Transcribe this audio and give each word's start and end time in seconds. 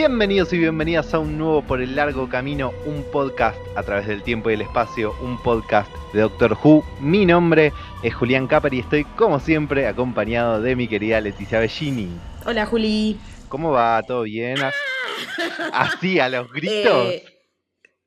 Bienvenidos 0.00 0.50
y 0.54 0.58
bienvenidas 0.58 1.12
a 1.12 1.18
un 1.18 1.36
nuevo 1.36 1.60
Por 1.60 1.82
el 1.82 1.94
Largo 1.94 2.26
Camino, 2.26 2.72
un 2.86 3.04
podcast 3.12 3.58
a 3.76 3.82
través 3.82 4.06
del 4.06 4.22
tiempo 4.22 4.48
y 4.48 4.54
el 4.54 4.62
espacio, 4.62 5.14
un 5.20 5.36
podcast 5.42 5.92
de 6.14 6.22
Doctor 6.22 6.56
Who. 6.64 6.82
Mi 7.00 7.26
nombre 7.26 7.74
es 8.02 8.14
Julián 8.14 8.46
Capper 8.46 8.72
y 8.72 8.78
estoy 8.78 9.04
como 9.04 9.38
siempre 9.40 9.86
acompañado 9.86 10.62
de 10.62 10.74
mi 10.74 10.88
querida 10.88 11.20
Leticia 11.20 11.60
Bellini. 11.60 12.08
Hola 12.46 12.64
Juli. 12.64 13.18
¿Cómo 13.50 13.72
va? 13.72 14.02
¿Todo 14.02 14.22
bien? 14.22 14.56
¿Así 15.74 16.18
a 16.18 16.30
los 16.30 16.50
gritos? 16.50 17.08
Eh, 17.08 17.24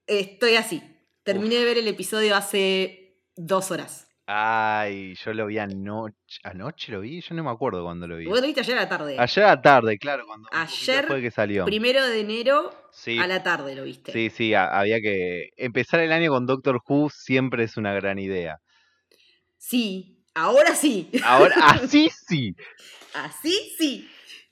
estoy 0.07 0.55
así. 0.55 0.81
Terminé 1.21 1.57
de 1.57 1.65
ver 1.65 1.77
el 1.77 1.87
episodio 1.87 2.35
hace 2.35 3.19
dos 3.35 3.69
horas. 3.69 4.02
Ay, 4.25 5.15
yo 5.15 5.33
lo 5.33 5.47
vi 5.47 5.57
anoche. 5.59 6.15
¿Anoche 6.43 6.91
lo 6.93 7.01
vi? 7.01 7.19
Yo 7.21 7.35
no 7.35 7.43
me 7.43 7.49
acuerdo 7.51 7.83
cuándo 7.83 8.07
lo 8.07 8.15
vi. 8.17 8.25
Vos 8.25 8.39
lo 8.39 8.45
viste 8.45 8.61
ayer 8.61 8.77
a 8.77 8.81
la 8.83 8.89
tarde. 8.89 9.15
Ayer 9.19 9.43
a 9.43 9.47
la 9.47 9.61
tarde, 9.61 9.97
claro, 9.97 10.25
cuando 10.25 10.47
Ayer, 10.51 11.05
fue 11.05 11.21
que 11.21 11.29
salió. 11.31 11.65
Primero 11.65 12.05
de 12.07 12.21
enero 12.21 12.71
Sí, 12.91 13.19
a 13.19 13.27
la 13.27 13.43
tarde 13.43 13.75
lo 13.75 13.83
viste. 13.83 14.11
sí, 14.13 14.29
sí, 14.29 14.53
ha- 14.53 14.79
había 14.79 15.01
que 15.01 15.49
empezar 15.57 15.99
el 15.99 16.11
año 16.13 16.31
con 16.31 16.45
Doctor 16.45 16.79
Who 16.87 17.09
siempre 17.09 17.65
es 17.65 17.75
una 17.75 17.93
gran 17.93 18.17
idea. 18.17 18.59
Sí, 19.57 20.23
ahora 20.35 20.73
sí. 20.75 21.09
Ahora, 21.23 21.55
así 21.91 22.09
sí. 22.27 22.55
Así 23.13 23.73
sí. 23.77 24.09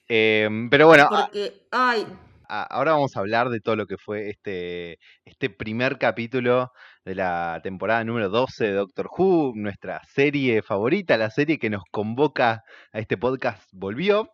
Em, 0.07 0.69
pero 0.69 0.87
bueno, 0.87 1.07
Porque, 1.09 1.67
ay, 1.71 2.05
ahora 2.49 2.91
vamos 2.91 3.15
a 3.15 3.21
hablar 3.21 3.49
de 3.49 3.61
todo 3.61 3.77
lo 3.77 3.87
que 3.87 3.97
fue 3.97 4.29
este, 4.29 4.99
este 5.23 5.49
primer 5.49 5.97
capítulo 5.97 6.71
de 7.05 7.15
la 7.15 7.59
temporada 7.63 8.03
número 8.03 8.29
12 8.29 8.65
de 8.65 8.73
Doctor 8.73 9.09
Who, 9.17 9.53
nuestra 9.55 10.01
serie 10.13 10.61
favorita, 10.61 11.17
la 11.17 11.29
serie 11.31 11.57
que 11.59 11.69
nos 11.69 11.83
convoca 11.91 12.63
a 12.93 12.99
este 12.99 13.17
podcast 13.17 13.63
volvió. 13.73 14.29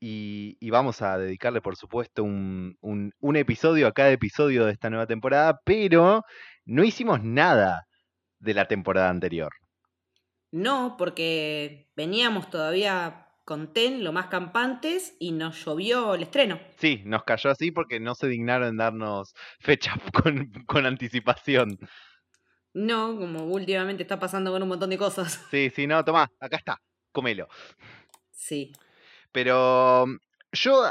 Y, 0.00 0.56
y 0.60 0.70
vamos 0.70 1.02
a 1.02 1.18
dedicarle, 1.18 1.60
por 1.60 1.76
supuesto, 1.76 2.22
un, 2.24 2.76
un- 2.80 3.12
un 3.20 3.36
episodio 3.36 3.86
a 3.88 3.92
cada 3.92 4.10
episodio 4.12 4.64
de 4.66 4.72
esta 4.72 4.90
nueva 4.90 5.06
temporada, 5.06 5.58
pero 5.64 6.22
no 6.64 6.84
hicimos 6.84 7.22
nada 7.24 7.84
de 8.38 8.54
la 8.54 8.66
temporada 8.68 9.10
anterior. 9.10 9.50
no, 10.50 10.96
porque 10.98 11.88
veníamos 11.96 12.48
todavía 12.50 13.27
con 13.48 13.72
Ten, 13.72 14.04
lo 14.04 14.12
más 14.12 14.26
campantes, 14.26 15.16
y 15.18 15.32
nos 15.32 15.64
llovió 15.64 16.12
el 16.12 16.24
estreno. 16.24 16.60
Sí, 16.76 17.00
nos 17.06 17.24
cayó 17.24 17.48
así 17.48 17.70
porque 17.70 17.98
no 17.98 18.14
se 18.14 18.28
dignaron 18.28 18.68
en 18.68 18.76
darnos 18.76 19.32
fecha 19.58 19.94
con, 20.12 20.52
con 20.66 20.84
anticipación. 20.84 21.78
No, 22.74 23.16
como 23.16 23.44
últimamente 23.44 24.02
está 24.02 24.18
pasando 24.18 24.52
con 24.52 24.62
un 24.62 24.68
montón 24.68 24.90
de 24.90 24.98
cosas. 24.98 25.46
Sí, 25.50 25.72
sí, 25.74 25.86
no, 25.86 26.04
tomá, 26.04 26.30
acá 26.38 26.58
está, 26.58 26.82
comelo. 27.10 27.48
Sí. 28.30 28.70
Pero 29.32 30.04
yo, 30.52 30.84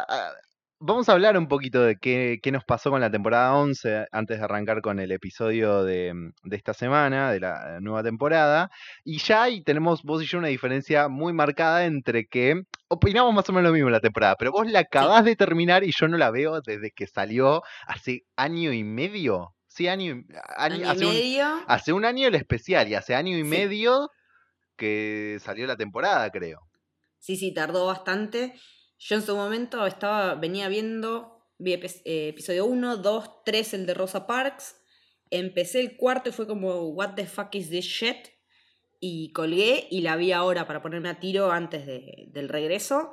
vamos 0.80 1.09
a 1.09 1.14
hablar 1.14 1.38
un 1.38 1.47
poquito 1.47 1.81
de 1.83 1.95
qué, 1.97 2.39
qué 2.42 2.52
nos 2.52 2.64
pasó 2.64 2.89
con 2.92 3.02
la 3.02 3.09
temporada 3.11 3.53
11 3.56 4.06
antes 4.11 4.38
de 4.38 4.44
arrancar 4.44 4.81
con 4.81 5.00
el 5.00 5.11
episodio 5.11 5.84
de, 5.84 6.14
mm, 6.14 6.31
de 6.44 6.56
esta 6.56 6.73
semana, 6.73 7.31
de 7.31 7.39
la 7.39 7.80
nueva 7.81 8.03
temporada. 8.03 8.69
Y 9.03 9.17
ya 9.19 9.44
ahí 9.44 9.64
tenemos 9.64 10.03
vos 10.03 10.22
y 10.23 10.25
yo 10.25 10.38
una 10.39 10.47
diferencia 10.50 11.08
muy 11.08 11.34
marcada 11.34 11.86
entre 11.86 12.25
que 12.25 12.61
opinamos 12.89 13.34
más 13.34 13.50
o 13.50 13.53
menos 13.53 13.69
lo 13.69 13.73
mismo 13.73 13.89
la 13.89 14.00
temporada, 14.00 14.36
pero 14.38 14.52
vos 14.52 14.69
la 14.69 14.80
acabás 14.80 15.25
de 15.25 15.36
terminar 15.36 15.84
y 15.84 15.92
yo 15.97 16.08
no 16.08 16.17
la 16.17 16.31
veo 16.31 16.61
desde 16.61 16.91
que 16.91 17.08
salió 17.08 17.62
hace 17.88 18.22
año 18.36 18.72
y 18.73 18.84
medio. 18.84 19.53
Sí, 19.67 19.88
año, 19.88 20.06
y- 20.06 20.25
año- 20.58 20.75
Año 20.75 20.78
y 20.78 20.84
hace 20.84 21.06
un- 21.06 21.13
medio. 21.13 21.46
Hace 21.68 21.94
un 21.94 22.06
año 22.06 22.28
el 22.28 22.35
especial 22.35 22.88
y 22.88 22.96
hace 22.96 23.13
año 23.16 23.35
y 23.38 23.41
Sí. 23.41 23.47
medio 23.47 24.09
que 24.75 25.38
salió 25.41 25.68
la 25.68 25.75
temporada, 25.75 26.30
creo. 26.30 26.59
Sí, 27.19 27.35
sí, 27.35 27.53
tardó 27.53 27.88
bastante. 27.88 28.53
Yo 29.00 29.16
en 29.16 29.22
su 29.22 29.35
momento 29.35 29.85
estaba, 29.85 30.35
venía 30.35 30.68
viendo, 30.69 31.46
vi 31.58 31.74
eh, 31.74 32.30
episodio 32.30 32.66
1, 32.66 32.97
2, 32.97 33.44
3, 33.46 33.74
el 33.75 33.85
de 33.85 33.94
Rosa 33.94 34.25
Parks. 34.28 34.81
Empecé 35.30 35.81
el 35.81 35.97
cuarto 35.97 36.30
y 36.30 36.34
fue 36.34 36.47
como, 36.47 36.88
what 36.90 37.13
the 37.16 37.25
fuck 37.28 37.53
is 37.56 37.69
this 37.69 37.86
shit? 37.86 38.18
Y 39.00 39.31
colgué 39.34 39.88
y 39.91 40.02
la 40.02 40.16
vi 40.16 40.31
ahora 40.31 40.66
para 40.66 40.81
ponerme 40.81 41.09
a 41.09 41.19
tiro 41.19 41.52
antes 41.52 41.86
de- 41.86 42.25
del 42.30 42.50
regreso. 42.50 43.12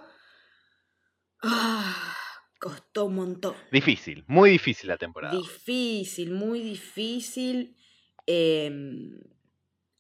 Ah, 1.43 2.15
costó 2.59 3.05
un 3.07 3.17
montón. 3.17 3.55
Difícil, 3.71 4.25
muy 4.27 4.51
difícil 4.51 4.89
la 4.89 4.97
temporada. 4.97 5.37
Difícil, 5.37 6.31
muy 6.33 6.61
difícil. 6.61 7.77
em, 8.27 9.19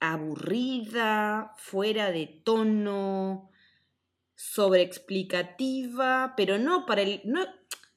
aburrida, 0.00 1.52
fuera 1.58 2.10
de 2.10 2.26
tono, 2.26 3.50
sobreexplicativa, 4.34 6.34
pero 6.36 6.58
no 6.58 6.86
para 6.86 7.02
el. 7.02 7.20
No, 7.24 7.44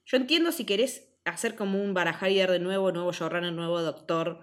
yo 0.06 0.18
entiendo 0.18 0.52
si 0.52 0.66
querés 0.66 1.09
hacer 1.25 1.56
como 1.56 1.81
un 1.81 1.94
barajar 1.94 2.31
y 2.31 2.40
dar 2.40 2.52
de 2.52 2.59
nuevo, 2.59 2.92
nuevo 2.92 3.12
showrunner, 3.12 3.53
nuevo 3.53 3.81
doctor. 3.81 4.42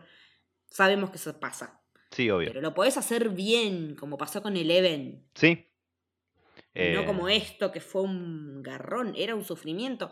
Sabemos 0.70 1.10
que 1.10 1.16
eso 1.16 1.38
pasa. 1.40 1.80
Sí, 2.10 2.30
obvio. 2.30 2.48
Pero 2.48 2.60
lo 2.60 2.74
podés 2.74 2.96
hacer 2.96 3.30
bien, 3.30 3.96
como 3.96 4.18
pasó 4.18 4.42
con 4.42 4.56
Eleven. 4.56 5.26
Sí. 5.34 5.66
No 6.74 6.80
Eh, 6.82 7.04
como 7.06 7.28
esto, 7.28 7.70
que 7.70 7.80
fue 7.80 8.02
un 8.02 8.62
garrón, 8.62 9.14
era 9.16 9.34
un 9.34 9.44
sufrimiento. 9.44 10.10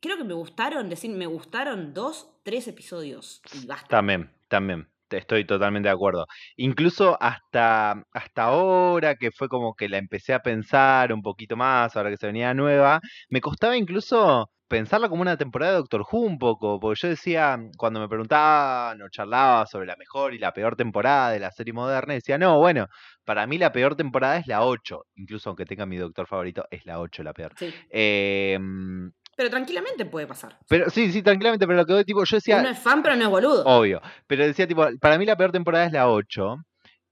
Creo 0.00 0.16
que 0.16 0.24
me 0.24 0.34
gustaron, 0.34 0.88
decir, 0.88 1.10
me 1.10 1.26
gustaron 1.26 1.94
dos, 1.94 2.28
tres 2.42 2.68
episodios. 2.68 3.40
Y 3.54 3.66
basta. 3.66 3.88
También, 3.88 4.32
también. 4.48 4.88
Te- 5.08 5.18
Estoy 5.18 5.44
totalmente 5.46 5.88
de 5.88 5.94
acuerdo. 5.94 6.26
Incluso 6.56 7.16
hasta, 7.20 7.92
hasta 8.12 8.42
ahora, 8.44 9.14
que 9.16 9.30
fue 9.32 9.48
como 9.48 9.74
que 9.74 9.88
la 9.88 9.98
empecé 9.98 10.34
a 10.34 10.40
pensar 10.42 11.12
un 11.12 11.22
poquito 11.22 11.56
más, 11.56 11.96
ahora 11.96 12.10
que 12.10 12.16
se 12.16 12.26
venía 12.26 12.54
nueva, 12.54 13.00
me 13.28 13.40
costaba 13.40 13.76
incluso 13.76 14.50
pensarla 14.68 15.08
como 15.08 15.22
una 15.22 15.36
temporada 15.36 15.72
de 15.72 15.78
Doctor 15.78 16.04
Who 16.10 16.20
un 16.20 16.38
poco, 16.38 16.80
porque 16.80 16.98
yo 17.00 17.08
decía, 17.08 17.56
cuando 17.76 18.00
me 18.00 18.08
preguntaban 18.08 19.00
o 19.00 19.08
charlaba 19.08 19.64
sobre 19.66 19.86
la 19.86 19.96
mejor 19.96 20.34
y 20.34 20.38
la 20.38 20.52
peor 20.52 20.74
temporada 20.76 21.30
de 21.30 21.38
la 21.40 21.52
serie 21.52 21.72
moderna, 21.72 22.14
decía, 22.14 22.36
no, 22.38 22.58
bueno, 22.58 22.86
para 23.24 23.46
mí 23.46 23.58
la 23.58 23.70
peor 23.72 23.94
temporada 23.96 24.38
es 24.38 24.46
la 24.48 24.64
8, 24.64 25.04
incluso 25.14 25.50
aunque 25.50 25.66
tenga 25.66 25.86
mi 25.86 25.96
doctor 25.96 26.26
favorito, 26.26 26.64
es 26.70 26.84
la 26.84 26.98
8 27.00 27.22
la 27.22 27.32
peor. 27.32 27.52
Sí. 27.56 27.72
Em, 27.90 29.10
Pero 29.36 29.50
tranquilamente 29.50 30.06
puede 30.06 30.26
pasar. 30.26 30.58
pero 30.68 30.88
sí, 30.90 31.12
sí, 31.12 31.22
tranquilamente, 31.22 31.66
pero 31.66 31.78
lo 31.78 31.86
que 31.86 32.04
tipo, 32.04 32.24
yo 32.24 32.36
decía, 32.38 32.58
Uno 32.58 32.70
es 32.70 32.78
fan, 32.78 33.02
pero 33.02 33.16
no 33.16 33.24
es 33.24 33.28
boludo. 33.28 33.64
Obvio. 33.66 34.00
Pero 34.26 34.44
decía, 34.46 34.66
tipo, 34.66 34.86
para 35.00 35.18
mí 35.18 35.26
la 35.26 35.36
peor 35.36 35.52
temporada 35.52 35.84
es 35.86 35.92
la 35.92 36.08
8. 36.08 36.56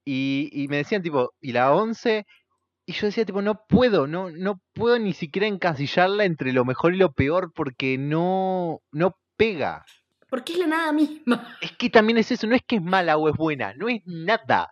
Y, 0.06 0.48
y 0.52 0.68
me 0.68 0.78
decían, 0.78 1.02
tipo, 1.02 1.32
¿y 1.40 1.52
la 1.52 1.72
11? 1.72 2.26
Y 2.86 2.92
yo 2.92 3.06
decía, 3.06 3.24
tipo, 3.24 3.40
no 3.42 3.60
puedo, 3.68 4.06
no, 4.06 4.30
no 4.30 4.60
puedo 4.74 4.98
ni 4.98 5.12
siquiera 5.14 5.46
encasillarla 5.46 6.24
entre 6.24 6.52
lo 6.52 6.64
mejor 6.64 6.94
y 6.94 6.98
lo 6.98 7.12
peor 7.12 7.52
porque 7.54 7.96
no, 7.98 8.80
no 8.92 9.16
pega. 9.36 9.84
Porque 10.28 10.54
es 10.54 10.58
la 10.58 10.66
nada 10.66 10.92
misma. 10.92 11.56
Es 11.60 11.72
que 11.72 11.88
también 11.90 12.18
es 12.18 12.30
eso, 12.32 12.46
no 12.46 12.54
es 12.56 12.62
que 12.66 12.76
es 12.76 12.82
mala 12.82 13.16
o 13.18 13.28
es 13.28 13.36
buena, 13.36 13.72
no 13.74 13.88
es 13.88 14.02
nada. 14.06 14.70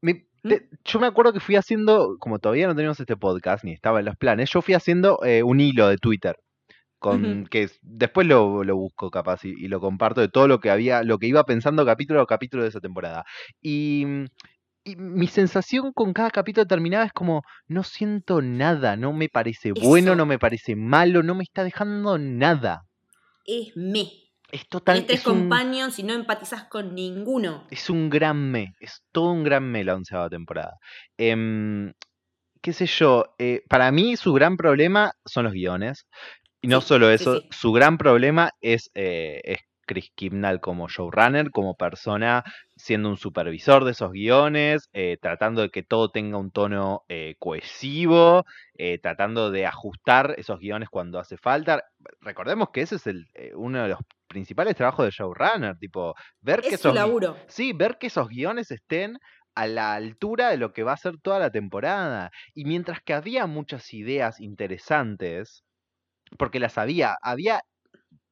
Me- 0.00 0.26
¿Mm? 0.42 0.48
te- 0.48 0.68
yo 0.84 0.98
me 1.00 1.06
acuerdo 1.06 1.32
que 1.32 1.40
fui 1.40 1.56
haciendo, 1.56 2.16
como 2.18 2.38
todavía 2.38 2.66
no 2.68 2.74
teníamos 2.74 2.98
este 3.00 3.16
podcast 3.16 3.64
ni 3.64 3.72
estaba 3.72 3.98
en 4.00 4.06
los 4.06 4.16
planes, 4.16 4.50
yo 4.50 4.62
fui 4.62 4.74
haciendo 4.74 5.20
eh, 5.24 5.42
un 5.42 5.60
hilo 5.60 5.88
de 5.88 5.98
Twitter. 5.98 6.36
Con, 6.98 7.46
que 7.50 7.64
es- 7.64 7.78
después 7.82 8.26
lo, 8.26 8.64
lo 8.64 8.76
busco 8.76 9.10
capaz 9.10 9.44
y, 9.44 9.50
y 9.50 9.68
lo 9.68 9.80
comparto 9.80 10.20
de 10.20 10.28
todo 10.28 10.48
lo 10.48 10.58
que 10.60 10.70
había, 10.70 11.02
lo 11.04 11.18
que 11.18 11.26
iba 11.28 11.44
pensando 11.44 11.86
capítulo 11.86 12.20
a 12.22 12.26
capítulo 12.26 12.62
de 12.64 12.70
esa 12.70 12.80
temporada. 12.80 13.24
Y, 13.62 14.04
mm, 14.06 14.24
y 14.84 14.96
mi 14.96 15.26
sensación 15.28 15.92
con 15.92 16.12
cada 16.12 16.30
capítulo 16.30 16.66
terminaba 16.66 17.04
es 17.04 17.12
como, 17.12 17.42
no 17.68 17.84
siento 17.84 18.42
nada, 18.42 18.96
no 18.96 19.12
me 19.12 19.28
parece 19.28 19.72
bueno, 19.72 20.14
no 20.16 20.26
me 20.26 20.38
parece 20.38 20.76
malo, 20.76 21.22
no 21.22 21.34
me 21.34 21.44
está 21.44 21.64
dejando 21.64 22.18
nada. 22.18 22.84
Es 23.44 23.76
me. 23.76 24.10
Es 24.50 24.66
total, 24.68 25.04
tres 25.06 25.20
es 25.20 25.98
y 25.98 26.02
no 26.02 26.14
empatizás 26.14 26.64
con 26.64 26.94
ninguno. 26.94 27.66
es 27.70 27.90
un 27.90 28.08
gran 28.08 28.50
me, 28.50 28.74
es 28.80 29.02
todo 29.12 29.32
un 29.32 29.44
gran 29.44 29.70
me 29.70 29.84
la 29.84 29.94
onceava 29.94 30.30
temporada. 30.30 30.78
Em, 31.18 31.92
qué 32.62 32.72
sé 32.72 32.86
yo, 32.86 33.34
eh, 33.38 33.62
para 33.68 33.92
mí 33.92 34.16
su 34.16 34.32
gran 34.32 34.56
problema 34.56 35.12
son 35.24 35.44
los 35.44 35.52
guiones. 35.52 36.06
Y 36.60 36.68
no 36.68 36.80
Sí, 36.80 36.86
solo 36.86 37.10
eso, 37.10 37.40
sí. 37.40 37.48
su 37.50 37.72
gran 37.72 37.98
problema 37.98 38.50
es, 38.60 38.90
eh, 38.94 39.40
es 39.44 39.58
Chris 39.86 40.10
Kimnall 40.14 40.60
como 40.60 40.88
showrunner, 40.88 41.50
como 41.50 41.76
persona, 41.76 42.44
siendo 42.76 43.08
un 43.08 43.16
supervisor 43.16 43.84
de 43.84 43.92
esos 43.92 44.12
guiones, 44.12 44.88
eh, 44.92 45.16
tratando 45.20 45.62
de 45.62 45.70
que 45.70 45.82
todo 45.82 46.10
tenga 46.10 46.36
un 46.36 46.50
tono 46.50 47.02
eh, 47.08 47.36
cohesivo, 47.38 48.44
eh, 48.74 48.98
tratando 48.98 49.50
de 49.50 49.66
ajustar 49.66 50.34
esos 50.36 50.58
guiones 50.58 50.88
cuando 50.90 51.18
hace 51.18 51.36
falta. 51.38 51.82
Recordemos 52.20 52.68
que 52.72 52.82
ese 52.82 52.96
es 52.96 53.06
el, 53.06 53.26
uno 53.54 53.82
de 53.82 53.88
los 53.88 54.00
principales 54.26 54.76
trabajos 54.76 55.06
de 55.06 55.10
showrunner, 55.12 55.76
tipo, 55.78 56.14
ver 56.40 56.64
que 56.66 56.74
Es 56.74 56.74
esos, 56.74 56.94
laburo. 56.94 57.36
Sí, 57.48 57.72
ver 57.72 57.96
que 57.98 58.08
esos 58.08 58.28
guiones 58.28 58.70
estén 58.70 59.18
a 59.54 59.66
la 59.66 59.94
altura 59.94 60.50
de 60.50 60.56
lo 60.58 60.72
que 60.72 60.82
va 60.82 60.92
a 60.92 60.96
ser 60.96 61.14
toda 61.22 61.38
la 61.38 61.50
temporada. 61.50 62.30
Y 62.54 62.64
mientras 62.66 63.00
que 63.00 63.14
había 63.14 63.46
muchas 63.46 63.92
ideas 63.94 64.38
interesantes, 64.40 65.64
porque 66.36 66.60
las 66.60 66.78
había, 66.78 67.16
había 67.22 67.54
Hay 67.56 67.62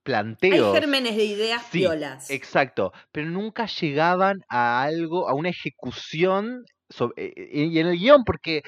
planteos. 0.03 0.73
gérmenes 0.73 1.17
de 1.17 1.25
ideas 1.25 1.63
Sí, 1.71 1.81
violas. 1.81 2.31
Exacto, 2.31 2.93
pero 3.13 3.29
nunca 3.29 3.67
llegaban 3.67 4.39
a 4.49 4.83
algo, 4.83 5.29
a 5.29 5.35
una 5.35 5.49
ejecución 5.51 6.65
sobre- 6.89 7.27
eh, 7.27 7.33
eh, 7.37 7.65
y 7.67 7.79
en 7.81 7.87
el 7.89 7.99
guion, 7.99 8.25
porque 8.25 8.63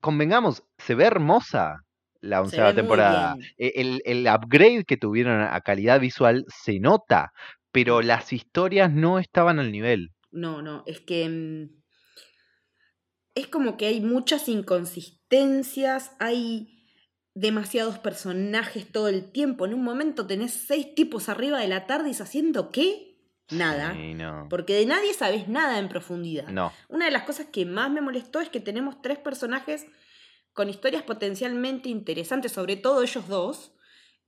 convengamos, 0.00 0.62
se 0.78 0.94
ve 0.94 1.04
hermosa. 1.04 1.76
la 2.22 2.42
onceava 2.42 2.74
temporada. 2.74 3.34
E- 3.56 3.72
El, 3.76 4.02
el 4.04 4.26
upgrade 4.28 4.84
que 4.84 4.98
tuvieron 4.98 5.40
a 5.40 5.58
calidad 5.62 5.98
visual 6.00 6.44
se 6.48 6.78
nota, 6.78 7.30
pero 7.72 8.02
las 8.02 8.32
historias 8.34 8.92
no 8.92 9.18
estaban 9.18 9.58
al 9.58 9.72
nivel. 9.72 10.10
No, 10.30 10.60
no, 10.60 10.82
es 10.86 11.00
que 11.00 11.26
mm, 11.28 11.80
es 13.34 13.46
como 13.48 13.76
que 13.76 13.86
hay 13.86 14.00
muchas 14.00 14.48
inconsistencias, 14.48 16.12
hay 16.18 16.79
demasiados 17.34 17.98
personajes 17.98 18.90
todo 18.90 19.08
el 19.08 19.30
tiempo. 19.30 19.66
En 19.66 19.74
un 19.74 19.84
momento 19.84 20.26
tenés 20.26 20.52
seis 20.52 20.94
tipos 20.94 21.28
arriba 21.28 21.58
de 21.60 21.68
la 21.68 21.86
tarde 21.86 22.10
haciendo 22.10 22.70
qué? 22.70 23.16
Nada. 23.50 23.94
Sí, 23.94 24.14
no. 24.14 24.46
Porque 24.48 24.74
de 24.74 24.86
nadie 24.86 25.12
sabes 25.14 25.48
nada 25.48 25.78
en 25.78 25.88
profundidad. 25.88 26.48
No. 26.48 26.72
Una 26.88 27.06
de 27.06 27.10
las 27.10 27.24
cosas 27.24 27.46
que 27.46 27.64
más 27.66 27.90
me 27.90 28.00
molestó 28.00 28.40
es 28.40 28.48
que 28.48 28.60
tenemos 28.60 29.02
tres 29.02 29.18
personajes 29.18 29.86
con 30.52 30.68
historias 30.68 31.02
potencialmente 31.02 31.88
interesantes, 31.88 32.52
sobre 32.52 32.76
todo 32.76 33.02
ellos 33.02 33.28
dos, 33.28 33.72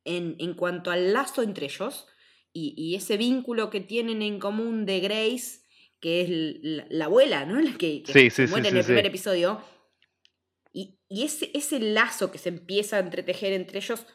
en, 0.05 0.37
en 0.39 0.55
cuanto 0.55 0.91
al 0.91 1.13
lazo 1.13 1.43
entre 1.43 1.67
ellos 1.67 2.07
y, 2.53 2.75
y 2.77 2.95
ese 2.97 3.17
vínculo 3.17 3.71
que 3.71 3.81
tienen 3.81 4.23
en 4.23 4.39
común 4.39 4.85
de 4.85 5.01
Grace, 5.01 5.61
que 6.01 6.23
es 6.23 6.29
la, 6.63 6.87
la 6.91 7.05
abuela, 7.07 7.45
¿no? 7.45 7.61
La 7.61 7.73
que, 7.73 8.03
que 8.03 8.13
Sí, 8.13 8.31
sí, 8.31 8.47
muere 8.51 8.69
en 8.69 8.77
el 8.77 8.85
primer 8.85 9.07
episodio. 9.07 9.61
Y, 10.73 10.99
y 11.09 11.25
ese, 11.25 11.51
ese 11.55 11.79
lazo 11.81 12.31
que 12.31 12.39
se 12.39 12.49
empieza 12.49 12.97
a 12.97 13.01
entretejer 13.01 13.53
entre 13.53 13.79
ellos 13.79 14.07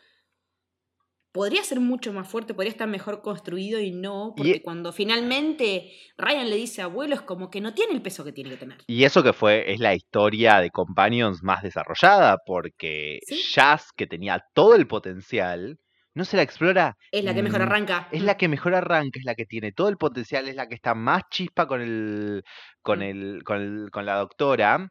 podría 1.32 1.64
ser 1.64 1.80
mucho 1.80 2.12
más 2.14 2.28
fuerte, 2.28 2.56
podría 2.56 2.72
estar 2.72 2.88
mejor 2.88 3.22
construido 3.22 3.80
y 3.80 3.92
no, 3.92 4.34
Y- 4.36 4.38
porque 4.38 4.62
cuando 4.64 4.92
finalmente 4.92 5.92
Ryan 6.18 6.50
le 6.50 6.56
dice 6.56 6.82
abuelo 6.82 7.14
es 7.14 7.22
como 7.22 7.52
que 7.52 7.62
no 7.62 7.74
tiene 7.76 7.94
el 7.94 8.02
peso 8.02 8.24
que 8.24 8.32
tiene 8.32 8.50
que 8.52 8.58
tener. 8.58 8.80
Y 8.88 9.04
eso 9.04 9.22
que 9.22 9.34
fue, 9.34 9.72
es 9.72 9.80
la 9.80 9.94
historia 9.94 10.60
de 10.60 10.72
Companions 10.72 11.44
más 11.44 11.62
desarrollada, 11.62 12.38
porque 12.46 13.20
Sí. 13.28 13.40
Jazz, 13.54 13.92
que 13.96 14.08
tenía 14.08 14.44
todo 14.56 14.74
el 14.76 14.88
potencial, 14.88 15.78
no 16.16 16.26
se 16.26 16.38
la 16.38 16.42
explora. 16.44 16.98
Es 17.12 17.24
la 17.24 17.36
que 17.36 17.44
mejor 17.44 17.62
arranca. 17.62 18.08
Es 18.12 18.24
la 18.24 18.36
que 18.38 18.48
mejor 18.48 18.74
arranca, 18.74 19.20
es 19.20 19.26
la 19.26 19.36
que 19.36 19.46
tiene 19.46 19.72
todo 19.72 19.90
el 19.90 19.98
potencial, 19.98 20.48
es 20.48 20.56
la 20.56 20.68
que 20.68 20.74
está 20.74 20.96
más 20.96 21.22
chispa 21.30 21.68
con 21.68 21.82
el, 21.82 22.42
con 22.82 23.00
Mm. 23.00 23.04
el, 23.04 23.44
con 23.44 23.62
el- 23.62 23.92
con 23.92 24.06
la 24.08 24.16
doctora. 24.16 24.90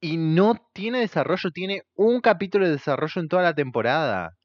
Y 0.00 0.16
no 0.16 0.54
tiene 0.72 1.00
desarrollo, 1.00 1.50
tiene 1.50 1.82
un 1.94 2.20
capítulo 2.20 2.66
de 2.66 2.72
desarrollo 2.72 3.20
en 3.20 3.28
toda 3.28 3.42
la 3.42 3.54
temporada. 3.54 4.36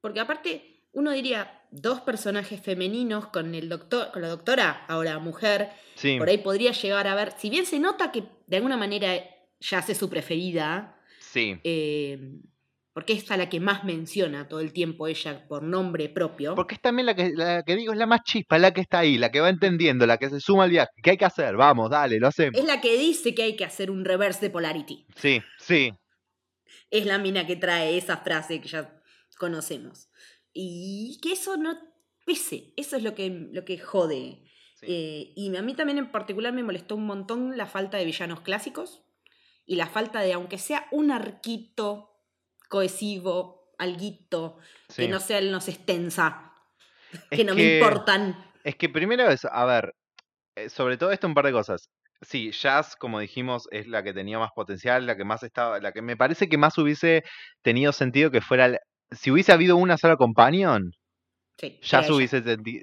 Porque 0.00 0.20
aparte, 0.20 0.84
uno 0.92 1.10
diría, 1.12 1.62
dos 1.70 2.00
personajes 2.00 2.60
femeninos 2.60 3.26
con 3.28 3.54
el 3.54 3.68
doctor, 3.68 4.10
con 4.12 4.22
la 4.22 4.28
doctora, 4.28 4.84
ahora 4.88 5.18
mujer, 5.18 5.70
Sí, 5.94 6.18
por 6.18 6.28
ahí 6.28 6.38
podría 6.38 6.72
llegar 6.72 7.06
a 7.06 7.14
ver, 7.14 7.32
si 7.38 7.50
bien 7.50 7.66
se 7.66 7.78
nota 7.78 8.12
que 8.12 8.24
de 8.46 8.56
alguna 8.56 8.76
manera 8.76 9.14
ya 9.60 9.78
es 9.78 9.96
su 9.96 10.08
preferida, 10.10 11.00
sí. 11.18 11.58
eh, 11.64 12.40
porque 12.96 13.12
es 13.12 13.30
a 13.30 13.36
la 13.36 13.50
que 13.50 13.60
más 13.60 13.84
menciona 13.84 14.48
todo 14.48 14.60
el 14.60 14.72
tiempo 14.72 15.06
ella 15.06 15.46
por 15.48 15.62
nombre 15.62 16.08
propio. 16.08 16.54
Porque 16.54 16.76
es 16.76 16.80
también 16.80 17.04
la 17.04 17.14
que, 17.14 17.30
la 17.34 17.62
que 17.62 17.76
digo, 17.76 17.92
es 17.92 17.98
la 17.98 18.06
más 18.06 18.22
chispa, 18.24 18.56
la 18.56 18.72
que 18.72 18.80
está 18.80 19.00
ahí, 19.00 19.18
la 19.18 19.30
que 19.30 19.40
va 19.40 19.50
entendiendo, 19.50 20.06
la 20.06 20.16
que 20.16 20.30
se 20.30 20.40
suma 20.40 20.64
al 20.64 20.70
viaje. 20.70 20.92
¿Qué 21.02 21.10
hay 21.10 21.18
que 21.18 21.26
hacer? 21.26 21.56
Vamos, 21.56 21.90
dale, 21.90 22.18
lo 22.18 22.28
hacemos. 22.28 22.58
Es 22.58 22.64
la 22.64 22.80
que 22.80 22.96
dice 22.96 23.34
que 23.34 23.42
hay 23.42 23.54
que 23.54 23.66
hacer 23.66 23.90
un 23.90 24.06
reverse 24.06 24.40
de 24.40 24.48
polarity. 24.48 25.04
Sí, 25.14 25.42
sí. 25.58 25.92
Es 26.90 27.04
la 27.04 27.18
mina 27.18 27.46
que 27.46 27.56
trae 27.56 27.98
esa 27.98 28.16
frase 28.16 28.62
que 28.62 28.68
ya 28.68 28.98
conocemos. 29.36 30.08
Y 30.54 31.18
que 31.20 31.32
eso 31.32 31.58
no 31.58 31.76
pese, 32.24 32.72
eso 32.78 32.96
es 32.96 33.02
lo 33.02 33.14
que, 33.14 33.28
lo 33.52 33.66
que 33.66 33.76
jode. 33.76 34.42
sí. 34.80 34.86
Eh, 34.88 35.32
y 35.36 35.54
a 35.54 35.60
mí 35.60 35.74
también 35.74 35.98
en 35.98 36.10
particular 36.10 36.54
me 36.54 36.62
molestó 36.62 36.96
un 36.96 37.04
montón 37.04 37.58
la 37.58 37.66
falta 37.66 37.98
de 37.98 38.06
villanos 38.06 38.40
clásicos 38.40 39.02
y 39.66 39.76
la 39.76 39.86
falta 39.86 40.22
de, 40.22 40.32
aunque 40.32 40.56
sea 40.56 40.86
un 40.92 41.10
arquito 41.10 42.15
cohesivo, 42.68 43.72
alguito, 43.78 44.58
sí. 44.88 45.02
que 45.02 45.08
no 45.08 45.20
sea 45.20 45.38
el 45.38 45.50
nos 45.50 45.68
extensa, 45.68 46.52
Es 47.30 47.38
que 47.38 47.44
no 47.44 47.54
me 47.54 47.62
importan. 47.78 48.36
Es 48.64 48.76
que 48.76 48.88
primero 48.88 49.28
eso, 49.28 49.48
a 49.52 49.64
ver, 49.64 49.94
eh, 50.56 50.68
sobre 50.68 50.96
todo 50.96 51.12
esto 51.12 51.26
un 51.26 51.34
par 51.34 51.46
de 51.46 51.52
cosas. 51.52 51.88
Sí, 52.22 52.50
Jazz, 52.50 52.96
como 52.96 53.20
dijimos, 53.20 53.68
es 53.70 53.86
la 53.86 54.02
que 54.02 54.14
tenía 54.14 54.38
más 54.38 54.50
potencial, 54.54 55.06
la 55.06 55.16
que 55.16 55.24
más 55.24 55.42
estaba, 55.42 55.78
la 55.80 55.92
que 55.92 56.02
me 56.02 56.16
parece 56.16 56.48
que 56.48 56.56
más 56.58 56.76
hubiese 56.78 57.22
tenido 57.62 57.92
sentido 57.92 58.30
que 58.30 58.40
fuera, 58.40 58.66
el- 58.66 58.78
si 59.10 59.30
hubiese 59.30 59.52
habido 59.52 59.76
una 59.76 59.96
sola 59.98 60.16
companion, 60.16 60.92
Sí, 61.58 61.78
Jazz 61.82 62.10
hubiese, 62.10 62.42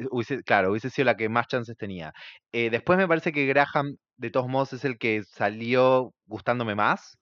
hubiese- 0.10 0.44
claro, 0.44 0.72
hubiese 0.72 0.90
sido 0.90 1.06
la 1.06 1.16
que 1.16 1.30
más 1.30 1.48
chances 1.48 1.76
tenía. 1.78 2.12
Eh, 2.52 2.70
después 2.72 2.98
me 2.98 3.08
parece 3.08 3.32
que 3.32 3.46
Graham, 3.46 3.98
de 4.18 4.32
todos 4.32 4.48
modos, 4.48 4.74
es 4.74 4.84
el 4.86 4.98
que 4.98 5.22
salió 5.24 6.12
gustándome 6.26 6.74
más. 6.74 7.18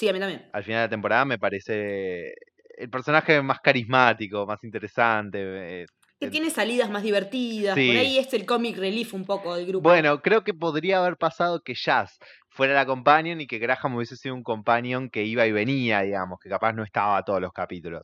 Sí, 0.00 0.08
a 0.08 0.12
mí 0.14 0.18
también. 0.18 0.48
Al 0.54 0.64
final 0.64 0.78
de 0.80 0.84
la 0.86 0.88
temporada 0.88 1.24
me 1.26 1.38
parece 1.38 2.32
el 2.78 2.88
personaje 2.88 3.42
más 3.42 3.60
carismático, 3.60 4.46
más 4.46 4.64
interesante. 4.64 5.82
eh, 5.82 5.86
Que 6.18 6.26
el- 6.26 6.30
tiene 6.32 6.48
salidas 6.48 6.88
más 6.88 7.02
divertidas. 7.02 7.74
Sí. 7.74 7.86
Por 7.88 7.96
ahí 7.98 8.16
es 8.16 8.32
el 8.32 8.46
comic 8.46 8.78
relief 8.78 9.12
un 9.12 9.26
poco 9.26 9.54
del 9.54 9.66
grupo. 9.66 9.86
Bueno, 9.88 10.22
creo 10.22 10.42
que 10.42 10.54
podría 10.54 11.00
haber 11.00 11.18
pasado 11.18 11.60
que 11.62 11.74
Jazz 11.74 12.18
fuera 12.48 12.72
la 12.72 12.86
companion 12.86 13.42
y 13.42 13.46
que 13.46 13.58
Graham 13.58 13.96
hubiese 13.96 14.16
sido 14.16 14.34
un 14.34 14.42
companion 14.42 15.10
que 15.10 15.22
iba 15.24 15.46
y 15.46 15.52
venía, 15.52 16.00
digamos, 16.00 16.38
que 16.40 16.48
capaz 16.48 16.72
no 16.72 16.82
estaba 16.82 17.22
todos 17.22 17.40
los 17.42 17.52
capítulos. 17.52 18.02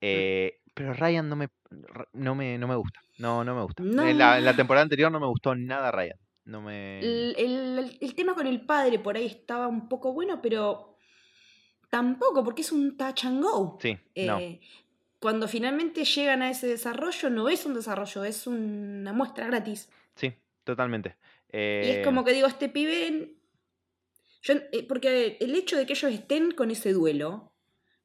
Eh, 0.00 0.54
pero 0.74 0.92
Ryan 0.94 1.28
no 1.28 1.36
me, 1.36 1.48
no 2.14 2.34
me, 2.34 2.56
no 2.58 2.66
me 2.68 2.76
gusta. 2.76 3.00
No, 3.18 3.44
no 3.44 3.54
me 3.54 3.62
gusta. 3.62 3.82
En, 3.82 3.94
la, 4.18 4.38
en 4.38 4.44
la 4.44 4.52
No. 4.52 4.56
temporada 4.56 4.82
anterior 4.84 5.10
no 5.12 5.20
me 5.20 5.26
gustó 5.26 5.54
nada 5.54 5.90
Ryan. 5.92 6.18
No 6.46 6.62
me. 6.62 7.00
El, 7.00 7.34
el- 7.38 7.98
el 8.00 8.14
tema 8.14 8.34
con 8.34 8.46
el 8.46 8.64
padre 8.64 8.98
por 8.98 9.16
ahí 9.16 9.26
estaba 9.26 9.66
un 9.68 9.88
poco 9.88 10.12
bueno, 10.12 10.40
pero 10.42 10.95
tampoco, 11.90 12.44
porque 12.44 12.62
es 12.62 12.72
un 12.72 12.96
touch 12.96 13.24
and 13.24 13.42
go. 13.42 13.78
Sí, 13.80 13.96
no. 14.16 14.38
Eh, 14.38 14.60
Cuando 15.18 15.48
finalmente 15.48 16.04
llegan 16.04 16.42
a 16.42 16.50
ese 16.50 16.66
desarrollo, 16.66 17.30
no 17.30 17.48
es 17.48 17.64
un 17.66 17.74
desarrollo, 17.74 18.24
es 18.24 18.46
una 18.46 19.12
muestra 19.12 19.46
gratis. 19.46 19.88
Sí, 20.14 20.32
totalmente. 20.64 21.16
Y 21.48 21.56
Eh, 21.58 21.98
es 22.00 22.04
como 22.04 22.24
que 22.24 22.32
digo, 22.32 22.46
este 22.46 22.68
pibe. 22.68 23.34
Yo, 24.42 24.54
eh, 24.72 24.84
porque 24.86 25.38
el 25.40 25.54
hecho 25.54 25.76
de 25.76 25.86
que 25.86 25.94
ellos 25.94 26.12
estén 26.12 26.50
con 26.52 26.70
ese 26.70 26.92
duelo 26.92 27.52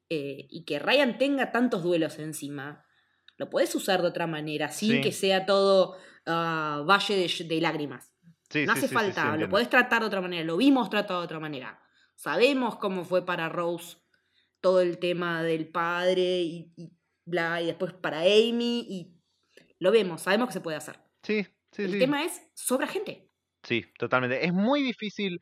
eh, 0.08 0.46
y 0.50 0.64
que 0.64 0.78
Ryan 0.78 1.18
tenga 1.18 1.52
tantos 1.52 1.82
duelos 1.82 2.18
encima, 2.18 2.84
lo 3.36 3.48
puedes 3.50 3.74
usar 3.74 4.02
de 4.02 4.08
otra 4.08 4.26
manera, 4.26 4.70
sin 4.70 4.92
Sí. 4.96 5.00
que 5.02 5.12
sea 5.12 5.46
todo 5.46 5.96
ah, 6.26 6.82
valle 6.88 7.14
de, 7.16 7.44
de 7.44 7.60
lágrimas. 7.60 8.12
sí, 8.48 8.64
no 8.66 8.72
sí, 8.74 8.78
hace 8.84 8.88
falta, 8.88 9.36
lo 9.36 9.48
podés 9.48 9.68
tratar 9.70 10.00
de 10.02 10.06
otra 10.08 10.20
manera, 10.20 10.44
lo 10.44 10.56
vimos 10.56 10.88
tratado 10.90 11.20
de 11.20 11.24
otra 11.26 11.40
manera. 11.40 11.80
Sabemos 12.22 12.76
cómo 12.76 13.04
fue 13.04 13.26
para 13.26 13.48
Rose 13.48 13.96
todo 14.60 14.80
el 14.80 14.98
tema 14.98 15.42
del 15.42 15.66
padre 15.66 16.42
y, 16.42 16.72
y 16.76 16.92
bla, 17.26 17.60
y 17.60 17.66
después 17.66 17.94
para 17.94 18.20
Amy, 18.20 18.86
y 18.88 19.20
lo 19.80 19.90
vemos, 19.90 20.22
sabemos 20.22 20.46
que 20.46 20.52
se 20.52 20.60
puede 20.60 20.76
hacer. 20.76 21.00
Sí, 21.24 21.44
sí, 21.72 21.82
el 21.82 21.90
sí. 21.90 21.98
tema 21.98 22.22
es, 22.22 22.48
sobra 22.54 22.86
gente. 22.86 23.28
Sí, 23.64 23.84
totalmente. 23.98 24.46
Es 24.46 24.52
muy 24.52 24.82
difícil 24.82 25.40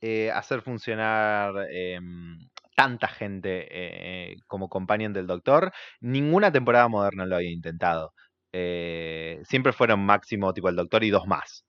eh, 0.00 0.30
hacer 0.30 0.62
funcionar 0.62 1.66
em, 1.68 2.38
tanta 2.76 3.08
gente 3.08 3.66
eh, 3.68 4.36
como 4.46 4.68
companion 4.68 5.12
del 5.12 5.26
Doctor. 5.26 5.72
Ninguna 5.98 6.52
temporada 6.52 6.86
moderna 6.86 7.26
lo 7.26 7.34
había 7.34 7.50
intentado. 7.50 8.12
Eh, 8.52 9.40
siempre 9.42 9.72
fueron 9.72 10.06
máximo 10.06 10.54
tipo 10.54 10.68
el 10.68 10.76
Doctor 10.76 11.02
y 11.02 11.10
dos 11.10 11.26
más. 11.26 11.64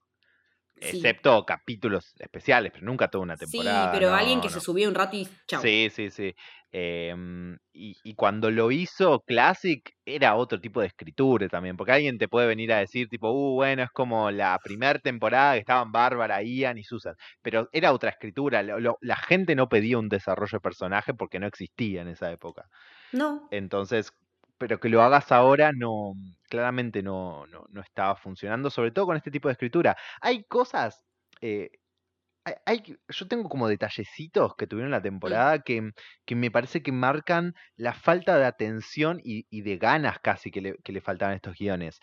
Sí. 0.82 0.96
Excepto 0.96 1.44
capítulos 1.46 2.12
especiales, 2.18 2.72
pero 2.72 2.84
nunca 2.84 3.08
toda 3.08 3.22
una 3.22 3.36
temporada. 3.36 3.84
sí, 3.84 3.90
pero 3.92 4.10
no, 4.10 4.16
alguien 4.16 4.40
que 4.40 4.48
no. 4.48 4.54
se 4.54 4.60
subió 4.60 4.88
un 4.88 4.94
rato 4.94 5.16
y 5.16 5.28
chau. 5.46 5.62
Sí, 5.62 5.88
sí, 5.94 6.10
sí. 6.10 6.34
Em, 6.74 7.58
y, 7.74 7.94
y 8.02 8.14
cuando 8.14 8.50
lo 8.50 8.70
hizo 8.70 9.20
Classic 9.26 9.82
era 10.06 10.34
otro 10.36 10.58
tipo 10.60 10.80
de 10.80 10.86
escritura 10.86 11.46
también, 11.48 11.76
porque 11.76 11.92
alguien 11.92 12.16
te 12.18 12.28
puede 12.28 12.46
venir 12.46 12.72
a 12.72 12.78
decir 12.78 13.08
tipo, 13.08 13.30
uh, 13.30 13.54
bueno, 13.56 13.82
es 13.82 13.90
como 13.90 14.30
la 14.30 14.58
primera 14.64 14.98
temporada 14.98 15.52
que 15.52 15.60
estaban 15.60 15.92
Bárbara, 15.92 16.42
Ian 16.42 16.78
y 16.78 16.82
Susan, 16.82 17.14
pero 17.42 17.68
era 17.72 17.92
otra 17.92 18.10
escritura, 18.10 18.62
lo- 18.62 18.80
lo- 18.80 18.96
la 19.02 19.16
gente 19.16 19.54
no 19.54 19.68
pedía 19.68 19.98
un 19.98 20.08
desarrollo 20.08 20.56
de 20.56 20.60
personaje 20.60 21.12
porque 21.14 21.38
no 21.38 21.46
existía 21.46 22.00
en 22.02 22.08
esa 22.08 22.32
época. 22.32 22.64
No, 23.12 23.46
Entonces, 23.50 24.10
pero 24.58 24.78
que 24.80 24.88
lo 24.88 25.02
hagas 25.02 25.32
ahora 25.32 25.72
no, 25.72 26.12
claramente 26.48 27.02
no, 27.02 27.46
no, 27.48 27.64
no 27.70 27.80
estaba 27.80 28.16
funcionando, 28.16 28.70
sobre 28.70 28.90
todo 28.92 29.06
con 29.06 29.16
este 29.16 29.30
tipo 29.30 29.48
de 29.48 29.52
escritura. 29.52 29.96
Hay 30.20 30.44
cosas, 30.44 31.04
eh, 31.40 31.70
hay, 32.44 32.54
hay- 32.66 32.98
yo 33.08 33.28
tengo 33.28 33.48
como 33.48 33.68
detallecitos 33.68 34.54
que 34.56 34.66
tuvieron 34.66 34.90
la 34.92 35.02
temporada 35.02 35.60
que, 35.60 35.90
que 36.26 36.34
me 36.36 36.50
parece 36.50 36.82
que 36.82 36.92
marcan 36.92 37.54
la 37.76 37.94
falta 37.94 38.38
de 38.38 38.46
atención 38.46 39.20
y, 39.24 39.46
y 39.50 39.62
de 39.62 39.78
ganas 39.78 40.18
casi 40.20 40.50
que 40.50 40.60
le, 40.62 40.76
que 40.84 40.92
le 40.92 41.00
faltaban 41.00 41.34
a 41.34 41.36
estos 41.36 41.56
guiones. 41.58 42.00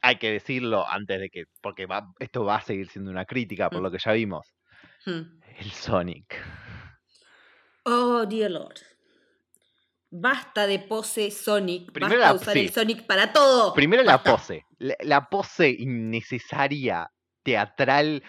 Hay 0.00 0.16
que 0.18 0.30
decirlo 0.32 0.86
antes 0.88 1.20
de 1.20 1.28
que, 1.30 1.44
porque 1.60 1.86
va, 1.86 2.12
esto 2.20 2.44
va 2.44 2.56
a 2.56 2.60
seguir 2.62 2.88
siendo 2.88 3.10
una 3.10 3.24
crítica 3.24 3.68
por 3.70 3.80
Mm. 3.80 3.82
lo 3.84 3.90
que 3.90 3.98
ya 3.98 4.12
vimos. 4.12 4.54
Hmm. 5.04 5.40
El 5.58 5.70
Sonic. 5.72 6.36
Oh, 7.84 8.24
dear 8.26 8.50
Lord. 8.50 8.80
Basta 10.10 10.66
de 10.66 10.78
pose 10.78 11.30
Sonic. 11.30 11.92
Primero 11.92 12.18
Basta 12.20 12.34
la- 12.34 12.40
usar 12.40 12.54
sí. 12.54 12.60
el 12.60 12.70
Sonic 12.72 13.06
para 13.06 13.32
todo. 13.32 13.74
Primero 13.74 14.02
la 14.02 14.22
pose. 14.22 14.64
La, 14.78 14.94
la 15.00 15.28
pose 15.28 15.68
innecesaria, 15.70 17.10
teatral. 17.42 18.22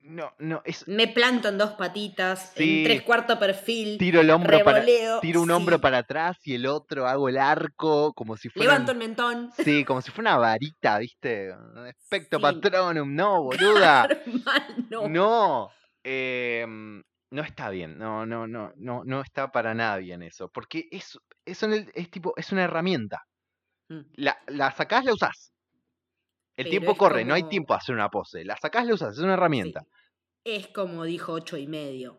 no, 0.00 0.32
no, 0.38 0.62
es... 0.64 0.86
Me 0.86 1.08
planto 1.08 1.48
en 1.48 1.58
dos 1.58 1.70
patitas, 1.72 2.52
Sí. 2.54 2.78
en 2.78 2.84
tres 2.84 3.02
cuartos 3.02 3.38
perfil, 3.38 3.98
Tiro 3.98 4.20
el 4.20 4.30
hombro 4.30 4.62
para... 4.62 4.84
Tiro 5.20 5.40
un 5.40 5.48
sí. 5.48 5.52
hombro 5.52 5.80
para 5.80 5.98
atrás 5.98 6.36
y 6.44 6.54
el 6.54 6.66
otro 6.66 7.08
hago 7.08 7.28
el 7.28 7.38
arco 7.38 8.12
como 8.14 8.36
si 8.36 8.48
fuera... 8.48 8.70
levanto 8.72 8.92
el 8.92 8.98
mentón. 8.98 9.50
Sí, 9.64 9.84
como 9.84 10.00
si 10.02 10.10
fuera 10.12 10.32
una 10.36 10.38
varita, 10.38 10.98
¿viste? 10.98 11.52
Sí. 12.10 12.20
patronum, 12.40 13.14
no, 13.14 13.42
boluda. 13.44 14.08
Mal, 14.44 14.86
no. 14.90 15.08
No, 15.08 15.70
em, 16.04 17.02
no 17.36 17.42
está 17.42 17.70
bien, 17.70 17.98
no, 17.98 18.24
no, 18.26 18.46
no, 18.46 18.72
no, 18.76 19.02
no 19.04 19.20
está 19.20 19.52
para 19.52 19.74
nada 19.74 19.98
bien 19.98 20.22
eso, 20.22 20.48
porque 20.48 20.88
es, 20.90 21.18
es, 21.44 21.62
un- 21.62 21.90
es 21.94 22.10
tipo, 22.10 22.32
es 22.36 22.50
una 22.52 22.64
herramienta. 22.64 23.22
Mm. 23.88 24.00
La, 24.14 24.36
la 24.48 24.72
sacás, 24.72 25.04
la 25.04 25.12
usás. 25.12 25.52
El 26.56 26.64
Pero 26.64 26.70
tiempo 26.70 26.96
corre, 26.96 27.24
no 27.24 27.34
hay 27.34 27.44
tiempo 27.48 27.74
a 27.74 27.76
hacer 27.76 27.94
una 27.94 28.08
pose. 28.08 28.44
La 28.44 28.56
sacás, 28.56 28.86
la 28.86 28.94
usás, 28.94 29.12
es 29.12 29.18
una 29.22 29.34
herramienta. 29.34 29.80
Sí. 29.82 29.88
Es 30.44 30.68
como 30.68 31.04
dijo 31.04 31.32
ocho 31.34 31.56
y 31.58 31.66
medio. 31.66 32.18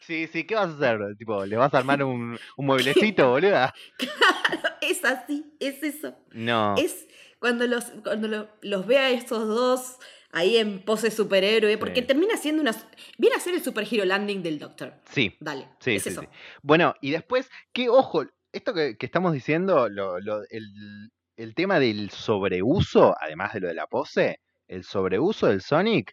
Sí, 0.00 0.26
sí, 0.26 0.44
¿qué 0.46 0.54
vas 0.56 0.70
a 0.70 0.74
hacer? 0.74 0.98
Tipo, 1.18 1.44
¿le 1.46 1.56
vas 1.56 1.72
a 1.74 1.78
armar 1.78 2.02
un, 2.04 2.38
un 2.56 2.66
mueblecito, 2.66 3.30
boluda? 3.30 3.72
Es 4.82 5.04
así, 5.04 5.56
es 5.60 5.82
eso. 5.82 6.14
No. 6.32 6.74
Es 6.76 7.06
cuando 7.38 7.66
los, 7.66 7.84
cuando 8.02 8.28
lo- 8.28 8.48
los 8.62 8.86
ve 8.86 8.98
a 8.98 9.10
estos 9.10 9.46
dos 9.46 9.98
ahí 10.32 10.56
en 10.56 10.84
pose 10.84 11.10
superhéroe, 11.10 11.78
porque 11.78 12.00
Sí. 12.00 12.06
termina 12.06 12.36
siendo 12.36 12.62
una... 12.62 12.72
Viene 13.18 13.36
a 13.36 13.40
ser 13.40 13.54
el 13.54 13.62
superhero 13.62 14.04
landing 14.04 14.42
del 14.42 14.58
Doctor. 14.58 14.94
Sí, 15.10 15.36
Dale, 15.40 15.68
Sí, 15.80 15.96
es 15.96 16.04
sí, 16.04 16.10
eso. 16.10 16.26
Bueno, 16.62 16.94
y 17.00 17.10
después, 17.10 17.50
que 17.72 17.88
ojo, 17.88 18.24
esto 18.52 18.74
que, 18.74 18.96
que 18.96 19.06
estamos 19.06 19.32
diciendo, 19.32 19.88
lo- 19.88 20.18
lo- 20.20 20.42
el, 20.50 21.10
el 21.36 21.54
tema 21.54 21.78
del 21.78 22.10
sobreuso, 22.10 23.14
además 23.20 23.52
de 23.54 23.60
lo 23.60 23.68
de 23.68 23.74
la 23.74 23.86
pose, 23.86 24.40
el 24.68 24.84
sobreuso 24.84 25.48
del 25.48 25.60
Sonic, 25.62 26.12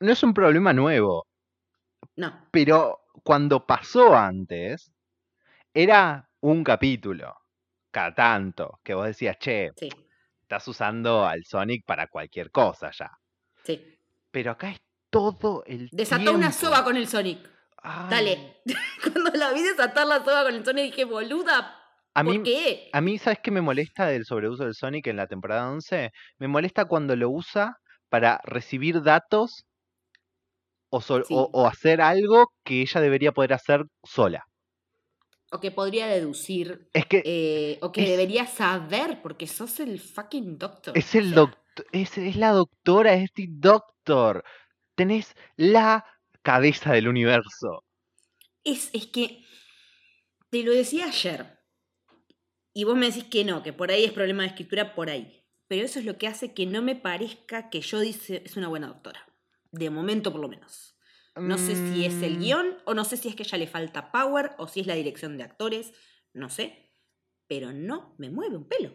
no 0.00 0.12
es 0.12 0.22
un 0.22 0.32
problema 0.34 0.72
nuevo, 0.72 1.26
No, 2.16 2.46
pero 2.50 3.00
cuando 3.22 3.66
pasó 3.66 4.14
antes, 4.16 4.92
era 5.74 6.28
un 6.40 6.64
capítulo, 6.64 7.34
cada 7.90 8.14
tanto, 8.14 8.80
que 8.84 8.94
vos 8.94 9.06
decías, 9.06 9.38
che, 9.38 9.70
sí, 9.76 9.88
estás 10.42 10.66
usando 10.68 11.24
al 11.26 11.44
Sonic 11.44 11.84
para 11.86 12.06
cualquier 12.08 12.50
cosa 12.50 12.90
ya. 12.92 13.10
Sí. 13.76 13.98
Pero 14.30 14.52
acá 14.52 14.70
es 14.70 14.80
todo 15.10 15.64
el 15.66 15.88
Desató 15.92 16.32
una 16.32 16.52
soga 16.52 16.84
con 16.84 16.96
el 16.96 17.08
Sonic. 17.08 17.38
Ay, 17.82 18.10
Dale. 18.10 18.56
Cuando 19.02 19.30
la 19.32 19.52
vi 19.52 19.62
desatar 19.62 20.06
la 20.06 20.18
soga 20.24 20.44
con 20.44 20.54
el 20.54 20.64
Sonic 20.64 20.84
dije, 20.86 21.04
boluda, 21.04 21.76
A 22.14 22.22
¿por 22.24 22.38
mí, 22.38 22.42
qué? 22.44 22.90
A 22.92 23.00
mí, 23.00 23.18
¿sabes 23.18 23.38
qué 23.42 23.50
me 23.50 23.60
molesta 23.60 24.06
del 24.06 24.24
sobreuso 24.24 24.64
del 24.64 24.74
Sonic 24.74 25.06
en 25.08 25.16
la 25.16 25.26
temporada 25.26 25.68
11? 25.70 26.12
Me 26.38 26.46
molesta 26.48 26.84
cuando 26.84 27.16
lo 27.16 27.30
usa 27.30 27.78
para 28.08 28.40
recibir 28.44 29.02
datos 29.02 29.64
o, 30.90 31.00
sol- 31.00 31.24
Sí. 31.26 31.34
o- 31.36 31.48
o 31.52 31.66
hacer 31.66 32.00
algo 32.00 32.52
que 32.64 32.82
ella 32.82 33.00
debería 33.00 33.32
poder 33.32 33.52
hacer 33.52 33.84
sola. 34.04 34.44
O 35.52 35.58
que 35.60 35.70
podría 35.72 36.06
deducir, 36.06 36.88
Es 36.92 37.06
que 37.06 37.22
eh, 37.24 37.78
o 37.82 37.90
que 37.90 38.02
es- 38.04 38.08
debería 38.08 38.46
saber, 38.46 39.20
porque 39.22 39.46
sos 39.48 39.80
el 39.80 39.98
fucking 40.00 40.58
Doctor. 40.58 40.96
es 40.96 41.14
o 41.14 41.18
el 41.18 41.26
sea, 41.28 41.34
doctor, 41.36 41.60
es, 41.92 42.16
es 42.18 42.36
la 42.36 42.50
doctora, 42.50 43.14
es 43.14 43.30
el 43.36 43.60
doctor. 43.60 44.44
Tenés 44.94 45.34
la 45.56 46.04
cabeza 46.42 46.92
del 46.92 47.08
universo. 47.08 47.84
Es, 48.64 48.90
es 48.92 49.06
que, 49.06 49.44
te 50.50 50.62
lo 50.62 50.72
decía 50.72 51.06
ayer, 51.06 51.60
y 52.72 52.84
vos 52.84 52.96
me 52.96 53.06
decís 53.06 53.24
que 53.24 53.44
no, 53.44 53.62
que 53.62 53.72
por 53.72 53.90
ahí 53.90 54.04
es 54.04 54.12
problema 54.12 54.42
de 54.42 54.50
escritura, 54.50 54.94
por 54.94 55.10
ahí. 55.10 55.44
Pero 55.68 55.84
eso 55.84 55.98
es 55.98 56.04
lo 56.04 56.18
que 56.18 56.26
hace 56.26 56.52
que 56.52 56.66
no 56.66 56.82
me 56.82 56.96
parezca 56.96 57.70
que 57.70 57.80
yo 57.80 58.00
dice 58.00 58.42
es 58.44 58.56
una 58.56 58.68
buena 58.68 58.88
doctora. 58.88 59.26
De 59.70 59.90
momento, 59.90 60.32
por 60.32 60.40
lo 60.40 60.48
menos. 60.48 60.96
No 61.36 61.58
sé 61.58 61.76
si 61.76 62.04
es 62.04 62.22
el 62.22 62.36
Mm, 62.36 62.40
guion, 62.40 62.78
o 62.86 62.94
no 62.94 63.04
sé 63.04 63.16
si 63.16 63.28
es 63.28 63.36
que 63.36 63.44
a 63.44 63.46
ella 63.46 63.58
le 63.58 63.66
falta 63.66 64.10
power, 64.10 64.52
o 64.58 64.66
si 64.66 64.80
es 64.80 64.86
la 64.86 64.94
dirección 64.94 65.36
de 65.36 65.44
actores, 65.44 65.92
no 66.32 66.50
sé. 66.50 66.92
Pero 67.46 67.72
no 67.72 68.14
me 68.18 68.30
mueve 68.30 68.56
un 68.56 68.68
pelo. 68.68 68.92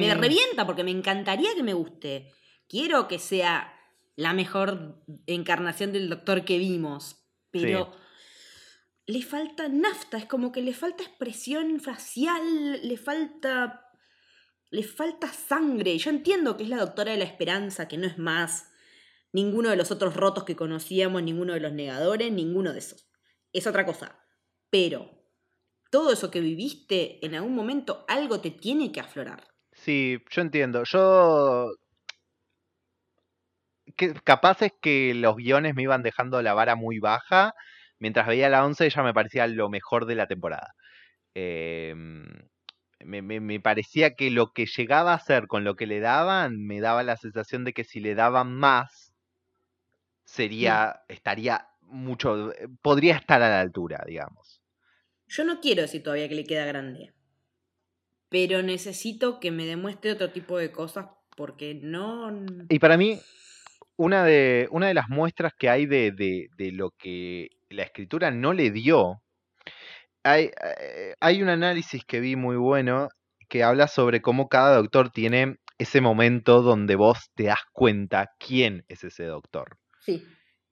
Me 0.00 0.14
revienta 0.14 0.66
porque 0.66 0.84
me 0.84 0.90
encantaría 0.90 1.54
que 1.54 1.62
me 1.62 1.74
guste. 1.74 2.32
Quiero 2.68 3.08
que 3.08 3.18
sea 3.18 3.74
la 4.16 4.32
mejor 4.32 5.02
encarnación 5.26 5.92
del 5.92 6.08
doctor 6.08 6.44
que 6.44 6.58
vimos. 6.58 7.16
Pero 7.50 7.92
le 9.06 9.22
falta 9.22 9.68
nafta, 9.68 10.18
es 10.18 10.26
como 10.26 10.52
que 10.52 10.62
le 10.62 10.72
falta 10.72 11.02
expresión 11.02 11.80
facial, 11.80 12.80
le 12.86 12.96
falta. 12.96 13.86
Le 14.72 14.84
falta 14.84 15.32
sangre. 15.32 15.98
Yo 15.98 16.10
entiendo 16.10 16.56
que 16.56 16.62
es 16.62 16.68
la 16.68 16.76
doctora 16.76 17.10
de 17.10 17.18
la 17.18 17.24
esperanza, 17.24 17.88
que 17.88 17.98
no 17.98 18.06
es 18.06 18.18
más 18.18 18.70
ninguno 19.32 19.68
de 19.70 19.76
los 19.76 19.90
otros 19.90 20.14
rotos 20.14 20.44
que 20.44 20.54
conocíamos, 20.54 21.24
ninguno 21.24 21.54
de 21.54 21.60
los 21.60 21.72
negadores, 21.72 22.30
ninguno 22.30 22.72
de 22.72 22.78
esos. 22.78 23.10
Es 23.52 23.66
otra 23.66 23.84
cosa. 23.84 24.20
Pero 24.70 25.19
todo 25.90 26.12
eso 26.12 26.30
que 26.30 26.40
viviste 26.40 27.24
en 27.24 27.34
algún 27.34 27.54
momento, 27.54 28.04
algo 28.08 28.40
te 28.40 28.50
tiene 28.50 28.92
que 28.92 29.00
aflorar. 29.00 29.46
Sí, 29.72 30.18
yo 30.30 30.42
entiendo. 30.42 30.84
Yo. 30.84 31.72
Que, 33.96 34.14
capaz 34.14 34.62
es 34.62 34.72
que 34.80 35.14
los 35.14 35.36
guiones 35.36 35.74
me 35.74 35.82
iban 35.82 36.02
dejando 36.02 36.40
la 36.42 36.54
vara 36.54 36.74
muy 36.76 36.98
baja. 36.98 37.54
Mientras 37.98 38.26
veía 38.26 38.48
la 38.48 38.64
11, 38.64 38.88
ya 38.88 39.02
me 39.02 39.12
parecía 39.14 39.46
lo 39.46 39.68
mejor 39.68 40.06
de 40.06 40.14
la 40.14 40.26
temporada. 40.26 40.74
Em, 41.34 42.24
me, 43.00 43.22
me- 43.22 43.40
me 43.40 43.60
parecía 43.60 44.14
que 44.16 44.30
lo 44.30 44.52
que 44.52 44.66
llegaba 44.66 45.12
a 45.12 45.16
hacer 45.16 45.46
con 45.48 45.64
lo 45.64 45.76
que 45.76 45.86
le 45.86 46.00
daban, 46.00 46.64
me 46.66 46.80
daba 46.80 47.02
la 47.04 47.16
sensación 47.16 47.64
de 47.64 47.72
que 47.74 47.84
si 47.84 48.00
le 48.00 48.14
daban 48.14 48.54
más, 48.56 49.12
sería. 50.24 51.02
estaría 51.08 51.66
mucho. 51.82 52.52
podría 52.82 53.16
estar 53.16 53.42
a 53.42 53.48
la 53.48 53.60
altura, 53.60 54.04
digamos. 54.06 54.59
Yo 55.30 55.44
no 55.44 55.60
quiero 55.60 55.82
decir 55.82 56.02
todavía 56.02 56.28
que 56.28 56.34
le 56.34 56.44
queda 56.44 56.64
grande. 56.66 57.12
Pero 58.28 58.62
necesito 58.62 59.40
que 59.40 59.50
me 59.50 59.64
demuestre 59.64 60.12
otro 60.12 60.30
tipo 60.32 60.58
de 60.58 60.70
cosas 60.72 61.06
porque 61.36 61.74
no. 61.80 62.30
Y 62.68 62.78
para 62.78 62.96
mí, 62.96 63.18
una 63.96 64.24
de, 64.24 64.68
una 64.70 64.88
de 64.88 64.94
las 64.94 65.08
muestras 65.08 65.52
que 65.58 65.68
hay 65.68 65.86
de, 65.86 66.10
de- 66.12 66.48
de 66.56 66.72
lo 66.72 66.90
que 66.90 67.48
la 67.68 67.84
escritura 67.84 68.30
no 68.30 68.52
le 68.52 68.70
dio, 68.70 69.22
hay, 70.24 70.50
eh, 70.80 71.14
hay 71.20 71.42
un 71.42 71.48
análisis 71.48 72.04
que 72.04 72.20
vi 72.20 72.34
muy 72.36 72.56
bueno 72.56 73.08
que 73.48 73.62
habla 73.64 73.88
sobre 73.88 74.20
cómo 74.20 74.48
cada 74.48 74.76
doctor 74.76 75.10
tiene 75.10 75.56
ese 75.78 76.00
momento 76.00 76.60
donde 76.62 76.94
vos 76.96 77.30
te 77.34 77.44
das 77.44 77.60
cuenta 77.72 78.30
quién 78.38 78.84
es 78.88 79.02
ese 79.04 79.24
doctor. 79.24 79.78
Sí. 80.00 80.24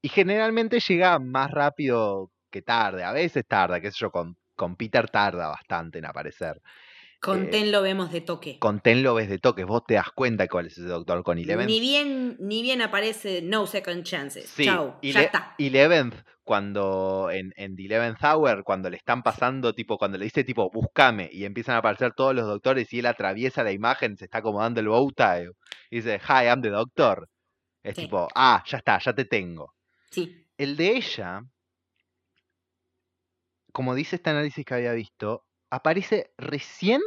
Y 0.02 0.08
generalmente 0.10 0.80
llega 0.80 1.18
más 1.18 1.50
rápido 1.50 2.30
que 2.50 2.62
tarde, 2.62 3.04
a 3.04 3.12
veces 3.12 3.44
tarda, 3.46 3.80
qué 3.80 3.90
sé 3.90 3.98
yo, 4.00 4.10
con, 4.10 4.36
con 4.58 4.76
Peter 4.76 5.08
tarda 5.08 5.48
bastante 5.48 5.98
en 6.00 6.04
aparecer. 6.04 6.60
Con 7.20 7.44
Eh, 7.44 7.46
Ten 7.46 7.72
lo 7.72 7.80
vemos 7.82 8.12
de 8.12 8.20
toque. 8.20 8.58
Con 8.58 8.80
Ten 8.80 9.02
lo 9.02 9.14
ves 9.14 9.28
de 9.28 9.38
toques, 9.38 9.64
vos 9.66 9.82
te 9.86 9.94
das 9.94 10.10
cuenta 10.12 10.46
cuál 10.46 10.66
es 10.66 10.78
ese 10.78 10.86
doctor. 10.86 11.22
Con 11.24 11.38
Eleven 11.38 11.66
Ni 11.66 11.80
bien, 11.80 12.36
ni 12.38 12.62
bien 12.62 12.80
aparece 12.82 13.40
No 13.42 13.66
Second 13.66 14.04
Chances. 14.04 14.48
Sí, 14.50 14.66
Chau, 14.66 14.98
ya 15.02 15.22
está. 15.22 15.54
Eleventh, 15.58 16.14
cuando 16.44 17.28
en, 17.32 17.52
en 17.56 17.74
The 17.74 17.86
Eleventh 17.86 18.22
Hour, 18.22 18.62
cuando 18.64 18.88
le 18.88 18.96
están 18.96 19.22
pasando, 19.22 19.74
tipo, 19.74 19.98
cuando 19.98 20.16
le 20.16 20.24
dice 20.26 20.44
tipo, 20.44 20.70
búscame, 20.70 21.28
y 21.32 21.44
empiezan 21.44 21.74
a 21.74 21.78
aparecer 21.78 22.12
todos 22.14 22.34
los 22.34 22.46
doctores 22.46 22.92
y 22.92 23.00
él 23.00 23.06
atraviesa 23.06 23.64
la 23.64 23.72
imagen, 23.72 24.16
se 24.16 24.26
está 24.26 24.38
acomodando 24.38 24.78
el 24.80 24.88
bow 24.88 25.10
tie, 25.12 25.50
y 25.90 25.96
dice, 25.96 26.20
hi, 26.22 26.44
I'm 26.46 26.62
the 26.62 26.70
doctor. 26.70 27.28
Es 27.82 27.96
Sí. 27.96 28.02
tipo, 28.02 28.28
ah, 28.34 28.62
ya 28.66 28.78
está, 28.78 28.98
ya 28.98 29.12
te 29.12 29.24
tengo. 29.24 29.72
Sí. 30.10 30.46
El 30.56 30.76
de 30.76 30.96
ella, 30.96 31.42
como 33.78 33.94
dice 33.94 34.16
este 34.16 34.30
análisis 34.30 34.64
que 34.64 34.75
había 34.75 34.92
visto, 34.92 35.44
aparece 35.70 36.32
recién 36.37 37.00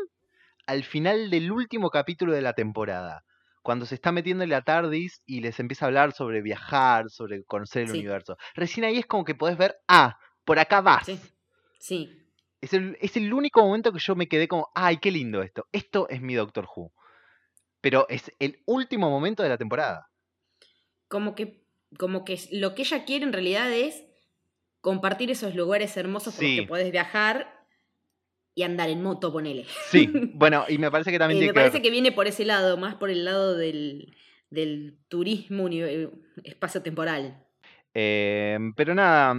al 0.66 0.86
final 0.86 1.30
del 1.30 1.52
último 1.52 1.90
capítulo 1.90 2.32
de 2.32 2.42
la 2.42 2.54
temporada. 2.54 3.26
Cuando 3.62 3.86
se 3.86 3.96
está 3.96 4.14
metiendo 4.14 4.46
en 4.46 4.52
la 4.52 4.62
TARDIS 4.62 5.22
y 5.26 5.42
les 5.42 5.60
empieza 5.60 5.84
a 5.84 5.88
hablar 5.90 6.14
sobre 6.14 6.42
viajar, 6.42 7.10
sobre 7.10 7.44
conocer 7.44 7.82
el 7.82 7.88
Sí. 7.90 7.98
universo. 7.98 8.38
Recién 8.56 8.86
ahí 8.86 8.98
es 9.00 9.06
como 9.06 9.26
que 9.26 9.36
podés 9.36 9.58
ver, 9.58 9.76
ah, 9.90 10.18
por 10.46 10.60
acá 10.60 10.80
vas. 10.80 11.08
Sí. 11.08 11.20
Sí. 11.78 12.10
Es, 12.62 12.74
el, 12.74 12.98
es 13.02 13.18
el 13.18 13.34
único 13.34 13.62
momento 13.62 13.92
que 13.92 14.00
yo 14.00 14.16
me 14.16 14.30
quedé 14.30 14.48
como, 14.48 14.70
ay, 14.74 14.96
qué 15.00 15.12
lindo 15.12 15.42
esto. 15.42 15.66
Esto 15.74 16.08
es 16.08 16.22
mi 16.22 16.36
Doctor 16.36 16.70
Who. 16.74 16.94
Pero 17.82 18.06
es 18.08 18.32
el 18.40 18.62
último 18.66 19.10
momento 19.10 19.44
de 19.44 19.50
la 19.50 19.58
temporada. 19.58 20.08
Como 21.10 21.36
que, 21.36 21.66
como 22.00 22.24
que 22.24 22.40
lo 22.54 22.76
que 22.76 22.84
ella 22.84 23.04
quiere 23.04 23.26
en 23.26 23.34
realidad 23.34 23.70
es 23.74 24.06
compartir 24.82 25.32
esos 25.32 25.56
lugares 25.56 25.96
hermosos 25.98 26.34
por 26.36 26.44
los 26.44 26.52
Sí. 26.52 26.60
que 26.62 26.68
podés 26.68 26.92
viajar 26.92 27.66
y 28.56 28.64
andar 28.64 28.90
en 28.90 29.02
moto, 29.02 29.32
ponele. 29.32 29.66
Sí, 29.90 30.10
bueno, 30.34 30.66
y 30.68 30.78
me 30.78 30.92
parece 30.92 31.12
que 31.12 31.20
también 31.20 31.38
Eh, 31.38 31.42
tiene 31.42 31.52
me 31.52 31.54
que 31.54 31.60
ver- 31.60 31.72
parece 31.72 31.82
que 31.82 31.92
viene 31.92 32.12
por 32.12 32.28
ese 32.28 32.44
lado, 32.46 32.78
más 32.78 32.96
por 32.96 33.10
el 33.10 33.24
lado 33.24 33.56
del, 33.56 34.16
del 34.50 34.98
turismo 35.08 35.70
espacio-temporal. 36.44 37.46
Eh, 37.94 38.58
pero 38.76 38.96
nada, 38.96 39.36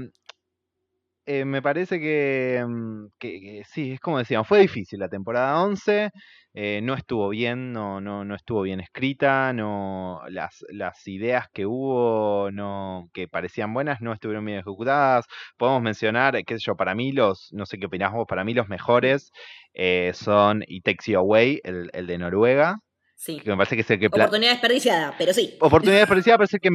eh, 1.26 1.44
me 1.44 1.62
parece 1.62 2.00
que, 2.00 2.64
mm, 2.66 3.06
que- 3.18 3.40
que 3.40 3.62
sí, 3.64 3.92
es 3.92 4.00
como 4.00 4.18
decíamos, 4.18 4.48
fue 4.48 4.60
difícil 4.60 4.98
la 4.98 5.08
temporada 5.08 5.62
11, 5.62 6.10
eh, 6.54 6.80
no 6.82 6.94
estuvo 6.94 7.28
bien, 7.30 7.72
no, 7.72 8.00
no, 8.00 8.24
no 8.24 8.34
estuvo 8.34 8.62
bien 8.62 8.80
escrita, 8.80 9.52
no, 9.52 10.20
las, 10.28 10.64
las 10.70 11.06
ideas 11.06 11.46
que 11.52 11.64
hubo, 11.66 12.50
no, 12.50 13.08
que 13.14 13.26
parecían 13.28 13.72
buenas, 13.72 14.00
no 14.02 14.12
estuvieron 14.12 14.44
bien 14.44 14.58
ejecutadas. 14.58 15.24
Podemos 15.56 15.80
mencionar, 15.82 16.36
eh, 16.36 16.44
qué 16.44 16.58
sé 16.58 16.64
yo, 16.66 16.74
para 16.74 16.94
mí 16.94 17.12
los, 17.12 17.48
no 17.52 17.64
sé 17.66 17.78
qué 17.78 17.86
opinás 17.86 18.12
vos, 18.12 18.26
para 18.28 18.44
mí 18.44 18.52
los 18.54 18.68
mejores 18.68 19.30
eh, 19.74 20.10
son 20.14 20.62
It 20.66 20.84
Takes 20.84 21.10
You 21.10 21.18
Away, 21.20 21.60
el, 21.64 21.88
el 21.92 22.06
de 22.06 22.18
Noruega, 22.18 22.76
Sí. 23.14 23.38
que 23.38 23.50
me 23.50 23.56
parece 23.56 23.76
que 23.76 23.82
es 23.82 23.90
el 23.90 24.00
que... 24.00 24.06
Oportunidad 24.08 24.50
desperdiciada, 24.52 25.14
pero 25.16 25.32
sí. 25.32 25.56
Oportunidad 25.60 26.00
desperdiciada 26.00 26.38
parece 26.38 26.58
que 26.58 26.70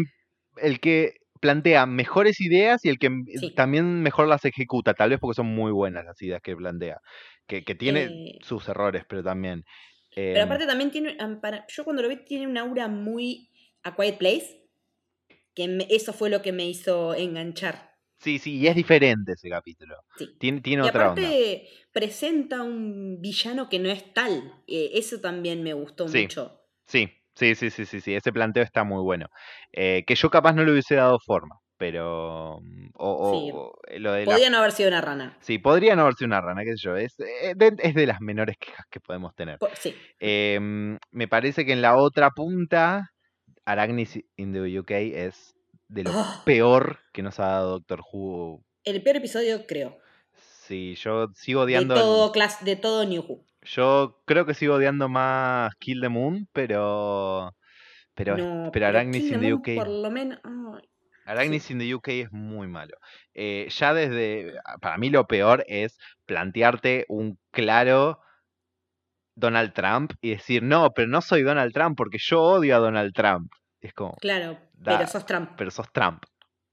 el 0.61 0.79
que 0.79 1.13
plantea 1.39 1.85
mejores 1.85 2.39
ideas 2.41 2.83
y 2.85 2.89
el 2.89 2.99
que 2.99 3.09
Sí. 3.39 3.53
también 3.55 4.01
mejor 4.01 4.27
las 4.27 4.45
ejecuta, 4.45 4.93
tal 4.93 5.09
vez 5.11 5.19
porque 5.19 5.35
son 5.35 5.47
muy 5.47 5.71
buenas 5.71 6.05
las 6.05 6.21
ideas 6.21 6.41
que 6.41 6.55
plantea, 6.55 6.99
que, 7.47 7.63
que 7.63 7.75
tiene 7.75 8.03
Eh, 8.05 8.39
sus 8.43 8.67
errores, 8.69 9.03
pero 9.07 9.23
también... 9.23 9.63
Pero 10.15 10.39
em, 10.39 10.45
aparte 10.45 10.65
también 10.65 10.91
tiene, 10.91 11.15
para- 11.41 11.65
yo 11.67 11.83
cuando 11.83 12.01
lo 12.01 12.09
vi 12.09 12.17
tiene 12.25 12.47
un 12.47 12.57
aura 12.57 12.87
muy 12.87 13.49
A 13.83 13.95
Quiet 13.95 14.17
Place, 14.17 14.63
que 15.55 15.67
me- 15.67 15.87
eso 15.89 16.13
fue 16.13 16.29
lo 16.29 16.41
que 16.41 16.51
me 16.51 16.67
hizo 16.67 17.13
enganchar. 17.15 17.91
sí, 18.19 18.39
sí, 18.39 18.57
y 18.57 18.67
es 18.67 18.75
diferente 18.75 19.33
ese 19.33 19.49
capítulo. 19.49 19.95
Sí. 20.17 20.35
Tiene, 20.39 20.61
tiene 20.61 20.83
Y 20.83 20.87
otra 20.87 21.11
onda. 21.11 21.21
aparte 21.21 21.67
presenta 21.93 22.63
un 22.63 23.21
villano 23.21 23.69
que 23.69 23.79
no 23.79 23.89
es 23.89 24.11
tal. 24.13 24.63
Eh, 24.67 24.91
eso 24.93 25.21
también 25.21 25.61
me 25.63 25.73
gustó 25.73 26.07
Sí. 26.07 26.23
mucho. 26.23 26.61
Sí, 26.87 27.09
sí, 27.37 27.55
sí, 27.55 27.69
sí, 27.69 27.85
sí, 27.85 28.01
sí, 28.01 28.15
ese 28.15 28.31
planteo 28.33 28.63
está 28.63 28.83
muy 28.83 29.01
bueno. 29.01 29.27
Eh, 29.71 30.03
que 30.05 30.15
yo 30.15 30.29
capaz 30.29 30.53
no 30.53 30.63
le 30.63 30.71
hubiese 30.71 30.95
dado 30.95 31.17
forma, 31.25 31.59
pero... 31.77 32.59
mm, 32.61 32.89
O, 32.95 33.11
o- 33.11 33.79
Sí. 33.87 33.93
eh, 33.95 33.99
lo 33.99 34.11
de 34.13 34.25
la 34.25 34.49
no 34.49 34.57
haber 34.57 34.71
sido 34.71 34.89
una 34.89 35.01
rana. 35.01 35.37
Sí, 35.41 35.59
podría 35.59 35.95
no 35.95 36.01
haber 36.03 36.15
sido 36.15 36.27
una 36.27 36.41
rana, 36.41 36.63
qué 36.63 36.71
sé 36.71 36.77
yo. 36.83 36.95
Es, 36.97 37.15
eh, 37.19 37.53
de, 37.55 37.75
es 37.79 37.93
de 37.95 38.05
las 38.07 38.19
menores 38.21 38.57
quejas 38.59 38.85
que 38.89 38.99
podemos 38.99 39.33
tener. 39.35 39.57
Sí. 39.79 39.95
Em, 40.19 40.97
me 41.11 41.27
parece 41.27 41.65
que 41.65 41.73
en 41.73 41.81
la 41.81 41.95
otra 41.97 42.31
punta, 42.31 43.11
Arachnis 43.65 44.19
in 44.35 44.53
the 44.53 44.79
UK 44.79 44.91
es 44.91 45.53
de 45.87 46.03
lo 46.03 46.11
Oh, 46.19 46.41
peor 46.45 46.99
que 47.13 47.21
nos 47.21 47.39
ha 47.39 47.47
dado 47.47 47.69
Doctor 47.79 48.01
Who. 48.11 48.63
el 48.83 49.01
peor 49.03 49.17
episodio, 49.17 49.65
creo. 49.67 49.97
Sí, 50.65 50.95
yo 50.95 51.27
sigo 51.33 51.61
De 51.61 51.65
odiando. 51.65 51.93
el- 51.95 52.01
todo, 52.01 52.31
class, 52.31 52.63
de 52.65 52.75
todo 52.75 53.05
New 53.05 53.21
Who. 53.21 53.45
Yo 53.67 54.21
creo 54.25 54.45
que 54.45 54.53
sigo 54.53 54.75
odiando 54.75 55.07
más 55.09 55.73
Kill 55.75 56.01
the 56.01 56.09
Moon, 56.09 56.47
pero. 56.53 57.55
Pero, 58.15 58.35
No, 58.35 58.71
pero 58.71 58.87
Arachnis 58.87 59.31
in 59.31 59.39
the 59.41 59.53
UK. 59.53 59.75
por 59.75 59.87
lo 59.89 60.09
menos. 60.09 60.39
Arachnis 61.25 61.69
in 61.69 61.77
the 61.79 61.93
UK 61.93 62.07
es 62.09 62.31
muy 62.31 62.67
malo. 62.67 62.95
Eh, 63.33 63.67
ya 63.69 63.93
desde. 63.93 64.53
Para 64.81 64.97
mí 64.97 65.09
lo 65.09 65.27
peor 65.27 65.63
es 65.67 65.97
plantearte 66.25 67.05
un 67.09 67.37
claro 67.51 68.19
Donald 69.35 69.73
Trump 69.73 70.13
y 70.21 70.31
decir, 70.31 70.63
no, 70.63 70.91
pero 70.95 71.07
no 71.07 71.21
soy 71.21 71.43
Donald 71.43 71.73
Trump 71.73 71.95
porque 71.97 72.17
yo 72.19 72.41
odio 72.41 72.75
a 72.75 72.79
Donald 72.79 73.13
Trump. 73.13 73.51
Es 73.79 73.93
como, 73.93 74.15
claro, 74.15 74.57
Da- 74.73 74.97
pero 74.97 75.07
sos 75.07 75.25
Trump. 75.25 75.51
pero 75.57 75.69
sos 75.69 75.91
Trump. 75.91 76.23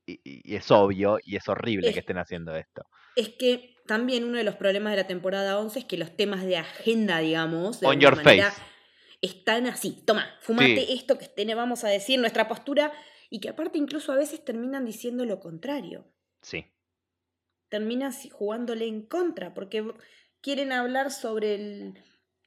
Y, 0.07 0.15
y- 0.25 0.53
y 0.53 0.57
es 0.57 0.71
obvio 0.71 1.19
y 1.23 1.37
es 1.37 1.47
horrible 1.49 1.89
Es- 1.89 1.95
que 1.95 2.01
estén 2.01 2.17
haciendo 2.19 2.55
esto. 2.57 2.85
Es 3.17 3.31
que 3.39 3.74
también 3.87 4.25
uno 4.25 4.39
de 4.39 4.45
los 4.45 4.57
problemas 4.57 4.93
de 4.93 4.97
la 4.99 5.07
temporada 5.07 5.59
11 5.59 5.81
es 5.81 5.85
que 5.85 5.97
los 5.99 6.17
temas 6.17 6.45
de 6.45 6.57
agenda, 6.57 7.19
digamos, 7.19 7.81
de 7.81 7.87
On 7.87 8.01
your 8.01 8.17
manera, 8.17 8.51
face. 8.51 8.63
están 9.21 9.67
así. 9.67 10.03
Toma, 10.07 10.27
fumate 10.41 10.87
Sí. 10.87 10.93
esto 10.95 11.19
que 11.19 11.55
vamos 11.55 11.85
a 11.85 11.89
decir, 11.89 12.19
nuestra 12.19 12.49
postura, 12.49 12.93
y 13.31 13.41
que 13.41 13.49
aparte 13.51 13.79
incluso 13.79 14.13
a 14.13 14.17
veces 14.17 14.45
terminan 14.45 14.85
diciendo 14.85 15.25
lo 15.25 15.41
contrario. 15.41 16.07
Sí. 16.43 16.67
Terminan 17.69 18.13
jugándole 18.31 18.87
en 18.87 19.03
contra, 19.03 19.53
porque 19.55 19.85
quieren 20.41 20.73
hablar 20.73 21.11
sobre 21.11 21.55
el. 21.55 21.95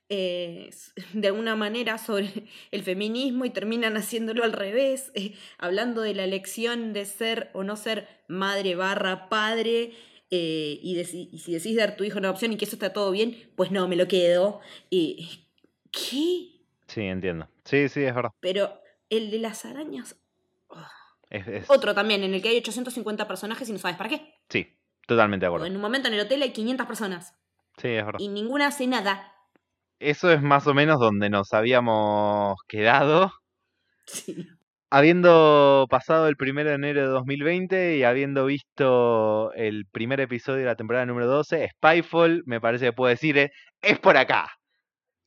eh, 0.10 0.70
de 1.14 1.28
alguna 1.28 1.56
manera 1.58 1.98
sobre 1.98 2.32
el 2.72 2.84
feminismo 2.84 3.44
y 3.44 3.50
terminan 3.50 3.98
haciéndolo 3.98 4.44
al 4.46 4.54
revés, 4.54 5.12
eh, 5.16 5.34
hablando 5.58 6.02
de 6.02 6.14
la 6.16 6.24
elección 6.24 6.94
de 6.94 7.06
ser 7.06 7.50
o 7.54 7.64
no 7.64 7.76
ser 7.76 8.08
madre 8.30 8.76
barra 8.76 9.28
padre, 9.28 9.92
eh, 10.32 10.80
y, 10.82 11.00
y 11.00 11.40
si 11.40 11.54
decís 11.54 11.76
dar 11.78 11.96
tu 11.96 12.04
hijo 12.04 12.18
una 12.20 12.30
opción 12.30 12.52
y 12.54 12.58
que 12.58 12.66
eso 12.66 12.76
está 12.76 12.94
todo 12.94 13.12
bien, 13.12 13.50
pues 13.56 13.72
no, 13.72 13.88
me 13.88 13.96
lo 13.96 14.08
quedo. 14.08 14.60
Y, 14.90 15.48
¿Qué? 15.92 16.62
Sí, 16.88 17.02
entiendo. 17.02 17.48
Sí, 17.66 17.90
sí, 17.90 18.04
es 18.04 18.14
verdad. 18.16 18.32
Pero 18.40 18.82
el 19.10 19.32
de 19.32 19.40
las 19.40 19.66
arañas, 19.66 20.16
Es- 21.30 21.48
es- 21.48 21.70
otro 21.70 21.94
también, 21.94 22.24
en 22.24 22.34
el 22.34 22.42
que 22.42 22.50
hay 22.50 22.58
850 22.58 23.28
personajes 23.28 23.68
y 23.70 23.74
no 23.74 23.80
sabes 23.80 23.98
para 23.98 24.10
qué. 24.10 24.34
Sí, 24.50 24.68
totalmente 25.06 25.46
de 25.46 25.48
O 25.48 25.52
acuerdo. 25.52 25.66
en 25.68 25.76
un 25.76 25.82
momento 25.82 26.08
en 26.08 26.14
el 26.14 26.22
hotel 26.22 26.42
hay 26.42 26.52
500 26.54 26.88
personas 26.88 27.34
Sí, 27.78 27.90
es 27.90 28.06
verdad. 28.06 28.20
y 28.20 28.30
ninguna 28.30 28.68
hace 28.68 28.88
nada. 28.88 29.34
Eso 30.00 30.32
es 30.32 30.42
más 30.42 30.68
o 30.68 30.74
menos 30.74 31.00
donde 31.00 31.30
nos 31.30 31.54
habíamos 31.54 32.56
quedado. 32.68 33.32
Sí. 34.06 34.48
Habiendo 34.90 35.86
pasado 35.90 36.28
el 36.30 36.36
1 36.40 36.64
de 36.64 36.74
enero 36.74 37.02
de 37.02 37.08
2020 37.08 37.98
y 37.98 38.04
habiendo 38.04 38.46
visto 38.46 39.52
el 39.54 39.86
primer 39.92 40.22
episodio 40.22 40.60
de 40.60 40.66
la 40.66 40.76
temporada 40.78 41.06
número 41.06 41.28
12, 41.28 41.70
Spyfall 41.72 42.44
me 42.46 42.62
parece 42.62 42.86
que 42.86 42.94
puedo 42.94 43.10
decir 43.10 43.38
eh, 43.38 43.52
es 43.82 44.00
por 44.00 44.16
acá, 44.16 44.48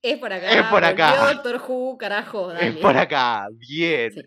Es 0.03 0.19
por 0.19 0.33
acá. 0.33 0.51
Es 0.51 0.67
por 0.69 0.83
acá. 0.85 1.35
Doctor 1.35 1.61
Who, 1.69 1.99
carajo, 1.99 2.49
dale. 2.55 2.69
es 2.69 2.77
por 2.79 2.97
acá, 2.97 3.49
bien. 3.53 4.13
Sí. 4.13 4.23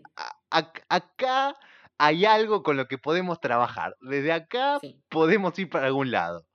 Acá 0.87 1.55
hay 1.97 2.25
algo 2.25 2.61
con 2.61 2.77
lo 2.77 2.85
que 2.87 2.99
podemos 2.99 3.39
trabajar. 3.39 3.95
Desde 4.01 4.31
acá 4.31 4.77
Sí. 4.81 5.01
podemos 5.09 5.57
ir 5.57 5.67
para 5.67 5.87
algún 5.87 6.11
lado. 6.11 6.45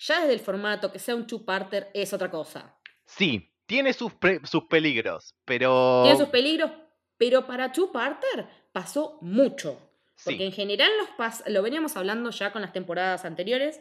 Ya 0.00 0.20
desde 0.22 0.32
el 0.32 0.40
formato, 0.40 0.90
que 0.90 0.98
sea 0.98 1.14
un 1.14 1.28
two-parter, 1.28 1.90
es 1.94 2.12
otra 2.12 2.28
cosa. 2.28 2.74
Sí, 3.06 3.52
tiene 3.66 3.92
sus, 3.92 4.12
sus 4.44 4.64
peligros, 4.64 5.36
pero... 5.44 6.00
Tiene 6.04 6.18
sus 6.18 6.28
peligros, 6.30 6.72
pero 7.20 7.46
para 7.46 7.70
two-parter 7.70 8.48
pasó 8.72 9.18
mucho. 9.20 9.78
Porque 10.24 10.38
Sí, 10.38 10.44
en 10.44 10.52
general 10.52 10.90
los 10.98 11.08
pas- 11.10 11.46
lo 11.48 11.60
veníamos 11.62 11.96
hablando 11.96 12.30
ya 12.30 12.50
con 12.50 12.62
las 12.62 12.72
temporadas 12.72 13.24
anteriores, 13.26 13.78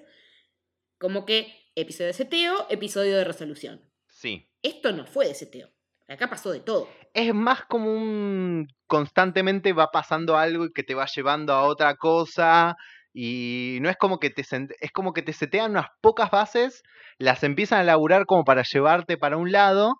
como 0.99 1.25
que 1.25 1.53
episodio 1.75 2.07
de 2.07 2.13
seteo, 2.13 2.67
episodio 2.69 3.15
de 3.17 3.23
resolución. 3.23 3.81
sí. 4.07 4.45
Esto 4.61 4.91
no 4.91 5.05
fue 5.05 5.25
de 5.29 5.35
seteo. 5.35 5.69
Acá 6.09 6.29
pasó 6.29 6.51
de 6.51 6.59
todo. 6.59 6.89
es 7.13 7.33
más 7.33 7.63
como 7.69 7.93
un 7.93 8.67
constantemente 8.87 9.71
va 9.73 9.87
pasando 9.91 10.37
algo 10.37 10.65
y 10.65 10.73
que 10.73 10.83
te 10.83 10.93
va 10.95 11.05
llevando 11.05 11.53
a 11.53 11.63
otra 11.63 11.95
cosa 11.95 12.75
y 13.13 13.77
no 13.81 13.89
es 13.89 13.95
como 13.95 14.19
que 14.19 14.29
te 14.29 14.41
es 14.41 14.91
como 14.91 15.13
que 15.13 15.21
te 15.21 15.31
setean 15.33 15.71
unas 15.71 15.87
pocas 16.01 16.29
bases, 16.29 16.83
las 17.19 17.43
empiezan 17.43 17.79
a 17.79 17.83
laburar 17.83 18.25
como 18.25 18.43
para 18.43 18.63
llevarte 18.63 19.17
para 19.17 19.37
un 19.37 19.51
lado, 19.53 19.93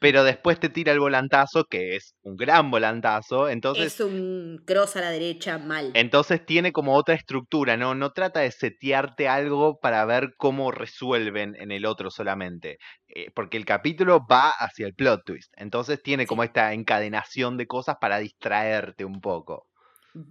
pero 0.00 0.24
después 0.24 0.58
te 0.58 0.68
tira 0.68 0.92
el 0.92 0.98
volantazo 0.98 1.64
que 1.66 1.94
es 1.94 2.16
un 2.22 2.34
gran 2.36 2.70
volantazo, 2.72 3.48
entonces 3.48 3.94
es 3.94 4.00
un 4.00 4.60
cross 4.66 4.96
a 4.96 5.02
la 5.02 5.10
derecha 5.10 5.58
mal. 5.58 5.92
entonces 5.94 6.44
tiene 6.44 6.72
como 6.72 6.96
otra 6.96 7.14
estructura, 7.14 7.76
¿no? 7.76 7.94
No 7.94 8.10
trata 8.12 8.40
de 8.40 8.50
setearte 8.50 9.28
algo 9.28 9.78
para 9.78 10.04
ver 10.06 10.30
cómo 10.36 10.72
resuelven 10.72 11.54
en 11.60 11.70
el 11.70 11.86
otro 11.86 12.10
solamente. 12.10 12.78
eh, 13.12 13.28
porque 13.34 13.56
el 13.56 13.64
capítulo 13.64 14.24
va 14.30 14.50
hacia 14.50 14.86
el 14.86 14.94
plot 14.94 15.24
twist. 15.24 15.52
Entonces 15.56 16.00
tiene 16.02 16.22
Sí. 16.22 16.26
como 16.28 16.44
esta 16.44 16.72
encadenación 16.72 17.56
de 17.56 17.66
cosas 17.66 17.96
para 18.00 18.18
distraerte 18.18 19.04
un 19.04 19.20
poco. 19.20 19.66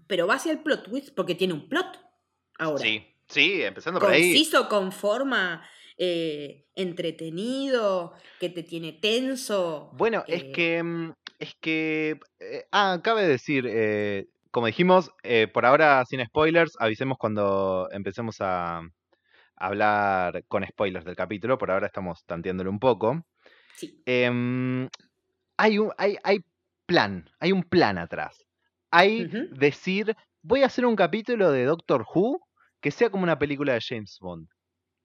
Pero 0.07 0.27
va 0.27 0.35
hacia 0.35 0.53
el 0.53 0.59
plot 0.59 0.83
twist 0.85 1.09
porque 1.15 1.35
tiene 1.35 1.53
un 1.53 1.67
plot. 1.67 1.99
Ahora. 2.57 2.81
Sí, 2.81 3.05
sí, 3.27 3.61
empezando 3.63 3.99
por 3.99 4.09
ahí. 4.11 4.29
conciso, 4.33 4.67
con 4.69 4.91
forma, 4.93 5.61
eh, 6.01 6.65
entretenido, 6.75 8.13
que 8.39 8.49
te 8.49 8.63
tiene 8.63 8.93
tenso. 8.93 9.91
Bueno, 9.93 10.23
es 10.27 10.43
eh, 10.43 10.51
que. 10.53 10.81
mm, 10.81 11.13
Es 11.39 11.55
que. 11.59 12.17
eh, 12.39 12.65
ah, 12.71 13.01
cabe 13.03 13.27
decir. 13.27 13.65
como 14.49 14.67
dijimos, 14.67 15.11
por 15.53 15.65
ahora 15.65 16.03
sin 16.05 16.25
spoilers, 16.25 16.77
avisemos 16.79 17.17
cuando 17.17 17.89
empecemos 17.91 18.37
a 18.39 18.81
hablar 19.57 20.45
con 20.47 20.65
spoilers 20.65 21.03
del 21.03 21.17
capítulo. 21.17 21.57
Por 21.57 21.69
ahora 21.69 21.87
estamos 21.87 22.23
tanteándolo 22.25 22.69
un 22.71 22.79
poco. 22.79 23.25
Sí. 23.75 24.01
Em, 24.05 24.87
hay, 25.57 25.79
un, 25.79 25.91
hay, 25.97 26.15
hay 26.23 26.39
plan, 26.85 27.29
hay 27.41 27.51
un 27.51 27.63
plan 27.63 27.97
atrás. 27.97 28.45
Hay 28.89 29.27
decir, 29.51 30.15
voy 30.41 30.63
a 30.63 30.67
hacer 30.67 30.85
un 30.85 30.95
capítulo 30.95 31.51
de 31.51 31.65
Doctor 31.65 32.05
Who 32.15 32.39
que 32.79 32.91
sea 32.91 33.09
como 33.09 33.23
una 33.23 33.37
película 33.37 33.73
de 33.73 33.81
James 33.81 34.17
Bond. 34.21 34.47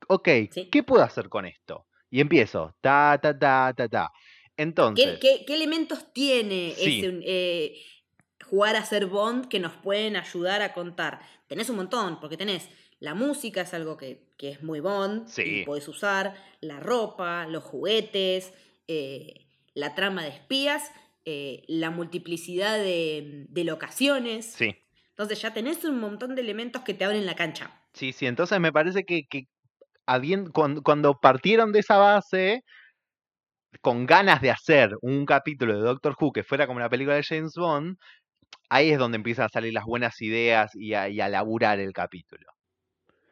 Ok, 0.08 0.28
Sí. 0.50 0.68
¿qué 0.70 0.82
puedo 0.82 1.02
hacer 1.02 1.28
con 1.28 1.46
esto? 1.46 1.86
Y 2.10 2.20
empiezo, 2.20 2.74
ta, 2.80 3.18
ta, 3.20 3.36
ta, 3.38 3.72
ta, 3.76 3.88
ta. 3.88 4.10
¿Qué, 4.56 4.62
Entonces, 4.62 5.18
qué- 5.20 5.44
qué 5.46 5.54
elementos 5.54 6.12
tiene 6.12 6.72
Sí. 6.76 7.00
ese, 7.00 7.20
eh, 7.24 7.82
jugar 8.44 8.76
a 8.76 8.84
ser 8.84 9.06
Bond 9.06 9.48
que 9.48 9.58
nos 9.58 9.72
pueden 9.72 10.16
ayudar 10.16 10.62
a 10.62 10.72
contar? 10.72 11.20
Tenés 11.48 11.68
un 11.70 11.76
montón, 11.76 12.20
porque 12.20 12.36
tenés 12.36 12.68
la 13.00 13.14
música, 13.14 13.62
es 13.62 13.74
algo 13.74 13.96
que, 13.96 14.28
que 14.38 14.50
es 14.50 14.62
muy 14.62 14.80
Bond, 14.80 15.26
Sí. 15.28 15.42
y 15.42 15.64
podés 15.64 15.88
usar, 15.88 16.34
la 16.60 16.78
ropa, 16.80 17.46
los 17.46 17.64
juguetes, 17.64 18.52
eh, 18.86 19.46
la 19.74 19.94
trama 19.96 20.22
de 20.22 20.28
espías, 20.30 20.90
eh, 21.24 21.64
la 21.66 21.90
multiplicidad 21.90 22.78
de, 22.78 23.46
de 23.48 23.64
locaciones. 23.64 24.46
sí, 24.52 24.76
Entonces 25.10 25.40
ya 25.42 25.52
tenés 25.54 25.84
un 25.84 25.98
montón 26.00 26.34
de 26.34 26.42
elementos 26.42 26.82
que 26.82 26.94
te 26.94 27.04
abren 27.04 27.24
la 27.26 27.34
cancha. 27.36 27.80
Sí, 27.92 28.12
sí, 28.12 28.26
entonces 28.26 28.58
me 28.60 28.72
parece 28.72 29.04
que, 29.04 29.26
que 29.26 29.46
cuando, 30.52 30.82
cuando 30.82 31.18
partieron 31.20 31.72
de 31.72 31.80
esa 31.80 31.96
base, 31.96 32.62
con 33.80 34.06
ganas 34.06 34.40
de 34.40 34.50
hacer 34.50 34.90
un 35.02 35.26
capítulo 35.26 35.76
de 35.76 35.82
Doctor 35.82 36.16
Who 36.18 36.32
que 36.32 36.44
fuera 36.44 36.66
como 36.66 36.78
una 36.78 36.88
película 36.88 37.16
de 37.16 37.22
James 37.22 37.54
Bond, 37.56 37.96
ahí 38.68 38.90
es 38.90 38.98
donde 38.98 39.16
empiezan 39.16 39.46
a 39.46 39.48
salir 39.48 39.72
las 39.72 39.84
buenas 39.84 40.20
ideas 40.20 40.70
y 40.74 40.94
a, 40.94 41.08
y 41.08 41.20
a 41.20 41.28
laburar 41.28 41.80
el 41.80 41.92
capítulo. 41.92 42.54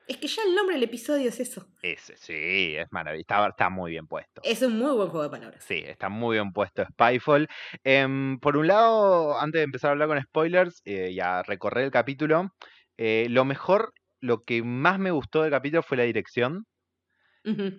Es 0.09 0.17
que 0.17 0.27
ya 0.27 0.43
el 0.43 0.55
nombre 0.55 0.75
del 0.75 0.85
episodio 0.85 1.29
es 1.29 1.39
eso. 1.41 1.67
Ese, 1.81 2.17
sí, 2.17 2.75
es 2.77 2.87
maravilloso, 2.91 3.23
está, 3.23 3.49
está 3.49 3.71
muy 3.71 3.93
bien 3.93 4.07
puesto. 4.07 4.43
Es 4.45 4.61
un 4.63 4.77
muy 4.77 4.95
buen 4.95 5.09
juego 5.09 5.23
de 5.23 5.31
palabras. 5.31 5.65
Sí, 5.65 5.83
está 5.87 6.09
muy 6.09 6.37
bien 6.37 6.53
puesto 6.53 6.85
Spyfall. 6.85 7.49
Em, 7.85 8.39
por 8.41 8.57
un 8.57 8.67
lado, 8.67 9.41
antes 9.41 9.61
de 9.61 9.65
empezar 9.65 9.89
a 9.89 9.93
hablar 9.93 10.09
con 10.09 10.21
spoilers 10.21 10.83
eh, 10.85 11.11
y 11.13 11.21
a 11.21 11.43
recorrer 11.45 11.85
el 11.85 11.91
capítulo, 11.93 12.53
eh, 12.99 13.27
lo 13.31 13.45
mejor, 13.45 13.95
lo 14.23 14.45
que 14.45 14.63
más 14.65 14.99
me 15.01 15.11
gustó 15.13 15.43
del 15.43 15.53
capítulo 15.53 15.83
fue 15.85 15.99
la 15.99 16.05
dirección. 16.05 16.67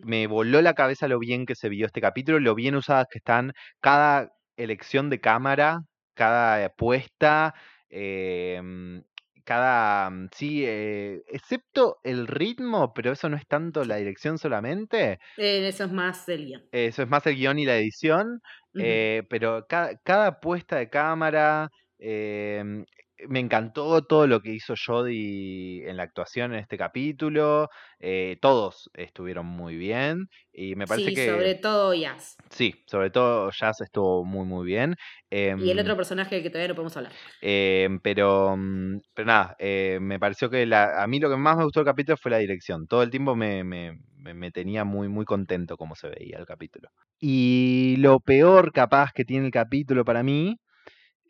Me 0.01 0.27
voló 0.27 0.61
la 0.61 0.73
cabeza 0.73 1.07
lo 1.07 1.17
bien 1.19 1.45
que 1.45 1.55
se 1.55 1.69
vio 1.69 1.85
este 1.85 2.01
capítulo, 2.01 2.39
lo 2.39 2.55
bien 2.55 2.75
usadas 2.75 3.07
que 3.09 3.19
están 3.19 3.53
cada 3.79 4.33
elección 4.57 5.09
de 5.09 5.21
cámara, 5.21 5.79
cada 6.13 6.69
puesta, 6.75 7.53
em, 7.89 9.03
cada... 9.45 10.09
mm, 10.09 10.27
Sí, 10.33 10.63
eh, 10.65 11.21
excepto 11.27 11.97
el 12.03 12.27
ritmo, 12.27 12.93
pero 12.93 13.13
eso 13.13 13.29
no 13.29 13.37
es 13.37 13.47
tanto 13.47 13.85
la 13.85 13.95
dirección 13.97 14.37
solamente. 14.37 15.19
Eh, 15.37 15.67
eso 15.67 15.85
es 15.85 15.91
más 15.91 16.27
el 16.29 16.45
guion. 16.45 16.63
Eso 16.71 17.03
es 17.03 17.09
más 17.09 17.25
el 17.27 17.35
guion 17.35 17.59
y 17.59 17.65
la 17.65 17.77
edición. 17.77 18.41
Eh, 18.75 19.23
pero 19.29 19.65
cada, 19.69 19.95
cada 20.03 20.39
puesta 20.39 20.77
de 20.77 20.89
cámara, 20.89 21.69
em, 21.99 22.83
me 23.29 23.39
encantó 23.39 24.01
todo 24.03 24.27
lo 24.27 24.41
que 24.41 24.51
hizo 24.53 24.73
Jodie 24.75 25.87
en 25.89 25.97
la 25.97 26.03
actuación 26.03 26.53
en 26.53 26.59
este 26.59 26.77
capítulo. 26.77 27.69
eh, 27.99 28.37
todos 28.41 28.89
estuvieron 28.93 29.45
muy 29.45 29.75
bien. 29.77 30.27
Y 30.51 30.75
me 30.75 30.87
parece 30.87 31.09
sí, 31.09 31.15
que. 31.15 31.25
sobre 31.31 31.55
todo 31.55 31.93
Yas. 31.93 32.35
Sí, 32.49 32.83
sobre 32.87 33.09
todo 33.09 33.49
Jazz 33.51 33.81
estuvo 33.81 34.23
muy, 34.25 34.45
muy 34.45 34.65
bien. 34.65 34.95
Y 35.31 35.69
el 35.69 35.79
em, 35.79 35.79
otro 35.79 35.95
personaje 35.95 36.35
del 36.35 36.43
que 36.43 36.49
todavía 36.49 36.67
no 36.69 36.75
podemos 36.75 36.95
hablar. 36.97 37.13
em, 37.41 37.99
pero, 37.99 38.55
mm, 38.57 38.99
pero 39.13 39.25
nada, 39.25 39.55
eh, 39.59 39.97
me 40.01 40.19
pareció 40.19 40.49
que 40.49 40.65
la, 40.65 41.01
a 41.03 41.07
mí 41.07 41.19
lo 41.19 41.29
que 41.29 41.37
más 41.37 41.57
me 41.57 41.63
gustó 41.63 41.79
del 41.79 41.85
capítulo 41.87 42.17
fue 42.17 42.31
la 42.31 42.37
dirección. 42.37 42.87
Todo 42.87 43.03
el 43.03 43.09
tiempo 43.09 43.35
me, 43.35 43.63
me- 43.63 43.97
me- 44.17 44.33
me 44.33 44.51
tenía 44.51 44.83
muy, 44.85 45.07
muy 45.09 45.25
contento 45.25 45.77
como 45.77 45.95
se 45.95 46.09
veía 46.09 46.37
el 46.37 46.45
capítulo. 46.45 46.89
Y 47.19 47.95
lo 47.99 48.19
peor 48.19 48.71
capaz 48.71 49.11
que 49.13 49.25
tiene 49.25 49.45
el 49.47 49.51
capítulo 49.51 50.05
para 50.05 50.23
mí 50.23 50.57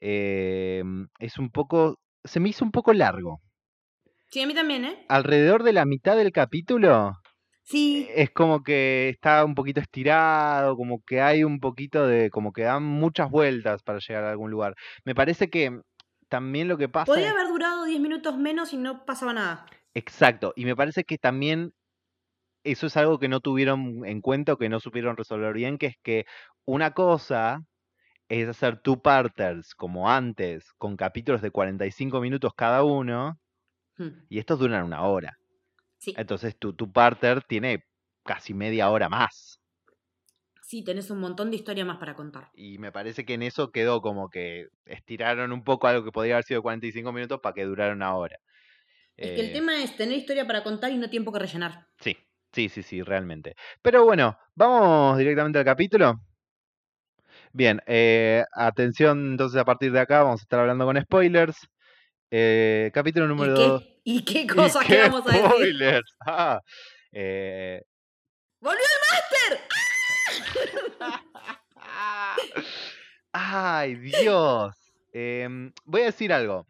em, 0.05 1.07
es 1.19 1.37
un 1.37 1.49
poco, 1.49 1.97
se 2.25 2.41
me 2.41 2.49
hizo 2.49 2.65
un 2.65 2.71
poco 2.71 2.91
largo. 2.91 3.39
Sí, 4.29 4.41
a 4.41 4.47
mí 4.47 4.53
también, 4.53 4.83
¿eh? 4.83 5.05
Alrededor 5.07 5.63
de 5.63 5.71
la 5.71 5.85
mitad 5.85 6.17
del 6.17 6.31
capítulo 6.31 7.13
Sí. 7.63 8.09
es 8.13 8.29
como 8.31 8.63
que 8.63 9.07
está 9.07 9.45
un 9.45 9.55
poquito 9.55 9.79
estirado, 9.79 10.75
como 10.75 11.01
que 11.07 11.21
hay 11.21 11.45
un 11.45 11.59
poquito 11.61 12.05
de, 12.05 12.29
como 12.29 12.51
que 12.51 12.63
dan 12.63 12.83
muchas 12.83 13.29
vueltas 13.29 13.81
para 13.83 13.99
llegar 13.99 14.25
a 14.25 14.31
algún 14.31 14.51
lugar. 14.51 14.75
Me 15.05 15.15
parece 15.15 15.49
que 15.49 15.79
también 16.27 16.67
lo 16.67 16.77
que 16.77 16.89
pasa... 16.89 17.05
Podría 17.05 17.31
haber 17.31 17.47
durado 17.47 17.85
10 17.85 18.01
minutos 18.01 18.37
menos 18.37 18.73
y 18.73 18.77
no 18.77 19.05
pasaba 19.05 19.33
nada. 19.33 19.65
Exacto, 19.93 20.51
y 20.57 20.65
me 20.65 20.75
parece 20.75 21.05
que 21.05 21.17
también 21.17 21.71
eso 22.65 22.87
es 22.87 22.97
algo 22.97 23.19
que 23.19 23.29
no 23.29 23.39
tuvieron 23.39 24.05
en 24.05 24.19
cuenta 24.19 24.53
o 24.53 24.57
que 24.57 24.67
no 24.67 24.79
supieron 24.79 25.15
resolver 25.15 25.53
bien, 25.53 25.77
que 25.77 25.85
es 25.87 25.95
que 26.03 26.25
una 26.65 26.91
cosa 26.91 27.59
es 28.41 28.49
hacer 28.49 28.79
two-parters 28.81 29.75
como 29.75 30.09
antes, 30.09 30.71
con 30.77 30.97
capítulos 30.97 31.41
de 31.41 31.51
45 31.51 32.21
minutos 32.21 32.53
cada 32.55 32.83
uno, 32.83 33.39
Hmm. 33.97 34.25
y 34.29 34.39
estos 34.39 34.59
duran 34.59 34.85
una 34.85 35.03
hora. 35.03 35.37
Sí. 35.97 36.13
Entonces 36.17 36.57
tu 36.57 36.73
two-parter 36.75 37.43
tiene 37.43 37.85
casi 38.25 38.53
media 38.53 38.89
hora 38.91 39.09
más. 39.09 39.59
Sí, 40.61 40.83
tenés 40.83 41.11
un 41.11 41.19
montón 41.19 41.51
de 41.51 41.57
historia 41.57 41.85
más 41.85 41.97
para 41.97 42.15
contar. 42.15 42.49
Y 42.53 42.77
me 42.79 42.91
parece 42.91 43.25
que 43.25 43.33
en 43.35 43.43
eso 43.43 43.71
quedó 43.71 44.01
como 44.01 44.29
que 44.29 44.67
estiraron 44.85 45.51
un 45.51 45.63
poco 45.63 45.87
algo 45.87 46.03
que 46.03 46.11
podría 46.11 46.35
haber 46.35 46.45
sido 46.45 46.61
45 46.61 47.11
minutos 47.11 47.39
para 47.41 47.53
que 47.53 47.65
durara 47.65 47.93
una 47.93 48.15
hora. 48.15 48.37
Es 49.17 49.31
que 49.31 49.41
el 49.41 49.47
Eh, 49.47 49.53
tema 49.53 49.83
es 49.83 49.95
tener 49.97 50.17
historia 50.17 50.45
para 50.47 50.63
contar 50.63 50.91
y 50.91 50.97
no 50.97 51.09
tiempo 51.09 51.31
que 51.31 51.39
rellenar. 51.39 51.87
Sí, 51.99 52.17
sí, 52.51 52.69
sí, 52.69 52.83
sí, 52.83 53.01
realmente. 53.01 53.55
Pero 53.81 54.03
bueno, 54.05 54.37
vamos 54.55 55.17
directamente 55.17 55.59
al 55.59 55.65
capítulo. 55.65 56.15
Bien, 57.55 57.81
eh, 57.85 58.43
atención, 58.51 59.31
entonces 59.33 59.61
a 59.61 59.65
partir 59.65 59.91
de 59.91 59.99
acá 59.99 60.23
vamos 60.23 60.41
a 60.41 60.43
estar 60.43 60.59
hablando 60.59 60.85
con 60.85 60.99
spoilers. 60.99 61.55
Eh, 62.31 62.89
capítulo 62.93 63.27
número 63.27 63.53
¿Y 63.53 63.55
2. 63.55 63.81
qué, 63.83 63.99
¿Y 64.05 64.25
qué 64.25 64.47
cosas 64.47 64.83
que 64.85 65.01
vamos 65.03 65.21
a 65.27 65.31
decir? 65.31 65.45
spoilers! 65.49 66.15
Ah, 66.25 66.59
eh, 67.11 67.83
¡Volvió 68.59 68.81
el 68.81 68.99
máster! 69.11 69.59
¡Ay, 73.33 73.95
Dios! 73.95 74.75
Em, 75.11 75.71
voy 75.85 76.01
a 76.01 76.05
decir 76.05 76.33
algo. 76.33 76.65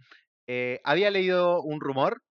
Había 0.83 1.09
leído 1.11 1.61
un 1.61 1.79
rumor 1.79 2.21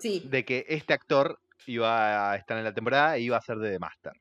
Sí. 0.00 0.22
de 0.24 0.44
que 0.44 0.64
este 0.68 0.92
actor 0.92 1.38
iba 1.66 2.32
a 2.32 2.36
estar 2.36 2.58
en 2.58 2.64
la 2.64 2.74
temporada 2.74 3.16
e 3.16 3.20
iba 3.20 3.36
a 3.36 3.40
ser 3.42 3.58
de 3.58 3.70
The 3.70 3.78
Master. 3.78 4.12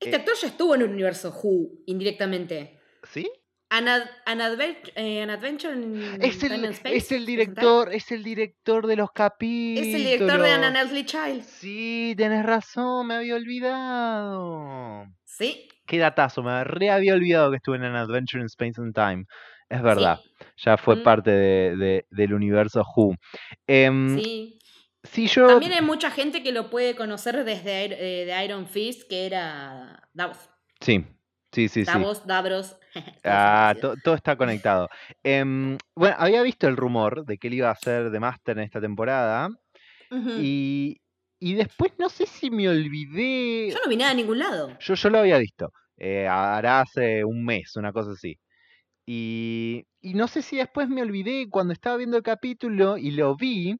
Este 0.00 0.16
Eh, 0.16 0.18
actor 0.18 0.34
ya 0.40 0.48
estuvo 0.48 0.74
en 0.74 0.82
el 0.82 0.90
universo 0.90 1.30
Who, 1.30 1.70
indirectamente. 1.86 2.78
¿Sí? 3.04 3.30
An, 3.68 3.88
Ad- 3.88 4.08
An 4.26 4.40
Advent- 4.40 4.92
eh, 4.94 5.22
An 5.22 5.30
Adventure 5.30 5.74
in 5.74 6.18
Es 6.22 6.38
Time 6.38 6.54
el, 6.54 6.64
and 6.66 6.74
Space, 6.74 6.96
es 6.96 7.12
el 7.12 7.22
¿es 7.22 7.26
director, 7.26 7.92
es 7.92 8.12
el 8.12 8.22
director 8.22 8.86
de 8.86 8.94
los 8.96 9.10
capítulos. 9.10 9.88
Es 9.88 9.94
el 9.94 10.04
director 10.04 10.40
de 10.40 10.50
An 10.52 10.64
Unearthly 10.70 11.04
Child. 11.04 11.42
Sí, 11.42 12.14
tenés 12.16 12.46
razón, 12.46 13.08
me 13.08 13.14
había 13.14 13.34
olvidado. 13.34 15.06
Sí. 15.24 15.68
Qué 15.86 15.98
datazo, 15.98 16.42
me 16.42 16.62
re 16.64 16.90
había 16.90 17.14
olvidado 17.14 17.50
que 17.50 17.56
estuve 17.56 17.76
en 17.76 17.84
An 17.84 17.96
Adventure 17.96 18.40
in 18.40 18.46
Space 18.46 18.80
and 18.80 18.94
Time. 18.94 19.24
Es 19.68 19.82
verdad, 19.82 20.20
ya 20.58 20.76
fue 20.76 20.96
Mm. 20.96 21.02
parte 21.02 21.30
de- 21.32 21.76
de- 21.76 22.06
del 22.10 22.34
universo 22.34 22.84
Who. 22.96 23.14
Em, 23.66 24.16
Sí. 24.20 24.58
Si 25.12 25.26
yo. 25.26 25.46
También 25.48 25.72
hay 25.72 25.82
mucha 25.82 26.10
gente 26.10 26.42
que 26.42 26.52
lo 26.52 26.70
puede 26.70 26.94
conocer 26.96 27.44
desde 27.44 27.84
eh, 27.84 28.24
de 28.26 28.44
Iron 28.44 28.66
Fist, 28.66 29.08
que 29.08 29.26
era 29.26 30.08
Davos. 30.12 30.38
Sí, 30.80 31.04
sí, 31.52 31.68
sí, 31.68 31.84
sí. 31.84 31.90
Davos, 31.90 32.26
Davros. 32.26 32.76
todos 32.94 33.14
Ah, 33.24 33.74
to- 33.80 33.96
todo 34.02 34.14
está 34.14 34.36
conectado. 34.36 34.88
Em, 35.22 35.76
bueno, 35.94 36.16
había 36.18 36.42
visto 36.42 36.68
el 36.68 36.76
rumor 36.76 37.24
de 37.24 37.38
que 37.38 37.48
él 37.48 37.54
iba 37.54 37.70
a 37.70 37.74
ser 37.76 38.10
de 38.10 38.20
Master 38.20 38.58
en 38.58 38.64
esta 38.64 38.80
temporada. 38.80 39.48
parecidos. 39.48 40.32
Ujú. 40.32 40.40
Y, 40.42 41.00
y 41.40 41.54
después 41.54 41.92
no 41.98 42.08
sé 42.08 42.26
si 42.26 42.50
me 42.50 42.68
olvidé. 42.68 43.70
Yo 43.70 43.78
no 43.82 43.88
vi 43.88 43.96
nada 43.96 44.10
de 44.10 44.16
ningún 44.16 44.38
lado. 44.38 44.76
Yo, 44.80 44.94
yo 44.94 45.10
lo 45.10 45.18
había 45.18 45.38
visto. 45.38 45.72
eh, 45.98 46.26
hará 46.28 46.80
hace 46.80 47.24
un 47.24 47.44
mes, 47.44 47.74
una 47.76 47.92
cosa 47.92 48.12
así. 48.12 48.38
Y, 49.06 49.84
y 50.00 50.14
no 50.14 50.28
sé 50.28 50.42
si 50.42 50.56
después 50.56 50.88
me 50.88 51.02
olvidé 51.02 51.48
cuando 51.48 51.72
estaba 51.72 51.96
viendo 51.96 52.16
el 52.16 52.22
capítulo 52.22 52.98
y 52.98 53.12
lo 53.12 53.36
vi. 53.36 53.76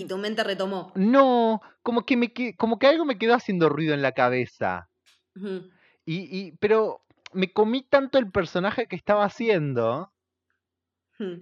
Y 0.00 0.06
tu 0.06 0.16
mente 0.18 0.42
retomó. 0.44 0.92
No, 0.94 1.60
como 1.82 2.04
que, 2.04 2.16
me, 2.16 2.32
como 2.56 2.78
que 2.78 2.86
algo 2.86 3.04
me 3.04 3.18
quedó 3.18 3.34
haciendo 3.34 3.68
ruido 3.68 3.94
en 3.94 4.02
la 4.02 4.12
cabeza. 4.12 4.88
Y, 6.04 6.38
y, 6.38 6.52
pero 6.58 7.02
me 7.32 7.52
comí 7.52 7.82
tanto 7.82 8.18
el 8.18 8.30
personaje 8.30 8.86
que 8.86 8.96
estaba 8.96 9.24
haciendo 9.24 10.12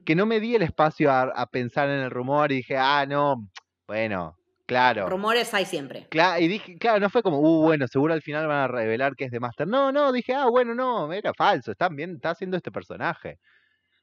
que 0.04 0.16
no 0.16 0.26
me 0.26 0.40
di 0.40 0.56
el 0.56 0.62
espacio 0.62 1.08
a, 1.10 1.22
a 1.22 1.46
pensar 1.46 1.88
en 1.88 2.00
el 2.00 2.10
rumor 2.10 2.50
y 2.50 2.56
dije, 2.56 2.76
ah, 2.76 3.06
no, 3.06 3.48
bueno, 3.86 4.36
claro. 4.66 5.08
Rumores 5.08 5.54
hay 5.54 5.66
siempre. 5.66 6.08
Cla- 6.10 6.40
y 6.40 6.48
dije, 6.48 6.76
claro, 6.78 6.98
no 6.98 7.08
fue 7.08 7.22
como, 7.22 7.38
uh, 7.38 7.62
bueno, 7.62 7.86
seguro 7.86 8.12
al 8.12 8.22
final 8.22 8.48
van 8.48 8.58
a 8.64 8.66
revelar 8.66 9.14
que 9.14 9.26
es 9.26 9.30
de 9.30 9.38
Master. 9.38 9.68
No, 9.68 9.92
no, 9.92 10.10
dije, 10.10 10.34
ah, 10.34 10.46
bueno, 10.48 10.74
no, 10.74 11.12
era 11.12 11.32
falso, 11.32 11.70
están 11.70 11.94
bien, 11.94 12.16
está 12.16 12.30
haciendo 12.30 12.56
este 12.56 12.72
personaje. 12.72 13.38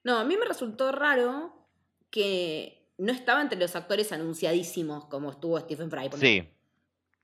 No, 0.06 0.18
a 0.18 0.24
mí 0.24 0.38
me 0.38 0.46
resultó 0.46 0.94
raro 0.94 1.68
que 2.10 2.85
no 2.98 3.12
estaba 3.12 3.42
entre 3.42 3.60
los 3.60 3.76
actores 3.76 4.12
anunciadísimos 4.12 5.06
como 5.06 5.32
estuvo 5.32 5.60
Stephen 5.60 5.90
Fry. 5.90 6.10
Sí, 6.18 6.48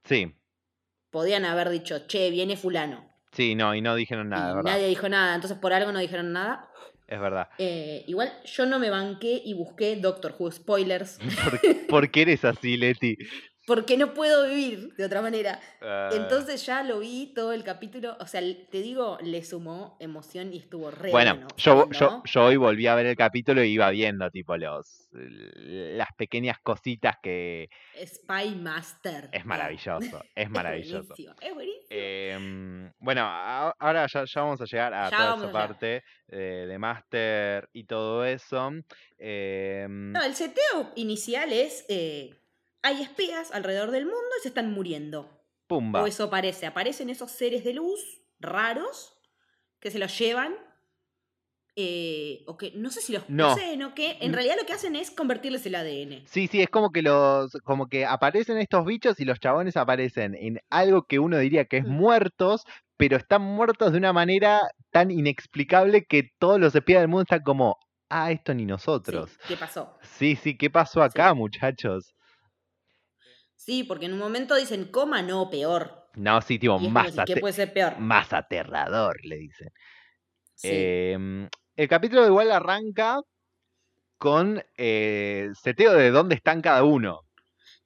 sí, 0.03 0.33
Podían 1.09 1.43
haber 1.45 1.69
dicho, 1.69 2.07
che, 2.07 2.29
viene 2.29 2.55
fulano. 2.55 3.03
sí, 3.33 3.53
no, 3.55 3.75
y 3.75 3.81
no 3.81 3.95
dijeron 3.95 4.29
nada, 4.29 4.51
y 4.51 4.55
verdad. 4.55 4.71
nadie 4.71 4.87
dijo 4.87 5.09
nada, 5.09 5.35
entonces 5.35 5.57
por 5.57 5.73
algo 5.73 5.91
no 5.91 5.99
dijeron 5.99 6.31
nada. 6.31 6.69
Es 7.07 7.19
verdad. 7.19 7.49
Eh, 7.57 8.05
igual 8.07 8.31
yo 8.45 8.65
no 8.65 8.79
me 8.79 8.89
banqué 8.89 9.41
y 9.43 9.53
busqué 9.53 9.97
Doctor 9.97 10.33
Who 10.39 10.49
spoilers. 10.51 11.19
¿Por, 11.43 11.87
por 11.87 12.11
qué 12.11 12.21
eres 12.21 12.45
así, 12.45 12.77
Leti? 12.77 13.17
Porque 13.71 13.95
no 13.95 14.13
puedo 14.13 14.49
vivir 14.49 14.93
de 14.95 15.05
otra 15.05 15.21
manera. 15.21 15.57
Ah, 15.81 16.09
Entonces 16.11 16.65
ya 16.65 16.83
lo 16.83 16.99
vi 16.99 17.31
todo 17.33 17.53
el 17.53 17.63
capítulo, 17.63 18.17
o 18.19 18.27
sea, 18.27 18.41
te 18.41 18.81
digo, 18.81 19.17
le 19.23 19.45
sumó 19.45 19.95
emoción 20.01 20.51
y 20.53 20.57
estuvo 20.57 20.91
re 20.91 21.09
bueno, 21.09 21.35
bueno. 21.35 21.47
yo, 21.55 21.83
¿sabes, 21.83 21.97
yo, 21.97 22.21
yo 22.25 22.43
hoy 22.43 22.57
volví 22.57 22.87
a 22.87 22.95
ver 22.95 23.05
el 23.05 23.15
capítulo 23.15 23.63
y 23.63 23.69
iba 23.69 23.89
viendo 23.91 24.29
tipo 24.29 24.57
los 24.57 25.07
las 25.13 26.09
pequeñas 26.17 26.57
cositas 26.61 27.15
que 27.23 27.69
Spy 28.05 28.55
Master. 28.55 29.29
es 29.31 29.45
maravilloso, 29.45 30.21
es 30.35 30.49
maravilloso. 30.49 31.07
buenísimo, 31.07 31.35
es 31.39 31.53
buenísimo. 31.53 31.87
Em, 31.89 32.91
bueno, 32.99 33.21
ahora 33.23 34.05
ya, 34.07 34.25
ya 34.25 34.41
vamos 34.41 34.59
a 34.59 34.65
llegar 34.65 34.93
a 34.93 35.09
Ya 35.09 35.17
toda 35.17 35.35
esa 35.37 35.51
parte 35.53 36.03
eh, 36.27 36.65
de 36.67 36.77
Master 36.77 37.69
y 37.71 37.85
todo 37.85 38.25
eso. 38.25 38.69
Em, 39.17 40.11
No, 40.11 40.21
el 40.23 40.35
seteo 40.35 40.91
inicial 40.95 41.53
es, 41.53 41.85
eh, 41.87 42.33
hay 42.83 43.01
espías 43.01 43.51
alrededor 43.51 43.91
del 43.91 44.05
mundo 44.05 44.19
y 44.39 44.41
se 44.41 44.49
están 44.49 44.71
muriendo. 44.71 45.29
pumba. 45.67 46.03
O 46.03 46.07
eso 46.07 46.29
parece, 46.29 46.65
aparecen 46.65 47.09
esos 47.09 47.31
seres 47.31 47.63
de 47.63 47.73
luz 47.73 47.99
raros 48.39 49.13
que 49.79 49.89
se 49.91 49.99
los 49.99 50.17
llevan. 50.17 50.55
eh, 51.77 52.43
o 52.47 52.57
que 52.57 52.73
no 52.75 52.89
sé 52.89 52.99
si 52.99 53.13
los 53.13 53.29
No. 53.29 53.47
poseen 53.47 53.81
o 53.83 53.95
qué. 53.95 54.17
En 54.19 54.33
realidad 54.33 54.55
lo 54.59 54.65
que 54.65 54.73
hacen 54.73 54.93
es 54.97 55.09
convertirles 55.09 55.65
el 55.65 55.75
ADN. 55.75 56.23
Sí, 56.27 56.47
sí, 56.47 56.61
es 56.61 56.67
como 56.69 56.91
que 56.91 57.01
los, 57.01 57.53
como 57.63 57.87
que 57.87 58.05
aparecen 58.05 58.57
estos 58.57 58.85
bichos 58.85 59.21
y 59.21 59.25
los 59.25 59.39
chabones 59.39 59.77
aparecen 59.77 60.35
en 60.35 60.59
algo 60.69 61.03
que 61.03 61.19
uno 61.19 61.37
diría 61.37 61.63
que 61.65 61.77
es 61.77 61.85
Mm. 61.85 61.91
muertos, 61.91 62.65
pero 62.97 63.15
están 63.15 63.41
muertos 63.43 63.93
de 63.93 63.97
una 63.99 64.11
manera 64.11 64.59
tan 64.91 65.11
inexplicable 65.11 66.03
que 66.05 66.29
todos 66.39 66.59
los 66.59 66.75
espías 66.75 66.99
del 67.01 67.07
mundo 67.07 67.21
están 67.23 67.41
como, 67.43 67.77
ah, 68.09 68.31
esto 68.33 68.53
ni 68.53 68.63
Sí, 68.63 68.67
nosotros. 68.67 69.31
¿Qué 69.47 69.55
pasó? 69.55 69.97
Sí, 70.01 70.35
sí, 70.35 70.57
¿qué 70.57 70.69
pasó 70.69 71.01
acá, 71.01 71.33
muchachos? 71.33 72.13
Sí, 73.63 73.83
porque 73.83 74.07
en 74.07 74.13
un 74.13 74.17
momento 74.17 74.55
dicen 74.55 74.85
coma, 74.85 75.21
no, 75.21 75.51
peor. 75.51 76.07
No, 76.15 76.41
sí, 76.41 76.57
tipo, 76.57 76.79
más, 76.79 77.15
decir, 77.15 77.23
¿qué 77.25 77.39
puede 77.39 77.53
ser 77.53 77.71
peor? 77.71 77.99
más 77.99 78.33
aterrador, 78.33 79.23
le 79.23 79.37
dicen. 79.37 79.69
Sí. 80.55 80.69
Em, 80.71 81.47
el 81.75 81.87
capítulo 81.87 82.25
igual 82.25 82.51
arranca 82.51 83.21
con 84.17 84.63
eh, 84.77 85.51
seteo 85.53 85.93
de 85.93 86.09
dónde 86.09 86.33
están 86.33 86.61
cada 86.61 86.83
uno. 86.83 87.21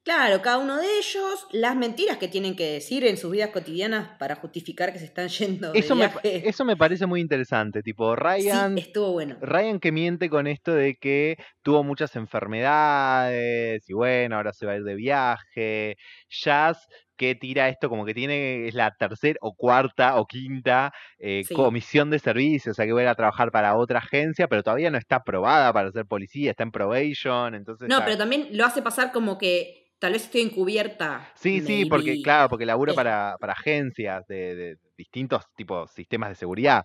Claro, 0.06 0.40
cada 0.40 0.58
uno 0.58 0.76
de 0.76 0.86
ellos, 1.00 1.48
las 1.50 1.74
mentiras 1.74 2.16
que 2.18 2.28
tienen 2.28 2.54
que 2.54 2.70
decir 2.74 3.04
en 3.04 3.16
sus 3.16 3.32
vidas 3.32 3.50
cotidianas 3.50 4.16
para 4.20 4.36
justificar 4.36 4.92
que 4.92 5.00
se 5.00 5.04
están 5.06 5.26
yendo 5.66 5.72
de 5.72 5.80
Eso 5.80 5.96
me, 5.96 6.06
viaje. 6.06 6.48
eso 6.48 6.64
me 6.64 6.76
parece 6.76 7.06
muy 7.06 7.20
interesante. 7.20 7.82
Tipo, 7.82 8.14
Ryan, 8.14 8.74
Sí, 8.76 8.82
estuvo 8.82 9.10
bueno. 9.10 9.36
Ryan 9.40 9.80
que 9.80 9.90
miente 9.90 10.30
con 10.30 10.46
esto 10.46 10.72
de 10.72 10.94
que 10.94 11.36
tuvo 11.60 11.82
muchas 11.82 12.14
enfermedades 12.14 13.82
y 13.90 13.94
bueno, 13.94 14.36
ahora 14.36 14.52
se 14.52 14.64
va 14.64 14.72
a 14.72 14.76
ir 14.76 14.84
de 14.84 14.94
viaje. 14.94 15.96
Jazz 16.30 16.86
que 17.16 17.34
tira 17.34 17.68
esto 17.68 17.88
como 17.88 18.04
que 18.04 18.14
tiene, 18.14 18.68
es 18.68 18.74
la 18.74 18.94
tercera 18.96 19.38
o 19.40 19.56
cuarta 19.56 20.14
o 20.20 20.26
quinta 20.26 20.92
eh, 21.18 21.42
Sí. 21.48 21.52
comisión 21.54 22.10
de 22.10 22.20
servicio, 22.20 22.70
o 22.70 22.74
sea 22.76 22.86
que 22.86 22.92
va 22.92 23.00
a 23.00 23.02
ir 23.04 23.08
a 23.08 23.14
trabajar 23.16 23.50
para 23.50 23.74
otra 23.76 23.98
agencia, 23.98 24.46
pero 24.46 24.62
todavía 24.62 24.90
no 24.92 24.98
está 24.98 25.16
aprobada 25.16 25.72
para 25.72 25.90
ser 25.90 26.06
policía, 26.06 26.50
está 26.52 26.62
en 26.62 26.70
probation, 26.70 27.56
entonces... 27.56 27.88
No, 27.88 28.04
pero 28.04 28.16
también 28.18 28.50
lo 28.52 28.64
hace 28.66 28.82
pasar 28.82 29.10
como 29.12 29.36
que 29.38 29.85
tal 29.98 30.12
vez 30.12 30.24
estoy 30.24 30.42
encubierta. 30.42 31.32
Sí, 31.34 31.60
sí, 31.60 31.84
porque 31.84 32.18
claro, 32.18 32.48
porque 32.48 32.64
labura 32.64 32.94
Es- 32.94 32.94
para, 32.94 33.36
para 33.38 33.52
agencias 33.52 34.26
de, 34.26 34.54
de 34.56 34.76
distintos 34.96 35.44
tipos 35.54 35.90
sistemas 35.92 36.30
de 36.30 36.34
seguridad. 36.34 36.84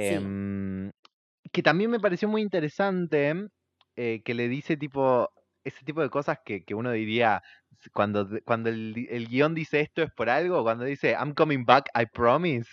Sí. 0.00 0.14
Em, 0.16 0.92
que 1.52 1.62
también 1.62 1.90
me 1.90 2.00
pareció 2.00 2.28
muy 2.28 2.42
interesante 2.42 3.34
eh, 3.96 4.22
que 4.24 4.34
le 4.34 4.48
dice 4.48 4.76
tipo 4.76 5.30
ese 5.64 5.84
tipo 5.84 6.02
de 6.02 6.10
cosas 6.10 6.38
que, 6.44 6.64
que 6.64 6.74
uno 6.74 6.92
diría 6.92 7.42
cuando, 7.92 8.28
cuando 8.44 8.68
el, 8.70 9.06
el 9.10 9.28
guion 9.28 9.54
dice 9.54 9.80
esto 9.80 10.02
es 10.02 10.10
por 10.12 10.28
algo, 10.30 10.62
cuando 10.62 10.84
dice 10.84 11.12
I'm 11.12 11.34
coming 11.34 11.64
back, 11.64 11.88
I 11.94 12.06
promise. 12.06 12.68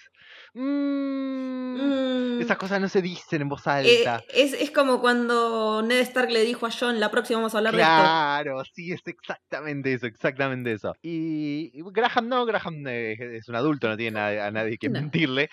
Mm, 0.53 1.75
Mm, 1.75 2.41
Esas 2.41 2.57
cosas 2.57 2.79
no 2.79 2.87
se 2.87 3.01
dicen 3.01 3.41
en 3.41 3.49
voz 3.49 3.67
eh, 3.67 3.69
alta. 3.69 4.23
es, 4.33 4.53
es 4.53 4.71
como 4.71 5.01
cuando 5.01 5.81
Ned 5.81 5.99
Stark 6.01 6.31
le 6.31 6.41
dijo 6.43 6.65
a 6.65 6.71
John, 6.71 6.99
la 6.99 7.11
próxima 7.11 7.39
vamos 7.39 7.53
a 7.53 7.57
hablar 7.57 7.75
de 7.75 7.81
esto. 7.81 8.01
Claro, 8.01 8.63
sí, 8.73 8.91
es 8.93 9.01
exactamente 9.05 9.93
eso, 9.93 10.05
exactamente 10.07 10.71
eso. 10.71 10.93
Y, 11.01 11.71
y 11.73 11.81
Graham 11.91 12.27
no, 12.29 12.45
Graham 12.45 12.85
eh, 12.87 13.37
es 13.37 13.49
un 13.49 13.55
adulto, 13.55 13.89
no 13.89 13.97
tiene 13.97 14.19
a, 14.19 14.47
a 14.47 14.51
nadie 14.51 14.77
que 14.77 14.89
No. 14.89 14.99
mentirle. 15.01 15.49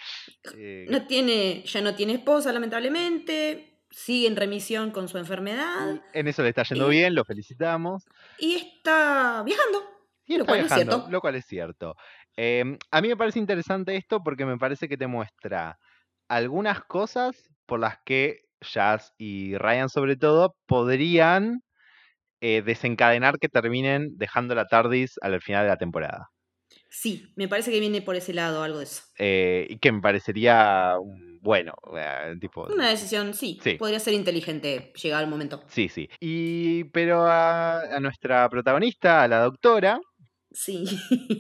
Eh, 0.57 0.87
No 0.89 1.07
tiene, 1.07 1.63
ya 1.65 1.81
no 1.81 1.95
tiene 1.95 2.15
esposa, 2.15 2.53
lamentablemente. 2.53 3.72
Sigue 3.93 4.27
en 4.27 4.37
remisión 4.37 4.91
con 4.91 5.07
su 5.09 5.19
enfermedad. 5.19 6.01
en 6.13 6.29
eso 6.29 6.43
le 6.43 6.49
está 6.49 6.63
yendo 6.65 6.91
y- 6.93 6.97
bien, 6.97 7.15
lo 7.15 7.25
felicitamos. 7.25 8.05
Y 8.39 8.55
está 8.57 9.43
viajando. 9.45 9.79
Y 10.25 10.39
Lo 10.39 10.47
cual 10.47 10.61
es 10.61 10.67
viajando, 10.67 10.93
cierto. 10.97 11.11
lo 11.11 11.21
cual 11.21 11.35
es 11.35 11.45
cierto. 11.47 11.95
Em, 12.37 12.79
a 12.91 13.01
mí 13.03 13.09
me 13.09 13.17
parece 13.17 13.39
interesante 13.39 13.95
esto 13.97 14.23
porque 14.23 14.47
me 14.47 14.57
parece 14.57 14.89
que 14.89 14.97
te 14.97 15.07
muestra 15.07 15.79
algunas 16.29 16.83
cosas 16.85 17.37
por 17.67 17.81
las 17.81 17.99
que 18.05 18.39
Jazz 18.63 19.13
y 19.19 19.57
Ryan 19.59 19.89
sobre 19.89 20.17
todo 20.17 20.55
podrían 20.67 21.63
eh, 22.41 22.63
desencadenar 22.63 23.39
que 23.39 23.49
terminen 23.49 24.17
dejando 24.17 24.55
la 24.55 24.67
TARDIS 24.67 25.15
al 25.23 25.41
final 25.43 25.65
de 25.65 25.69
la 25.69 25.77
temporada. 25.77 26.31
Sí, 26.89 27.33
me 27.37 27.47
parece 27.49 27.71
que 27.71 27.79
viene 27.81 28.03
por 28.03 28.17
ese 28.17 28.33
lado 28.35 28.63
algo 28.63 28.79
de 28.79 28.85
eso. 28.85 29.03
Eh, 29.19 29.67
y 29.71 29.79
que 29.79 29.93
me 29.93 30.01
parecería 30.01 30.95
un- 31.01 31.32
bueno, 31.43 31.75
eh, 31.97 32.37
tipo... 32.41 32.65
Una 32.73 32.89
decisión, 32.89 33.35
sí, 33.35 33.59
Sí. 33.63 33.75
podría 33.75 33.99
ser 34.01 34.15
inteligente 34.15 34.93
llegar 35.03 35.23
al 35.25 35.29
momento. 35.29 35.63
Sí, 35.67 35.89
sí. 35.89 36.09
Y, 36.21 36.85
pero 36.85 37.27
a, 37.27 37.81
a 37.97 38.01
nuestra 38.01 38.49
protagonista, 38.49 39.23
a 39.25 39.29
la 39.29 39.41
doctora, 39.41 40.01
Sí. 40.53 40.85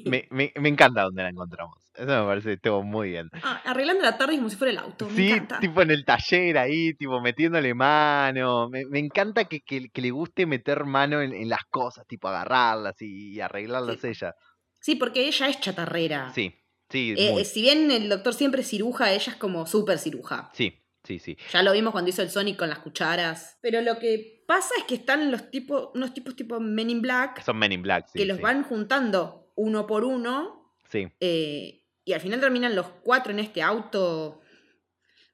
me, 0.07 0.27
me- 0.31 0.53
me 0.61 0.69
encanta 0.69 1.03
donde 1.03 1.23
la 1.23 1.29
encontramos. 1.31 1.77
Eso 1.95 2.07
me 2.07 2.27
parece 2.27 2.55
estuvo 2.55 2.83
muy 2.83 3.11
bien. 3.11 3.29
Ah, 3.45 3.61
arreglando 3.67 4.03
la 4.03 4.17
tarde 4.17 4.37
como 4.37 4.49
si 4.49 4.57
fuera 4.57 4.73
el 4.73 4.79
auto. 4.79 5.07
Me 5.11 5.15
Sí, 5.15 5.31
encanta. 5.31 5.61
tipo 5.61 5.83
en 5.83 5.91
el 5.91 6.05
taller 6.07 6.57
ahí, 6.59 6.95
tipo 6.95 7.21
metiéndole 7.21 7.75
mano. 7.75 8.71
Me, 8.71 8.87
me 8.87 8.99
encanta 8.99 9.45
que, 9.45 9.61
que- 9.61 9.91
que 9.91 10.01
le 10.03 10.11
guste 10.11 10.47
meter 10.47 10.85
mano 10.85 11.21
en, 11.21 11.35
en 11.35 11.49
las 11.51 11.65
cosas, 11.69 12.07
tipo 12.07 12.29
agarrarlas 12.29 12.95
y, 13.01 13.38
arreglarlas 13.41 14.01
Sí. 14.01 14.09
ella. 14.09 14.35
Sí, 14.81 14.95
porque 14.97 15.29
ella 15.29 15.47
es 15.49 15.61
chatarrera. 15.61 16.33
Sí, 16.35 16.55
sí, 16.92 17.14
Eh, 17.16 17.33
muy. 17.33 17.44
si 17.44 17.62
bien 17.62 17.90
el 17.90 18.09
doctor 18.09 18.35
siempre 18.35 18.61
es 18.62 18.68
ciruja, 18.68 19.12
ella 19.12 19.33
es 19.33 19.37
como 19.38 19.66
súper 19.66 19.98
ciruja. 19.98 20.50
Sí, 20.55 20.78
sí, 21.02 21.18
sí. 21.18 21.37
Ya 21.52 21.62
lo 21.64 21.72
vimos 21.72 21.92
cuando 21.92 22.11
hizo 22.11 22.22
el 22.22 22.31
Sonic 22.31 22.57
con 22.59 22.68
las 22.68 22.78
cucharas. 22.78 23.59
Pero 23.62 23.81
lo 23.81 23.98
que 23.98 24.44
pasa 24.46 24.70
es 24.78 24.85
que 24.85 24.94
están 24.96 25.31
los 25.33 25.50
tipos, 25.50 25.88
unos 25.94 26.12
tipos 26.14 26.37
tipo 26.37 26.61
Men 26.61 26.90
in 26.90 27.02
Black 27.02 27.42
Son 27.42 27.57
Men 27.59 27.72
in 27.72 27.83
Black, 27.83 28.09
sí. 28.12 28.18
que 28.18 28.26
los 28.26 28.37
sí. 28.37 28.42
van 28.42 28.62
juntando 28.62 29.50
uno 29.57 29.87
por 29.87 30.05
uno. 30.05 30.74
Sí, 30.88 31.09
eh, 31.20 31.85
y 32.05 32.12
al 32.12 32.20
final 32.20 32.40
terminan 32.40 32.74
los 32.76 32.87
cuatro 33.02 33.33
en 33.33 33.38
este 33.38 33.62
auto. 33.62 34.40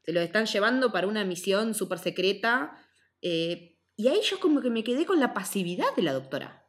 Se 0.04 0.12
los 0.12 0.22
están 0.22 0.46
llevando 0.46 0.90
para 0.92 1.06
una 1.06 1.24
misión 1.24 1.74
súper 1.74 1.98
secreta. 1.98 2.78
eh, 3.22 3.74
y 4.00 4.06
ahí 4.06 4.20
yo 4.22 4.38
como 4.38 4.60
que 4.60 4.70
me 4.70 4.84
quedé 4.84 5.04
con 5.04 5.18
la 5.18 5.34
pasividad 5.34 5.92
de 5.96 6.02
la 6.02 6.12
doctora. 6.12 6.64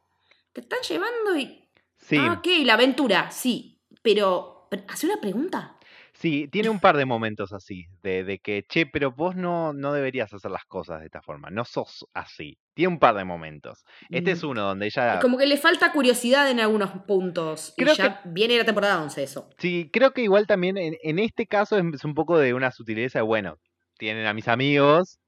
Te 0.52 0.62
están 0.62 0.80
llevando 0.88 1.36
y... 1.38 1.64
sí. 1.96 2.16
Ah, 2.18 2.32
ok, 2.38 2.46
la 2.64 2.74
aventura, 2.74 3.30
sí. 3.30 3.80
Pero, 4.02 4.59
¿hace 4.88 5.06
una 5.06 5.20
pregunta? 5.20 5.76
Sí, 6.12 6.48
tiene 6.48 6.68
un 6.68 6.80
par 6.80 6.96
de 6.96 7.06
momentos 7.06 7.52
así, 7.52 7.86
de, 8.02 8.24
de 8.24 8.38
que, 8.40 8.64
che, 8.68 8.84
pero 8.84 9.12
vos 9.12 9.36
no, 9.36 9.72
no 9.72 9.92
deberías 9.92 10.32
hacer 10.34 10.50
las 10.50 10.64
cosas 10.64 11.00
de 11.00 11.06
esta 11.06 11.22
forma, 11.22 11.50
no 11.50 11.64
sos 11.64 12.06
así. 12.14 12.58
Tiene 12.74 12.92
un 12.94 12.98
par 12.98 13.14
de 13.14 13.24
momentos. 13.24 13.84
Este 14.10 14.32
es 14.32 14.42
Mm. 14.44 14.48
uno 14.48 14.62
donde 14.62 14.86
ella... 14.86 15.18
Como 15.20 15.38
que 15.38 15.46
le 15.46 15.56
falta 15.56 15.92
curiosidad 15.92 16.50
en 16.50 16.60
algunos 16.60 16.90
puntos. 17.06 17.72
Creo 17.76 17.94
y 17.94 17.96
ya 17.96 18.20
viene 18.24 18.58
la 18.58 18.64
temporada 18.64 19.00
11 19.02 19.22
eso. 19.22 19.48
Sí, 19.58 19.88
creo 19.92 20.12
que 20.12 20.22
igual 20.22 20.46
también 20.46 20.76
en, 20.78 20.96
en 21.02 21.18
este 21.18 21.46
caso 21.46 21.78
es, 21.78 21.84
es 21.94 22.04
un 22.04 22.14
poco 22.14 22.38
de 22.38 22.54
una 22.54 22.70
sutileza 22.70 23.20
de, 23.20 23.22
bueno, 23.24 23.56
tienen 23.98 24.26
a 24.26 24.34
mis 24.34 24.48
amigos, 24.48 25.18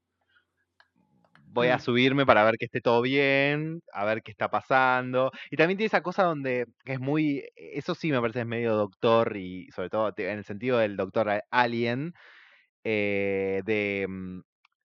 voy 1.53 1.67
a 1.69 1.77
Mm. 1.77 1.79
subirme 1.79 2.25
para 2.25 2.43
ver 2.43 2.55
que 2.57 2.65
esté 2.65 2.81
todo 2.81 3.01
bien, 3.01 3.81
a 3.93 4.05
ver 4.05 4.21
qué 4.23 4.31
está 4.31 4.49
pasando. 4.49 5.31
Y 5.51 5.57
también 5.57 5.77
tiene 5.77 5.87
esa 5.87 6.01
cosa 6.01 6.23
donde 6.23 6.65
que 6.83 6.93
es 6.93 6.99
muy, 6.99 7.43
eso 7.55 7.95
sí 7.95 8.11
me 8.11 8.19
parece 8.19 8.41
es 8.41 8.45
medio 8.47 8.75
doctor 8.75 9.37
y 9.37 9.69
sobre 9.71 9.89
todo 9.89 10.11
en 10.17 10.37
el 10.39 10.43
sentido 10.45 10.77
del 10.79 10.97
doctor 10.97 11.43
Alien, 11.51 12.13
eh, 12.83 13.61
de, 13.65 14.05
mm, 14.09 14.41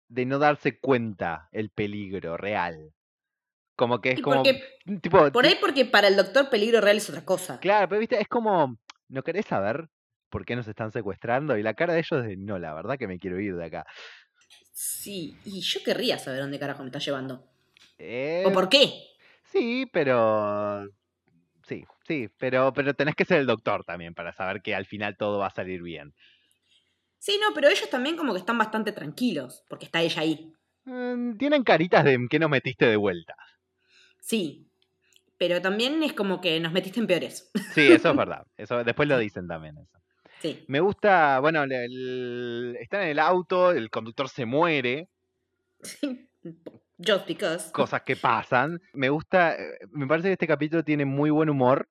de 0.09 0.25
no 0.25 0.39
darse 0.39 0.79
cuenta 0.79 1.47
el 1.51 1.69
peligro 1.69 2.37
real. 2.37 2.91
Como 3.75 4.01
que 4.01 4.13
es 4.13 4.21
como, 4.21 4.37
porque, 4.43 4.59
tipo, 5.01 5.31
por 5.31 5.45
ahí 5.45 5.55
porque 5.61 5.85
para 5.85 6.07
el 6.07 6.15
doctor 6.17 6.49
peligro 6.49 6.81
real 6.81 6.97
es 6.97 7.09
otra 7.09 7.23
cosa. 7.25 7.59
Claro, 7.59 7.87
pero 7.87 7.99
viste, 7.99 8.19
es 8.19 8.27
como, 8.27 8.75
¿no 9.07 9.21
querés 9.23 9.45
saber 9.45 9.87
por 10.29 10.45
qué 10.45 10.55
nos 10.55 10.67
están 10.67 10.91
secuestrando? 10.91 11.57
Y 11.57 11.63
la 11.63 11.75
cara 11.75 11.93
de 11.93 11.99
ellos 11.99 12.21
es 12.23 12.27
de, 12.27 12.37
no, 12.37 12.57
la 12.57 12.73
verdad 12.73 12.97
que 12.97 13.07
me 13.07 13.19
quiero 13.19 13.39
ir 13.39 13.55
de 13.55 13.65
acá. 13.65 13.85
Sí, 14.79 15.35
y 15.43 15.61
yo 15.61 15.81
querría 15.83 16.19
saber 16.19 16.39
dónde 16.39 16.59
carajo 16.59 16.83
me 16.83 16.89
está 16.89 16.99
llevando. 16.99 17.43
Eh, 17.97 18.43
¿O 18.45 18.51
por 18.51 18.69
qué? 18.69 18.93
Sí, 19.51 19.89
pero... 19.91 20.87
Sí, 21.63 21.83
sí, 22.07 22.29
pero, 22.37 22.71
pero 22.73 22.93
tenés 22.93 23.15
que 23.15 23.25
ser 23.25 23.39
el 23.39 23.47
doctor 23.47 23.83
también 23.83 24.13
para 24.13 24.33
saber 24.33 24.61
que 24.61 24.75
al 24.75 24.85
final 24.85 25.17
todo 25.17 25.39
va 25.39 25.47
a 25.47 25.49
salir 25.49 25.81
bien. 25.81 26.13
Sí, 27.17 27.39
no, 27.41 27.55
pero 27.55 27.69
ellos 27.69 27.89
también 27.89 28.15
como 28.17 28.33
que 28.33 28.39
están 28.39 28.59
bastante 28.59 28.91
tranquilos, 28.91 29.63
porque 29.67 29.85
está 29.85 30.03
ella 30.03 30.21
ahí. 30.21 30.53
Mm, 30.85 31.37
tienen 31.37 31.63
caritas 31.63 32.03
de 32.05 32.13
¿en 32.13 32.27
qué 32.27 32.37
nos 32.37 32.51
metiste 32.51 32.85
de 32.85 32.97
vuelta? 32.97 33.33
Sí. 34.21 34.69
pero 35.39 35.59
también 35.59 36.03
es 36.03 36.13
como 36.13 36.39
que 36.39 36.59
nos 36.59 36.71
metiste 36.71 36.99
en 36.99 37.07
peores. 37.07 37.49
Sí, 37.73 37.87
eso 37.91 38.11
es 38.11 38.15
verdad. 38.15 38.45
Eso, 38.57 38.83
después 38.83 39.09
lo 39.09 39.17
dicen 39.17 39.47
también 39.47 39.75
eso. 39.79 39.97
Sí. 40.41 40.63
Me 40.67 40.79
gusta, 40.79 41.39
bueno, 41.39 41.63
el- 41.63 41.71
el- 41.71 42.77
están 42.79 43.01
en 43.03 43.09
el 43.09 43.19
auto, 43.19 43.71
el 43.71 43.89
conductor 43.89 44.29
se 44.29 44.45
muere, 44.45 45.09
Just 46.99 47.27
because. 47.27 47.71
cosas 47.71 48.01
que 48.03 48.15
pasan. 48.15 48.79
Me 48.93 49.09
gusta, 49.09 49.55
eh, 49.55 49.77
me 49.91 50.07
parece 50.07 50.29
que 50.29 50.33
este 50.33 50.47
capítulo 50.47 50.83
tiene 50.83 51.05
muy 51.05 51.29
buen 51.29 51.49
humor, 51.49 51.87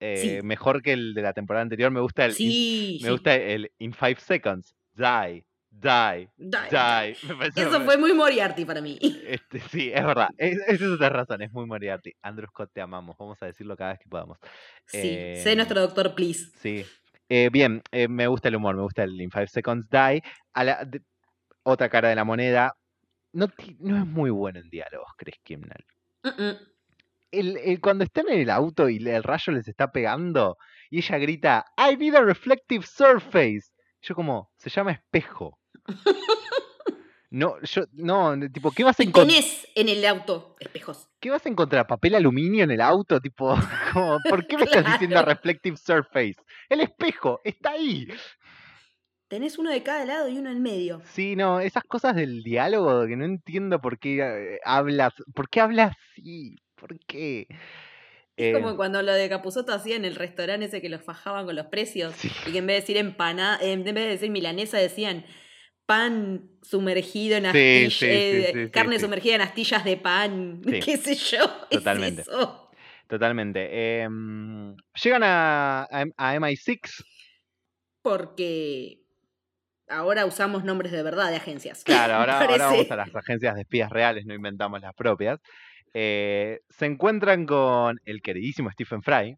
eh, 0.00 0.16
Sí. 0.40 0.46
mejor 0.46 0.82
que 0.82 0.92
el 0.92 1.14
de 1.14 1.22
la 1.22 1.32
temporada 1.32 1.62
anterior. 1.62 1.90
Me 1.90 2.00
gusta 2.00 2.24
el, 2.24 2.32
Sí, 2.32 2.98
me 3.02 3.06
sí. 3.06 3.12
gusta 3.12 3.34
el 3.36 3.70
in 3.78 3.92
five 3.92 4.16
seconds, 4.18 4.74
die, 4.94 5.44
die, 5.70 6.28
Die. 6.36 6.58
die. 6.70 7.16
Me 7.38 7.46
Eso 7.54 7.80
fue 7.82 7.96
muy 7.98 8.12
Moriarty 8.12 8.64
para 8.64 8.80
mí. 8.80 8.98
Este, 9.26 9.60
sí, 9.70 9.90
es 9.94 10.04
verdad. 10.04 10.28
Es, 10.38 10.58
esa 10.66 10.72
es 10.86 10.90
otra 10.90 11.08
razón, 11.08 11.42
es 11.42 11.52
muy 11.52 11.66
Moriarty. 11.66 12.12
Andrew 12.22 12.48
Scott, 12.48 12.70
te 12.72 12.80
amamos. 12.80 13.16
Vamos 13.18 13.40
a 13.42 13.46
decirlo 13.46 13.76
cada 13.76 13.92
vez 13.92 14.00
que 14.00 14.08
podamos. 14.08 14.38
Sí, 14.86 14.98
Eh, 15.04 15.40
sé 15.42 15.54
nuestro 15.56 15.80
doctor, 15.80 16.14
please. 16.16 16.50
Sí. 16.58 16.84
Eh, 17.34 17.48
bien, 17.50 17.82
eh, 17.92 18.08
me 18.08 18.26
gusta 18.26 18.48
el 18.48 18.56
humor, 18.56 18.76
me 18.76 18.82
gusta 18.82 19.04
el 19.04 19.18
In 19.18 19.30
Five 19.30 19.46
Seconds 19.46 19.88
Die. 19.88 20.22
A 20.52 20.64
la, 20.64 20.84
de- 20.84 21.00
otra 21.62 21.88
cara 21.88 22.10
de 22.10 22.14
la 22.14 22.24
moneda. 22.24 22.76
No, 23.32 23.48
no 23.78 23.96
es 23.96 24.06
muy 24.06 24.28
bueno 24.28 24.60
en 24.60 24.68
diálogos, 24.68 25.08
Chris 25.16 25.36
Kimnall. 25.42 25.82
Mm-mm. 26.24 26.58
El, 27.30 27.56
el- 27.56 27.80
cuando 27.80 28.04
están 28.04 28.28
en 28.28 28.40
el 28.40 28.50
auto 28.50 28.86
y 28.86 28.98
el 29.08 29.22
rayo 29.22 29.50
les 29.54 29.66
está 29.66 29.90
pegando 29.90 30.58
y 30.90 30.98
ella 30.98 31.16
grita, 31.16 31.64
I 31.78 31.96
need 31.96 32.14
a 32.16 32.20
reflective 32.20 32.84
surface. 32.84 33.70
Yo 34.02 34.14
como, 34.14 34.50
se 34.58 34.68
llama 34.68 34.92
espejo. 34.92 35.58
No, 37.32 37.56
yo, 37.62 37.84
no, 37.94 38.38
tipo, 38.50 38.70
¿qué 38.72 38.84
vas 38.84 39.00
a 39.00 39.02
encontrar? 39.02 39.26
tenés 39.26 39.66
en 39.74 39.88
el 39.88 40.04
auto 40.04 40.54
espejos. 40.60 41.08
¿Qué 41.18 41.30
vas 41.30 41.46
a 41.46 41.48
encontrar? 41.48 41.86
¿Papel 41.86 42.14
aluminio 42.14 42.62
en 42.62 42.70
el 42.70 42.82
auto? 42.82 43.18
Tipo, 43.22 43.54
como, 43.94 44.18
¿por 44.28 44.46
qué 44.46 44.58
me 44.58 44.64
estás 44.64 44.84
diciendo 44.84 45.22
reflective 45.22 45.78
surface? 45.78 46.36
El 46.68 46.82
espejo, 46.82 47.40
está 47.42 47.70
ahí. 47.70 48.06
Tenés 49.28 49.56
uno 49.56 49.70
de 49.70 49.82
cada 49.82 50.04
lado 50.04 50.28
y 50.28 50.36
uno 50.36 50.50
en 50.50 50.60
medio. 50.60 51.00
Sí, 51.06 51.34
no, 51.34 51.60
esas 51.60 51.84
cosas 51.84 52.14
del 52.14 52.42
diálogo 52.42 53.06
que 53.06 53.16
no 53.16 53.24
entiendo 53.24 53.80
por 53.80 53.98
qué 53.98 54.18
eh, 54.20 54.58
hablas, 54.62 55.14
¿por 55.34 55.48
qué 55.48 55.60
hablas 55.60 55.96
así? 56.10 56.56
¿Por 56.74 56.98
qué? 57.06 57.46
Es 57.48 57.56
Eh, 58.36 58.52
como 58.52 58.76
cuando 58.76 59.00
lo 59.00 59.14
de 59.14 59.30
Capuzoto 59.30 59.72
hacía 59.72 59.96
en 59.96 60.04
el 60.04 60.16
restaurante 60.16 60.66
ese 60.66 60.82
que 60.82 60.90
los 60.90 61.00
fajaban 61.02 61.46
con 61.46 61.56
los 61.56 61.66
precios. 61.68 62.14
Sí. 62.16 62.30
Y 62.46 62.52
que 62.52 62.58
en 62.58 62.66
vez 62.66 62.74
de 62.76 62.80
decir 62.82 62.96
empanada, 62.98 63.58
en 63.62 63.84
vez 63.84 63.94
de 63.94 64.06
decir 64.06 64.30
milanesa, 64.30 64.76
decían 64.76 65.24
pan 65.86 66.50
sumergido 66.62 67.36
en 67.36 67.46
astillas, 67.46 67.92
sí, 67.92 68.06
sí, 68.06 68.06
eh, 68.08 68.50
sí, 68.54 68.70
carne 68.70 68.98
sumergida 68.98 69.34
en 69.36 69.40
astillas 69.42 69.84
de 69.84 69.96
pan, 69.96 70.62
qué 70.84 70.96
sé 70.96 71.14
yo. 71.14 71.38
es 71.70 71.78
Totalmente. 71.78 72.22
eso. 72.22 72.70
Totalmente. 73.08 74.00
Em, 74.02 74.74
llegan 75.02 75.22
a, 75.22 75.82
a, 75.82 76.04
a 76.16 76.36
MI6. 76.36 77.04
Porque 78.00 79.02
ahora 79.88 80.26
usamos 80.26 80.64
nombres 80.64 80.92
de 80.92 81.02
verdad 81.02 81.30
de 81.30 81.36
agencias. 81.36 81.84
Claro, 81.84 82.14
ahora, 82.14 82.46
vamos 82.46 82.90
a 82.90 82.96
las 82.96 83.14
agencias 83.14 83.54
de 83.54 83.62
espías 83.62 83.90
reales, 83.90 84.24
no 84.26 84.34
inventamos 84.34 84.80
las 84.80 84.94
propias. 84.94 85.40
Eh, 85.94 86.60
se 86.70 86.86
encuentran 86.86 87.44
con 87.44 88.00
el 88.04 88.22
queridísimo 88.22 88.70
Stephen 88.70 89.02
Fry. 89.02 89.36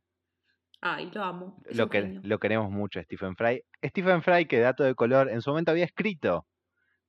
Ay, 0.87 1.11
lo 1.14 1.25
amo. 1.25 1.57
es 1.64 1.79
Lo, 1.79 1.88
que, 1.88 2.20
lo 2.23 2.38
queremos 2.38 2.70
mucho, 2.70 3.01
Stephen 3.03 3.35
Fry. 3.37 3.62
Stephen 3.83 4.23
Fry, 4.23 4.44
que 4.44 4.59
dato 4.61 4.85
de 4.85 4.94
color, 4.94 5.31
en 5.31 5.40
su 5.40 5.49
momento 5.49 5.70
había 5.70 5.87
escrito 5.87 6.47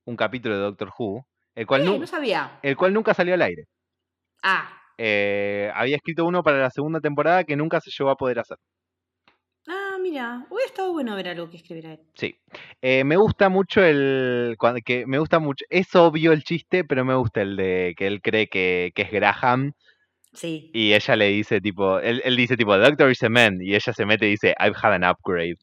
un 0.06 0.16
capítulo 0.16 0.54
de 0.54 0.62
Doctor 0.62 0.90
Who, 0.98 1.26
el 1.54 1.66
cual, 1.66 1.84
no 1.84 2.06
sabía. 2.06 2.58
el 2.62 2.74
cual 2.74 2.94
nunca 2.94 3.12
salió 3.12 3.34
al 3.34 3.42
aire. 3.42 3.64
Ah, 4.42 4.66
Eh, 4.96 5.70
había 5.74 5.96
escrito 5.96 6.24
uno 6.24 6.42
para 6.42 6.56
la 6.58 6.70
segunda 6.70 7.00
temporada 7.00 7.44
que 7.44 7.54
nunca 7.54 7.80
se 7.82 7.90
llegó 7.90 8.08
a 8.08 8.16
poder 8.16 8.38
hacer. 8.38 8.56
ah, 9.68 9.98
mira, 10.00 10.46
hubiera 10.48 10.68
estado 10.68 10.92
bueno 10.92 11.14
ver 11.14 11.28
algo 11.28 11.50
que 11.50 11.58
escribiera 11.58 11.92
él. 11.92 12.00
Sí. 12.14 12.34
Eh, 12.80 13.04
me 13.04 13.16
gusta 13.16 13.50
mucho 13.50 13.82
el. 13.84 14.56
que 14.86 15.04
me 15.06 15.18
gusta 15.18 15.38
mucho. 15.38 15.66
Es 15.68 15.94
obvio 15.94 16.32
el 16.32 16.44
chiste, 16.44 16.82
pero 16.84 17.04
me 17.04 17.14
gusta 17.14 17.42
el 17.42 17.56
de 17.56 17.94
que 17.94 18.06
él 18.06 18.22
cree 18.22 18.46
que, 18.48 18.92
que 18.94 19.02
es 19.02 19.10
Graham. 19.10 19.74
Sí. 20.36 20.70
Y 20.72 20.92
ella 20.92 21.16
le 21.16 21.28
dice, 21.28 21.60
tipo. 21.60 21.98
Él, 21.98 22.20
él 22.24 22.36
dice, 22.36 22.56
tipo, 22.56 22.76
Doctor 22.76 23.10
is 23.10 23.22
a 23.22 23.28
man. 23.28 23.58
Y 23.60 23.74
ella 23.74 23.92
se 23.92 24.06
mete 24.06 24.26
y 24.26 24.30
dice, 24.30 24.54
I've 24.60 24.76
had 24.80 24.92
an 24.92 25.04
upgrade. 25.04 25.56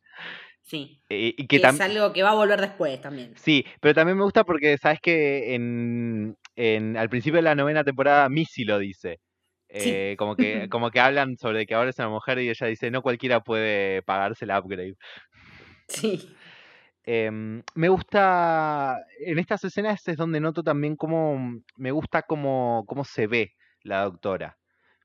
Sí. 0.62 1.00
Y, 1.10 1.36
y 1.38 1.48
Que 1.48 1.62
que 1.62 1.68
es 1.68 1.80
algo 1.82 2.12
que 2.12 2.24
va 2.24 2.32
a 2.32 2.36
volver 2.36 2.60
después 2.60 3.00
también. 3.00 3.34
Sí, 3.38 3.66
pero 3.80 3.94
también 3.94 4.18
me 4.18 4.24
gusta 4.24 4.44
porque, 4.44 4.78
¿sabes 4.78 5.00
que 5.02 5.54
en, 5.56 6.36
en- 6.56 6.98
al 6.98 7.10
principio 7.10 7.38
de 7.38 7.44
la 7.44 7.56
novena 7.56 7.84
temporada 7.84 8.28
Missy 8.30 8.64
lo 8.64 8.80
dice. 8.80 9.20
Sí. 9.70 9.90
Eh, 9.92 10.16
como, 10.18 10.36
que, 10.36 10.68
como 10.70 10.90
que 10.90 11.00
hablan 11.00 11.38
sobre 11.38 11.66
que 11.66 11.76
ahora 11.76 11.90
es 11.92 12.00
una 12.00 12.10
mujer 12.10 12.40
y 12.40 12.50
ella 12.50 12.68
dice, 12.68 12.90
no 12.92 13.02
cualquiera 13.02 13.42
puede 13.42 14.02
pagarse 14.04 14.46
el 14.46 14.52
upgrade. 14.52 14.96
Sí. 15.88 16.34
Em, 17.06 17.62
me 17.76 17.90
gusta, 17.90 18.98
en 19.26 19.38
estas 19.38 19.64
escenas 19.66 20.08
es 20.08 20.16
donde 20.18 20.40
noto 20.40 20.64
también 20.64 20.96
cómo, 20.96 21.60
me 21.76 21.92
gusta 21.92 22.22
cómo, 22.24 22.86
cómo 22.88 23.04
se 23.04 23.28
ve 23.28 23.52
la 23.82 24.04
doctora. 24.04 24.58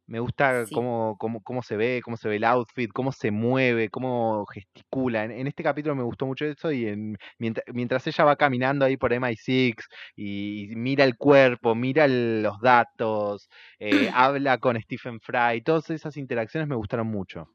Me 0.08 0.20
gusta 0.20 0.64
Sí. 0.66 0.74
cómo, 0.74 1.16
cómo, 1.18 1.42
cómo 1.42 1.62
se 1.62 1.76
ve, 1.76 2.00
cómo 2.02 2.16
se 2.16 2.28
ve 2.28 2.36
el 2.36 2.44
outfit, 2.44 2.90
cómo 2.92 3.12
se 3.12 3.30
mueve, 3.30 3.90
cómo 3.90 4.46
gesticula. 4.46 5.24
En, 5.24 5.30
en 5.32 5.46
este 5.46 5.62
capítulo 5.62 5.94
me 5.94 6.02
gustó 6.02 6.26
mucho 6.26 6.46
eso 6.46 6.72
y 6.72 6.86
en- 6.86 7.16
mientras, 7.38 7.64
mientras 7.74 8.06
ella 8.06 8.24
va 8.24 8.36
caminando 8.36 8.84
ahí 8.86 8.96
por 8.96 9.12
MI6 9.12 9.74
y 10.16 10.68
mira 10.76 11.04
el 11.04 11.16
cuerpo, 11.16 11.74
mira 11.74 12.06
el- 12.06 12.42
los 12.42 12.58
datos, 12.60 13.48
eh, 13.78 14.08
habla 14.14 14.58
con 14.58 14.80
Stephen 14.80 15.20
Fry, 15.20 15.60
todas 15.62 15.90
esas 15.90 16.16
interacciones 16.16 16.68
me 16.68 16.76
gustaron 16.76 17.06
mucho. 17.06 17.46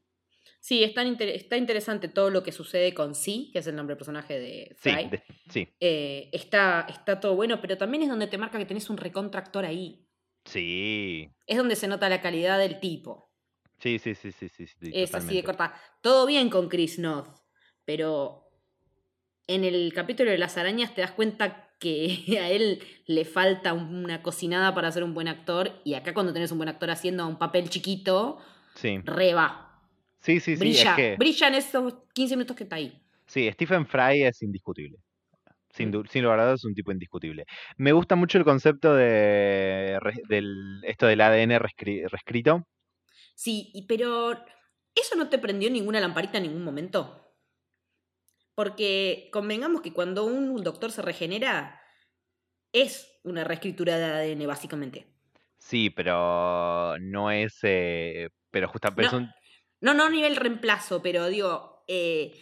Sí, 0.60 0.82
es 0.82 0.94
tan 0.94 1.06
inter- 1.06 1.28
está 1.30 1.56
interesante 1.56 2.08
todo 2.08 2.30
lo 2.30 2.42
que 2.42 2.52
sucede 2.52 2.94
con 2.94 3.14
Sí, 3.14 3.50
que 3.52 3.58
es 3.58 3.66
el 3.66 3.76
nombre 3.76 3.92
del 3.94 3.98
personaje 3.98 4.38
de 4.38 4.76
Sí, 4.78 4.90
Fry. 4.90 5.08
de- 5.10 5.22
sí, 5.50 5.68
Eh, 5.80 6.30
está, 6.32 6.86
está 6.88 7.20
todo 7.20 7.34
bueno, 7.36 7.60
pero 7.60 7.76
también 7.76 8.02
es 8.04 8.08
donde 8.08 8.26
te 8.28 8.38
marca 8.38 8.58
que 8.58 8.64
tenés 8.64 8.88
un 8.88 8.96
recontractor 8.96 9.64
ahí. 9.64 10.06
Sí, 10.44 11.28
Es 11.46 11.56
donde 11.56 11.76
se 11.76 11.88
nota 11.88 12.08
la 12.08 12.20
calidad 12.20 12.58
del 12.58 12.80
tipo. 12.80 13.30
sí, 13.78 13.98
sí, 13.98 14.14
sí, 14.14 14.32
sí, 14.32 14.48
sí, 14.48 14.66
sí, 14.66 14.90
es 14.94 15.14
así 15.14 15.34
de 15.36 15.42
corta. 15.44 15.74
Todo 16.00 16.26
bien 16.26 16.48
con 16.50 16.68
Chris 16.68 16.98
North, 16.98 17.36
pero 17.84 18.48
en 19.46 19.64
el 19.64 19.92
capítulo 19.94 20.30
de 20.30 20.38
las 20.38 20.56
arañas 20.56 20.94
te 20.94 21.02
das 21.02 21.12
cuenta 21.12 21.70
que 21.78 22.38
a 22.40 22.50
él 22.50 22.82
le 23.06 23.24
falta 23.24 23.72
una 23.74 24.22
cocinada 24.22 24.74
para 24.74 24.90
ser 24.92 25.04
un 25.04 25.12
buen 25.14 25.28
actor 25.28 25.80
y 25.84 25.94
acá 25.94 26.14
cuando 26.14 26.32
tenés 26.32 26.50
un 26.52 26.58
buen 26.58 26.68
actor 26.68 26.90
haciendo 26.90 27.26
un 27.26 27.38
papel 27.38 27.68
chiquito, 27.68 28.38
Sí, 28.74 28.98
re 29.04 29.34
va. 29.34 29.82
sí, 30.20 30.40
sí, 30.40 30.54
sí, 30.56 30.60
brilla, 30.60 30.90
es 30.90 30.96
que 30.96 31.16
brilla 31.16 31.48
en 31.48 31.54
esos 31.54 31.94
15 32.12 32.36
minutos 32.36 32.56
que 32.56 32.64
está 32.64 32.76
ahí. 32.76 33.00
sí, 33.26 33.50
Stephen 33.52 33.86
Fry 33.86 34.22
es 34.24 34.42
indiscutible. 34.42 34.98
Sin, 35.74 35.92
sin 36.08 36.22
lugar 36.22 36.38
a 36.40 36.44
dudas 36.44 36.60
es 36.60 36.64
un 36.64 36.74
tipo 36.74 36.92
indiscutible. 36.92 37.44
Me 37.76 37.92
gusta 37.92 38.14
mucho 38.16 38.38
el 38.38 38.44
concepto 38.44 38.94
de 38.94 39.98
del, 40.28 40.80
esto 40.84 41.06
del 41.06 41.20
ADN 41.20 41.58
reescrito. 41.58 42.66
Sí, 43.34 43.84
pero 43.88 44.32
¿eso 44.94 45.16
no 45.16 45.28
te 45.28 45.38
prendió 45.38 45.70
ninguna 45.70 46.00
lamparita 46.00 46.38
en 46.38 46.44
ningún 46.44 46.64
momento? 46.64 47.34
Porque 48.54 49.28
convengamos 49.32 49.82
que 49.82 49.92
cuando 49.92 50.24
un 50.24 50.62
doctor 50.62 50.92
se 50.92 51.02
regenera, 51.02 51.80
es 52.72 53.20
una 53.24 53.42
reescritura 53.42 53.98
de 53.98 54.04
ADN, 54.04 54.46
básicamente. 54.46 55.06
Sí, 55.58 55.90
pero 55.90 56.96
no 57.00 57.30
es. 57.30 57.58
eh, 57.62 58.28
pero 58.50 58.68
justamente 58.68 59.10
No, 59.16 59.28
no, 59.80 59.94
no 59.94 60.04
a 60.04 60.10
nivel 60.10 60.36
reemplazo, 60.36 61.02
pero 61.02 61.26
digo, 61.28 61.84
eh, 61.88 62.32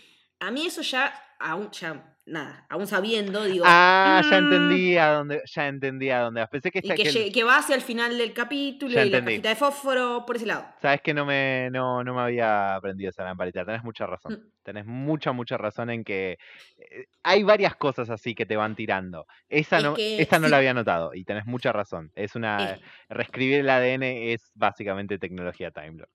a 0.41 0.51
mí 0.51 0.67
eso 0.67 0.83
ya, 0.83 1.15
aún, 1.39 1.71
ya, 1.71 2.12
nada, 2.27 2.67
aún 2.69 2.87
sabiendo, 2.87 3.45
digo. 3.45 3.65
Ah, 3.67 4.23
ya 4.31 4.41
mm, 4.41 4.45
entendí 4.45 4.97
a 4.97 5.07
dónde, 5.09 5.43
ya 5.45 5.69
entendí 5.69 6.11
a 6.11 6.21
dónde. 6.21 6.47
Pensé 6.47 6.71
que, 6.71 6.81
Y 6.83 6.89
que, 6.95 7.33
que 7.33 7.45
va 7.45 7.59
hacia 7.59 7.75
el 7.75 7.83
final 7.83 8.17
del 8.17 8.33
capítulo 8.33 8.93
Ya 8.95 9.05
y 9.05 9.11
la 9.11 9.25
cajita 9.25 9.49
de 9.49 9.57
fósforo 9.57 10.25
por 10.27 10.37
ese 10.37 10.47
lado. 10.47 10.67
Sabes 10.81 11.01
que 11.03 11.13
no 11.15 11.25
me, 11.27 11.69
no, 11.71 12.03
no 12.05 12.15
me 12.15 12.21
había 12.23 12.75
aprendido 12.77 13.11
esa 13.11 13.25
lamparita. 13.25 13.65
Tenés 13.65 13.83
mucha 13.85 14.07
razón. 14.07 14.33
Mm. 14.35 14.51
Tenés 14.63 14.87
mucha, 14.87 15.33
mucha 15.33 15.57
razón 15.59 15.91
en 15.91 16.05
que 16.05 16.39
eh, 16.79 17.07
hay 17.25 17.43
varias 17.43 17.75
cosas 17.77 18.09
así 18.11 18.35
que 18.35 18.47
te 18.47 18.57
van 18.57 18.77
tirando. 18.77 19.27
Esa 19.49 19.79
Es 19.79 19.85
no, 19.85 19.95
esa 19.99 20.39
no 20.39 20.49
la 20.49 20.59
había 20.59 20.75
notado 20.75 21.13
y 21.15 21.25
tenés 21.25 21.47
mucha 21.47 21.73
razón. 21.73 22.13
Es 22.15 22.37
una 22.37 22.75
Eh, 22.75 22.81
reescribir 23.09 23.61
el 23.61 23.69
ADN 23.71 24.03
es 24.05 24.53
básicamente 24.55 25.19
tecnología 25.19 25.71
Time 25.73 25.93
Lord. 25.99 26.11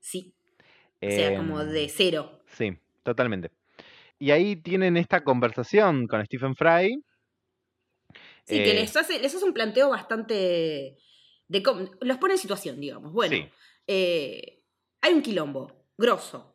sí, 0.00 0.34
o 1.02 1.10
sea, 1.10 1.32
Em, 1.32 1.36
como 1.36 1.64
de 1.64 1.88
cero. 1.88 2.40
Sí, 2.46 2.76
totalmente. 3.02 3.50
Y 4.22 4.30
ahí 4.30 4.54
tienen 4.54 4.96
esta 4.96 5.24
conversación 5.24 6.06
con 6.06 6.24
Stephen 6.24 6.54
Fry. 6.54 7.02
Sí, 8.44 8.54
que 8.54 8.70
eh, 8.70 8.74
les 8.74 8.96
hace, 8.96 9.18
les 9.18 9.34
hace 9.34 9.44
un 9.44 9.52
planteo 9.52 9.90
bastante. 9.90 10.96
De, 11.48 11.62
los 12.00 12.18
pone 12.18 12.34
en 12.34 12.38
situación, 12.38 12.78
digamos. 12.78 13.12
Bueno, 13.12 13.34
Sí. 13.34 13.48
eh, 13.88 14.62
hay 15.00 15.12
un 15.12 15.22
quilombo, 15.22 15.88
grosso. 15.98 16.54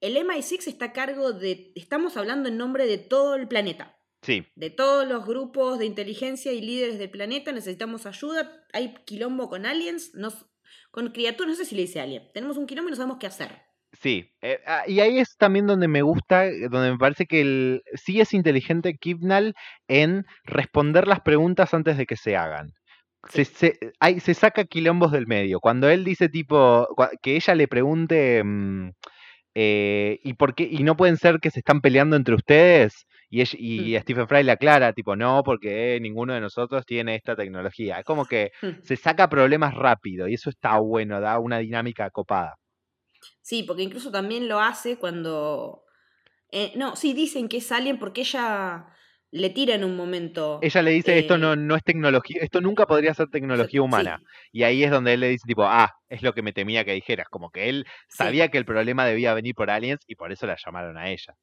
El 0.00 0.16
MI6 0.16 0.66
está 0.66 0.86
a 0.86 0.92
cargo 0.94 1.34
de. 1.34 1.72
Estamos 1.74 2.16
hablando 2.16 2.48
en 2.48 2.56
nombre 2.56 2.86
de 2.86 2.96
todo 2.96 3.34
el 3.34 3.48
planeta. 3.48 4.00
Sí, 4.22 4.46
De 4.54 4.70
todos 4.70 5.06
los 5.06 5.26
grupos 5.26 5.78
de 5.78 5.84
inteligencia 5.84 6.54
y 6.54 6.62
líderes 6.62 6.98
del 6.98 7.10
planeta 7.10 7.52
necesitamos 7.52 8.06
ayuda. 8.06 8.64
Hay 8.72 8.94
quilombo 9.04 9.50
con 9.50 9.66
aliens. 9.66 10.14
Nos, 10.14 10.46
con 10.90 11.12
criaturas, 11.12 11.50
no 11.50 11.54
sé 11.54 11.66
si 11.66 11.74
le 11.74 11.82
dice 11.82 12.00
alien. 12.00 12.30
Tenemos 12.32 12.56
un 12.56 12.66
quilombo 12.66 12.88
y 12.88 12.92
no 12.92 12.96
sabemos 12.96 13.18
qué 13.18 13.26
hacer. 13.26 13.67
Sí, 13.92 14.30
eh, 14.42 14.60
ah, 14.66 14.84
y 14.86 15.00
ahí 15.00 15.18
es 15.18 15.36
también 15.38 15.66
donde 15.66 15.88
me 15.88 16.02
gusta, 16.02 16.46
eh, 16.46 16.68
donde 16.70 16.92
me 16.92 16.98
parece 16.98 17.26
que 17.26 17.40
el, 17.40 17.82
sí 17.94 18.20
es 18.20 18.34
inteligente 18.34 18.94
Kibnal 18.96 19.54
en 19.88 20.24
responder 20.44 21.06
las 21.08 21.20
preguntas 21.20 21.72
antes 21.74 21.96
de 21.96 22.06
que 22.06 22.16
se 22.16 22.36
hagan. 22.36 22.70
Se, 23.30 23.44
Sí. 23.44 23.54
se, 23.54 23.78
hay- 24.00 24.20
se 24.20 24.34
saca 24.34 24.64
quilombos 24.64 25.12
del 25.12 25.26
medio. 25.26 25.60
Cuando 25.60 25.88
él 25.90 26.04
dice 26.04 26.28
tipo, 26.28 26.86
que 27.22 27.36
ella 27.36 27.54
le 27.54 27.68
pregunte, 27.68 28.42
mm, 28.44 28.90
eh, 29.54 30.20
¿y 30.22 30.34
por 30.34 30.54
qué? 30.54 30.64
¿Y 30.70 30.82
no 30.84 30.96
pueden 30.96 31.16
ser 31.16 31.40
que 31.40 31.50
se 31.50 31.60
están 31.60 31.80
peleando 31.80 32.16
entre 32.16 32.34
ustedes? 32.34 33.06
Y, 33.30 33.40
ella- 33.42 33.58
y 33.60 33.96
Mm. 33.96 34.00
Stephen 34.02 34.28
Fry 34.28 34.42
le 34.44 34.52
aclara, 34.52 34.92
tipo, 34.92 35.16
no, 35.16 35.42
porque 35.44 35.98
ninguno 36.00 36.34
de 36.34 36.40
nosotros 36.40 36.84
tiene 36.86 37.16
esta 37.16 37.36
tecnología. 37.36 37.98
Es 38.00 38.04
como 38.04 38.26
que 38.26 38.52
Mm. 38.62 38.66
se 38.84 38.96
saca 38.96 39.28
problemas 39.28 39.74
rápido 39.74 40.28
y 40.28 40.34
eso 40.34 40.50
está 40.50 40.78
bueno, 40.78 41.20
da 41.20 41.38
una 41.38 41.58
dinámica 41.58 42.10
copada. 42.10 42.56
Sí, 43.42 43.62
porque 43.62 43.82
incluso 43.82 44.10
también 44.10 44.48
lo 44.48 44.60
hace 44.60 44.96
cuando... 44.98 45.84
eh, 46.50 46.72
no, 46.76 46.96
sí, 46.96 47.12
dicen 47.14 47.48
que 47.48 47.58
es 47.58 47.72
alien 47.72 47.98
porque 47.98 48.22
ella 48.22 48.86
le 49.30 49.50
tira 49.50 49.74
en 49.74 49.84
un 49.84 49.96
momento... 49.96 50.58
Ella 50.62 50.82
le 50.82 50.90
dice, 50.92 51.18
esto 51.18 51.34
eh, 51.34 51.38
no, 51.38 51.54
no 51.56 51.76
es 51.76 51.84
tecnología, 51.84 52.40
esto 52.42 52.60
nunca 52.60 52.86
podría 52.86 53.12
ser 53.14 53.28
tecnología 53.28 53.68
sí, 53.70 53.78
humana. 53.78 54.20
Y 54.52 54.62
ahí 54.62 54.82
es 54.84 54.90
donde 54.90 55.14
él 55.14 55.20
le 55.20 55.28
dice, 55.28 55.44
tipo, 55.46 55.64
ah, 55.64 55.92
es 56.08 56.22
lo 56.22 56.32
que 56.32 56.42
me 56.42 56.52
temía 56.52 56.84
que 56.84 56.92
dijeras. 56.92 57.26
Como 57.30 57.50
que 57.50 57.68
él 57.68 57.84
Sí. 58.08 58.18
sabía 58.18 58.48
que 58.48 58.58
el 58.58 58.64
problema 58.64 59.04
debía 59.04 59.34
venir 59.34 59.54
por 59.54 59.70
aliens 59.70 60.00
y 60.06 60.14
por 60.14 60.32
eso 60.32 60.46
la 60.46 60.56
llamaron 60.64 60.96
a 60.96 61.10
ella. 61.10 61.34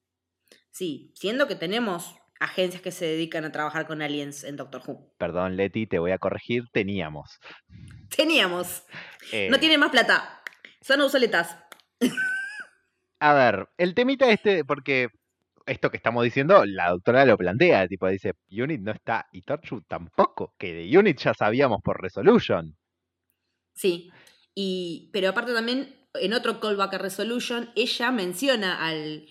Sí, 0.71 1.11
siendo 1.13 1.47
que 1.47 1.55
tenemos 1.55 2.15
agencias 2.39 2.81
que 2.81 2.91
se 2.91 3.05
dedican 3.05 3.45
a 3.45 3.51
trabajar 3.51 3.87
con 3.87 4.01
aliens 4.01 4.43
en 4.43 4.57
Doctor 4.57 4.81
Who. 4.85 5.13
Perdón, 5.17 5.55
Leti, 5.55 5.87
te 5.87 5.99
voy 5.99 6.11
a 6.11 6.17
corregir, 6.17 6.63
teníamos. 6.71 7.39
Teníamos. 8.15 8.83
Eh, 9.31 9.47
No 9.49 9.59
tienen 9.59 9.79
más 9.79 9.91
plata. 9.91 10.41
Son 10.81 10.99
obsoletas. 11.01 11.57
A 13.19 13.33
ver, 13.33 13.69
el 13.77 13.95
temita 13.95 14.29
este, 14.29 14.65
porque 14.65 15.09
esto 15.65 15.89
que 15.89 15.97
estamos 15.97 16.23
diciendo, 16.23 16.63
la 16.65 16.91
doctora 16.91 17.25
lo 17.25 17.37
plantea, 17.37 17.87
tipo, 17.87 18.07
dice, 18.07 18.33
Unit 18.51 18.81
no 18.81 18.91
está 18.91 19.27
y 19.31 19.41
Torchwood 19.41 19.83
tampoco, 19.87 20.53
que 20.57 20.73
de 20.73 20.97
Unit 20.97 21.17
ya 21.19 21.33
sabíamos 21.33 21.81
por 21.83 22.01
Resolution. 22.01 22.77
Sí. 23.73 24.11
Y, 24.53 25.09
pero 25.11 25.29
aparte 25.29 25.53
también, 25.53 25.95
en 26.13 26.33
otro 26.33 26.59
callback 26.59 26.93
a 26.93 26.97
Resolution, 26.97 27.71
ella 27.75 28.11
menciona 28.11 28.85
al 28.85 29.27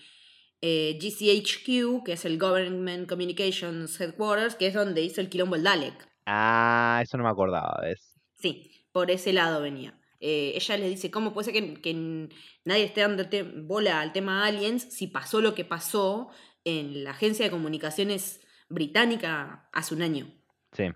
eh, 0.61 0.97
GCHQ, 0.99 2.03
que 2.03 2.13
es 2.13 2.25
el 2.25 2.37
Government 2.37 3.07
Communications 3.07 3.99
Headquarters, 3.99 4.55
que 4.55 4.67
es 4.67 4.73
donde 4.73 5.01
hizo 5.01 5.21
el 5.21 5.29
quilombo 5.29 5.55
el 5.55 5.63
Dalek. 5.63 6.07
Ah, 6.25 6.99
eso 7.03 7.17
no 7.17 7.23
me 7.23 7.29
acordaba, 7.29 7.79
¿ves? 7.81 8.19
Sí, 8.33 8.87
por 8.91 9.09
ese 9.09 9.31
lado 9.31 9.61
venía. 9.61 9.99
Eh, 10.19 10.53
ella 10.55 10.77
les 10.77 10.89
dice, 10.89 11.11
¿cómo 11.11 11.33
puede 11.33 11.51
ser 11.51 11.81
que, 11.81 12.29
nadie 12.63 12.83
esté 12.85 13.01
dando 13.01 13.25
bola 13.63 14.01
al 14.01 14.11
tema 14.13 14.45
aliens 14.45 14.83
si 14.83 15.07
pasó 15.07 15.41
lo 15.41 15.53
que 15.55 15.65
pasó 15.65 16.29
en 16.63 17.03
la 17.03 17.11
agencia 17.11 17.45
de 17.45 17.51
comunicaciones 17.51 18.41
británica 18.69 19.69
hace 19.73 19.93
un 19.95 20.01
año? 20.01 20.27
Sí. 20.71 20.83
Eh, 20.83 20.93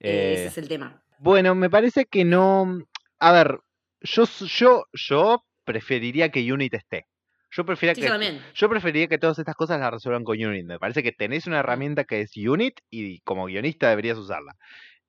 Eh, 0.00 0.34
ese 0.34 0.46
es 0.48 0.58
el 0.58 0.68
tema. 0.68 1.04
Bueno, 1.18 1.54
me 1.54 1.70
parece 1.70 2.06
que 2.06 2.24
no. 2.24 2.78
A 3.20 3.32
ver, 3.32 3.60
yo, 4.00 4.24
yo, 4.58 4.84
yo 4.92 5.44
preferiría 5.64 6.30
que 6.30 6.52
Unit 6.52 6.74
esté. 6.74 7.06
Yo 7.50 7.64
preferiría 7.64 7.94
Sí, 7.94 8.00
que, 8.00 8.06
yo 8.08 8.12
también. 8.14 8.42
yo 8.54 8.68
preferiría 8.68 9.08
que 9.08 9.18
todas 9.18 9.38
estas 9.38 9.54
cosas 9.54 9.78
las 9.78 9.92
resuelvan 9.92 10.24
con 10.24 10.42
Unit. 10.42 10.64
Me 10.66 10.78
parece 10.78 11.02
que 11.02 11.12
tenés 11.12 11.46
una 11.46 11.60
herramienta 11.60 12.04
que 12.04 12.22
es 12.22 12.36
Unit 12.36 12.80
y 12.90 13.20
como 13.20 13.44
guionista 13.46 13.88
deberías 13.90 14.18
usarla. 14.18 14.56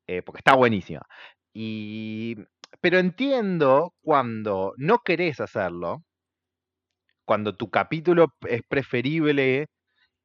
eh, 0.07 0.21
porque 0.21 0.39
está 0.39 0.53
buenísima. 0.55 1.01
Y, 1.53 2.35
pero 2.83 2.99
entiendo 2.99 3.93
cuando 4.01 4.73
no 4.75 4.99
querés 5.05 5.39
hacerlo, 5.39 6.03
cuando 7.23 7.55
tu 7.55 7.69
capítulo 7.69 8.27
es 8.45 8.61
preferible 8.67 9.67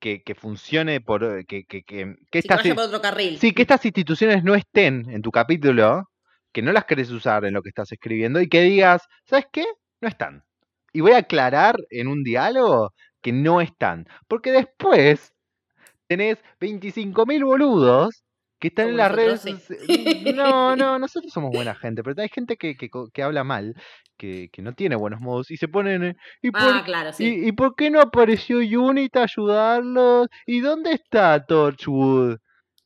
que, 0.00 0.24
que 0.24 0.34
funcione 0.34 1.00
por. 1.00 1.22
eh, 1.22 1.44
que, 1.46 1.62
que, 1.66 1.84
que, 1.84 2.16
estas 2.32 2.66
por 2.66 2.80
otro 2.80 3.00
carril. 3.00 3.38
Sí, 3.38 3.52
que 3.52 3.62
estas 3.62 3.84
instituciones 3.84 4.42
no 4.42 4.56
estén 4.56 5.08
en 5.08 5.22
tu 5.22 5.30
capítulo, 5.30 6.02
que 6.52 6.60
no 6.62 6.72
las 6.72 6.84
querés 6.86 7.12
usar 7.12 7.44
en 7.44 7.54
lo 7.54 7.62
que 7.62 7.68
estás 7.68 7.92
escribiendo 7.92 8.40
y 8.40 8.48
que 8.48 8.62
digas, 8.62 9.02
¿sabes 9.24 9.46
qué? 9.52 9.64
No 10.00 10.08
están. 10.08 10.42
Y 10.92 11.00
voy 11.00 11.12
a 11.12 11.18
aclarar 11.18 11.76
en 11.90 12.08
un 12.08 12.24
diálogo 12.24 12.92
que 13.22 13.30
no 13.32 13.60
están. 13.60 14.08
Porque 14.26 14.50
después 14.50 15.32
tenés 16.08 16.38
25.000 16.58 17.44
boludos 17.44 18.24
que 18.58 18.68
están 18.68 18.88
en 18.90 18.96
las 18.96 19.12
redes. 19.12 19.44
soci- 19.44 20.34
No, 20.36 20.76
no, 20.76 20.98
nosotros 20.98 21.32
somos 21.32 21.50
buena 21.52 21.74
gente, 21.74 22.02
pero 22.02 22.20
hay 22.20 22.28
gente 22.28 22.56
que, 22.56 22.76
que, 22.76 22.88
que 23.12 23.22
habla 23.22 23.44
mal, 23.44 23.74
que, 24.16 24.48
que 24.52 24.62
no 24.62 24.72
tiene 24.74 24.96
buenos 24.96 25.20
modos 25.20 25.50
y 25.50 25.56
se 25.56 25.68
ponen. 25.68 26.16
¿Y 26.42 26.50
por 26.50 26.60
Ah, 26.62 26.82
claro, 26.84 27.12
sí. 27.12 27.24
¿Y, 27.24 27.48
y 27.48 27.52
por 27.52 27.74
qué 27.76 27.90
no 27.90 28.00
apareció 28.00 28.58
Unit 28.58 29.16
a 29.16 29.22
ayudarlos? 29.24 30.28
¿Y 30.46 30.60
dónde 30.60 30.92
está 30.92 31.44
Torchwood? 31.46 32.38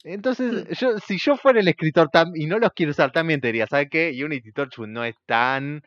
Entonces, 0.04 0.52
Hmm. 0.68 0.72
yo, 0.74 0.98
si 0.98 1.16
yo 1.18 1.36
fuera 1.36 1.60
el 1.60 1.68
escritor 1.68 2.08
tam- 2.12 2.32
y 2.34 2.46
no 2.46 2.58
los 2.58 2.72
quiero 2.72 2.90
usar, 2.90 3.12
también 3.12 3.40
te 3.40 3.48
diría, 3.48 3.66
¿sabes 3.66 3.88
qué? 3.90 4.12
Unit 4.24 4.44
y 4.46 4.52
Torchwood 4.52 4.88
no 4.88 5.04
están. 5.04 5.82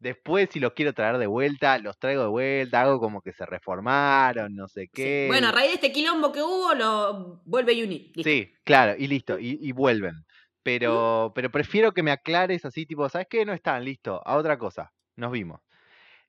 Después, 0.00 0.48
si 0.52 0.60
los 0.60 0.72
quiero 0.74 0.92
traer 0.92 1.18
de 1.18 1.26
vuelta, 1.26 1.78
los 1.78 1.98
traigo 1.98 2.22
de 2.22 2.28
vuelta, 2.28 2.82
hago 2.82 3.00
como 3.00 3.20
que 3.20 3.32
se 3.32 3.44
reformaron, 3.46 4.54
no 4.54 4.68
sé 4.68 4.82
Sí. 4.82 4.88
qué. 4.92 5.24
Bueno, 5.28 5.48
a 5.48 5.52
raíz 5.52 5.68
de 5.70 5.74
este 5.74 5.92
quilombo 5.92 6.30
que 6.32 6.40
hubo, 6.40 6.72
lo 6.74 7.42
vuelve 7.44 7.82
Unit. 7.82 8.14
Listo. 8.16 8.30
Sí, 8.30 8.52
claro, 8.64 8.94
y 8.96 9.08
listo, 9.08 9.38
y, 9.38 9.58
y 9.60 9.72
vuelven. 9.72 10.14
Pero, 10.62 11.32
pero 11.34 11.50
prefiero 11.50 11.92
que 11.92 12.02
me 12.02 12.10
aclares 12.12 12.64
así, 12.64 12.86
tipo, 12.86 13.08
¿sabes 13.08 13.26
qué? 13.30 13.44
No 13.44 13.52
están, 13.52 13.84
listo, 13.84 14.20
a 14.24 14.36
otra 14.36 14.58
cosa. 14.58 14.92
Nos 15.16 15.32
vimos. 15.32 15.60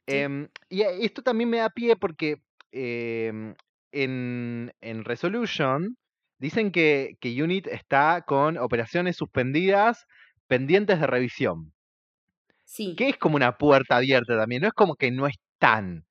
Sí. 0.08 0.16
Em, 0.18 0.48
y 0.70 0.82
esto 0.82 1.22
también 1.22 1.50
me 1.50 1.58
da 1.58 1.70
pie 1.70 1.96
porque 1.96 2.38
em, 2.72 3.54
en, 3.92 4.72
en 4.82 5.04
Resolution 5.04 5.96
dicen 6.40 6.72
que, 6.72 7.18
que 7.20 7.44
Unit 7.44 7.68
está 7.68 8.24
con 8.26 8.58
operaciones 8.58 9.18
suspendidas 9.18 10.06
pendientes 10.48 11.00
de 11.00 11.06
revisión. 11.08 11.74
Sí. 12.72 12.96
Que 12.96 13.10
es 13.10 13.18
como 13.18 13.36
una 13.36 13.58
puerta 13.58 13.96
abierta 13.98 14.38
también, 14.38 14.62
no 14.62 14.68
es 14.68 14.74
como 14.76 14.96
que 14.96 15.10
no 15.10 15.26
están. 15.26 16.06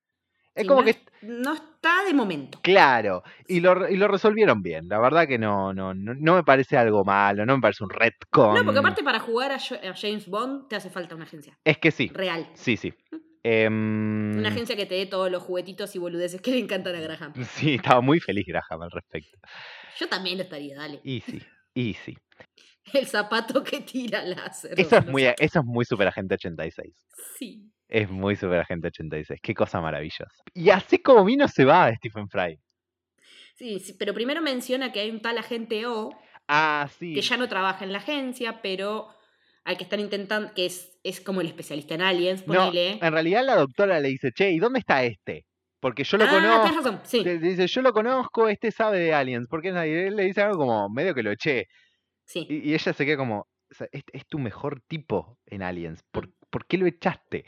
Es 0.57 0.63
Sí, 0.63 0.67
como 0.69 0.81
no 0.81 0.85
que 0.87 0.91
es- 0.91 1.03
no 1.23 1.55
está 1.55 2.05
de 2.05 2.13
momento. 2.15 2.59
Claro, 2.63 3.23
y 3.47 3.61
lo, 3.61 3.89
y 3.89 3.97
lo 3.97 4.09
resolvieron 4.09 4.61
bien. 4.61 4.89
La 4.89 4.99
verdad 4.99 5.29
que 5.29 5.39
no, 5.39 5.73
no, 5.73 5.95
no, 5.95 6.15
no 6.15 6.35
me 6.35 6.43
parece 6.43 6.77
algo 6.77 7.05
malo, 7.05 7.47
no 7.47 7.55
me 7.55 7.63
parece 7.63 7.85
un 7.85 7.91
retcon. 7.91 8.55
No, 8.57 8.65
porque 8.65 8.81
aparte 8.81 9.05
para 9.05 9.21
jugar 9.21 9.53
a, 9.53 9.59
James 9.61 10.27
Bond 10.27 10.67
te 10.69 10.75
hace 10.75 10.91
falta 10.91 11.15
una 11.15 11.25
agencia. 11.27 11.57
Es 11.65 11.79
que 11.79 11.93
sí, 11.93 12.11
Real. 12.13 12.49
sí, 12.55 12.77
sí. 12.77 12.93
Em, 13.45 14.37
Una 14.37 14.49
agencia 14.49 14.75
que 14.75 14.85
te 14.85 14.97
dé 14.97 15.07
todos 15.07 15.31
los 15.31 15.45
juguetitos 15.45 15.95
y 15.95 16.01
boludeces 16.01 16.41
que 16.43 16.51
le 16.51 16.59
encantan 16.59 16.97
a 16.97 17.01
Graham. 17.01 17.33
Sí, 17.71 17.75
estaba 17.77 18.01
muy 18.01 18.19
feliz 18.19 18.45
Graham 18.47 18.83
al 18.83 18.91
respecto. 18.91 19.39
Yo 19.97 20.09
también 20.09 20.37
lo 20.39 20.43
estaría, 20.43 20.77
dale. 20.77 21.01
Y 21.05 21.21
sí, 21.21 21.41
y 21.73 21.95
sí. 21.95 22.19
El 22.93 23.07
zapato 23.07 23.63
que 23.65 23.81
tira 23.81 24.23
láser. 24.25 24.79
Eso 24.79 24.97
es 24.99 25.07
no 25.07 25.13
muy, 25.13 25.25
eso 25.25 25.59
es 25.61 25.65
muy 25.65 25.85
Super 25.85 26.09
Agente 26.09 26.35
86. 26.35 26.95
Sí. 27.39 27.71
Es 27.89 28.09
muy 28.11 28.37
Super 28.37 28.61
Agente 28.61 28.89
86. 28.89 29.41
Qué 29.43 29.55
cosa 29.55 29.81
maravillosa. 29.81 30.43
Y 30.55 30.71
así 30.71 30.99
como 30.99 31.25
vino 31.25 31.49
se 31.49 31.65
va 31.65 31.95
Stephen 31.95 32.29
Fry. 32.29 32.59
sí. 33.57 33.79
sí, 33.81 33.95
pero 33.99 34.13
primero 34.15 34.41
menciona 34.43 34.93
que 34.93 35.01
hay 35.01 35.11
un 35.11 35.21
tal 35.21 35.39
agente 35.39 35.87
O 35.87 36.11
Ah, 36.51 36.89
sí. 36.99 37.15
que 37.15 37.21
ya 37.21 37.37
no 37.37 37.47
trabaja 37.49 37.85
en 37.85 37.93
la 37.93 37.99
agencia, 37.99 38.63
pero 38.63 39.09
al 39.65 39.77
que 39.77 39.85
están 39.85 40.01
intentando, 40.01 40.55
que 40.55 40.65
es, 40.65 40.99
es 41.05 41.21
como 41.21 41.43
el 41.43 41.47
especialista 41.49 41.95
en 41.95 42.01
aliens, 42.01 42.47
No, 42.47 42.55
ponele. 42.55 42.99
en 43.03 43.13
realidad 43.13 43.45
la 43.45 43.55
doctora 43.57 44.01
le 44.01 44.09
dice, 44.09 44.33
che, 44.33 44.51
¿y 44.51 44.59
dónde 44.59 44.79
está 44.79 45.05
este? 45.05 45.45
Porque 45.79 46.05
yo 46.05 46.17
lo 46.17 46.25
ah, 46.25 46.31
conozco. 46.31 46.63
tenés 46.63 46.77
razón, 46.77 47.01
sí. 47.05 47.23
Le 47.23 47.39
Dice, 47.39 47.67
yo 47.67 47.83
lo 47.83 47.93
conozco, 47.93 48.49
este 48.49 48.71
sabe 48.73 48.99
de 48.99 49.13
aliens. 49.15 49.47
¿Por 49.47 49.61
qué 49.61 49.71
nadie? 49.73 50.07
Él 50.09 50.17
le 50.17 50.25
dice 50.25 50.41
algo 50.41 50.57
como 50.59 50.89
medio 50.89 51.15
que 51.15 51.23
lo 51.23 51.31
eché. 51.31 51.67
Sí. 52.29 52.47
Y, 52.49 52.71
y 52.71 52.75
ella 52.75 52.93
se 52.93 53.07
queda 53.07 53.17
como, 53.17 53.41
o 53.41 53.75
sea, 53.75 53.89
es, 53.91 54.05
es 54.13 54.27
tu 54.27 54.39
mejor 54.39 54.81
tipo 54.87 55.39
en 55.47 55.63
aliens. 55.63 56.03
¿Por, 56.13 56.29
Mm. 56.29 56.51
por 56.51 56.67
qué 56.67 56.79
lo 56.79 56.87
echaste? 56.87 57.45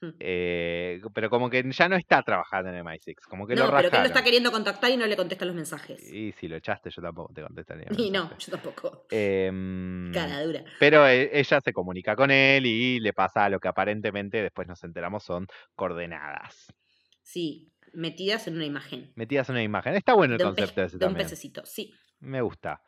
Mm. 0.00 0.08
Eh, 0.18 1.00
pero 1.14 1.30
como 1.30 1.48
que 1.48 1.62
ya 1.70 1.88
no 1.88 1.94
está 1.94 2.22
trabajando 2.24 2.70
en 2.70 2.84
MI6. 2.84 3.14
Como 3.28 3.46
que 3.46 3.54
No, 3.54 3.66
lo 3.66 3.66
pero 3.68 3.76
que 3.82 3.84
él 3.86 3.90
rajaron. 3.92 4.02
lo 4.02 4.06
está 4.08 4.24
queriendo 4.24 4.50
contactar 4.50 4.90
y 4.90 4.96
no 4.96 5.06
le 5.06 5.16
contesta 5.16 5.44
los 5.44 5.54
mensajes. 5.54 6.12
Y 6.12 6.32
si 6.32 6.48
lo 6.48 6.56
echaste, 6.56 6.90
yo 6.90 7.00
tampoco 7.02 7.32
te 7.32 7.42
contestaría. 7.42 7.86
Y 7.96 8.10
no, 8.10 8.36
yo 8.36 8.50
tampoco. 8.50 9.06
Em, 9.10 10.10
Cara 10.12 10.42
dura. 10.42 10.64
pero 10.80 11.06
e- 11.06 11.30
ella 11.38 11.60
se 11.60 11.72
comunica 11.72 12.16
con 12.16 12.32
él 12.32 12.66
y 12.66 12.98
le 12.98 13.12
pasa 13.12 13.48
lo 13.48 13.60
que 13.60 13.68
aparentemente 13.68 14.42
después 14.42 14.66
nos 14.66 14.82
enteramos 14.82 15.22
son 15.22 15.46
coordenadas. 15.76 16.74
Sí, 17.22 17.70
metidas 17.92 18.48
en 18.48 18.56
una 18.56 18.64
imagen. 18.64 19.12
Metidas 19.14 19.48
en 19.50 19.54
una 19.54 19.62
imagen. 19.62 19.94
Está 19.94 20.14
bueno 20.14 20.34
el 20.34 20.38
De 20.38 20.44
un, 20.44 20.50
concepto 20.56 20.82
ese 20.82 20.98
de 20.98 21.04
un 21.04 21.10
también. 21.12 21.26
pececito, 21.26 21.62
sí. 21.64 21.94
Me 22.18 22.40
gusta. 22.40 22.82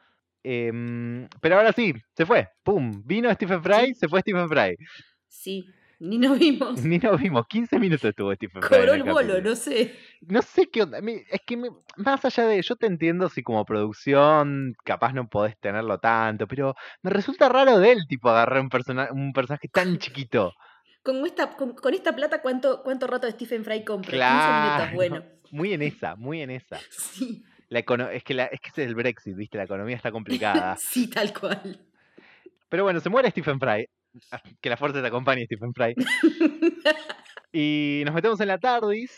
Em, 0.45 1.27
pero 1.41 1.57
ahora 1.57 1.73
sí, 1.73 1.95
se 2.17 2.25
fue. 2.27 2.49
¡Pum! 2.63 3.03
Vino 3.05 3.33
Stephen 3.33 3.63
Fry, 3.63 3.95
se 3.95 4.07
fue 4.09 4.21
Stephen 4.21 4.49
Fry. 4.49 4.77
Sí. 5.27 5.65
Ni 6.01 6.19
nos 6.19 6.39
vimos. 6.39 6.83
Ni 6.85 6.99
nos 6.99 7.19
vimos. 7.21 7.47
15 7.49 7.79
minutos 7.79 8.05
estuvo 8.05 8.35
Stephen 8.35 8.61
Fry. 8.63 8.77
Cobró 8.79 8.93
el 8.95 9.05
bolo, 9.05 9.41
no 9.41 9.55
sé. 9.57 9.95
No 10.21 10.43
sé 10.43 10.69
qué 10.69 10.83
onda. 10.83 10.99
Es 11.31 11.41
que 11.47 11.57
me- 11.57 11.71
más 11.97 12.25
allá 12.25 12.47
de. 12.47 12.61
Yo 12.61 12.77
te 12.77 12.87
entiendo 12.87 13.29
si 13.31 13.43
como 13.43 13.65
producción 13.65 14.75
capaz 14.85 15.13
no 15.15 15.29
podés 15.29 15.59
tenerlo 15.59 15.99
tanto, 15.99 16.47
pero 16.47 16.75
me 17.03 17.11
resulta 17.11 17.49
raro 17.49 17.79
de 17.79 17.93
él, 17.93 18.07
tipo, 18.09 18.29
agarrar 18.29 18.61
un, 18.61 18.69
persona, 18.69 19.09
un 19.13 19.33
personaje 19.33 19.69
tan 19.69 19.97
chiquito. 19.99 20.53
Con 21.03 21.25
esta, 21.27 21.55
con, 21.57 21.75
con 21.75 21.95
esta 21.95 22.15
plata, 22.15 22.43
¿cuánto, 22.43 22.83
¿cuánto 22.83 23.07
rato 23.07 23.27
de 23.27 23.33
Stephen 23.33 23.65
Fry 23.65 23.85
compra? 23.85 24.11
15 24.11 24.17
Claro. 24.17 24.67
minutos, 24.91 24.95
bueno. 24.95 25.23
Muy 25.53 25.73
en 25.73 25.83
esa, 25.83 26.17
muy 26.17 26.41
en 26.43 26.51
esa. 26.51 26.79
Sí, 26.91 27.45
La 27.75 27.81
econo- 27.85 28.09
es, 28.11 28.23
que 28.23 28.35
la, 28.35 28.45
es 28.47 28.61
que 28.61 28.69
ese 28.69 28.83
es 28.85 28.89
el 28.89 28.95
Brexit, 28.95 29.35
¿viste? 29.37 29.59
La 29.59 29.65
economía 29.65 29.97
está 29.97 30.13
complicada. 30.13 30.77
sí, 30.79 31.09
tal 31.11 31.33
cual. 31.39 31.81
Pero 32.69 32.85
bueno, 32.85 33.01
se 33.01 33.11
muere 33.11 33.31
Stephen 33.31 33.59
Fry. 33.59 33.87
Ah, 34.31 34.41
Que 34.61 34.69
la 34.71 34.77
fuerza 34.77 35.01
te 35.03 35.09
acompañe, 35.09 35.45
Stephen 35.47 35.73
Fry. 35.75 35.95
Y 37.53 38.03
nos 38.05 38.15
metemos 38.15 38.41
en 38.41 38.49
la 38.49 38.59
TARDIS. 38.59 39.17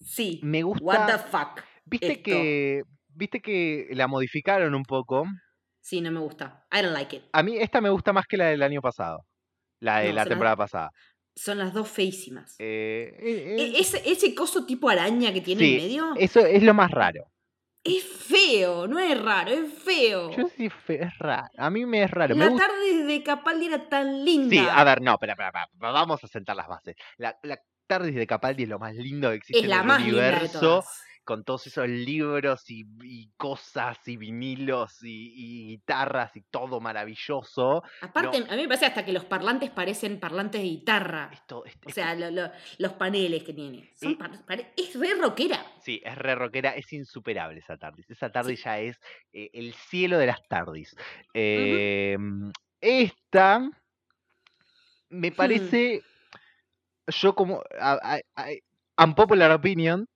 Sí. 0.00 0.40
Me 0.42 0.64
What 0.64 1.06
the 1.06 1.12
gusta. 1.12 1.18
fuck. 1.18 1.62
Viste 1.84 2.12
esto? 2.12 2.22
que. 2.24 2.82
Viste 3.08 3.40
que 3.40 3.88
la 3.92 4.06
modificaron 4.06 4.74
un 4.74 4.84
poco. 4.84 5.24
Sí, 5.80 6.00
no 6.00 6.10
me 6.10 6.20
gusta. 6.20 6.66
I 6.72 6.82
don't 6.82 6.92
like 6.94 7.16
it. 7.16 7.22
A 7.32 7.42
mí 7.42 7.56
esta 7.58 7.80
me 7.80 7.90
gusta 7.90 8.12
más 8.12 8.26
que 8.26 8.36
la 8.36 8.46
del 8.46 8.62
año 8.62 8.80
pasado. 8.80 9.26
La 9.80 9.98
de 10.00 10.08
No, 10.10 10.14
la 10.14 10.24
temporada 10.26 10.56
pasada. 10.56 10.90
Son 11.34 11.58
las 11.58 11.72
dos 11.72 11.88
feísimas. 11.88 12.54
Eh, 12.58 13.14
eh, 13.18 13.56
E- 13.58 13.62
eh, 13.64 13.72
ese, 13.80 14.02
ese 14.08 14.34
coso 14.34 14.64
tipo 14.66 14.88
araña 14.88 15.32
que 15.32 15.40
tiene 15.40 15.62
sí, 15.62 15.74
en 15.74 15.82
medio 15.82 16.14
Eso 16.16 16.40
es 16.40 16.62
lo 16.62 16.74
más 16.74 16.90
raro. 16.90 17.24
Es 17.84 18.04
feo, 18.04 18.86
no 18.86 18.98
es 18.98 19.20
raro, 19.20 19.50
es 19.50 19.72
feo. 19.82 20.30
Yo 20.36 20.48
sí, 20.56 20.68
es 20.88 21.18
raro. 21.18 21.48
A 21.56 21.70
mí 21.70 21.86
me 21.86 22.02
es 22.02 22.10
raro. 22.10 22.34
Me 22.36 22.44
La 22.44 22.50
gusta. 22.50 22.66
tarde 22.66 23.04
de 23.04 23.22
Capaldi 23.22 23.66
era 23.66 23.88
tan 23.88 24.24
linda. 24.24 24.50
Sí, 24.50 24.66
a 24.70 24.84
ver, 24.84 25.00
no, 25.00 25.12
espera, 25.12 25.32
espera, 25.32 25.68
vamos 25.78 26.22
a 26.22 26.26
sentar 26.26 26.56
las 26.56 26.68
bases. 26.68 26.96
La, 27.16 27.38
la 27.42 27.58
TARDIS 27.86 28.14
de 28.16 28.26
Capaldi 28.26 28.64
es 28.64 28.68
lo 28.68 28.78
más 28.78 28.94
lindo 28.94 29.30
que 29.30 29.36
existe 29.36 29.58
es 29.60 29.64
en 29.64 29.70
la 29.70 29.80
el 29.80 29.86
más 29.86 30.02
linda 30.02 30.22
de 30.22 30.28
universo. 30.30 30.60
todas. 30.60 31.02
Con 31.28 31.44
todos 31.44 31.66
esos 31.66 31.86
libros 31.86 32.70
y, 32.70 32.86
y 33.02 33.28
cosas 33.36 33.98
y 34.08 34.16
vinilos 34.16 35.02
y, 35.04 35.34
y 35.36 35.66
guitarras 35.66 36.34
y 36.36 36.40
todo 36.50 36.80
maravilloso. 36.80 37.82
Aparte, 38.00 38.38
a 38.48 38.56
mí 38.56 38.62
me 38.62 38.68
parece 38.68 38.86
hasta 38.86 39.04
que 39.04 39.12
los 39.12 39.26
parlantes 39.26 39.68
parecen 39.68 40.18
parlantes 40.20 40.62
de 40.62 40.68
guitarra. 40.68 41.28
Esto, 41.30 41.66
es- 41.66 41.76
O 41.84 41.88
es- 41.90 41.94
sea, 41.94 42.14
lo- 42.14 42.30
lo- 42.30 42.50
los 42.78 42.92
paneles 42.94 43.42
que 43.44 43.52
tiene. 43.52 43.90
Son 43.94 44.16
es 44.74 44.94
re 44.98 45.14
rockera. 45.20 45.66
sí, 45.82 46.00
es 46.02 46.16
re 46.16 46.34
rockera, 46.34 46.70
es 46.74 46.90
insuperable 46.94 47.58
esa 47.58 47.76
TARDIS. 47.76 48.08
Esa 48.08 48.30
TARDIS 48.32 48.64
ya 48.64 48.78
es 48.80 48.98
eh, 49.34 49.50
el 49.52 49.74
cielo 49.74 50.16
de 50.16 50.26
las 50.28 50.40
TARDIS. 50.48 50.96
Em, 51.34 52.50
esta 52.80 53.58
Hmm. 53.58 53.70
me 55.10 55.30
parece, 55.30 56.00
yo 57.08 57.34
como, 57.34 57.62
a- 57.78 58.16
a- 58.16 58.20
a- 58.42 59.04
unpopular 59.04 59.50
opinion, 59.52 60.08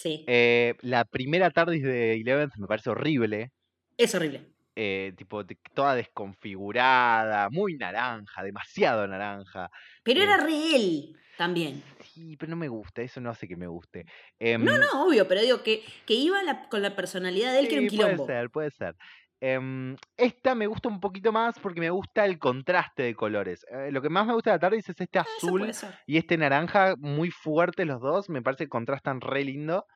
Sí, 0.00 0.24
eh, 0.26 0.74
la 0.80 1.04
primera 1.04 1.50
TARDIS 1.50 1.82
de 1.82 2.14
Eleven 2.14 2.48
me 2.56 2.66
parece 2.66 2.88
horrible. 2.90 3.50
es 3.98 4.14
horrible. 4.14 4.46
eh, 4.76 5.12
tipo 5.16 5.44
toda 5.74 5.94
desconfigurada, 5.94 7.50
muy 7.50 7.74
naranja, 7.76 8.42
demasiado 8.42 9.06
naranja. 9.06 9.68
Pero 10.02 10.20
Eh, 10.20 10.24
era 10.24 10.36
re 10.38 10.74
él 10.76 11.16
también. 11.36 11.82
Sí, 12.14 12.36
pero 12.38 12.50
no 12.50 12.56
me 12.56 12.68
gusta, 12.68 13.02
eso 13.02 13.20
no 13.20 13.28
hace 13.30 13.46
que 13.46 13.56
me 13.56 13.66
guste. 13.66 14.06
Em, 14.38 14.64
No, 14.64 14.72
no, 14.78 15.06
obvio, 15.06 15.28
pero 15.28 15.42
digo 15.42 15.62
que, 15.62 15.82
que 16.06 16.14
iba 16.14 16.42
la- 16.42 16.68
con 16.70 16.80
la 16.82 16.96
personalidad 16.96 17.52
de 17.52 17.60
él, 17.60 17.68
que 17.68 17.74
era 17.74 17.82
un 17.82 17.90
sí, 17.90 17.96
puede 17.96 18.08
quilombo. 18.10 18.26
ser, 18.26 18.50
puede 18.50 18.70
ser. 18.70 18.94
Em, 19.42 19.96
esta 20.18 20.54
me 20.54 20.66
gusta 20.66 20.88
un 20.88 21.00
poquito 21.00 21.32
más 21.32 21.58
porque 21.58 21.80
me 21.80 21.88
gusta 21.90 22.24
el 22.26 22.38
contraste 22.38 23.02
de 23.04 23.14
colores. 23.14 23.64
Eh, 23.70 23.90
lo 23.90 24.02
que 24.02 24.10
más 24.10 24.26
me 24.26 24.34
gusta 24.34 24.50
de 24.50 24.56
la 24.56 24.60
tarde 24.60 24.76
es 24.78 24.88
este 24.88 25.08
Ah, 25.18 25.22
azul 25.38 25.72
y 26.06 26.18
este 26.18 26.36
naranja 26.36 26.94
muy 26.98 27.30
fuertes 27.30 27.86
los 27.86 28.00
dos, 28.02 28.28
me 28.28 28.42
parece 28.42 28.64
que 28.64 28.68
contrastan 28.70 29.20
re 29.20 29.44
lindo. 29.44 29.86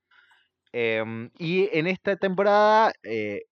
Em, 0.72 1.30
y 1.38 1.68
en 1.76 1.86
esta 1.86 2.16
temporada, 2.16 2.92
eh, 3.02 3.42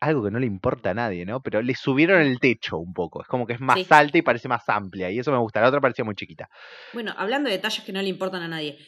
algo 0.00 0.24
que 0.24 0.30
no 0.30 0.38
le 0.38 0.46
importa 0.46 0.90
a 0.90 0.94
nadie, 0.94 1.24
¿no? 1.26 1.40
Pero 1.42 1.62
le 1.62 1.74
subieron 1.74 2.20
el 2.20 2.40
techo 2.40 2.78
un 2.78 2.92
poco, 2.92 3.22
es 3.22 3.28
como 3.28 3.46
que 3.46 3.52
es 3.54 3.60
más 3.60 3.78
Sí. 3.78 3.86
alta 3.90 4.18
y 4.18 4.22
parece 4.22 4.48
más 4.48 4.68
amplia, 4.68 5.10
y 5.10 5.18
eso 5.18 5.30
me 5.30 5.38
gusta, 5.38 5.60
la 5.60 5.68
otra 5.68 5.80
parecía 5.80 6.04
muy 6.04 6.14
chiquita. 6.14 6.48
Bueno, 6.92 7.12
hablando 7.16 7.48
de 7.50 7.56
detalles 7.56 7.84
que 7.84 7.92
no 7.92 8.02
le 8.02 8.08
importan 8.08 8.42
a 8.42 8.48
nadie. 8.48 8.78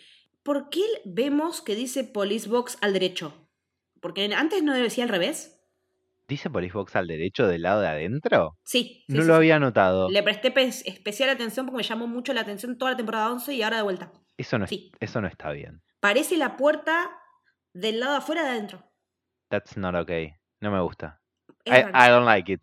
¿Por 0.42 0.70
qué 0.70 0.82
vemos 1.04 1.60
que 1.62 1.74
dice 1.76 2.04
Police 2.04 2.48
Box 2.48 2.78
al 2.80 2.92
derecho? 2.92 3.48
Porque 4.00 4.24
antes 4.34 4.62
no 4.62 4.74
decía 4.74 5.04
al 5.04 5.10
revés. 5.10 5.53
¿Dice 6.26 6.48
Box 6.48 6.96
al 6.96 7.06
derecho 7.06 7.46
del 7.46 7.62
lado 7.62 7.80
de 7.82 7.88
adentro? 7.88 8.56
Sí. 8.64 9.04
no 9.08 9.20
sí, 9.20 9.26
lo 9.26 9.34
sí. 9.34 9.36
había 9.36 9.58
notado. 9.58 10.08
Le 10.08 10.22
presté 10.22 10.50
pe- 10.50 10.62
especial 10.68 11.28
atención 11.28 11.66
porque 11.66 11.78
me 11.78 11.82
llamó 11.82 12.06
mucho 12.06 12.32
la 12.32 12.40
atención 12.40 12.78
toda 12.78 12.92
la 12.92 12.96
temporada 12.96 13.30
11 13.30 13.52
y 13.52 13.62
ahora 13.62 13.76
de 13.78 13.82
vuelta. 13.82 14.12
Eso 14.38 14.58
no, 14.58 14.64
es- 14.64 14.70
Sí. 14.70 14.90
eso 15.00 15.20
no 15.20 15.28
está 15.28 15.50
bien. 15.52 15.82
Parece 16.00 16.36
la 16.38 16.56
puerta 16.56 17.10
del 17.74 18.00
lado 18.00 18.16
afuera 18.16 18.42
de 18.42 18.50
adentro. 18.50 18.90
That's 19.50 19.76
not 19.76 19.94
okay. 19.94 20.32
No 20.60 20.70
me 20.70 20.80
gusta. 20.80 21.20
I. 21.66 21.80
I 21.92 22.08
don't 22.08 22.26
like 22.26 22.50
it. 22.52 22.60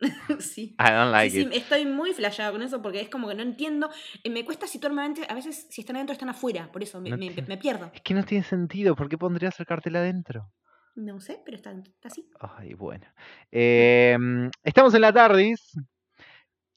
sí. 0.40 0.76
I 0.78 0.90
don't 0.90 1.10
like 1.12 1.30
sí, 1.30 1.40
it. 1.42 1.52
sí, 1.52 1.58
estoy 1.58 1.86
muy 1.86 2.12
flasheada 2.12 2.52
con 2.52 2.62
eso 2.62 2.80
porque 2.82 3.00
es 3.00 3.08
como 3.08 3.28
que 3.28 3.34
no 3.34 3.42
entiendo. 3.42 3.88
Eh, 4.24 4.30
me 4.30 4.44
cuesta 4.44 4.66
situarme 4.66 5.02
a 5.28 5.34
veces 5.34 5.66
si 5.70 5.80
están 5.80 5.96
adentro 5.96 6.12
están 6.12 6.28
afuera, 6.28 6.70
por 6.72 6.82
eso 6.82 7.00
me, 7.00 7.10
No 7.10 7.16
me- 7.16 7.28
tiene- 7.30 7.48
me 7.48 7.56
pierdo. 7.56 7.90
Es 7.94 8.02
que 8.02 8.14
no 8.14 8.24
tiene 8.24 8.44
sentido. 8.44 8.94
¿Por 8.96 9.08
qué 9.08 9.16
pondría 9.18 9.48
acercártela 9.48 10.00
adentro? 10.00 10.52
No 10.96 11.20
sé, 11.20 11.40
pero 11.44 11.56
está, 11.56 11.72
está 11.72 12.08
así. 12.08 12.28
Ay, 12.40 12.74
bueno. 12.74 13.06
Em, 13.50 14.50
estamos 14.64 14.94
en 14.94 15.02
la 15.02 15.12
TARDIS 15.12 15.60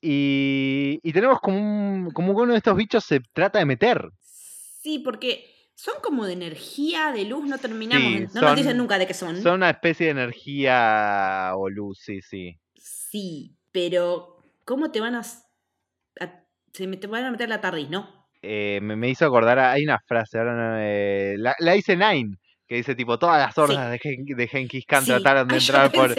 y, 0.02 1.00
y 1.02 1.14
tenemos 1.14 1.40
como, 1.40 1.58
un, 1.58 2.12
como 2.12 2.36
que 2.36 2.42
uno 2.42 2.52
de 2.52 2.58
estos 2.58 2.76
bichos 2.76 3.04
se 3.04 3.22
trata 3.34 3.60
de 3.60 3.66
meter. 3.66 4.10
Sí, 4.22 5.00
porque 5.00 5.46
son 5.76 5.96
como 6.04 6.26
de 6.26 6.34
energía, 6.34 7.12
de 7.12 7.26
luz, 7.26 7.46
no 7.48 7.58
terminamos. 7.58 8.14
Sí, 8.14 8.20
no 8.20 8.28
son- 8.30 8.44
nos 8.44 8.56
dicen 8.58 8.78
nunca 8.78 8.98
de 8.98 9.08
qué 9.08 9.14
son. 9.14 9.36
Son 9.42 9.56
una 9.56 9.70
especie 9.70 10.08
de 10.08 10.12
energía 10.12 11.52
o 11.56 11.70
luz, 11.70 12.00
sí, 12.02 12.22
sí. 12.22 12.58
Sí, 12.76 13.56
pero 13.72 14.38
¿cómo 14.66 14.92
te 14.92 15.00
van 15.00 15.16
a, 15.16 15.24
se 15.24 16.88
me- 16.88 16.98
te 16.98 17.08
van 17.08 17.26
a 17.26 17.32
meter 17.32 17.50
la 17.50 17.62
tardis, 17.62 17.90
no? 17.90 18.28
Eh, 18.42 18.80
me, 18.82 18.96
me 18.96 19.10
hizo 19.10 19.26
acordar, 19.26 19.60
a- 19.60 19.72
hay 19.72 19.84
una 19.84 20.00
frase, 20.00 20.38
ahora 20.40 20.56
no, 20.56 20.78
eh, 20.80 21.36
la, 21.38 21.56
la 21.60 21.74
dice 21.74 21.98
Nine, 21.98 22.38
que 22.70 22.76
dice 22.76 22.96
tipo, 22.96 23.18
todas 23.20 23.40
las 23.46 23.58
hordas 23.58 23.92
de, 23.92 24.00
Gen- 24.00 24.24
de 24.26 24.48
Genghis 24.48 24.86
Khan 24.86 25.02
Sí. 25.04 25.08
trataron 25.12 25.48
de 25.48 25.58
entrar 25.58 25.92
por, 25.92 26.16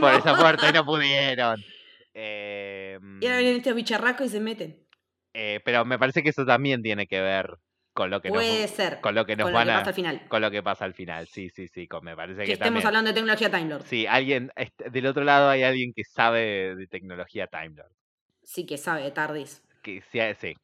por 0.00 0.14
esa 0.14 0.34
puerta 0.40 0.68
y 0.70 0.72
no 0.72 0.84
pudieron. 0.84 1.62
Em, 2.14 3.22
Y 3.22 3.26
ahora 3.26 3.38
vienen 3.38 3.56
estos 3.58 3.74
bicharracos 3.74 4.26
y 4.26 4.30
se 4.30 4.40
meten. 4.40 4.78
eh, 5.34 5.60
pero 5.64 5.84
me 5.84 5.98
parece 5.98 6.22
que 6.22 6.30
eso 6.30 6.44
también 6.44 6.82
tiene 6.82 7.06
que 7.06 7.20
ver 7.20 7.56
con 7.94 8.08
lo 8.10 8.22
que 8.22 8.30
Puede 8.30 8.62
nos, 8.62 8.70
ser. 8.70 9.00
con 9.02 9.14
lo 9.14 9.26
que 9.26 9.36
nos 9.36 9.46
con 9.46 9.52
van 9.52 9.66
lo 9.66 9.72
que 9.72 9.76
a, 9.76 9.78
pasa 9.80 9.90
al 9.90 9.94
final. 9.94 10.28
con 10.28 10.40
lo 10.42 10.50
que 10.50 10.62
pasa 10.62 10.84
al 10.86 10.94
final. 10.94 11.26
Sí, 11.28 11.50
sí, 11.50 11.68
sí, 11.68 11.86
con- 11.86 12.04
me 12.04 12.16
parece 12.16 12.40
Que, 12.40 12.46
que, 12.46 12.52
estemos 12.54 12.68
también. 12.82 12.86
hablando 12.86 13.08
de 13.10 13.14
tecnología 13.14 13.50
Time 13.50 13.68
Lord. 13.68 13.84
Sí, 13.86 14.06
alguien, 14.06 14.50
este, 14.56 14.88
del 14.90 15.06
otro 15.06 15.24
lado 15.24 15.50
hay 15.50 15.62
alguien 15.62 15.92
que 15.94 16.04
sabe 16.04 16.74
de, 16.74 16.86
tecnología 16.86 17.46
Time 17.48 17.74
Lord. 17.76 17.92
Sí 18.42 18.64
que 18.66 18.78
sabe 18.78 19.02
de 19.02 19.10
tardis. 19.10 19.62
Que 19.82 20.00
sea, 20.10 20.34
sí. 20.34 20.54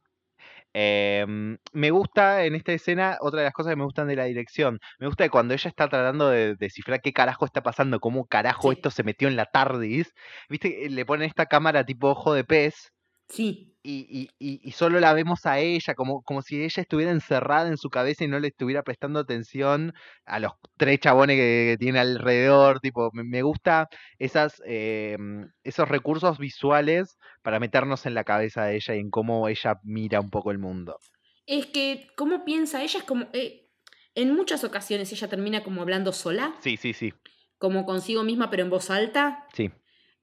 Em, 0.81 1.59
me 1.72 1.91
gusta 1.91 2.45
en 2.45 2.55
esta 2.55 2.72
escena, 2.72 3.18
otra 3.20 3.41
de 3.41 3.47
las 3.47 3.53
cosas 3.53 3.72
que 3.72 3.76
me 3.76 3.83
gustan 3.85 4.07
de 4.07 4.14
la 4.14 4.24
dirección, 4.26 4.79
me 5.01 5.09
gusta 5.09 5.24
que 5.24 5.31
cuando 5.31 5.53
ella 5.55 5.68
está 5.68 5.89
tratando 5.89 6.29
de 6.29 6.55
descifrar 6.55 7.01
qué 7.01 7.12
carajo 7.12 7.45
está 7.47 7.62
pasando, 7.64 7.99
cómo 7.99 8.26
carajo 8.29 8.70
Sí. 8.70 8.76
esto 8.76 8.91
se 8.93 9.03
metió 9.03 9.26
en 9.26 9.35
la 9.35 9.47
TARDIS, 9.47 10.12
viste, 10.49 10.70
que 10.70 10.89
le 10.89 11.05
ponen 11.05 11.26
esta 11.29 11.47
cámara 11.47 11.85
tipo 11.85 12.11
ojo 12.11 12.33
de 12.33 12.45
pez 12.45 12.93
Sí. 13.29 13.76
y, 13.83 14.29
y- 14.39 14.61
y- 14.62 14.70
solo 14.72 15.01
la 15.01 15.14
vemos 15.14 15.47
a 15.47 15.59
ella, 15.61 15.95
como, 15.95 16.22
como 16.22 16.43
si 16.43 16.62
ella 16.62 16.83
estuviera 16.83 17.11
encerrada 17.12 17.68
en 17.68 17.76
su 17.79 17.89
cabeza 17.89 18.24
y 18.24 18.29
no 18.29 18.39
le 18.39 18.49
estuviera 18.49 18.83
prestando 18.83 19.18
atención 19.20 19.95
a 20.26 20.41
los 20.41 20.53
tres 20.76 21.01
chabones 21.01 21.37
que, 21.37 21.68
que 21.72 21.76
tiene 21.79 21.99
alrededor, 22.01 22.81
tipo, 22.81 23.11
me, 23.14 23.24
me 23.24 23.43
gusta 23.43 23.89
esas, 24.18 24.61
em, 24.66 25.49
esos 25.62 25.89
recursos 25.89 26.39
visuales 26.39 27.16
para 27.43 27.61
meternos 27.61 28.05
en 28.05 28.14
la 28.14 28.24
cabeza 28.24 28.64
de 28.64 28.76
ella 28.76 28.95
y 28.95 28.99
en 29.01 29.11
cómo 29.11 29.49
ella 29.49 29.76
mira 29.85 30.20
un 30.20 30.31
poco 30.31 30.51
el 30.51 30.59
mundo. 30.59 30.99
Es 31.47 31.66
que, 31.66 32.09
¿cómo 32.16 32.45
piensa? 32.45 32.83
Ella 32.83 32.99
es 32.99 33.05
como. 33.05 33.29
eh, 33.33 33.70
en 34.14 34.35
muchas 34.35 34.64
ocasiones 34.64 35.12
ella 35.12 35.29
termina 35.29 35.62
como 35.62 35.81
hablando 35.81 36.12
sola, 36.12 36.55
Sí, 36.61 36.76
sí, 36.76 36.93
sí, 36.93 37.14
como 37.57 37.87
consigo 37.87 38.22
misma, 38.24 38.51
pero 38.51 38.64
en 38.64 38.70
voz 38.70 38.91
alta. 38.91 39.47
sí, 39.55 39.70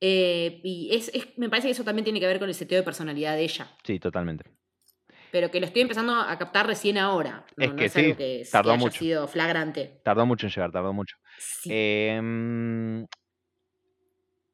Eh, 0.02 0.60
y 0.64 0.93
es, 0.96 1.10
es- 1.14 1.38
me 1.38 1.50
parece 1.50 1.68
que 1.68 1.72
eso 1.74 1.84
también 1.84 2.04
tiene 2.04 2.20
que 2.20 2.28
ver 2.28 2.39
con 2.39 2.50
el 2.50 2.56
seteo 2.56 2.78
de 2.80 2.84
personalidad 2.84 3.36
de 3.36 3.43
ella. 3.43 3.68
sí, 3.84 4.00
totalmente. 4.00 4.46
Pero 5.32 5.52
que 5.52 5.60
lo 5.60 5.66
estoy 5.66 5.82
empezando 5.82 6.14
a 6.16 6.38
captar 6.38 6.66
recién 6.68 6.98
ahora. 6.98 7.46
No, 7.58 7.66
Es 7.66 7.72
no 7.72 7.76
que 7.78 7.86
es 7.86 7.96
algo 7.96 8.10
sí, 8.12 8.16
que, 8.18 8.41
es- 8.41 8.48
que 8.48 8.52
tardó 8.52 8.72
haya 8.72 8.80
mucho. 8.80 9.00
sido 9.00 9.28
flagrante. 9.28 10.02
Tardó 10.04 10.26
mucho 10.26 10.46
en 10.48 10.52
llegar, 10.52 10.72
tardó 10.72 10.93
mucho. 10.93 11.18
Sí. 11.38 11.70
Em, 11.72 13.06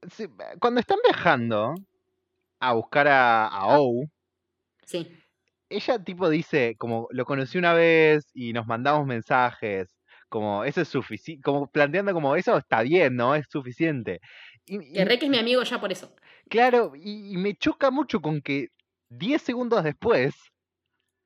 sí, 0.10 0.28
cuando 0.60 0.80
están 0.80 0.98
viajando 1.04 1.76
a 2.60 2.74
buscar 2.74 3.08
a, 3.08 3.48
a 3.48 3.80
O, 3.80 4.06
sí. 4.86 5.08
ella 5.70 6.04
tipo 6.04 6.30
dice, 6.30 6.76
como 6.78 7.08
lo 7.12 7.26
conocí 7.26 7.58
una 7.58 7.74
vez 7.74 8.30
y 8.34 8.54
nos 8.54 8.68
mandamos 8.68 9.06
mensajes, 9.08 9.96
como 10.30 10.64
eso 10.64 10.82
es 10.82 10.88
suficiente, 10.88 11.42
como 11.44 11.68
planteando 11.70 12.14
como 12.14 12.36
eso 12.36 12.58
está 12.58 12.82
bien, 12.84 13.16
¿no? 13.16 13.36
Es 13.36 13.46
suficiente. 13.50 14.20
Y, 14.74 14.94
Que 14.94 15.02
es 15.02 15.30
mi 15.30 15.38
amigo 15.38 15.64
ya 15.64 15.82
por 15.82 15.92
eso. 15.92 16.16
claro, 16.50 16.94
y, 16.96 17.34
y 17.34 17.38
me 17.38 17.56
choca 17.56 17.92
mucho 17.92 18.22
con 18.22 18.42
que 18.42 18.68
10 19.10 19.42
segundos 19.42 19.84
después 19.84 20.34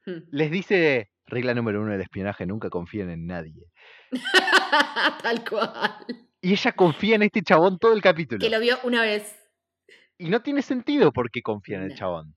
Hmm. 0.08 0.22
les 0.32 0.52
dice, 0.52 1.10
regla 1.26 1.56
número 1.56 1.82
uno 1.82 1.92
del 1.92 2.02
espionaje, 2.02 2.46
nunca 2.46 2.70
confíen 2.70 3.10
en 3.10 3.26
nadie. 3.26 3.66
Tal 5.24 5.44
cual. 5.50 5.96
Y 6.42 6.52
ella 6.54 6.72
confía 6.74 7.16
en 7.16 7.24
este 7.24 7.42
chabón 7.42 7.80
todo 7.80 7.94
el 7.94 8.02
capítulo. 8.04 8.40
Que 8.40 8.52
lo 8.52 8.60
vio 8.60 8.78
una 8.84 9.02
vez. 9.02 9.36
Y 10.20 10.30
no 10.30 10.42
tiene 10.42 10.62
sentido 10.62 11.12
por 11.12 11.32
qué 11.32 11.42
confía 11.42 11.78
en 11.78 11.84
el 11.86 11.96
chabón. 11.96 12.36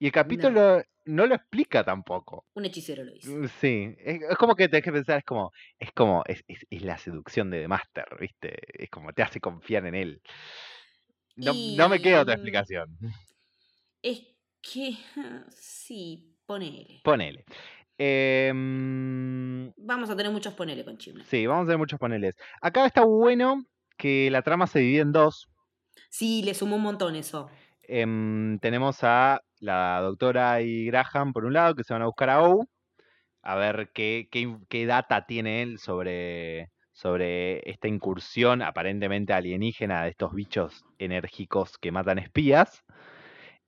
Y 0.00 0.06
el 0.06 0.12
capítulo 0.12 0.82
no 1.04 1.26
lo 1.26 1.34
explica 1.34 1.84
tampoco. 1.84 2.46
Un 2.54 2.64
hechicero 2.64 3.04
lo 3.04 3.14
hizo. 3.14 3.30
Mm, 3.30 3.46
Sí, 3.60 3.94
es, 3.98 4.22
es 4.30 4.36
como 4.38 4.56
que 4.56 4.68
tenés 4.68 4.82
que 4.84 4.92
pensar, 4.92 5.18
es 5.18 5.24
como, 5.24 5.52
es 5.78 5.92
como, 5.92 6.24
es, 6.26 6.42
es- 6.48 6.66
es 6.70 6.82
la 6.82 6.98
seducción 6.98 7.50
de 7.50 7.60
The 7.60 7.68
Master, 7.68 8.06
¿viste? 8.18 8.56
Es 8.82 8.90
como 8.90 9.12
te 9.12 9.22
hace 9.22 9.40
confiar 9.40 9.86
en 9.86 9.94
él. 9.94 10.22
No, 11.36 11.52
no 11.54 11.88
me 11.88 12.00
queda 12.02 12.22
otra 12.22 12.34
explicación. 12.34 12.98
Es 14.02 14.22
que. 14.62 14.96
Sí, 15.50 16.34
ponele. 16.46 17.00
Ponele. 17.04 17.44
Em, 17.98 19.72
Vamos 19.76 20.10
a 20.10 20.16
tener 20.16 20.32
muchos 20.32 20.54
ponele 20.54 20.84
con 20.84 20.96
Chimney. 20.98 21.24
sí, 21.26 21.46
vamos 21.46 21.64
a 21.66 21.68
ver 21.68 21.78
muchos 21.78 21.98
paneles. 21.98 22.34
Acá 22.60 22.86
está 22.86 23.04
bueno 23.04 23.64
que 23.96 24.30
la 24.30 24.42
trama 24.42 24.66
se 24.66 24.80
divide 24.80 25.00
en 25.02 25.12
dos. 25.12 25.48
Sí, 26.08 26.42
le 26.42 26.54
sumó 26.54 26.76
un 26.76 26.82
montón 26.82 27.14
eso. 27.16 27.50
Em, 27.82 28.58
tenemos 28.60 28.98
a 29.02 29.40
la 29.60 30.00
doctora 30.02 30.62
y 30.62 30.86
Graham 30.86 31.32
por 31.32 31.44
un 31.44 31.52
lado, 31.54 31.74
que 31.74 31.84
se 31.84 31.92
van 31.94 32.02
a 32.02 32.06
buscar 32.06 32.30
a 32.30 32.42
O, 32.44 32.66
a 33.42 33.56
ver 33.56 33.90
qué, 33.94 34.28
qué 34.30 34.56
qué 34.68 34.86
data 34.86 35.26
tiene 35.26 35.62
él 35.62 35.78
sobre, 35.78 36.70
sobre 36.92 37.68
esta 37.70 37.88
incursión 37.88 38.62
aparentemente 38.62 39.32
alienígena 39.34 40.04
de 40.04 40.10
estos 40.10 40.34
bichos 40.34 40.84
enérgicos 40.98 41.78
que 41.78 41.92
matan 41.92 42.18
espías. 42.18 42.82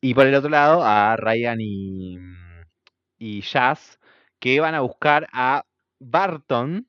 Y 0.01 0.15
por 0.15 0.27
el 0.27 0.35
otro 0.35 0.51
lado 0.51 0.83
a 0.85 1.17
Ryan 1.17 1.59
y, 1.61 2.19
y 3.19 3.41
Jazz, 3.43 3.99
que 4.41 4.61
van 4.61 4.75
a 4.75 4.81
buscar 4.81 5.29
a 5.33 5.65
Barton, 6.01 6.87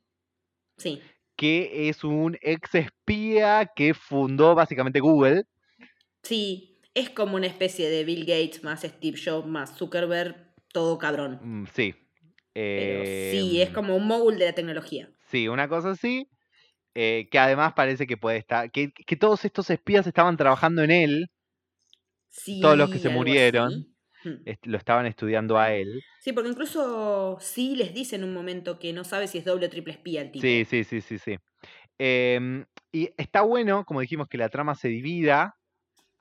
Sí. 0.77 1.01
que 1.37 1.89
es 1.89 2.03
un 2.03 2.37
ex 2.41 2.73
espía 2.75 3.69
que 3.75 3.93
fundó 3.93 4.55
básicamente 4.55 4.99
Google. 4.99 5.43
Sí, 6.23 6.72
es 6.93 7.09
como 7.09 7.35
una 7.35 7.47
especie 7.47 7.89
de 7.89 8.03
Bill 8.03 8.25
Gates 8.25 8.63
más 8.63 8.81
Steve 8.81 9.17
Jobs 9.23 9.47
más 9.47 9.75
Zuckerberg, 9.77 10.53
todo 10.71 10.97
cabrón. 10.97 11.39
Mm, 11.41 11.65
sí. 11.73 11.95
Pero 12.53 13.03
sí, 13.05 13.61
es 13.61 13.69
Em, 13.69 13.73
como 13.73 13.95
un 13.95 14.05
mogul 14.05 14.37
de 14.37 14.45
la 14.45 14.53
tecnología. 14.53 15.09
Sí, 15.29 15.47
una 15.47 15.67
cosa 15.67 15.91
así. 15.91 16.27
eh, 16.95 17.27
que 17.31 17.39
además 17.39 17.73
parece 17.73 18.05
que 18.05 18.17
puede 18.17 18.37
estar. 18.37 18.69
Que, 18.71 18.91
que 18.93 19.15
todos 19.15 19.43
estos 19.45 19.69
espías 19.71 20.05
estaban 20.05 20.37
trabajando 20.37 20.83
en 20.83 20.91
él. 20.91 21.27
Sí, 22.29 22.59
Todos 22.61 22.77
los 22.77 22.91
que 22.91 22.99
se 22.99 23.09
murieron. 23.09 23.67
así. 23.73 23.89
Hmm. 24.25 24.41
lo 24.69 24.77
estaban 24.77 25.05
estudiando 25.05 25.57
a 25.57 25.73
él. 25.73 26.01
Sí, 26.21 26.31
porque 26.31 26.49
incluso 26.49 27.37
sí 27.41 27.75
les 27.75 27.93
dice 27.93 28.15
en 28.15 28.23
un 28.23 28.33
momento 28.33 28.79
que 28.79 28.93
no 28.93 29.03
sabe 29.03 29.27
si 29.27 29.37
es 29.39 29.43
doble 29.45 29.65
o 29.65 29.69
triple 29.69 29.91
espía 29.93 30.21
el 30.21 30.31
tipo. 30.31 30.43
Sí, 30.43 30.63
sí, 30.69 30.83
sí, 30.85 31.01
sí, 31.01 31.17
sí. 31.17 31.35
Em, 31.97 32.63
y 32.91 33.09
está 33.17 33.41
bueno, 33.41 33.83
como 33.85 33.99
dijimos, 33.99 34.27
que 34.29 34.37
la 34.37 34.47
trama 34.49 34.75
se 34.75 34.87
divida. 34.87 35.57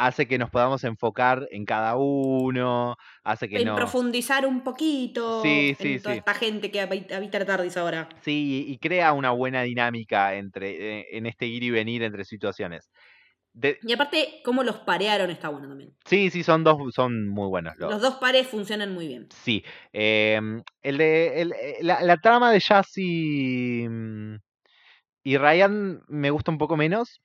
Hace 0.07 0.27
que 0.27 0.39
nos 0.39 0.51
podamos 0.51 0.83
enfocar 0.85 1.47
en 1.51 1.65
cada 1.65 1.97
uno. 1.97 2.97
Hace 3.23 3.49
que 3.49 3.59
En 3.61 3.67
no. 3.69 3.75
profundizar 3.77 4.47
un 4.47 4.63
poquito 4.63 5.43
Sí, 5.43 5.75
sí, 5.79 5.95
en 5.95 6.03
toda 6.03 6.15
sí. 6.15 6.19
esta 6.19 6.35
gente 6.35 6.71
que 6.71 6.81
habi- 6.83 7.13
habita 7.13 7.45
TARDIS 7.45 7.77
ahora. 7.77 8.09
Sí, 8.23 8.65
y 8.69 8.79
crea 8.79 9.13
una 9.13 9.31
buena 9.31 9.63
dinámica 9.63 10.35
entre, 10.35 11.01
eh, 11.01 11.07
en 11.13 11.27
este 11.27 11.47
ir 11.47 11.63
y 11.63 11.71
venir 11.71 12.03
entre 12.03 12.25
situaciones. 12.25 12.91
De- 13.55 13.79
Y 13.83 13.93
aparte, 13.93 14.41
cómo 14.45 14.63
los 14.65 14.77
parearon 14.79 15.31
está 15.31 15.51
bueno 15.51 15.69
también. 15.69 15.95
sí, 16.07 16.31
sí, 16.31 16.43
son 16.43 16.65
dos, 16.65 16.79
son 16.95 17.29
muy 17.29 17.49
buenos 17.49 17.75
los, 17.77 17.91
Los 17.91 18.01
dos 18.01 18.15
pares 18.15 18.47
funcionan 18.49 18.95
muy 18.95 19.07
bien. 19.09 19.29
Sí. 19.45 19.63
em, 19.93 20.63
el 20.81 20.97
de, 20.99 21.43
el- 21.43 21.53
eh, 21.53 21.77
la, 21.83 22.03
la 22.03 22.17
trama 22.17 22.51
de 22.51 22.61
Jazz 22.61 22.93
y, 22.97 23.87
mm, 23.89 24.37
y 25.25 25.37
Ryan 25.37 26.01
me 26.09 26.31
gusta 26.31 26.51
un 26.51 26.59
poco 26.59 26.77
menos, 26.77 27.21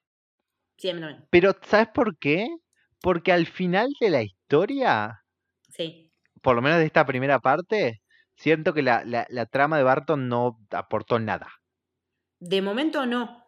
Sí, 0.78 0.90
a 0.90 0.94
mí 0.94 1.00
también. 1.00 1.26
pero 1.32 1.56
¿sabes 1.64 1.88
por 1.94 2.18
qué? 2.20 2.48
Porque 3.02 3.32
al 3.32 3.46
final 3.46 3.90
de 4.00 4.10
la 4.10 4.24
historia, 4.24 5.24
Sí. 5.70 6.12
por 6.42 6.56
lo 6.56 6.62
menos 6.62 6.80
de 6.80 6.86
esta 6.86 7.06
primera 7.06 7.40
parte, 7.40 8.02
siento 8.36 8.74
que 8.74 8.82
la, 8.82 9.04
la- 9.06 9.28
la 9.30 9.46
trama 9.46 9.78
de 9.78 9.84
Barton 9.84 10.28
no 10.30 10.60
aportó 10.72 11.20
nada. 11.20 11.48
De 12.40 12.62
momento 12.62 13.06
no. 13.06 13.44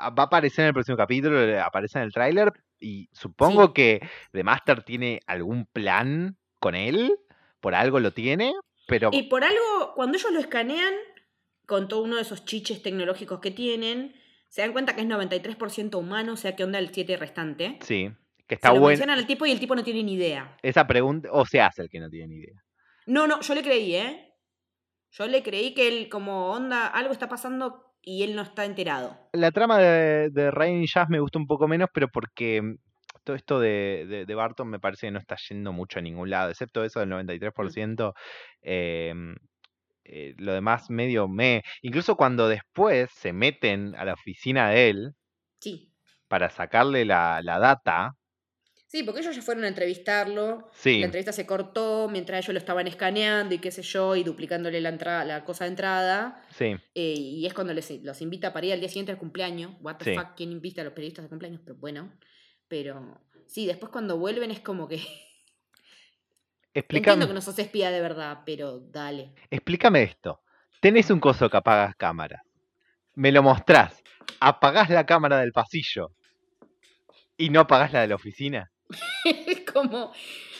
Va 0.00 0.22
a 0.22 0.22
aparecer 0.26 0.62
en 0.64 0.68
el 0.68 0.74
próximo 0.74 0.96
capítulo, 0.96 1.38
aparece 1.62 1.98
en 1.98 2.04
el 2.04 2.12
tráiler 2.12 2.52
y 2.78 3.08
supongo 3.12 3.66
Sí. 3.68 3.72
que 3.74 4.08
The 4.32 4.44
Master 4.44 4.82
tiene 4.82 5.20
algún 5.26 5.66
plan 5.66 6.36
con 6.60 6.74
él, 6.74 7.18
por 7.60 7.74
algo 7.74 7.98
lo 8.00 8.12
tiene, 8.12 8.52
pero 8.86 9.10
Y 9.12 9.24
por 9.24 9.44
algo, 9.44 9.92
cuando 9.94 10.18
ellos 10.18 10.30
lo 10.32 10.38
escanean, 10.40 10.92
con 11.66 11.88
todo 11.88 12.02
uno 12.02 12.16
de 12.16 12.22
esos 12.22 12.44
chiches 12.44 12.82
tecnológicos 12.82 13.40
que 13.40 13.50
tienen, 13.50 14.14
se 14.48 14.60
dan 14.60 14.72
cuenta 14.72 14.94
que 14.94 15.00
es 15.00 15.06
93% 15.06 15.98
humano, 15.98 16.34
o 16.34 16.36
sea, 16.36 16.54
¿qué 16.54 16.64
onda 16.64 16.78
el 16.78 16.92
7 16.92 17.16
restante? 17.16 17.78
sí, 17.82 18.10
que 18.52 18.56
Se 18.56 18.68
está 18.68 18.68
lo 18.72 18.80
bueno. 18.80 18.88
mencionan 18.88 19.18
al 19.18 19.26
tipo 19.26 19.46
y 19.46 19.50
el 19.52 19.60
tipo 19.60 19.74
no 19.74 19.82
tiene 19.84 20.02
ni 20.02 20.14
idea. 20.14 20.56
Esa 20.62 20.86
pregunta, 20.86 21.28
o 21.32 21.44
se 21.46 21.60
hace 21.60 21.82
el 21.82 21.88
que 21.88 22.00
no 22.00 22.08
tiene 22.08 22.28
ni 22.28 22.36
idea. 22.36 22.60
No, 23.06 23.26
no, 23.26 23.40
yo 23.40 23.54
le 23.54 23.62
creí, 23.62 23.94
¿eh? 23.94 24.34
Yo 25.10 25.26
le 25.26 25.42
creí 25.42 25.74
que 25.74 25.88
él, 25.88 26.08
como 26.08 26.50
onda, 26.50 26.86
algo 26.86 27.12
está 27.12 27.28
pasando 27.28 27.94
y 28.02 28.22
él 28.22 28.34
no 28.34 28.42
está 28.42 28.64
enterado. 28.64 29.18
La 29.32 29.50
trama 29.50 29.78
de, 29.78 30.30
de 30.30 30.70
y 30.82 30.86
Jazz 30.86 31.08
me 31.08 31.20
gusta 31.20 31.38
un 31.38 31.46
poco 31.46 31.68
menos, 31.68 31.88
pero 31.92 32.08
porque 32.08 32.62
mm, 32.62 32.76
todo 33.24 33.36
esto 33.36 33.60
de, 33.60 34.06
de- 34.08 34.26
de 34.26 34.34
Barton 34.34 34.68
me 34.68 34.80
parece 34.80 35.06
que 35.06 35.10
no 35.12 35.18
está 35.18 35.36
yendo 35.48 35.72
mucho 35.72 35.98
a 35.98 36.02
ningún 36.02 36.30
lado, 36.30 36.50
excepto 36.50 36.82
eso 36.84 37.00
del 37.00 37.10
93%. 37.10 38.12
eh, 38.62 39.14
eh, 40.04 40.34
lo 40.38 40.52
demás 40.52 40.90
medio 40.90 41.28
me. 41.28 41.62
Incluso 41.82 42.16
cuando 42.16 42.48
después 42.48 43.10
se 43.14 43.32
meten 43.32 43.94
a 43.96 44.04
la 44.04 44.14
oficina 44.14 44.68
de 44.70 44.90
él 44.90 45.12
Sí. 45.60 45.92
para 46.28 46.50
sacarle 46.50 47.04
la, 47.04 47.40
la 47.42 47.58
data, 47.60 48.14
Sí, 48.92 49.02
porque 49.04 49.20
ellos 49.22 49.34
ya 49.34 49.40
fueron 49.40 49.64
a 49.64 49.68
entrevistarlo. 49.68 50.68
sí, 50.74 50.98
La 51.00 51.06
entrevista 51.06 51.32
se 51.32 51.46
cortó 51.46 52.10
mientras 52.10 52.44
ellos 52.44 52.52
lo 52.52 52.58
estaban 52.58 52.86
escaneando 52.86 53.54
y 53.54 53.58
qué 53.58 53.70
sé 53.70 53.80
yo, 53.80 54.14
y 54.16 54.22
duplicándole 54.22 54.82
la, 54.82 54.90
entrada, 54.90 55.24
la 55.24 55.44
cosa 55.46 55.64
de 55.64 55.70
entrada. 55.70 56.44
sí, 56.50 56.76
Eh, 56.94 57.14
y 57.16 57.46
es 57.46 57.54
cuando 57.54 57.72
les, 57.72 57.90
los 58.02 58.20
invita 58.20 58.52
para 58.52 58.66
ir 58.66 58.74
al 58.74 58.80
día 58.80 58.90
siguiente 58.90 59.10
al 59.10 59.16
cumpleaños. 59.16 59.72
What 59.80 59.96
the 59.96 60.04
Sí. 60.04 60.14
fuck, 60.14 60.34
¿quién 60.36 60.52
invita 60.52 60.82
a 60.82 60.84
los 60.84 60.92
periodistas 60.92 61.24
de 61.24 61.30
cumpleaños? 61.30 61.62
Pero 61.64 61.76
bueno. 61.78 62.12
Pero 62.68 63.18
sí, 63.46 63.64
después 63.66 63.90
cuando 63.90 64.18
vuelven 64.18 64.50
es 64.50 64.60
como 64.60 64.86
que. 64.88 64.96
explícame, 66.74 67.12
Entiendo 67.14 67.28
que 67.28 67.34
no 67.34 67.40
sos 67.40 67.58
espía 67.58 67.90
de 67.90 68.00
verdad, 68.02 68.40
pero 68.44 68.78
dale. 68.78 69.32
explícame 69.50 70.02
esto. 70.02 70.42
Tenés 70.80 71.10
un 71.10 71.18
coso 71.20 71.48
que 71.48 71.56
apagas 71.56 71.96
cámara. 71.96 72.42
Me 73.14 73.32
lo 73.32 73.42
mostrás. 73.42 74.02
Apagás 74.40 74.90
la 74.90 75.06
cámara 75.06 75.38
del 75.38 75.52
pasillo. 75.52 76.12
Y 77.38 77.50
no 77.50 77.60
apagás 77.60 77.92
la 77.94 78.00
de 78.02 78.08
la 78.08 78.16
oficina. 78.16 78.71
Es 79.24 79.60
como. 79.72 80.12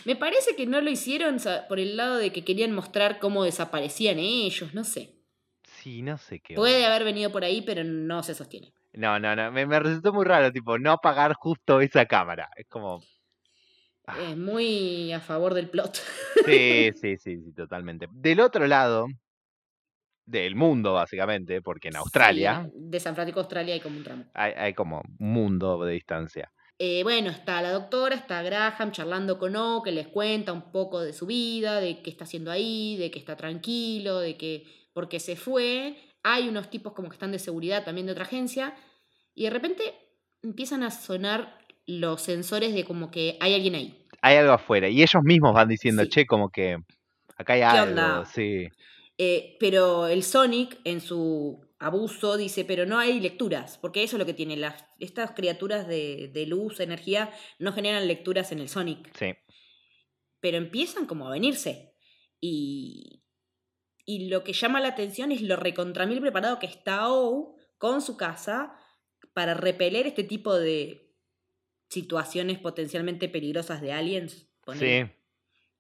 Me 0.05 0.17
parece 0.17 0.57
que 0.57 0.67
no 0.67 0.81
lo 0.81 0.91
hicieron 0.91 1.39
por 1.69 1.79
el 1.79 1.97
lado 1.97 2.17
de 2.17 2.33
que 2.33 2.45
querían 2.45 2.73
mostrar 2.73 3.19
cómo 3.21 3.45
desaparecían 3.45 4.19
ellos, 4.19 4.75
no 4.75 4.85
sé. 4.85 5.15
Sí, 5.65 6.03
no 6.03 6.19
sé 6.19 6.41
qué. 6.41 6.55
Puede 6.55 6.85
haber 6.87 7.05
venido 7.05 7.31
por 7.33 7.45
ahí, 7.45 7.63
pero 7.63 7.85
no 7.85 8.23
se 8.23 8.35
sostiene. 8.35 8.73
No, 8.95 9.19
no, 9.19 9.35
no. 9.35 9.51
Me, 9.53 9.67
me 9.67 9.79
resultó 9.81 10.13
muy 10.13 10.25
raro, 10.25 10.53
tipo, 10.53 10.79
no 10.79 10.93
apagar 10.93 11.35
justo 11.35 11.81
esa 11.81 12.07
cámara. 12.07 12.49
Es 12.57 12.67
como. 12.69 13.03
Ah. 14.07 14.19
Es 14.31 14.37
muy 14.37 15.13
a 15.13 15.21
favor 15.21 15.55
del 15.55 15.69
plot. 15.71 16.01
Sí, 16.45 16.91
sí, 17.01 17.17
sí, 17.17 17.41
sí, 17.41 17.53
totalmente. 17.55 18.07
Del 18.11 18.41
otro 18.41 18.67
lado 18.67 19.07
del 20.25 20.55
mundo, 20.57 20.95
básicamente, 20.95 21.63
porque 21.63 21.89
en 21.89 21.95
Sí, 21.95 21.99
Australia 21.99 22.69
de 22.75 23.01
San 23.01 23.15
Francisco, 23.15 23.41
Australia, 23.41 23.75
hay 23.75 23.81
como 23.81 23.99
un 23.99 24.05
tramo. 24.05 24.25
hay, 24.35 24.53
hay 24.57 24.75
como 24.75 25.03
un 25.19 25.33
mundo 25.33 25.85
de 25.85 25.93
distancia. 25.95 26.53
Eh, 26.85 27.05
bueno, 27.05 27.31
está 27.31 27.63
la 27.63 27.71
doctora, 27.71 28.17
está 28.17 28.43
Graham 28.43 28.91
charlando 28.91 29.39
con 29.39 29.55
O, 29.55 29.85
que 29.85 29.93
les 29.93 30.09
cuenta 30.09 30.53
un 30.53 30.73
poco 30.73 31.01
de 31.01 31.13
su 31.13 31.27
vida, 31.27 31.81
de 31.81 32.03
qué 32.03 32.11
está 32.11 32.25
haciendo 32.25 32.51
ahí, 32.51 32.97
de 32.97 33.09
que 33.13 33.21
está 33.21 33.37
tranquilo, 33.37 34.19
de 34.19 34.37
que 34.37 34.65
porque 34.93 35.21
se 35.21 35.37
fue. 35.37 35.95
Hay 36.25 36.49
unos 36.49 36.71
tipos 36.71 36.93
como 36.93 37.09
que 37.09 37.15
están 37.15 37.31
de 37.31 37.39
seguridad 37.39 37.85
también 37.85 38.07
de 38.07 38.13
otra 38.15 38.25
agencia. 38.25 38.75
Y 39.33 39.45
de 39.45 39.51
repente 39.51 39.95
empiezan 40.43 40.83
a 40.83 40.91
sonar 40.91 41.57
los 41.87 42.21
sensores 42.21 42.75
de 42.75 42.83
como 42.83 43.13
que 43.13 43.37
hay 43.39 43.55
alguien 43.55 43.77
ahí. 43.77 44.05
Hay 44.21 44.39
algo 44.39 44.53
afuera. 44.53 44.89
Y 44.89 45.03
ellos 45.03 45.23
mismos 45.23 45.55
van 45.55 45.69
diciendo, 45.69 46.03
Sí. 46.03 46.09
che, 46.09 46.27
como 46.27 46.51
que 46.51 46.79
acá 47.37 47.53
hay 47.53 47.61
¿Qué 47.61 47.65
algo. 47.65 47.91
onda? 47.93 48.25
Sí. 48.25 48.67
Eh, 49.19 49.57
pero 49.61 50.09
el 50.09 50.25
Sonic, 50.25 50.81
en 50.83 51.01
su 51.01 51.62
abuso, 51.83 52.37
dice, 52.37 52.65
pero 52.65 52.87
no 52.87 52.99
hay 52.99 53.21
lecturas, 53.21 53.79
porque 53.79 54.03
eso 54.03 54.17
es 54.17 54.21
lo 54.21 54.27
que 54.27 54.35
tiene. 54.35 54.57
Las, 54.57 54.85
estas 55.01 55.33
criaturas 55.33 55.87
de, 55.87 56.31
de 56.33 56.47
luz, 56.47 56.81
energía, 56.81 57.31
no 57.59 57.73
generan 57.73 58.07
lecturas 58.07 58.53
en 58.53 58.61
el 58.61 58.69
Sonic. 58.69 59.11
Sí. 59.17 59.35
pero 60.41 60.57
empiezan 60.57 61.07
como 61.07 61.27
a 61.27 61.31
venirse. 61.31 61.95
Y, 62.41 63.23
y 64.05 64.29
lo 64.29 64.43
que 64.43 64.53
llama 64.53 64.81
la 64.81 64.89
atención 64.89 65.31
es 65.31 65.41
lo 65.43 65.57
recontra 65.57 66.07
mil 66.07 66.21
preparado 66.21 66.59
que 66.59 66.67
está 66.67 67.09
O 67.09 67.57
con 67.79 68.01
su 68.01 68.17
casa 68.17 68.75
para 69.35 69.55
repeler 69.55 70.07
este 70.07 70.25
tipo 70.25 70.55
de 70.55 71.15
situaciones 71.89 72.59
potencialmente 72.59 73.29
peligrosas 73.29 73.81
de 73.81 73.93
aliens. 73.93 74.49
Sí. 74.79 75.05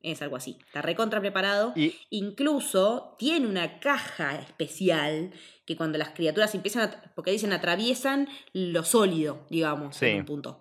Es 0.03 0.21
algo 0.23 0.37
así. 0.37 0.59
Está 0.67 0.83
recontra 0.83 1.21
preparado. 1.21 1.73
Y 1.77 1.95
Incluso 2.11 3.15
tiene 3.19 3.47
una 3.47 3.79
caja 3.79 4.37
especial 4.41 5.33
que 5.65 5.77
cuando 5.77 5.97
las 5.99 6.11
criaturas 6.11 6.55
empiezan 6.55 6.89
a. 6.89 7.13
Porque 7.15 7.31
dicen 7.31 7.53
atraviesan 7.53 8.29
lo 8.53 8.85
sólido, 8.85 9.47
digamos, 9.49 9.97
Sí. 9.97 10.07
en 10.07 10.21
un 10.21 10.25
punto. 10.27 10.61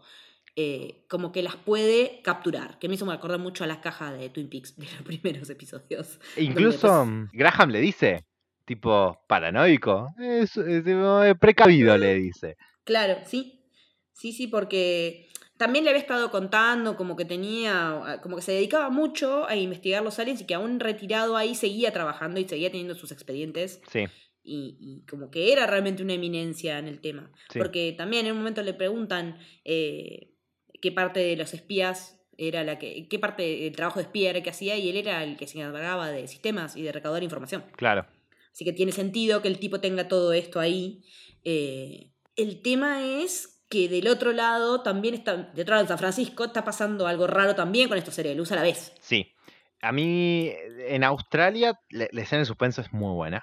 eh, 0.57 1.05
como 1.07 1.31
que 1.31 1.41
las 1.43 1.55
puede 1.55 2.21
capturar. 2.23 2.77
Que 2.77 2.89
me 2.89 2.95
hizo 2.95 3.09
acordar 3.09 3.39
mucho 3.39 3.63
a 3.63 3.67
las 3.67 3.77
cajas 3.77 4.19
de 4.19 4.29
Twin 4.29 4.49
Peaks 4.49 4.75
de 4.77 4.85
los 4.85 5.01
primeros 5.05 5.49
episodios. 5.49 6.19
incluso 6.37 7.05
mm, 7.05 7.29
Graham 7.31 7.69
le 7.71 7.79
dice, 7.79 8.25
tipo, 8.65 9.23
paranoico, 9.27 10.09
es, 10.19 10.57
es, 10.57 10.83
eh, 10.85 11.35
precavido 11.39 11.97
le 11.97 12.15
dice. 12.15 12.57
Claro, 12.83 13.19
sí. 13.25 13.63
Sí, 14.11 14.33
sí, 14.33 14.47
porque 14.47 15.29
también 15.61 15.85
le 15.85 15.91
había 15.91 16.01
estado 16.01 16.31
contando 16.31 16.97
como 16.97 17.15
que 17.15 17.23
tenía, 17.23 18.19
como 18.23 18.35
que 18.35 18.41
se 18.41 18.51
dedicaba 18.51 18.89
mucho 18.89 19.47
a 19.47 19.55
investigar 19.55 20.01
los 20.01 20.17
aliens 20.17 20.41
y 20.41 20.47
que 20.47 20.55
aún 20.55 20.79
retirado 20.79 21.37
ahí 21.37 21.53
seguía 21.53 21.93
trabajando 21.93 22.39
y 22.39 22.47
seguía 22.47 22.71
teniendo 22.71 22.95
sus 22.95 23.11
expedientes 23.11 23.79
Sí, 23.87 24.07
y, 24.43 24.75
y 24.79 25.05
como 25.07 25.29
que 25.29 25.53
era 25.53 25.67
realmente 25.67 26.01
una 26.01 26.13
eminencia 26.13 26.79
en 26.79 26.87
el 26.87 26.99
tema. 26.99 27.31
Sí. 27.51 27.59
Porque 27.59 27.93
también 27.95 28.25
en 28.25 28.31
un 28.31 28.39
momento 28.39 28.63
le 28.63 28.73
preguntan 28.73 29.37
eh, 29.63 30.33
qué 30.81 30.91
parte 30.91 31.19
de 31.19 31.35
los 31.35 31.53
espías 31.53 32.19
era 32.39 32.63
la 32.63 32.79
que, 32.79 33.07
qué 33.07 33.19
parte 33.19 33.43
del 33.43 33.75
trabajo 33.75 33.99
de 33.99 34.05
espía 34.05 34.31
era 34.31 34.41
que 34.41 34.49
hacía 34.49 34.77
y 34.77 34.89
él 34.89 34.97
era 34.97 35.23
el 35.23 35.37
que 35.37 35.45
se 35.45 35.59
encargaba 35.59 36.09
de 36.09 36.27
sistemas 36.27 36.75
y 36.75 36.81
de 36.81 36.91
recaudar 36.91 37.21
información. 37.21 37.65
claro. 37.75 38.07
Así 38.51 38.65
que 38.65 38.73
tiene 38.73 38.91
sentido 38.91 39.43
que 39.43 39.47
el 39.47 39.59
tipo 39.59 39.79
tenga 39.79 40.07
todo 40.07 40.33
esto 40.33 40.59
ahí. 40.59 41.03
Eh, 41.45 42.11
el 42.35 42.61
tema 42.63 43.05
es 43.05 43.60
que 43.71 43.87
del 43.87 44.09
otro 44.09 44.33
lado 44.33 44.81
también 44.81 45.15
está, 45.15 45.37
de 45.37 45.61
otro 45.61 45.75
lado 45.75 45.85
de 45.85 45.87
San 45.87 45.97
Francisco, 45.97 46.43
está 46.43 46.65
pasando 46.65 47.07
algo 47.07 47.25
raro 47.25 47.55
también 47.55 47.87
con 47.87 47.97
estos 47.97 48.13
seres 48.13 48.33
de 48.33 48.35
luz 48.35 48.51
a 48.51 48.55
la 48.55 48.63
vez. 48.63 48.93
Sí. 48.99 49.33
A 49.81 49.93
mí, 49.93 50.51
en 50.87 51.03
Australia, 51.05 51.79
la, 51.89 52.07
la 52.11 52.21
escena 52.21 52.41
de 52.41 52.45
suspenso 52.45 52.81
es 52.81 52.91
muy 52.91 53.15
buena. 53.15 53.41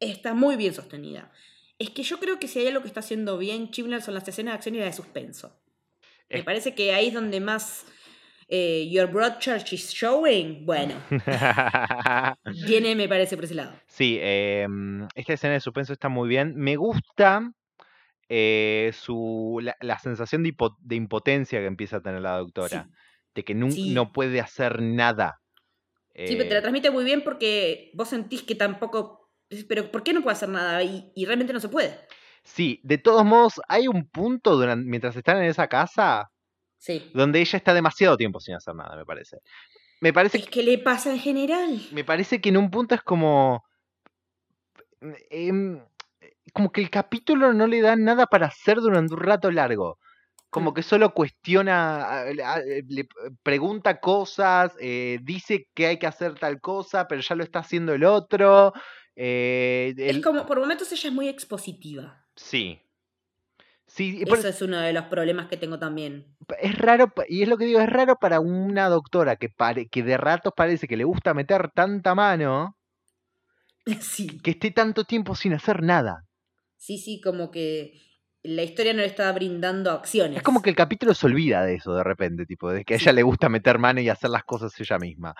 Está 0.00 0.34
muy 0.34 0.56
bien 0.56 0.74
sostenida. 0.74 1.30
Es 1.78 1.90
que 1.90 2.02
yo 2.02 2.18
creo 2.18 2.40
que 2.40 2.48
si 2.48 2.58
hay 2.58 2.66
algo 2.66 2.82
que 2.82 2.88
está 2.88 3.00
haciendo 3.00 3.38
bien 3.38 3.70
Chibnall 3.70 4.02
son 4.02 4.14
las 4.14 4.26
escenas 4.26 4.52
de 4.52 4.56
acción 4.56 4.74
y 4.74 4.78
la 4.80 4.86
de 4.86 4.92
suspenso. 4.92 5.56
Me 6.28 6.42
parece 6.42 6.74
que 6.74 6.92
ahí 6.92 7.06
es 7.06 7.14
donde 7.14 7.40
más 7.40 7.86
eh, 8.48 8.88
Your 8.90 9.06
Broadchurch 9.06 9.72
is 9.72 9.90
showing. 9.92 10.66
Bueno, 10.66 10.94
viene, 12.66 12.96
me 12.96 13.08
parece, 13.08 13.36
por 13.36 13.44
ese 13.44 13.54
lado. 13.54 13.72
sí, 13.86 14.18
em, 14.20 15.06
esta 15.14 15.34
escena 15.34 15.54
de 15.54 15.60
suspenso 15.60 15.92
está 15.92 16.08
muy 16.08 16.28
bien. 16.28 16.54
Me 16.56 16.76
gusta 16.76 17.52
eh, 18.28 18.90
su, 18.94 19.58
la, 19.62 19.76
la 19.80 19.98
sensación 19.98 20.42
de, 20.42 20.50
hipo- 20.54 20.76
de 20.80 20.96
impotencia 20.96 21.58
que 21.60 21.66
empieza 21.66 21.96
a 21.98 22.02
tener 22.02 22.20
la 22.20 22.36
doctora. 22.38 22.84
Sí. 22.84 22.90
De 23.34 23.44
que 23.44 23.54
Sí. 23.70 23.94
no 23.94 24.12
puede 24.12 24.40
hacer 24.40 24.82
nada. 24.82 25.40
Sí, 26.14 26.34
pero 26.36 26.44
te 26.44 26.50
la 26.50 26.58
Eh, 26.58 26.60
transmite 26.62 26.90
muy 26.90 27.04
bien 27.04 27.22
porque 27.22 27.90
vos 27.94 28.08
sentís 28.08 28.42
que 28.42 28.54
tampoco. 28.54 29.30
Pero 29.68 29.90
¿por 29.90 30.02
qué 30.02 30.12
no 30.12 30.22
puede 30.22 30.32
hacer 30.34 30.48
nada? 30.48 30.82
Y, 30.82 31.12
y 31.14 31.24
realmente 31.24 31.52
no 31.52 31.60
se 31.60 31.68
puede. 31.68 31.96
sí, 32.42 32.80
de 32.82 32.98
todos 32.98 33.24
modos, 33.24 33.60
hay 33.68 33.88
un 33.88 34.08
punto 34.08 34.56
duran- 34.56 34.84
mientras 34.84 35.14
están 35.16 35.36
en 35.38 35.44
esa 35.44 35.68
casa 35.68 36.30
Sí. 36.78 37.10
donde 37.14 37.40
ella 37.40 37.56
está 37.56 37.72
demasiado 37.74 38.16
tiempo 38.16 38.40
sin 38.40 38.54
hacer 38.54 38.74
nada, 38.74 38.96
me 38.96 39.04
parece. 39.04 39.38
Me 40.00 40.12
parece 40.12 40.38
Es 40.38 40.46
que 40.48 40.62
le 40.62 40.78
pasa 40.78 41.10
en 41.12 41.18
general. 41.18 41.80
me 41.92 42.04
parece 42.04 42.40
que 42.40 42.48
en 42.50 42.56
un 42.56 42.70
punto 42.70 42.94
es 42.94 43.02
como. 43.02 43.64
em, 45.30 45.80
como 46.58 46.72
que 46.72 46.80
el 46.80 46.90
capítulo 46.90 47.52
no 47.52 47.68
le 47.68 47.80
da 47.80 47.94
nada 47.94 48.26
para 48.26 48.46
hacer 48.48 48.78
durante 48.78 49.14
un 49.14 49.20
rato 49.20 49.48
largo. 49.52 49.96
Como 50.50 50.72
Mm. 50.72 50.74
que 50.74 50.82
solo 50.82 51.14
cuestiona, 51.14 52.24
le- 52.32 53.06
pregunta 53.44 54.00
cosas, 54.00 54.72
eh, 54.80 55.20
dice 55.22 55.68
que 55.72 55.86
hay 55.86 55.98
que 56.00 56.08
hacer 56.08 56.34
tal 56.34 56.60
cosa, 56.60 57.06
pero 57.06 57.20
ya 57.22 57.36
lo 57.36 57.44
está 57.44 57.60
haciendo 57.60 57.94
el 57.94 58.02
otro. 58.04 58.72
eh, 59.20 59.94
Es 59.96 60.20
como, 60.20 60.46
por 60.46 60.58
momentos 60.60 60.90
ella 60.92 61.08
es 61.08 61.14
muy 61.14 61.28
expositiva. 61.28 62.24
Sí. 62.36 62.80
Sí, 63.86 64.24
por- 64.28 64.38
Eso 64.38 64.48
es 64.48 64.62
uno 64.62 64.78
de 64.78 64.92
los 64.92 65.04
problemas 65.06 65.46
que 65.48 65.56
tengo 65.56 65.78
también. 65.78 66.36
es 66.60 66.76
raro, 66.78 67.12
y 67.28 67.42
es 67.42 67.48
lo 67.48 67.56
que 67.56 67.64
digo, 67.66 67.80
es 67.80 67.88
raro 67.88 68.16
para 68.20 68.38
una 68.40 68.88
doctora 68.88 69.34
que, 69.36 69.48
pare- 69.48 69.88
que 69.88 70.02
de 70.02 70.16
ratos 70.16 70.52
parece 70.56 70.86
que 70.88 70.96
le 70.96 71.04
gusta 71.04 71.34
meter 71.34 71.70
tanta 71.72 72.14
mano, 72.14 72.76
Sí. 74.00 74.38
que 74.40 74.52
esté 74.52 74.70
tanto 74.70 75.04
tiempo 75.04 75.34
sin 75.34 75.52
hacer 75.54 75.82
nada. 75.82 76.24
Sí, 76.78 76.96
sí, 76.98 77.20
como 77.20 77.50
que 77.50 78.00
la 78.42 78.62
historia 78.62 78.92
no 78.94 79.00
le 79.00 79.06
está 79.06 79.30
brindando 79.32 79.90
acciones. 79.90 80.38
Es 80.38 80.42
como 80.42 80.62
que 80.62 80.70
el 80.70 80.76
capítulo 80.76 81.12
se 81.12 81.26
olvida 81.26 81.64
de 81.64 81.74
eso 81.74 81.94
de 81.94 82.04
repente, 82.04 82.46
tipo, 82.46 82.70
de 82.70 82.84
que 82.84 82.94
a 82.94 82.98
Sí. 82.98 83.04
ella 83.04 83.12
le 83.12 83.22
gusta 83.24 83.48
meter 83.48 83.78
mano 83.78 84.00
y 84.00 84.08
hacer 84.08 84.30
las 84.30 84.44
cosas 84.44 84.72
ella 84.80 84.98
misma. 84.98 85.34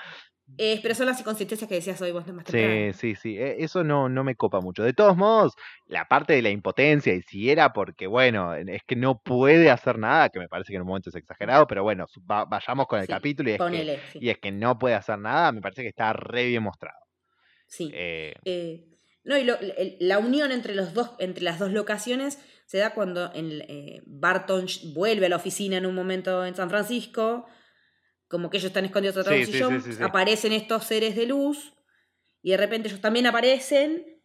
Eh, 0.57 0.81
pero 0.83 0.95
son 0.95 1.07
las 1.07 1.21
inconsistencias 1.21 1.69
que 1.69 1.77
decías 1.77 2.01
hoy 2.01 2.11
vos 2.11 2.27
más 2.29 2.45
Sí, 2.47 2.53
temprano. 2.53 2.93
sí, 2.95 3.15
sí, 3.15 3.37
e- 3.39 3.63
eso 3.63 3.85
no, 3.85 4.09
no 4.09 4.25
me 4.25 4.35
copa 4.35 4.61
mucho. 4.61 4.83
De 4.83 4.95
todos 4.95 5.17
modos, 5.17 5.55
la 5.87 6.07
parte 6.07 6.33
de 6.33 6.43
la 6.43 6.51
impotencia, 6.51 7.15
y 7.15 7.23
si 7.23 7.51
era 7.51 7.73
porque, 7.73 8.07
bueno, 8.07 8.55
es 8.55 8.83
que 8.85 8.97
no 8.97 9.21
puede 9.21 9.71
hacer 9.71 9.99
nada, 9.99 10.31
que 10.31 10.39
me 10.41 10.49
parece 10.49 10.73
que 10.73 10.77
en 10.77 10.83
un 10.83 10.89
momento 10.89 11.11
es 11.11 11.17
exagerado, 11.17 11.67
pero 11.67 11.83
bueno, 11.85 12.07
va- 12.29 12.47
vayamos 12.47 12.87
con 12.89 12.99
el 12.99 13.07
Sí, 13.07 13.13
capítulo 13.13 13.51
y 13.51 13.53
es, 13.53 13.59
que, 13.59 14.01
sí. 14.13 14.19
y 14.23 14.31
es 14.31 14.39
que 14.39 14.51
no 14.51 14.79
puede 14.79 14.95
hacer 14.97 15.19
nada, 15.19 15.53
me 15.53 15.61
parece 15.61 15.83
que 15.83 15.89
está 15.89 16.13
re 16.15 16.47
bien 16.47 16.63
mostrado. 16.63 16.99
sí. 17.67 17.91
Eh, 17.95 18.35
Eh, 18.45 18.85
no, 19.29 19.37
y 19.39 19.45
lo- 19.45 19.59
el- 19.61 19.97
la 20.01 20.19
unión 20.19 20.51
entre, 20.53 20.75
los 20.75 20.93
dos, 20.95 21.13
entre 21.19 21.45
las 21.45 21.59
dos 21.59 21.71
locaciones 21.73 22.39
se 22.67 22.79
da 22.79 22.95
cuando 22.95 23.31
eh, 23.35 24.03
Barton 24.07 24.67
vuelve 24.95 25.27
a 25.27 25.29
la 25.29 25.37
oficina 25.37 25.77
en 25.77 25.87
un 25.87 25.95
momento 25.95 26.45
en 26.45 26.55
San 26.55 26.69
Francisco, 26.69 27.47
como 28.27 28.51
que 28.51 28.57
ellos 28.59 28.69
están 28.69 28.85
escondidos 28.85 29.17
atrás 29.17 29.35
de 29.37 29.41
un 29.41 29.47
Sí, 29.47 29.53
sí, 29.53 29.59
sillón, 29.59 29.81
sí, 29.83 29.93
sí, 29.93 29.97
sí. 29.99 30.03
aparecen 30.03 30.53
estos 30.53 30.85
seres 30.85 31.15
de 31.17 31.27
luz, 31.27 31.73
y 32.43 32.51
de 32.51 32.57
repente 32.57 32.89
ellos 32.89 33.01
también 33.01 33.27
aparecen, 33.27 34.21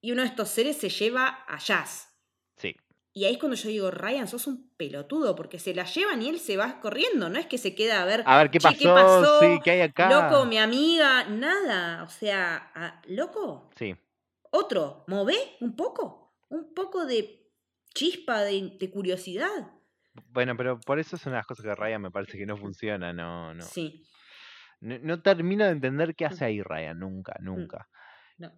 y 0.00 0.12
uno 0.12 0.22
de 0.22 0.28
estos 0.28 0.48
seres 0.48 0.76
se 0.78 0.88
lleva 0.88 1.44
a 1.46 1.58
Jazz. 1.58 2.08
sí, 2.56 2.74
Y 3.12 3.24
ahí 3.24 3.32
es 3.34 3.38
cuando 3.38 3.56
yo 3.56 3.68
digo, 3.68 3.90
Ryan, 3.90 4.28
sos 4.28 4.46
un 4.46 4.70
pelotudo, 4.76 5.34
porque 5.34 5.58
se 5.58 5.74
la 5.74 5.84
llevan 5.84 6.22
y 6.22 6.28
él 6.28 6.38
se 6.38 6.56
va 6.56 6.80
corriendo, 6.80 7.28
no 7.28 7.38
es 7.38 7.46
que 7.46 7.58
se 7.58 7.74
queda 7.74 8.02
a 8.02 8.04
ver, 8.04 8.22
a 8.26 8.38
ver 8.38 8.50
qué 8.50 8.58
"Che, 8.58 8.68
pasó, 8.68 8.78
¿qué 8.78 8.88
pasó? 8.88 9.38
sí, 9.40 9.60
qué 9.64 9.70
hay 9.72 9.80
acá. 9.80 10.08
loco, 10.10 10.44
mi 10.46 10.58
amiga, 10.58 11.24
nada, 11.24 12.02
o 12.04 12.08
sea, 12.08 13.00
loco, 13.08 13.70
Sí, 13.76 13.96
otro, 14.50 15.04
move 15.06 15.36
un 15.60 15.76
poco, 15.76 16.34
un 16.48 16.74
poco 16.74 17.06
de 17.06 17.40
chispa, 17.94 18.40
de, 18.40 18.90
curiosidad. 18.92 19.72
Bueno, 20.28 20.56
pero 20.56 20.80
por 20.80 20.98
eso 20.98 21.16
son 21.16 21.34
las 21.34 21.46
cosas 21.46 21.64
que 21.64 21.74
Ryan 21.74 22.02
me 22.02 22.10
parece 22.10 22.36
que 22.36 22.46
no 22.46 22.56
funciona, 22.56 23.12
no, 23.12 23.54
no. 23.54 23.62
Sí. 23.62 24.04
No, 24.80 24.98
no 24.98 25.22
termino 25.22 25.64
de 25.64 25.70
entender 25.70 26.16
qué 26.16 26.24
hace 26.24 26.44
mm. 26.44 26.46
ahí 26.46 26.62
Ryan, 26.62 26.98
nunca, 26.98 27.36
mm. 27.40 27.44
nunca. 27.44 27.88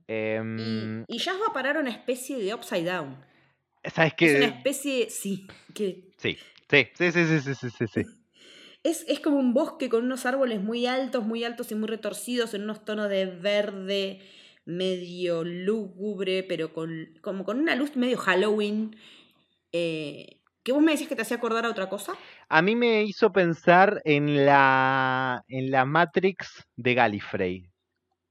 Em, 0.07 1.05
y, 1.09 1.16
y 1.16 1.18
Jazz 1.18 1.36
va 1.40 1.51
a 1.51 1.53
parar 1.53 1.76
una 1.76 1.90
especie 1.90 2.38
de 2.38 2.55
upside 2.55 2.84
down. 2.84 3.16
¿Sabes 3.84 4.14
qué? 4.14 4.26
Es 4.26 4.36
una 4.36 4.57
especie, 4.57 5.11
sí, 5.11 5.47
que... 5.74 6.12
Sí, 6.16 6.38
sí, 6.70 6.88
sí, 6.95 7.12
sí, 7.12 7.40
sí, 7.40 7.55
sí, 7.55 7.70
sí, 7.70 7.86
sí. 7.86 8.03
Es, 8.84 9.05
es, 9.07 9.20
como 9.20 9.38
un 9.38 9.55
bosque 9.55 9.88
con 9.88 10.05
unos 10.05 10.26
árboles 10.26 10.61
muy 10.61 10.86
altos, 10.86 11.24
muy 11.24 11.45
altos 11.45 11.70
y 11.70 11.76
muy 11.76 11.86
retorcidos, 11.86 12.53
en 12.53 12.64
unos 12.64 12.84
tonos 12.84 13.09
de 13.09 13.26
verde 13.26 14.20
medio 14.64 15.44
lúgubre, 15.44 16.42
pero 16.44 16.72
con, 16.72 17.18
como 17.22 17.44
con 17.44 17.58
una 17.58 17.74
luz 17.76 17.96
medio 17.96 18.18
Halloween. 18.18 18.96
Eh, 19.72 20.38
¿Que 20.62 20.72
vos 20.72 20.82
me 20.82 20.92
decís 20.92 21.08
que 21.08 21.16
te 21.16 21.22
hacía 21.22 21.38
acordar 21.38 21.66
a 21.66 21.70
otra 21.70 21.88
cosa? 21.88 22.14
A 22.48 22.62
mí 22.62 22.76
me 22.76 23.02
hizo 23.02 23.32
pensar 23.32 24.00
en 24.04 24.46
la, 24.46 25.42
en 25.48 25.70
la 25.70 25.84
Matrix 25.84 26.68
de 26.76 26.94
Gallifrey, 26.94 27.70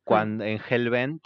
cuando, 0.03 0.43
en 0.45 0.59
Hellbent. 0.69 1.23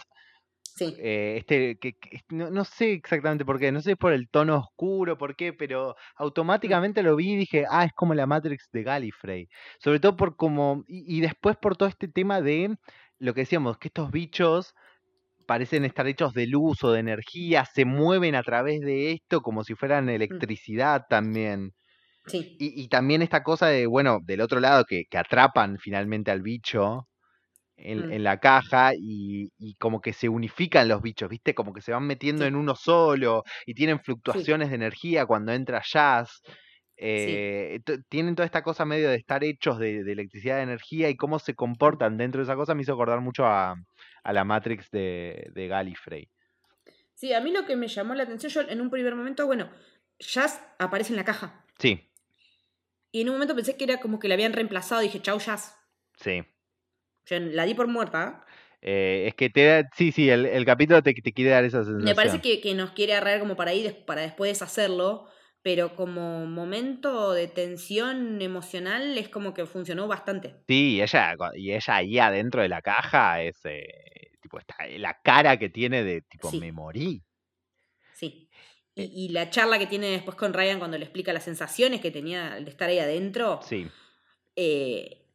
Sí. 0.62 0.94
eh, 0.98 1.36
este, 1.38 1.78
que, 1.78 1.94
que- 1.94 2.20
no, 2.28 2.50
no 2.50 2.64
sé 2.64 2.92
exactamente 2.92 3.44
por 3.46 3.58
qué, 3.58 3.72
no 3.72 3.80
sé 3.80 3.84
si 3.84 3.90
es 3.92 3.96
por 3.96 4.12
el 4.12 4.28
tono 4.28 4.58
oscuro, 4.58 5.16
por 5.16 5.34
qué, 5.36 5.52
pero 5.54 5.96
automáticamente 6.16 7.02
lo 7.02 7.16
vi 7.16 7.32
y 7.32 7.36
dije, 7.36 7.64
ah, 7.70 7.84
es 7.84 7.92
como 7.94 8.14
la 8.14 8.26
Matrix 8.26 8.68
de 8.72 8.82
Gallifrey. 8.82 9.48
Sobre 9.80 10.00
todo 10.00 10.16
por 10.16 10.36
como, 10.36 10.84
y, 10.86 11.16
y 11.18 11.20
después 11.22 11.56
por 11.56 11.76
todo 11.76 11.88
este 11.88 12.08
tema 12.08 12.42
de 12.42 12.76
lo 13.18 13.32
que 13.32 13.40
decíamos, 13.42 13.78
que 13.78 13.88
estos 13.88 14.10
bichos 14.10 14.74
parecen 15.46 15.84
estar 15.84 16.06
hechos 16.06 16.32
de 16.34 16.46
luz 16.46 16.82
o 16.84 16.92
de 16.92 17.00
energía, 17.00 17.64
se 17.66 17.84
mueven 17.84 18.34
a 18.34 18.42
través 18.42 18.80
de 18.80 19.12
esto 19.12 19.40
como 19.42 19.64
si 19.64 19.74
fueran 19.74 20.08
electricidad 20.08 21.02
también. 21.08 21.72
Sí. 22.26 22.56
Y, 22.58 22.82
y 22.84 22.88
también 22.88 23.22
esta 23.22 23.42
cosa 23.42 23.68
de, 23.68 23.86
bueno, 23.86 24.18
del 24.24 24.40
otro 24.42 24.60
lado, 24.60 24.84
que, 24.84 25.04
que 25.10 25.18
atrapan 25.18 25.78
finalmente 25.78 26.30
al 26.32 26.42
bicho 26.42 27.08
en, 27.76 28.08
Mm. 28.08 28.12
en 28.14 28.24
la 28.24 28.38
caja 28.38 28.92
y, 28.94 29.48
y 29.58 29.74
como 29.76 30.00
que 30.00 30.12
se 30.14 30.28
unifican 30.28 30.88
los 30.88 31.02
bichos, 31.02 31.28
¿viste? 31.28 31.54
Como 31.54 31.72
que 31.74 31.82
se 31.82 31.92
van 31.92 32.06
metiendo 32.06 32.44
Sí. 32.44 32.48
en 32.48 32.56
uno 32.56 32.74
solo 32.74 33.42
y 33.66 33.74
tienen 33.74 34.00
fluctuaciones 34.00 34.70
de 34.70 34.76
energía 34.76 35.26
cuando 35.26 35.52
entra 35.52 35.82
jazz. 35.84 36.40
eh, 36.98 37.80
t- 37.84 37.98
tienen 38.08 38.34
toda 38.34 38.46
esta 38.46 38.62
cosa 38.62 38.84
medio 38.86 39.10
de 39.10 39.16
estar 39.16 39.44
hechos 39.44 39.78
de, 39.78 40.02
de 40.04 40.12
electricidad 40.12 40.56
de 40.56 40.62
energía 40.62 41.10
y 41.10 41.16
cómo 41.16 41.38
se 41.38 41.54
comportan 41.54 42.16
dentro 42.16 42.38
de 42.40 42.44
esa 42.44 42.56
cosa 42.56 42.74
me 42.74 42.82
hizo 42.82 42.94
acordar 42.94 43.20
mucho 43.20 43.44
a, 43.46 43.74
a 44.26 44.32
la 44.32 44.44
Matrix 44.44 44.90
de, 44.90 45.50
de 45.54 45.68
Gallifrey. 45.68 46.28
Sí, 47.14 47.32
a 47.32 47.40
mí 47.40 47.50
lo 47.50 47.64
que 47.64 47.76
me 47.76 47.88
llamó 47.88 48.14
la 48.14 48.24
atención, 48.24 48.52
yo 48.52 48.60
en 48.70 48.80
un 48.80 48.90
primer 48.90 49.14
momento, 49.14 49.46
bueno, 49.46 49.70
Jazz 50.18 50.60
aparece 50.78 51.12
en 51.12 51.16
la 51.16 51.24
caja. 51.24 51.64
Sí, 51.78 52.10
Y 53.12 53.22
en 53.22 53.28
un 53.28 53.34
momento 53.36 53.54
pensé 53.54 53.76
que 53.76 53.84
era 53.84 53.98
como 54.00 54.18
que 54.18 54.28
la 54.28 54.34
habían 54.34 54.52
reemplazado. 54.52 55.00
Dije, 55.00 55.20
chau, 55.22 55.38
Jazz. 55.38 55.74
sí. 56.18 56.42
Yo 57.26 57.40
la 57.40 57.64
di 57.64 57.74
por 57.74 57.88
muerta. 57.88 58.44
Eh, 58.82 59.24
es 59.26 59.34
que 59.34 59.50
te 59.50 59.64
da, 59.64 59.88
sí, 59.96 60.12
sí, 60.12 60.28
el, 60.30 60.46
el 60.46 60.64
capítulo 60.64 61.02
te, 61.02 61.12
te 61.14 61.32
quiere 61.32 61.50
dar 61.50 61.64
esa 61.64 61.78
sensación. 61.78 62.04
Me 62.04 62.14
parece 62.14 62.40
que, 62.40 62.60
que 62.60 62.74
nos 62.74 62.90
quiere 62.92 63.14
agarrar 63.14 63.40
como 63.40 63.56
para 63.56 63.74
ir, 63.74 64.04
para 64.04 64.20
después 64.22 64.50
deshacerlo, 64.52 65.28
pero 65.66 65.96
como 65.96 66.46
momento 66.46 67.32
de 67.32 67.48
tensión 67.48 68.40
emocional 68.40 69.18
es 69.18 69.28
como 69.28 69.52
que 69.52 69.66
funcionó 69.66 70.06
bastante. 70.06 70.54
Sí, 70.68 70.94
y 70.94 71.02
ella, 71.02 71.34
y 71.56 71.72
ella 71.72 71.96
ahí 71.96 72.20
adentro 72.20 72.62
de 72.62 72.68
la 72.68 72.80
caja 72.82 73.42
es, 73.42 73.58
eh, 73.64 74.30
tipo, 74.40 74.60
está, 74.60 74.76
la 74.96 75.18
cara 75.24 75.58
que 75.58 75.68
tiene 75.68 76.04
de, 76.04 76.22
tipo, 76.22 76.52
Sí. 76.52 76.60
me 76.60 76.70
morí. 76.70 77.20
Sí. 78.14 78.48
Y, 78.94 79.24
y 79.24 79.28
la 79.30 79.50
charla 79.50 79.80
que 79.80 79.88
tiene 79.88 80.06
después 80.06 80.36
con 80.36 80.52
Ryan 80.54 80.78
cuando 80.78 80.98
le 80.98 81.04
explica 81.04 81.32
las 81.32 81.42
sensaciones 81.42 82.00
que 82.00 82.12
tenía 82.12 82.52
al 82.52 82.68
estar 82.68 82.88
ahí 82.88 83.00
adentro, 83.00 83.58
Sí, 83.60 83.88
eh, 84.54 85.26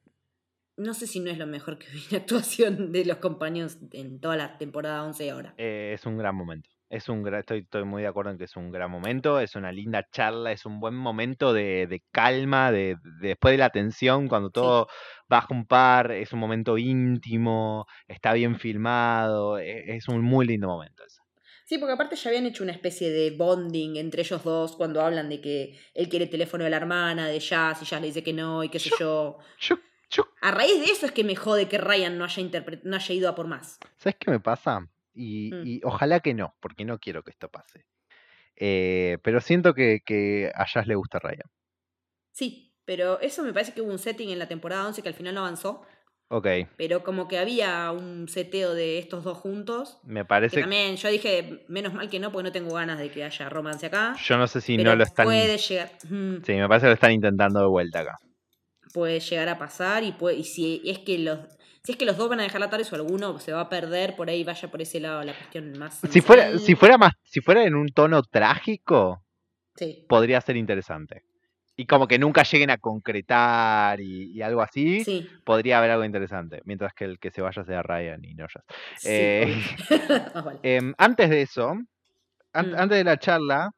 no 0.77 0.93
sé 0.93 1.07
si 1.07 1.19
no 1.19 1.29
es 1.29 1.39
lo 1.39 1.45
mejor 1.45 1.77
que 1.77 1.87
vi 1.91 2.03
en 2.11 2.15
actuación 2.21 2.93
de 2.93 3.03
los 3.03 3.17
compañeros 3.17 3.79
en 3.91 4.21
toda 4.21 4.37
la 4.37 4.57
temporada 4.57 5.03
11 5.03 5.29
ahora. 5.29 5.53
eh, 5.57 5.91
es 5.93 6.05
un 6.05 6.17
gran 6.17 6.35
momento. 6.35 6.69
Es 6.91 7.07
un 7.07 7.25
estoy, 7.33 7.59
estoy 7.59 7.85
muy 7.85 8.01
de 8.01 8.09
acuerdo 8.09 8.31
en 8.31 8.37
que 8.37 8.43
es 8.43 8.57
un 8.57 8.69
gran 8.69 8.91
momento, 8.91 9.39
es 9.39 9.55
una 9.55 9.71
linda 9.71 10.05
charla, 10.11 10.51
es 10.51 10.65
un 10.65 10.81
buen 10.81 10.93
momento 10.93 11.53
de, 11.53 11.87
de 11.87 12.03
calma, 12.11 12.69
de, 12.69 12.97
de- 13.21 13.29
después 13.29 13.53
de 13.53 13.59
la 13.59 13.69
tensión, 13.69 14.27
cuando 14.27 14.49
todo 14.49 14.89
baja 15.29 15.47
un 15.51 15.65
par, 15.65 16.11
es 16.11 16.33
un 16.33 16.39
momento 16.39 16.77
íntimo, 16.77 17.85
está 18.09 18.33
bien 18.33 18.59
filmado, 18.59 19.57
e- 19.57 19.95
es 19.95 20.09
un 20.09 20.21
muy 20.21 20.45
lindo 20.45 20.67
momento 20.67 21.05
ese. 21.05 21.21
Sí, 21.63 21.77
porque 21.77 21.93
aparte 21.93 22.17
ya 22.17 22.29
habían 22.29 22.45
hecho 22.45 22.61
una 22.63 22.73
especie 22.73 23.09
de 23.09 23.31
bonding 23.31 23.95
entre 23.95 24.23
ellos 24.23 24.43
dos 24.43 24.75
cuando 24.75 25.01
hablan 25.01 25.29
de 25.29 25.39
que 25.39 25.79
él 25.93 26.09
quiere 26.09 26.25
el 26.25 26.31
teléfono 26.31 26.65
de 26.65 26.71
la 26.71 26.75
hermana, 26.77 27.27
de 27.27 27.39
Jazz, 27.39 27.81
y 27.81 27.85
Jazz 27.85 28.01
le 28.01 28.07
dice 28.07 28.21
que 28.21 28.33
no, 28.33 28.65
y 28.65 28.69
qué 28.69 28.79
sé 28.79 28.89
yo. 28.99 29.37
Yo, 29.61 29.77
yo, 30.09 30.27
A 30.41 30.51
raíz 30.51 30.77
de 30.85 30.91
eso 30.91 31.05
es 31.05 31.13
que 31.13 31.23
me 31.23 31.37
jode 31.37 31.69
que 31.69 31.77
Ryan 31.77 32.17
no 32.17 32.25
haya, 32.25 32.43
no 32.83 32.95
haya 32.97 33.15
ido 33.15 33.29
a 33.29 33.35
por 33.35 33.47
más. 33.47 33.79
¿Sabes 33.95 34.17
qué 34.19 34.29
me 34.29 34.41
pasa? 34.41 34.85
Y, 35.13 35.51
Mm. 35.53 35.67
y 35.67 35.81
ojalá 35.83 36.19
que 36.21 36.33
no, 36.33 36.55
porque 36.59 36.85
no 36.85 36.99
quiero 36.99 37.23
que 37.23 37.31
esto 37.31 37.49
pase. 37.49 37.85
Eh, 38.55 39.17
pero 39.23 39.41
siento 39.41 39.73
que, 39.73 40.01
que 40.05 40.51
a 40.55 40.65
Jazz 40.65 40.87
le 40.87 40.95
gusta 40.95 41.19
Ryan. 41.19 41.49
Sí, 42.31 42.73
pero 42.85 43.19
eso 43.19 43.43
me 43.43 43.53
parece 43.53 43.73
que 43.73 43.81
hubo 43.81 43.91
un 43.91 43.99
setting 43.99 44.29
en 44.29 44.39
la 44.39 44.47
temporada 44.47 44.87
11 44.87 45.01
que 45.01 45.09
al 45.09 45.13
final 45.15 45.33
no 45.35 45.41
avanzó, 45.41 45.81
Ok, 46.33 46.47
pero 46.77 47.03
como 47.03 47.27
que 47.27 47.37
había 47.37 47.91
un 47.91 48.29
seteo 48.29 48.73
de 48.73 48.99
estos 48.99 49.25
dos 49.25 49.37
juntos. 49.37 49.99
me 50.03 50.21
Que 50.21 50.25
parece. 50.25 50.61
también 50.61 50.95
yo 50.95 51.09
dije, 51.09 51.65
menos 51.67 51.93
mal 51.93 52.09
que 52.09 52.19
no, 52.19 52.31
porque 52.31 52.43
no 52.45 52.51
tengo 52.53 52.73
ganas 52.75 52.99
de 52.99 53.11
que 53.11 53.25
haya 53.25 53.49
romance 53.49 53.85
acá. 53.87 54.15
Yo 54.23 54.37
no 54.37 54.47
sé 54.47 54.61
si 54.61 54.77
pero 54.77 54.91
no 54.91 54.95
lo 54.95 55.03
están. 55.03 55.25
puede 55.25 55.57
llegar, 55.57 55.91
mm, 56.09 56.35
Sí, 56.45 56.53
me 56.53 56.67
parece 56.69 56.85
que 56.85 56.89
lo 56.89 56.93
están 56.93 57.11
intentando 57.11 57.59
de 57.59 57.67
vuelta 57.67 57.99
acá. 57.99 58.17
puede 58.93 59.19
llegar 59.19 59.49
a 59.49 59.57
pasar 59.57 60.03
y 60.03 60.11
puede, 60.13 60.37
y 60.37 60.43
si 60.45 60.81
es 60.85 60.99
que 60.99 61.17
los 61.19 61.39
si 61.83 61.93
es 61.93 61.97
que 61.97 62.05
los 62.05 62.17
dos 62.17 62.29
van 62.29 62.39
a 62.39 62.43
dejar 62.43 62.61
la 62.61 62.69
tarde 62.69 62.85
o 62.91 62.95
alguno 62.95 63.39
se 63.39 63.53
va 63.53 63.61
a 63.61 63.69
perder 63.69 64.15
por 64.15 64.29
ahí 64.29 64.43
vaya 64.43 64.69
por 64.69 64.81
ese 64.81 64.99
lado 64.99 65.23
la 65.23 65.33
cuestión 65.35 65.77
más 65.77 65.99
Si 66.01 66.21
fuera, 66.21 66.57
si 66.59 66.75
fuera 66.75 66.97
más, 66.97 67.13
si 67.23 67.41
fuera 67.41 67.63
en 67.63 67.75
un 67.75 67.89
tono 67.89 68.21
trágico, 68.23 69.23
sí 69.75 70.05
podría 70.07 70.41
ser 70.41 70.57
interesante. 70.57 71.23
Y 71.75 71.85
como 71.85 72.07
que 72.07 72.19
nunca 72.19 72.43
lleguen 72.43 72.69
a 72.69 72.77
concretar 72.77 73.99
y, 74.01 74.31
y 74.33 74.41
algo 74.41 74.61
así, 74.61 75.03
sí 75.03 75.27
podría 75.43 75.79
haber 75.79 75.91
algo 75.91 76.05
interesante. 76.05 76.61
Mientras 76.65 76.93
que 76.93 77.05
el 77.05 77.17
que 77.19 77.31
se 77.31 77.41
vaya 77.41 77.63
sea 77.63 77.81
Ryan 77.81 78.23
y 78.23 78.35
no 78.35 78.45
sí, 78.97 79.07
Eh, 79.09 79.53
vale. 80.45 80.59
Em, 80.63 80.93
antes 80.97 81.29
de 81.29 81.41
eso, 81.41 81.71
an- 82.53 82.71
Mm. 82.71 82.75
antes 82.75 82.97
de 82.97 83.03
la 83.03 83.17
charla, 83.17 83.71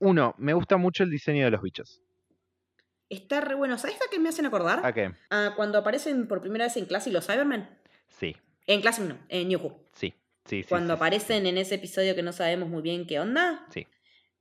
uno, 0.00 0.34
me 0.38 0.52
gusta 0.52 0.76
mucho 0.76 1.04
el 1.04 1.10
diseño 1.10 1.44
de 1.44 1.50
los 1.52 1.62
bichos. 1.62 2.00
Está 3.14 3.40
re 3.40 3.54
bueno 3.54 3.78
¿sabes 3.78 3.96
a 3.96 4.10
qué 4.10 4.18
me 4.18 4.28
hacen 4.28 4.46
acordar? 4.46 4.80
¿A 4.84 4.92
qué? 4.92 5.12
Ah, 5.30 5.52
cuando 5.56 5.78
aparecen 5.78 6.26
por 6.28 6.40
primera 6.40 6.64
vez 6.66 6.76
en 6.76 6.86
Classic 6.86 7.12
los 7.12 7.26
Cybermen 7.26 7.68
Sí, 8.08 8.36
en 8.66 8.80
Classic 8.80 9.04
no 9.04 9.18
en 9.28 9.48
New 9.48 9.60
Who 9.60 9.80
sí, 9.92 10.14
sí, 10.44 10.62
sí. 10.62 10.68
cuando 10.68 10.94
sí, 10.94 10.96
sí. 10.96 10.96
aparecen 10.96 11.46
en 11.46 11.58
ese 11.58 11.76
episodio 11.76 12.14
que 12.14 12.22
no 12.22 12.32
sabemos 12.32 12.68
muy 12.68 12.82
bien 12.82 13.06
qué 13.06 13.20
onda 13.20 13.66
Sí. 13.70 13.86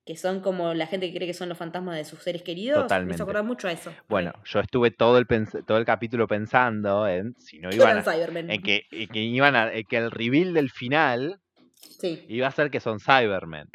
que 0.06 0.18
son 0.18 0.42
como 0.42 0.74
la 0.74 0.88
gente 0.88 1.08
que 1.12 1.16
cree 1.16 1.28
que 1.28 1.34
son 1.34 1.48
los 1.50 1.58
fantasmas 1.58 1.96
de 1.96 2.06
sus 2.06 2.20
seres 2.24 2.42
queridos 2.44 2.78
me 2.80 2.84
Totalmente. 2.84 3.16
hizo 3.16 3.24
acordar 3.24 3.44
mucho 3.44 3.68
a 3.68 3.72
eso 3.72 3.94
Bueno, 4.10 4.34
yo 4.46 4.60
estuve 4.60 4.92
todo 4.92 5.18
el, 5.18 5.28
pens- 5.28 5.64
todo 5.66 5.78
el 5.78 5.86
capítulo 5.86 6.28
pensando 6.28 7.08
en 7.08 7.36
si 7.40 7.60
no 7.60 7.72
iban 7.74 7.98
a, 7.98 8.04
Cybermen 8.04 8.50
en 8.50 8.62
que, 8.62 8.84
en 8.92 9.08
que 9.10 9.20
iban 9.20 9.56
a, 9.56 9.72
en 9.74 9.86
que 9.86 9.98
el 9.98 10.12
reveal 10.12 10.54
del 10.54 10.70
final 10.72 11.40
iba 12.28 12.48
a 12.48 12.52
ser 12.52 12.72
que 12.72 12.80
son 12.80 13.00
Cybermen. 13.00 13.70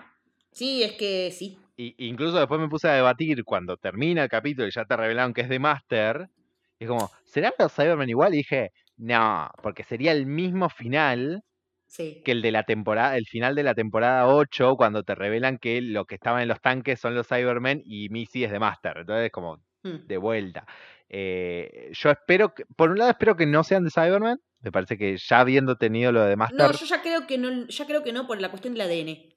sí 0.53 0.83
es 0.83 0.93
que 0.93 1.31
sí 1.33 1.59
Y, 1.77 1.95
incluso 2.09 2.39
después 2.39 2.61
me 2.61 2.69
puse 2.69 2.89
a 2.89 2.95
debatir 2.95 3.45
cuando 3.45 3.77
termina 3.77 4.23
el 4.25 4.29
capítulo 4.29 4.67
y 4.69 4.71
ya 4.71 4.85
te 4.85 4.97
revelaron 4.97 5.35
que 5.35 5.43
es 5.43 5.49
de 5.49 5.59
Master. 5.59 6.29
Y 6.79 6.85
es 6.85 6.91
como, 6.91 7.11
¿serán 7.25 7.53
los 7.59 7.73
Cybermen 7.75 8.09
igual? 8.11 8.35
Y 8.35 8.39
dije, 8.39 8.73
no, 8.97 9.51
porque 9.63 9.83
sería 9.85 10.13
el 10.13 10.27
mismo 10.27 10.69
final 10.71 11.43
sí 11.87 12.23
que 12.25 12.33
el 12.33 12.43
de 12.43 12.51
la 12.53 12.65
temporada, 12.65 13.17
el 13.17 13.27
final 13.27 13.55
de 13.55 13.63
la 13.63 13.75
temporada 13.75 14.27
8, 14.29 14.77
cuando 14.77 15.03
te 15.05 15.15
revelan 15.15 15.59
que 15.59 15.81
lo 15.83 16.05
que 16.07 16.17
estaban 16.17 16.43
en 16.43 16.49
los 16.49 16.61
tanques 16.61 17.01
son 17.01 17.15
los 17.15 17.29
Cybermen 17.29 17.83
y 17.85 18.09
Missy 18.11 18.45
es 18.45 18.51
de 18.51 18.59
Master. 18.59 18.99
Entonces, 18.99 19.31
como 19.31 19.61
Mm. 19.85 20.07
de 20.09 20.17
vuelta. 20.19 20.67
Eh, 21.09 21.91
yo 21.93 22.11
espero 22.11 22.53
que, 22.55 22.65
por 22.77 22.91
un 22.91 22.99
lado, 22.99 23.11
espero 23.13 23.37
que 23.37 23.47
no 23.47 23.63
sean 23.63 23.85
de 23.85 23.91
Cybermen. 23.91 24.39
Me 24.61 24.73
parece 24.73 24.99
que 24.99 25.17
ya 25.17 25.41
habiendo 25.41 25.77
tenido 25.77 26.11
lo 26.13 26.23
de 26.25 26.35
Master, 26.37 26.59
No, 26.59 26.73
yo 26.73 26.87
ya 26.87 27.03
creo 27.03 27.27
que 27.27 27.39
no, 27.39 27.67
ya 27.69 27.87
creo 27.87 28.03
que 28.03 28.13
no 28.13 28.27
por 28.27 28.41
la 28.41 28.49
cuestión 28.51 28.75
del 28.75 28.83
ADN. 28.83 29.37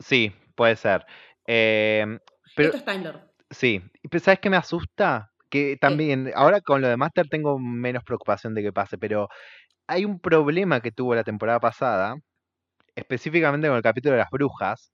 sí, 0.00 0.32
puede 0.54 0.76
ser. 0.76 1.06
Em, 1.46 2.18
pero 2.54 2.68
Esto 2.70 2.78
es 2.78 2.84
Time 2.84 3.04
Lord. 3.04 3.20
sí, 3.50 3.82
Y 4.02 4.08
pero 4.08 4.22
¿sabes 4.24 4.40
qué 4.40 4.50
me 4.50 4.56
asusta? 4.56 5.30
Que 5.48 5.76
también, 5.80 6.32
ahora 6.34 6.60
con 6.60 6.80
lo 6.82 6.88
de 6.88 6.96
Master 6.96 7.28
tengo 7.28 7.58
menos 7.58 8.02
preocupación 8.04 8.54
de 8.54 8.62
que 8.62 8.72
pase, 8.72 8.98
pero 8.98 9.28
hay 9.86 10.04
un 10.04 10.18
problema 10.18 10.80
que 10.80 10.90
tuvo 10.90 11.14
la 11.14 11.22
temporada 11.22 11.60
pasada, 11.60 12.16
específicamente 12.96 13.68
con 13.68 13.76
el 13.76 13.82
capítulo 13.82 14.12
de 14.12 14.18
las 14.18 14.30
brujas, 14.30 14.92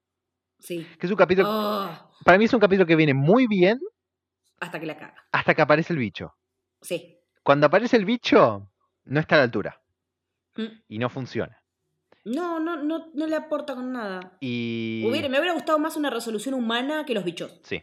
Sí. 0.59 0.87
que 0.99 1.07
es 1.07 1.11
un 1.11 1.17
capítulo, 1.17 1.49
Oh, 1.51 2.11
para 2.25 2.39
mí 2.39 2.45
es 2.45 2.53
un 2.55 2.61
capítulo 2.61 2.87
que 2.87 2.97
viene 2.97 3.15
muy 3.15 3.47
bien 3.47 3.79
hasta 4.61 4.79
que 4.79 4.87
la 4.87 4.97
caga. 4.99 5.25
hasta 5.33 5.55
que 5.55 5.63
aparece 5.63 5.93
el 5.95 5.99
bicho. 5.99 6.35
Sí. 6.83 7.19
Cuando 7.43 7.67
aparece 7.67 7.97
el 7.97 8.05
bicho, 8.05 8.71
no 9.05 9.21
está 9.21 9.37
a 9.37 9.39
la 9.39 9.45
altura 9.45 9.81
Mm. 10.57 10.67
y 10.89 10.99
no 10.99 11.09
funciona. 11.09 11.62
No, 12.25 12.61
no, 12.61 12.77
no, 12.83 13.11
no 13.15 13.27
le 13.27 13.35
aporta 13.37 13.75
con 13.75 13.93
nada. 13.93 14.37
Y 14.41 15.03
Hubiera- 15.07 15.29
me 15.29 15.39
hubiera 15.39 15.55
gustado 15.55 15.79
más 15.79 15.97
una 15.97 16.11
resolución 16.11 16.55
humana 16.55 17.05
que 17.05 17.15
los 17.15 17.25
bichos. 17.25 17.61
sí, 17.65 17.83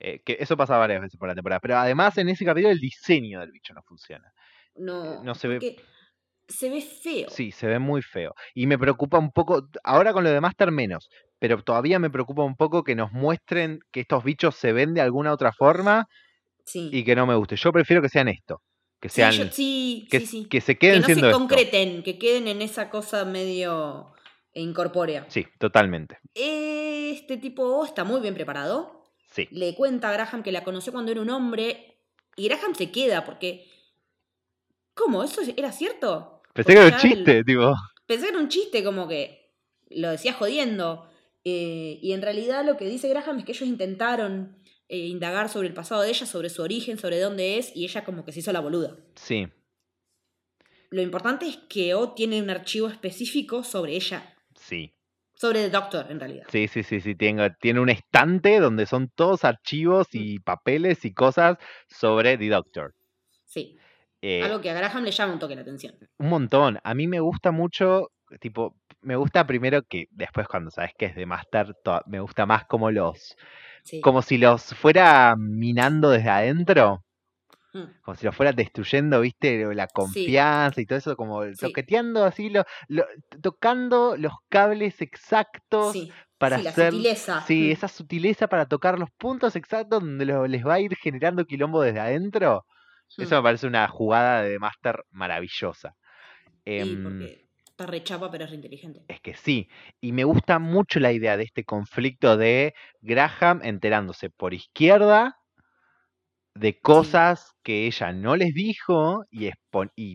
eh, 0.00 0.20
que 0.24 0.36
eso 0.40 0.56
pasa 0.56 0.76
varias 0.76 1.00
veces 1.00 1.18
por 1.18 1.28
la 1.28 1.34
temporada, 1.34 1.60
pero 1.60 1.76
además 1.78 2.18
en 2.18 2.28
ese 2.28 2.44
capítulo 2.44 2.72
el 2.72 2.80
diseño 2.80 3.40
del 3.40 3.52
bicho 3.52 3.72
no 3.74 3.82
funciona. 3.82 4.32
No. 4.74 5.22
no 5.22 5.34
se 5.34 5.48
ve- 5.48 5.76
Se 6.48 6.70
ve 6.70 6.80
feo. 6.80 7.28
Sí, 7.28 7.50
se 7.50 7.66
ve 7.66 7.78
muy 7.80 8.02
feo. 8.02 8.32
Y 8.54 8.66
me 8.68 8.78
preocupa 8.78 9.18
un 9.18 9.32
poco, 9.32 9.68
ahora 9.82 10.12
con 10.12 10.22
lo 10.22 10.30
de 10.30 10.40
Master 10.40 10.70
menos, 10.70 11.08
pero 11.40 11.60
todavía 11.62 11.98
me 11.98 12.08
preocupa 12.10 12.44
un 12.44 12.54
poco 12.56 12.84
que 12.84 12.94
nos 12.94 13.10
muestren 13.12 13.80
que 13.90 14.00
estos 14.00 14.22
bichos 14.22 14.54
se 14.54 14.72
ven 14.72 14.94
de 14.94 15.00
alguna 15.00 15.32
otra 15.32 15.52
forma 15.52 16.06
Sí. 16.64 16.88
y 16.92 17.02
que 17.04 17.16
no 17.16 17.26
me 17.26 17.34
guste. 17.34 17.56
Yo 17.56 17.72
prefiero 17.72 18.00
que 18.02 18.08
sean 18.08 18.28
esto, 18.28 18.60
que 19.00 19.08
Sí, 19.08 19.14
sean 19.16 19.32
yo- 19.32 19.52
sí, 19.52 20.08
que, 20.10 20.20
sí, 20.20 20.46
que 20.46 20.60
se 20.60 20.74
Que 20.74 20.78
queden 20.78 21.00
no 21.00 21.06
siendo 21.06 21.24
se 21.26 21.30
esto. 21.30 21.38
concreten, 21.38 22.02
que 22.02 22.18
queden 22.18 22.48
en 22.48 22.62
esa 22.62 22.88
cosa 22.90 23.24
medio 23.24 24.12
incorpórea. 24.54 25.26
Sí, 25.28 25.46
totalmente. 25.58 26.18
Este 26.34 27.36
tipo 27.36 27.84
está 27.84 28.04
muy 28.04 28.20
bien 28.20 28.34
preparado. 28.34 29.04
Sí. 29.30 29.48
Le 29.50 29.74
cuenta 29.74 30.08
a 30.08 30.12
Graham 30.12 30.42
que 30.42 30.52
la 30.52 30.64
conoció 30.64 30.92
cuando 30.92 31.12
era 31.12 31.20
un 31.20 31.30
hombre. 31.30 31.98
Y 32.36 32.48
Graham 32.48 32.74
se 32.74 32.90
queda 32.90 33.24
porque. 33.24 33.66
¿Cómo? 34.94 35.22
¿Eso 35.22 35.42
era 35.56 35.72
cierto? 35.72 36.42
Pensé 36.54 36.72
que 36.72 36.78
era 36.78 36.86
un 36.88 36.94
el- 36.94 37.00
chiste, 37.00 37.44
tipo. 37.44 37.74
Pensé 38.06 38.24
que 38.24 38.28
era 38.30 38.38
un 38.38 38.48
chiste, 38.48 38.82
como 38.84 39.06
que 39.08 39.52
lo 39.90 40.10
decía 40.10 40.32
jodiendo. 40.32 41.08
Eh, 41.44 41.98
y 42.02 42.12
en 42.12 42.22
realidad 42.22 42.64
lo 42.64 42.76
que 42.76 42.86
dice 42.86 43.08
Graham 43.08 43.38
es 43.38 43.44
que 43.44 43.52
ellos 43.52 43.68
intentaron 43.68 44.56
eh, 44.88 44.98
indagar 44.98 45.48
sobre 45.48 45.68
el 45.68 45.74
pasado 45.74 46.02
de 46.02 46.10
ella, 46.10 46.26
sobre 46.26 46.48
su 46.48 46.62
origen, 46.62 46.98
sobre 46.98 47.18
dónde 47.20 47.58
es, 47.58 47.74
y 47.74 47.84
ella 47.84 48.04
como 48.04 48.24
que 48.24 48.32
se 48.32 48.40
hizo 48.40 48.52
la 48.52 48.60
boluda. 48.60 48.96
Sí, 49.16 49.48
Lo 50.90 51.02
importante 51.02 51.46
es 51.46 51.56
que 51.68 51.94
O 51.94 52.12
tiene 52.14 52.40
un 52.40 52.48
archivo 52.50 52.88
específico 52.88 53.62
sobre 53.64 53.94
ella. 53.96 54.34
sí. 54.54 54.92
Sobre 55.38 55.64
The 55.64 55.68
Doctor, 55.70 56.06
en 56.10 56.18
realidad. 56.18 56.46
Sí, 56.48 56.66
sí, 56.66 56.82
sí, 56.82 56.98
sí. 57.02 57.14
Tiene, 57.14 57.50
tiene 57.60 57.80
un 57.80 57.90
estante 57.90 58.58
donde 58.58 58.86
son 58.86 59.10
todos 59.14 59.44
archivos 59.44 60.06
Mm. 60.10 60.16
y 60.18 60.38
papeles 60.38 61.04
y 61.04 61.12
cosas 61.12 61.58
sobre 61.90 62.38
The 62.38 62.48
Doctor. 62.48 62.94
Sí. 63.44 63.76
Eh, 64.22 64.42
Algo 64.42 64.62
que 64.62 64.70
a 64.70 64.74
Graham 64.74 65.04
le 65.04 65.10
llama 65.10 65.34
un 65.34 65.38
toque 65.38 65.54
la 65.54 65.60
atención. 65.60 65.94
Un 66.16 66.30
montón. 66.30 66.78
A 66.82 66.94
mí 66.94 67.06
me 67.06 67.20
gusta 67.20 67.50
mucho, 67.50 68.12
tipo, 68.40 68.76
me 69.02 69.14
gusta 69.16 69.46
primero 69.46 69.82
que 69.82 70.06
después 70.10 70.48
cuando 70.48 70.70
sabes 70.70 70.92
que 70.96 71.04
es 71.04 71.14
de 71.14 71.26
Master, 71.26 71.74
me 72.06 72.20
gusta 72.20 72.46
más 72.46 72.64
como 72.64 72.90
los, 72.90 73.36
Sí. 73.86 74.00
como 74.00 74.20
si 74.20 74.36
los 74.36 74.74
fuera 74.74 75.34
minando 75.38 76.10
desde 76.10 76.28
adentro, 76.28 77.02
Mm. 77.72 77.84
como 78.02 78.16
si 78.16 78.24
los 78.26 78.34
fuera 78.34 78.52
destruyendo, 78.52 79.20
viste, 79.20 79.64
la 79.74 79.86
confianza 79.86 80.80
y 80.80 80.86
todo 80.86 80.98
eso, 80.98 81.16
como 81.16 81.42
toqueteando 81.54 82.24
así, 82.24 82.48
lo, 82.50 82.64
lo- 82.88 83.06
tocando 83.42 84.16
los 84.16 84.32
cables 84.48 85.00
exactos 85.02 85.96
para 86.38 86.56
sí, 86.58 86.64
la 86.64 86.70
hacer, 86.70 86.90
sutileza. 86.92 87.40
sí, 87.46 87.68
Mm. 87.68 87.72
esa 87.72 87.88
sutileza 87.88 88.48
para 88.48 88.66
tocar 88.66 88.98
los 88.98 89.10
puntos 89.12 89.56
exactos 89.56 90.00
donde 90.00 90.24
lo- 90.26 90.46
les 90.46 90.66
va 90.66 90.74
a 90.74 90.80
ir 90.80 90.96
generando 90.96 91.44
quilombo 91.44 91.80
desde 91.82 92.00
adentro. 92.00 92.64
Eso 93.16 93.36
me 93.36 93.42
parece 93.42 93.66
una 93.68 93.86
jugada 93.88 94.42
de 94.42 94.58
Master 94.58 95.04
maravillosa. 95.10 95.94
Sí, 96.44 96.60
Em, 96.64 97.02
porque 97.04 97.45
está 97.76 97.86
re 97.86 98.02
chapa, 98.02 98.30
pero 98.30 98.44
es 98.44 98.50
re 98.50 98.56
inteligente. 98.56 99.00
es 99.08 99.20
que 99.20 99.34
sí. 99.34 99.68
Y 100.00 100.12
me 100.12 100.24
gusta 100.24 100.58
mucho 100.58 101.00
la 101.00 101.12
idea 101.12 101.36
de 101.36 101.44
este 101.44 101.64
conflicto 101.64 102.36
de 102.36 102.74
Graham 103.00 103.60
enterándose 103.62 104.30
por 104.30 104.54
izquierda 104.54 105.36
de 106.54 106.80
cosas 106.80 107.52
que 107.62 107.86
ella 107.86 108.12
no 108.12 108.34
les 108.36 108.52
dijo 108.54 109.24
y, 109.30 109.50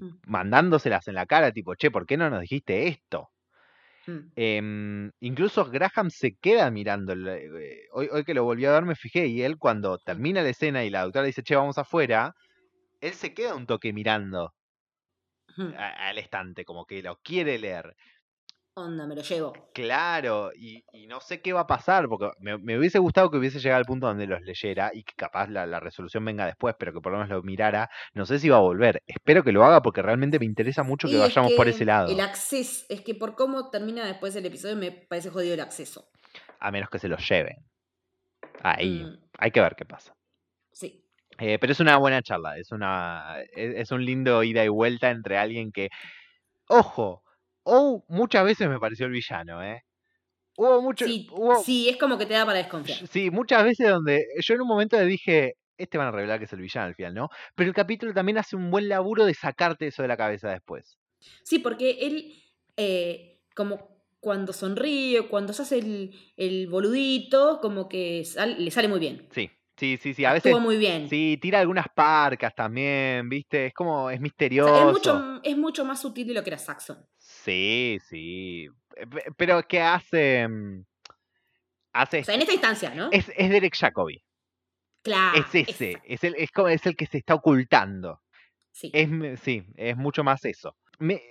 Mm. 0.02 0.22
mandándoselas 0.26 1.08
en 1.08 1.16
la 1.16 1.26
cara, 1.26 1.52
tipo, 1.52 1.76
che, 1.76 1.92
¿por 1.92 2.06
qué 2.06 2.18
no 2.18 2.30
nos 2.30 2.42
dijiste 2.42 2.88
esto? 2.88 3.30
Mm. 4.08 4.32
Em, 4.36 5.12
incluso 5.20 5.66
Graham 5.70 6.10
se 6.10 6.36
queda 6.38 6.72
mirando. 6.72 7.14
eh, 7.14 7.88
hoy, 7.92 8.08
hoy 8.12 8.24
que 8.24 8.34
lo 8.34 8.44
volví 8.46 8.66
a 8.66 8.72
ver 8.72 8.86
me 8.86 8.96
fijé 8.96 9.28
y 9.28 9.42
él 9.42 9.58
cuando 9.58 9.98
termina 10.00 10.42
la 10.42 10.50
escena 10.50 10.84
y 10.86 10.90
la 10.90 11.04
doctora 11.04 11.26
dice, 11.26 11.44
che, 11.44 11.56
vamos 11.56 11.78
afuera, 11.78 12.34
él 13.02 13.14
se 13.14 13.34
queda 13.34 13.56
un 13.56 13.68
toque 13.68 13.94
mirando. 13.94 14.54
A- 15.78 16.10
al 16.10 16.18
estante, 16.18 16.66
como 16.66 16.86
que 16.86 17.02
lo 17.02 17.18
quiere 17.18 17.58
leer. 17.60 17.96
Onda, 18.74 19.06
me 19.06 19.16
lo 19.16 19.22
llevo. 19.22 19.52
Claro, 19.74 20.52
y, 20.56 20.86
y 20.94 21.06
no 21.06 21.20
sé 21.20 21.42
qué 21.42 21.52
va 21.52 21.62
a 21.62 21.68
pasar, 21.68 22.08
porque 22.08 22.30
me, 22.40 22.58
me 22.58 22.78
hubiese 22.78 23.00
gustado 23.00 23.30
que 23.30 23.36
hubiese 23.38 23.60
llegado 23.60 23.80
al 23.80 23.86
punto 23.86 24.08
donde 24.08 24.28
los 24.28 24.42
leyera 24.44 24.92
y 24.94 25.04
que 25.04 25.14
capaz 25.14 25.50
la, 25.50 25.66
la 25.66 25.82
resolución 25.82 26.24
venga 26.24 26.46
después, 26.46 26.76
pero 26.80 26.94
que 26.94 27.02
por 27.02 27.12
lo 27.12 27.18
menos 27.18 27.30
lo 27.32 27.44
mirara. 27.44 27.90
No 28.14 28.26
sé 28.26 28.40
si 28.40 28.48
va 28.48 28.58
a 28.58 28.62
volver. 28.62 29.04
Espero 29.08 29.44
que 29.44 29.52
lo 29.52 29.66
haga 29.66 29.82
porque 29.82 30.02
realmente 30.02 30.40
me 30.40 30.46
interesa 30.46 30.84
mucho 30.84 31.10
que 31.10 31.16
Y 31.16 31.18
es 31.18 31.22
vayamos 31.22 31.52
por 31.52 31.68
ese 31.68 31.84
lado. 31.84 32.10
El 32.10 32.22
acceso, 32.22 32.86
es 32.88 33.02
que 33.02 33.14
por 33.14 33.36
cómo 33.36 33.70
termina 33.70 34.06
después 34.06 34.34
el 34.38 34.46
episodio 34.46 34.78
me 34.78 34.92
parece 34.92 35.30
jodido 35.30 35.54
el 35.54 35.60
acceso. 35.60 36.10
A 36.60 36.72
menos 36.72 36.90
que 36.90 37.00
se 37.00 37.10
lo 37.10 37.18
lleven. 37.18 37.58
Ahí, 38.64 39.04
Mm, 39.04 39.18
hay 39.38 39.52
que 39.52 39.60
ver 39.60 39.76
qué 39.76 39.84
pasa. 39.86 40.14
Eh, 41.44 41.58
pero 41.60 41.74
es 41.74 41.80
una 41.80 41.98
buena 41.98 42.22
charla, 42.22 42.58
es 42.58 42.72
una 42.72 43.36
es, 43.54 43.76
es 43.76 43.92
un 43.92 44.06
lindo 44.06 44.44
ida 44.44 44.64
y 44.64 44.68
vuelta 44.68 45.10
entre 45.10 45.38
alguien 45.40 45.72
que, 45.72 45.90
ojo, 46.68 47.24
o 47.64 48.06
muchas 48.10 48.46
veces 48.46 48.70
me 48.70 48.80
pareció 48.80 49.08
el 49.08 49.12
villano, 49.12 49.64
¿eh? 49.64 49.82
Hubo 50.58 50.82
mucho, 50.84 51.06
Sí, 51.06 51.28
hubo- 51.32 51.64
sí, 51.64 51.90
es 51.90 51.98
como 51.98 52.18
que 52.20 52.28
te 52.28 52.34
da 52.36 52.46
para 52.46 52.60
desconfiar. 52.60 53.08
sí, 53.08 53.32
muchas 53.32 53.64
veces 53.64 53.90
donde 53.90 54.24
yo 54.40 54.54
en 54.54 54.62
un 54.62 54.68
momento 54.68 54.98
le 54.98 55.06
dije, 55.06 55.56
este 55.78 55.98
van 55.98 56.08
a 56.08 56.12
revelar 56.12 56.38
que 56.38 56.46
es 56.46 56.54
el 56.54 56.62
villano 56.62 56.88
al 56.88 56.96
final, 56.96 57.14
¿no? 57.16 57.30
Pero 57.56 57.70
el 57.70 57.76
capítulo 57.76 58.14
también 58.14 58.38
hace 58.38 58.56
un 58.56 58.70
buen 58.70 58.88
laburo 58.88 59.26
de 59.26 59.34
sacarte 59.34 59.88
eso 59.88 60.04
de 60.04 60.10
la 60.10 60.18
cabeza 60.18 60.50
después. 60.52 61.00
Sí, 61.44 61.58
porque 61.58 61.98
él, 62.02 62.34
eh, 62.78 63.42
como 63.56 64.06
cuando 64.20 64.54
sonríe, 64.54 65.28
cuando 65.28 65.54
se 65.54 65.64
hace 65.64 65.80
el, 65.80 66.12
el 66.38 66.68
boludito, 66.68 67.60
como 67.62 67.90
que 67.90 68.24
sal- 68.26 68.64
le 68.64 68.70
sale 68.70 68.88
muy 68.88 69.00
bien. 69.00 69.28
Sí, 69.32 69.50
sí, 69.82 69.98
sí, 70.02 70.14
sí, 70.14 70.26
a 70.26 70.34
veces 70.34 70.56
muy 70.60 70.78
bien. 70.78 71.10
sí, 71.10 71.40
tira 71.42 71.60
algunas 71.60 71.88
parcas 71.96 72.54
también, 72.54 73.28
¿viste? 73.28 73.66
Es 73.66 73.74
como, 73.74 74.10
es 74.12 74.20
O 74.20 74.22
misterioso. 74.22 74.74
sea, 74.74 74.82
es, 74.86 74.92
mucho, 74.94 75.42
es 75.44 75.58
mucho 75.58 75.86
más 75.86 76.00
sutil 76.02 76.28
de 76.28 76.34
lo 76.36 76.44
que 76.44 76.52
era 76.52 76.58
Saxon. 76.60 77.04
Sí, 77.18 77.98
sí. 78.08 78.68
Eh, 78.96 79.08
pe- 79.08 79.26
Pero 79.36 79.62
¿qué 79.68 79.82
hace? 79.82 80.48
mm, 80.48 80.84
Hace. 81.94 82.20
O 82.20 82.24
sea, 82.24 82.36
en 82.36 82.42
esta 82.42 82.54
instancia, 82.54 82.94
¿no? 82.96 83.10
Es, 83.12 83.32
es 83.36 83.50
Derek 83.50 83.76
Jacobi. 83.76 84.24
claro. 85.04 85.40
es 85.40 85.56
ese. 85.70 85.92
esa, 85.94 86.02
Es 86.06 86.24
el, 86.24 86.36
es, 86.36 86.52
como, 86.52 86.68
es 86.70 86.86
el 86.86 86.96
que 86.96 87.06
se 87.08 87.18
está 87.18 87.34
ocultando. 87.36 88.22
sí. 88.72 88.92
Es, 88.94 89.10
sí, 89.42 89.64
es 89.76 89.98
mucho 89.98 90.24
más 90.24 90.46
eso. 90.46 90.78
Me- 91.00 91.22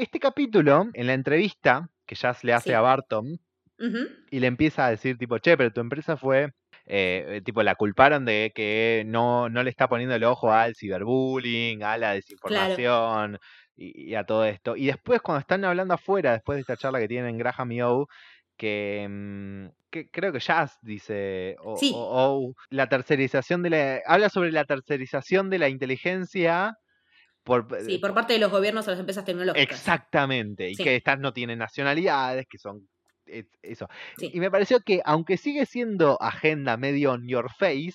este 0.00 0.20
capítulo, 0.20 0.88
en 0.92 1.06
la 1.06 1.14
entrevista 1.14 1.88
que 2.06 2.14
Jazz 2.14 2.44
le 2.44 2.52
hace 2.52 2.70
Sí. 2.70 2.74
a 2.74 2.80
Barton, 2.82 3.38
y 4.30 4.38
le 4.40 4.46
empieza 4.46 4.86
a 4.86 4.90
decir, 4.90 5.16
tipo, 5.18 5.38
che, 5.38 5.56
pero 5.56 5.72
tu 5.72 5.80
empresa 5.80 6.16
fue. 6.16 6.52
Eh, 6.86 7.24
eh, 7.36 7.40
tipo, 7.42 7.62
la 7.62 7.74
culparon 7.76 8.24
de 8.24 8.52
que 8.54 9.04
no, 9.06 9.48
no 9.48 9.62
le 9.62 9.70
está 9.70 9.88
poniendo 9.88 10.14
el 10.14 10.24
ojo 10.24 10.52
al 10.52 10.74
ciberbullying, 10.76 11.82
a 11.82 11.96
la 11.98 12.12
desinformación 12.12 13.38
y, 13.76 14.10
y 14.10 14.14
a 14.14 14.24
todo 14.24 14.44
esto. 14.44 14.76
Y 14.76 14.86
después, 14.86 15.20
cuando 15.22 15.40
están 15.40 15.64
hablando 15.64 15.94
afuera, 15.94 16.32
después 16.32 16.56
de 16.56 16.60
esta 16.60 16.76
charla 16.76 16.98
que 17.00 17.08
tienen 17.08 17.38
Graham 17.38 17.72
y 17.72 17.82
O, 17.82 18.06
que, 18.56 19.06
mm, 19.10 19.66
que 19.90 20.08
creo 20.10 20.32
que 20.32 20.38
Jazz 20.40 20.78
dice, 20.82 21.56
o, 21.60 21.76
Sí. 21.76 21.92
o- 21.94 22.48
o 22.48 22.52
la 22.70 22.88
tercerización 22.88 23.62
de 23.62 23.70
la. 23.70 24.00
Habla 24.06 24.28
sobre 24.28 24.52
la 24.52 24.64
tercerización 24.64 25.50
de 25.50 25.58
la 25.58 25.68
inteligencia. 25.68 26.76
Por, 27.42 27.66
Sí, 27.84 27.98
por 27.98 28.14
parte 28.14 28.32
de 28.32 28.38
los 28.38 28.50
gobiernos 28.50 28.88
a 28.88 28.92
las 28.92 29.00
empresas 29.00 29.24
tecnológicas. 29.24 29.78
Exactamente, 29.78 30.70
y 30.70 30.76
Sí. 30.76 30.82
que 30.84 30.96
estas 30.96 31.18
no 31.18 31.32
tienen 31.34 31.58
nacionalidades, 31.58 32.46
que 32.48 32.56
son 32.58 32.88
eso. 33.62 33.88
Sí. 34.18 34.30
Y 34.32 34.40
me 34.40 34.50
pareció 34.50 34.80
que, 34.80 35.00
aunque 35.04 35.36
sigue 35.36 35.66
siendo 35.66 36.20
agenda 36.20 36.76
medio 36.76 37.12
on 37.12 37.26
your 37.26 37.50
face, 37.50 37.94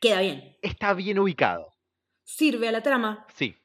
Queda 0.00 0.20
bien. 0.20 0.56
está 0.62 0.94
bien 0.94 1.18
ubicado. 1.18 1.72
Sirve 2.24 2.68
a 2.68 2.72
la 2.72 2.82
trama. 2.82 3.26
Sí, 3.34 3.56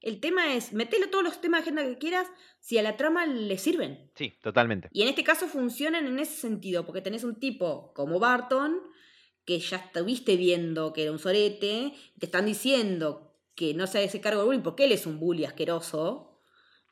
El 0.00 0.20
tema 0.20 0.54
es, 0.54 0.72
metele 0.72 1.06
todos 1.06 1.24
los 1.24 1.40
temas 1.40 1.60
de 1.60 1.70
agenda 1.70 1.84
que 1.84 1.98
quieras 1.98 2.28
si 2.60 2.78
a 2.78 2.82
la 2.82 2.96
trama 2.96 3.26
le 3.26 3.58
sirven. 3.58 4.10
sí, 4.14 4.32
totalmente. 4.42 4.88
Y 4.92 5.02
en 5.02 5.08
este 5.08 5.24
caso 5.24 5.48
funcionan 5.48 6.06
en 6.06 6.18
ese 6.18 6.34
sentido, 6.34 6.84
porque 6.86 7.00
tenés 7.02 7.24
un 7.24 7.38
tipo 7.40 7.92
como 7.94 8.18
Barton, 8.20 8.78
que 9.44 9.58
ya 9.58 9.78
estuviste 9.78 10.36
viendo 10.36 10.92
que 10.92 11.02
era 11.02 11.12
un 11.12 11.18
sorete, 11.18 11.92
te 12.18 12.26
están 12.26 12.46
diciendo 12.46 13.34
que 13.56 13.74
no 13.74 13.86
se 13.88 14.04
hace 14.04 14.20
cargo 14.20 14.40
del 14.40 14.46
bullying 14.46 14.62
porque 14.62 14.84
él 14.84 14.92
es 14.92 15.04
un 15.06 15.18
bully 15.18 15.44
asqueroso, 15.44 16.31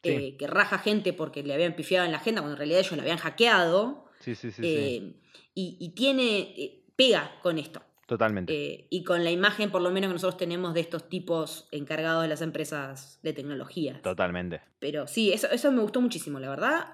Sí. 0.03 0.11
eh, 0.11 0.37
que 0.39 0.47
raja 0.47 0.79
gente 0.79 1.13
porque 1.13 1.43
le 1.43 1.53
habían 1.55 1.75
pifiado 1.77 2.07
en 2.07 2.13
la 2.13 2.19
agenda 2.19 2.41
cuando 2.41 2.55
en 2.55 2.59
realidad 2.59 2.81
ellos 2.81 2.97
la 2.97 3.03
habían 3.03 3.19
hackeado, 3.19 4.07
Sí, 4.21 4.35
sí, 4.35 4.51
sí, 4.51 4.63
sí, 4.63 4.69
eh, 4.69 5.15
y, 5.55 5.77
y 5.81 5.91
tiene, 5.95 6.39
eh, 6.57 6.85
pega 6.97 7.39
con 7.43 7.59
esto. 7.59 7.83
totalmente. 8.07 8.53
eh, 8.53 8.87
y 8.91 9.05
con 9.05 9.23
la 9.25 9.31
imagen 9.31 9.71
por 9.71 9.83
lo 9.83 9.91
menos 9.91 10.09
que 10.09 10.15
nosotros 10.15 10.37
tenemos 10.39 10.75
de 10.75 10.81
estos 10.81 11.09
tipos 11.09 11.69
encargados 11.71 12.23
de 12.23 12.29
las 12.29 12.43
empresas 12.43 13.21
de 13.23 13.33
tecnología. 13.33 14.01
Totalmente. 14.03 14.61
Pero 14.81 15.07
sí, 15.07 15.33
eso, 15.33 15.49
eso 15.51 15.71
me 15.73 15.81
gustó 15.83 16.01
muchísimo, 16.01 16.41
la 16.41 16.49
verdad. 16.51 16.87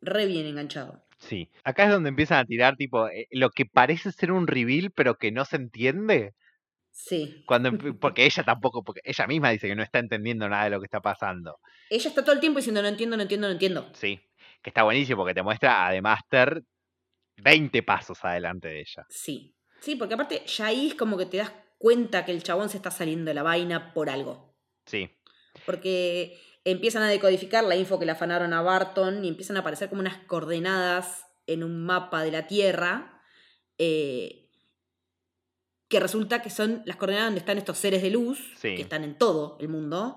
Re 0.00 0.26
bien 0.26 0.46
enganchado. 0.46 1.02
Sí. 1.18 1.50
Acá 1.64 1.84
es 1.84 1.90
donde 1.90 2.08
empiezan 2.10 2.38
a 2.38 2.44
tirar, 2.44 2.76
tipo, 2.76 3.08
eh, 3.08 3.26
lo 3.32 3.50
que 3.50 3.66
parece 3.66 4.12
ser 4.12 4.30
un 4.32 4.46
reveal, 4.46 4.90
pero 4.92 5.16
que 5.18 5.32
no 5.32 5.44
se 5.44 5.56
entiende. 5.56 6.34
Sí. 6.98 7.44
Cuando, 7.46 7.70
porque 8.00 8.26
ella 8.26 8.42
tampoco, 8.42 8.82
porque 8.82 9.00
ella 9.04 9.26
misma 9.26 9.50
dice 9.50 9.68
que 9.68 9.76
no 9.76 9.82
está 9.82 10.00
entendiendo 10.00 10.48
nada 10.48 10.64
de 10.64 10.70
lo 10.70 10.80
que 10.80 10.86
está 10.86 11.00
pasando. 11.00 11.60
Ella 11.88 12.08
está 12.08 12.22
todo 12.22 12.34
el 12.34 12.40
tiempo 12.40 12.58
diciendo 12.58 12.82
no 12.82 12.88
entiendo, 12.88 13.16
no 13.16 13.22
entiendo, 13.22 13.46
no 13.46 13.52
entiendo. 13.52 13.88
Sí. 13.94 14.20
Que 14.62 14.70
está 14.70 14.82
buenísimo 14.82 15.22
porque 15.22 15.34
te 15.34 15.42
muestra 15.42 15.86
a 15.86 15.92
The 15.92 16.02
Master 16.02 16.64
20 17.36 17.82
pasos 17.84 18.24
adelante 18.24 18.68
de 18.68 18.80
ella. 18.80 19.06
Sí. 19.08 19.54
Sí, 19.80 19.94
porque 19.94 20.14
aparte 20.14 20.42
ya 20.44 20.66
ahí 20.66 20.88
es 20.88 20.94
como 20.96 21.16
que 21.16 21.26
te 21.26 21.36
das 21.36 21.52
cuenta 21.78 22.24
que 22.24 22.32
el 22.32 22.42
chabón 22.42 22.68
se 22.68 22.76
está 22.78 22.90
saliendo 22.90 23.30
de 23.30 23.34
la 23.34 23.44
vaina 23.44 23.94
por 23.94 24.10
algo. 24.10 24.56
Sí. 24.86 25.08
Porque 25.64 26.40
empiezan 26.64 27.04
a 27.04 27.08
decodificar 27.08 27.62
la 27.62 27.76
info 27.76 28.00
que 28.00 28.06
le 28.06 28.12
afanaron 28.12 28.52
a 28.52 28.60
Barton 28.62 29.24
y 29.24 29.28
empiezan 29.28 29.56
a 29.56 29.60
aparecer 29.60 29.88
como 29.88 30.00
unas 30.00 30.18
coordenadas 30.26 31.24
en 31.46 31.62
un 31.62 31.84
mapa 31.86 32.24
de 32.24 32.32
la 32.32 32.48
Tierra. 32.48 33.22
eh, 33.78 34.47
que 35.88 36.00
resulta 36.00 36.42
que 36.42 36.50
son 36.50 36.82
las 36.84 36.96
coordenadas 36.96 37.28
donde 37.28 37.40
están 37.40 37.58
estos 37.58 37.78
seres 37.78 38.02
de 38.02 38.10
luz, 38.10 38.52
Sí. 38.56 38.74
que 38.76 38.82
están 38.82 39.04
en 39.04 39.16
todo 39.16 39.56
el 39.60 39.68
mundo. 39.68 40.16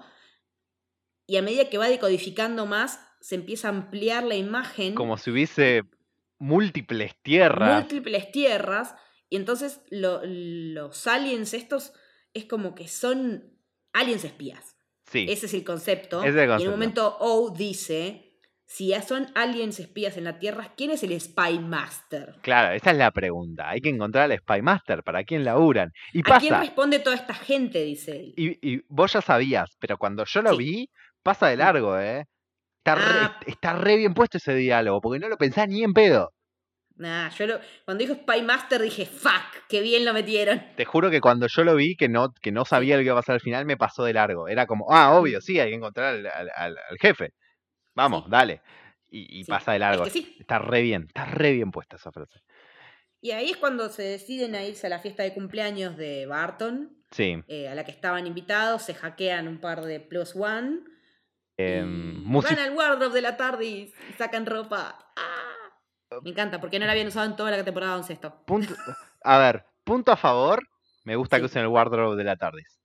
Y 1.28 1.38
a 1.38 1.41
medida 1.41 1.69
que 1.69 1.78
va 1.78 1.88
decodificando 1.88 2.65
más, 2.65 2.99
se 3.22 3.36
empieza 3.36 3.67
a 3.67 3.72
ampliar 3.72 4.24
la 4.24 4.36
imagen. 4.36 4.95
Como 4.95 5.17
si 5.17 5.32
hubiese 5.32 5.84
múltiples 6.39 7.15
tierras. 7.22 7.80
múltiples 7.84 8.32
tierras. 8.32 8.95
Y 9.30 9.38
entonces 9.38 9.82
lo- 9.89 10.22
los 10.26 11.07
aliens 11.07 11.53
estos 11.53 11.93
es 12.34 12.45
como 12.45 12.76
que 12.76 12.88
son 12.88 13.57
aliens 13.93 14.26
espías. 14.26 14.76
Sí. 15.05 15.26
Ese 15.30 15.45
es 15.45 15.53
el 15.53 15.63
concepto. 15.63 16.24
Es 16.24 16.34
el 16.36 16.39
Y 16.39 16.41
en 16.43 16.47
concepto. 16.49 16.63
un 16.65 16.72
momento 16.80 17.17
O 17.19 17.53
dice, 17.55 18.30
si 18.74 18.88
ya 18.88 19.01
son 19.01 19.28
aliens 19.36 19.80
espías 19.82 20.15
en 20.15 20.24
la 20.24 20.39
Tierra, 20.39 20.72
¿quién 20.78 20.91
es 20.91 21.03
el 21.03 21.19
Spy 21.19 21.59
Master? 21.59 22.36
Claro, 22.41 22.74
esa 22.74 22.91
es 22.91 22.97
la 22.97 23.11
pregunta. 23.11 23.69
Hay 23.69 23.82
que 23.82 23.89
encontrar 23.89 24.32
al 24.32 24.38
Spy 24.38 24.61
Master. 24.61 25.03
¿Para 25.03 25.26
quién 25.26 25.43
laburan? 25.43 25.91
Y 26.13 26.19
¿A 26.19 26.39
quién 26.39 26.51
pasa. 26.53 26.59
responde 26.61 26.99
toda 26.99 27.17
esta 27.17 27.34
gente? 27.34 27.84
Dice 27.84 28.11
él. 28.11 28.34
Y, 28.38 28.57
y 28.76 28.82
vos 28.88 29.11
ya 29.11 29.22
sabías, 29.22 29.76
pero 29.80 29.97
cuando 29.97 30.24
yo 30.24 30.41
lo 30.41 30.51
Sí. 30.51 30.57
vi, 30.57 30.89
pasa 31.22 31.47
de 31.47 31.57
largo, 31.57 31.99
¿eh? 31.99 32.24
Está, 32.78 32.95
re, 32.95 33.01
Ah. 33.05 33.39
está 33.45 33.74
re 33.74 33.97
bien 33.97 34.13
puesto 34.13 34.38
ese 34.38 34.55
diálogo, 34.55 35.01
porque 35.01 35.19
no 35.19 35.28
lo 35.28 35.38
pensás 35.38 35.67
ni 35.67 35.84
en 35.84 35.91
pedo. 35.93 36.32
Nah, 36.95 37.30
yo 37.30 37.47
lo- 37.47 37.59
cuando 37.84 38.03
dijo 38.05 38.15
Spy 38.15 38.41
Master 38.43 38.82
dije, 38.82 39.05
fuck, 39.05 39.65
qué 39.67 39.82
bien 39.82 40.05
lo 40.05 40.13
metieron. 40.13 40.61
Te 40.78 40.86
juro 40.86 41.09
que 41.09 41.19
cuando 41.19 41.47
yo 41.47 41.63
lo 41.63 41.76
vi, 41.76 41.95
que 41.95 42.07
no, 42.09 42.32
que 42.41 42.51
no 42.51 42.63
sabía 42.63 42.95
lo 42.95 43.01
que 43.01 43.05
iba 43.07 43.13
a 43.15 43.22
pasar 43.22 43.36
al 43.36 43.41
final, 43.41 43.65
me 43.65 43.76
pasó 43.78 44.03
de 44.05 44.13
largo. 44.13 44.47
Era 44.47 44.65
como, 44.65 44.91
ah, 44.93 45.11
obvio, 45.13 45.41
sí, 45.41 45.59
hay 45.59 45.69
que 45.72 45.76
encontrar 45.76 46.13
al, 46.15 46.26
al- 46.28 46.51
al- 46.55 46.78
al 46.89 46.97
jefe. 47.01 47.32
Vamos, 47.95 48.23
Sí. 48.25 48.29
dale. 48.31 48.61
Y, 49.09 49.39
y 49.39 49.43
Sí, 49.43 49.49
pasa 49.51 49.73
de 49.73 49.79
largo. 49.79 50.05
Es 50.05 50.13
que 50.13 50.19
sí. 50.21 50.37
Está 50.39 50.59
re 50.59 50.81
bien, 50.81 51.03
está 51.07 51.25
re 51.25 51.51
bien 51.51 51.71
puesta 51.71 51.97
esa 51.97 52.11
frase. 52.11 52.41
Y 53.19 53.31
ahí 53.31 53.51
es 53.51 53.57
cuando 53.57 53.89
se 53.89 54.03
deciden 54.03 54.55
a 54.55 54.63
irse 54.63 54.87
a 54.87 54.89
la 54.89 54.99
fiesta 54.99 55.23
de 55.23 55.33
cumpleaños 55.33 55.95
de 55.97 56.25
Barton, 56.25 56.97
Sí. 57.11 57.43
eh, 57.47 57.67
a 57.67 57.75
la 57.75 57.83
que 57.83 57.91
estaban 57.91 58.25
invitados, 58.25 58.83
se 58.83 58.93
hackean 58.95 59.47
un 59.47 59.59
par 59.59 59.81
de 59.81 59.99
Plus 59.99 60.35
One. 60.35 60.79
em, 61.57 62.13
y 62.15 62.25
música- 62.25 62.55
van 62.55 62.63
al 62.63 62.75
wardrobe 62.75 63.13
de 63.13 63.21
la 63.21 63.37
tarde 63.37 63.65
y 63.65 63.93
sacan 64.17 64.45
ropa. 64.47 65.11
¡Ah! 65.15 66.19
Me 66.23 66.31
encanta, 66.31 66.59
porque 66.59 66.79
no 66.79 66.85
la 66.87 66.93
habían 66.93 67.07
usado 67.07 67.25
en 67.27 67.35
toda 67.35 67.51
la 67.51 67.63
temporada 67.63 67.97
11 67.97 68.13
esto. 68.13 68.43
punto- 68.45 68.73
a 69.23 69.37
ver, 69.37 69.65
punto 69.83 70.11
a 70.11 70.17
favor. 70.17 70.67
Me 71.03 71.15
gusta 71.15 71.37
que 71.39 71.45
usen 71.45 71.61
el 71.63 71.67
wardrobe 71.67 72.15
de 72.15 72.23
la 72.23 72.35
TARDIS. 72.37 72.79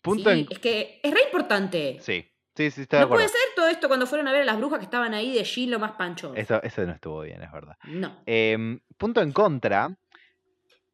Punto 0.00 0.30
sí, 0.32 0.40
en... 0.40 0.46
es 0.50 0.58
que 0.58 1.00
es 1.02 1.12
re 1.12 1.22
importante. 1.24 1.98
Sí, 2.00 2.22
sí, 2.56 2.70
sí, 2.70 2.82
estoy 2.82 2.98
de 2.98 3.00
No 3.00 3.06
acuerdo. 3.06 3.26
puede 3.26 3.28
ser 3.28 3.53
todo 3.64 3.72
esto 3.72 3.88
cuando 3.88 4.06
fueron 4.06 4.28
a 4.28 4.32
ver 4.32 4.42
a 4.42 4.44
las 4.44 4.58
brujas 4.58 4.78
que 4.78 4.84
estaban 4.84 5.14
ahí 5.14 5.32
de 5.32 5.42
Gilo 5.42 5.78
más 5.78 5.92
panchos. 5.92 6.36
Eso, 6.36 6.62
eso 6.62 6.84
no 6.84 6.92
estuvo 6.92 7.22
bien, 7.22 7.42
es 7.42 7.50
verdad. 7.50 7.76
No. 7.84 8.22
Em, 8.26 8.78
punto 8.98 9.22
en 9.22 9.32
contra. 9.32 9.88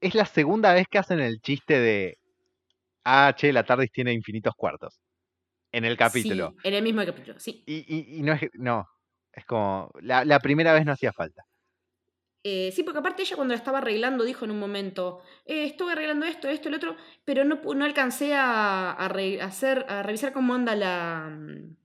Es 0.00 0.14
la 0.14 0.24
segunda 0.24 0.72
vez 0.72 0.86
que 0.88 0.98
hacen 0.98 1.18
el 1.18 1.40
chiste 1.40 1.80
de. 1.80 2.18
Ah, 3.04 3.34
che, 3.36 3.52
la 3.52 3.64
TARDIS 3.64 3.90
tiene 3.90 4.12
infinitos 4.12 4.54
cuartos. 4.54 5.00
En 5.72 5.84
el 5.84 5.96
capítulo. 5.96 6.54
Sí, 6.62 6.68
en 6.68 6.74
el 6.74 6.82
mismo 6.84 7.04
capítulo, 7.04 7.40
sí. 7.40 7.64
Y, 7.66 7.78
y- 7.88 8.18
y 8.18 8.22
no 8.22 8.34
es. 8.34 8.42
No. 8.54 8.86
Es 9.32 9.44
como. 9.44 9.90
La, 10.00 10.24
la 10.24 10.38
primera 10.38 10.72
vez 10.72 10.86
no 10.86 10.92
hacía 10.92 11.12
falta. 11.12 11.42
Eh, 12.44 12.70
sí, 12.72 12.84
porque 12.84 13.00
aparte 13.00 13.22
ella 13.22 13.34
cuando 13.36 13.52
la 13.52 13.58
estaba 13.58 13.78
arreglando 13.78 14.22
dijo 14.24 14.44
en 14.44 14.52
un 14.52 14.60
momento, 14.60 15.22
eh, 15.44 15.64
estuve 15.64 15.92
arreglando 15.92 16.24
esto, 16.24 16.48
esto, 16.48 16.68
el 16.68 16.74
otro, 16.76 16.96
pero 17.24 17.44
no, 17.44 17.56
no 17.74 17.84
alcancé 17.84 18.34
a, 18.34 18.92
a 18.92 19.08
re- 19.08 19.42
a 19.42 19.46
hacer, 19.46 19.84
a 19.88 20.02
revisar 20.04 20.32
cómo 20.32 20.54
anda 20.54 20.74
la, 20.76 21.28
mm, 21.30 21.76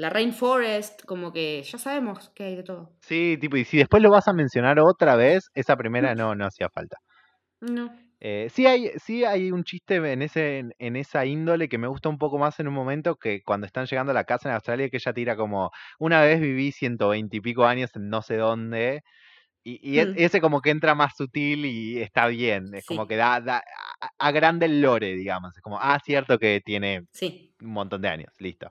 la 0.00 0.08
Rainforest, 0.08 1.04
como 1.04 1.30
que 1.30 1.62
ya 1.62 1.76
sabemos 1.76 2.30
que 2.30 2.44
hay 2.44 2.56
de 2.56 2.62
todo. 2.62 2.90
Sí, 3.02 3.36
tipo, 3.38 3.58
y 3.58 3.66
si 3.66 3.76
después 3.76 4.02
lo 4.02 4.10
vas 4.10 4.28
a 4.28 4.32
mencionar 4.32 4.78
otra 4.80 5.14
vez, 5.14 5.50
esa 5.52 5.76
primera 5.76 6.14
no, 6.14 6.34
no 6.34 6.46
hacía 6.46 6.70
falta. 6.70 6.96
No. 7.60 7.92
Eh, 8.18 8.48
sí, 8.50 8.66
hay, 8.66 8.90
sí 8.96 9.24
hay 9.24 9.52
un 9.52 9.62
chiste 9.62 9.96
en, 9.96 10.22
ese, 10.22 10.62
en, 10.78 10.96
esa 10.96 11.26
índole 11.26 11.68
que 11.68 11.76
me 11.76 11.86
gusta 11.86 12.08
un 12.08 12.16
poco 12.16 12.38
más 12.38 12.58
en 12.60 12.68
un 12.68 12.74
momento 12.74 13.16
que 13.16 13.42
cuando 13.42 13.66
están 13.66 13.84
llegando 13.86 14.12
a 14.12 14.14
la 14.14 14.24
casa 14.24 14.48
en 14.48 14.54
Australia 14.54 14.88
que 14.88 14.96
ella 14.96 15.12
tira 15.12 15.36
como, 15.36 15.70
una 15.98 16.22
vez 16.22 16.40
viví 16.40 16.72
120 16.72 17.36
y 17.36 17.40
pico 17.40 17.66
años 17.66 17.90
en 17.94 18.08
no 18.08 18.22
sé 18.22 18.36
dónde, 18.36 19.02
y, 19.62 19.80
y 19.82 19.98
e- 20.00 20.06
Mm. 20.06 20.12
ese 20.16 20.40
como 20.40 20.62
que 20.62 20.70
entra 20.70 20.94
más 20.94 21.12
sutil 21.14 21.66
y 21.66 22.00
está 22.00 22.26
bien, 22.28 22.72
es 22.74 22.86
como 22.86 23.06
que 23.06 23.16
da, 23.16 23.40
da 23.42 23.62
a- 24.00 24.10
agranda 24.28 24.64
el 24.64 24.80
lore, 24.80 25.14
digamos, 25.14 25.54
es 25.54 25.62
como, 25.62 25.78
ah, 25.78 25.98
cierto 26.02 26.38
que 26.38 26.62
tiene 26.64 27.02
Sí, 27.12 27.54
un 27.60 27.72
montón 27.72 28.00
de 28.00 28.08
años, 28.08 28.32
listo. 28.38 28.68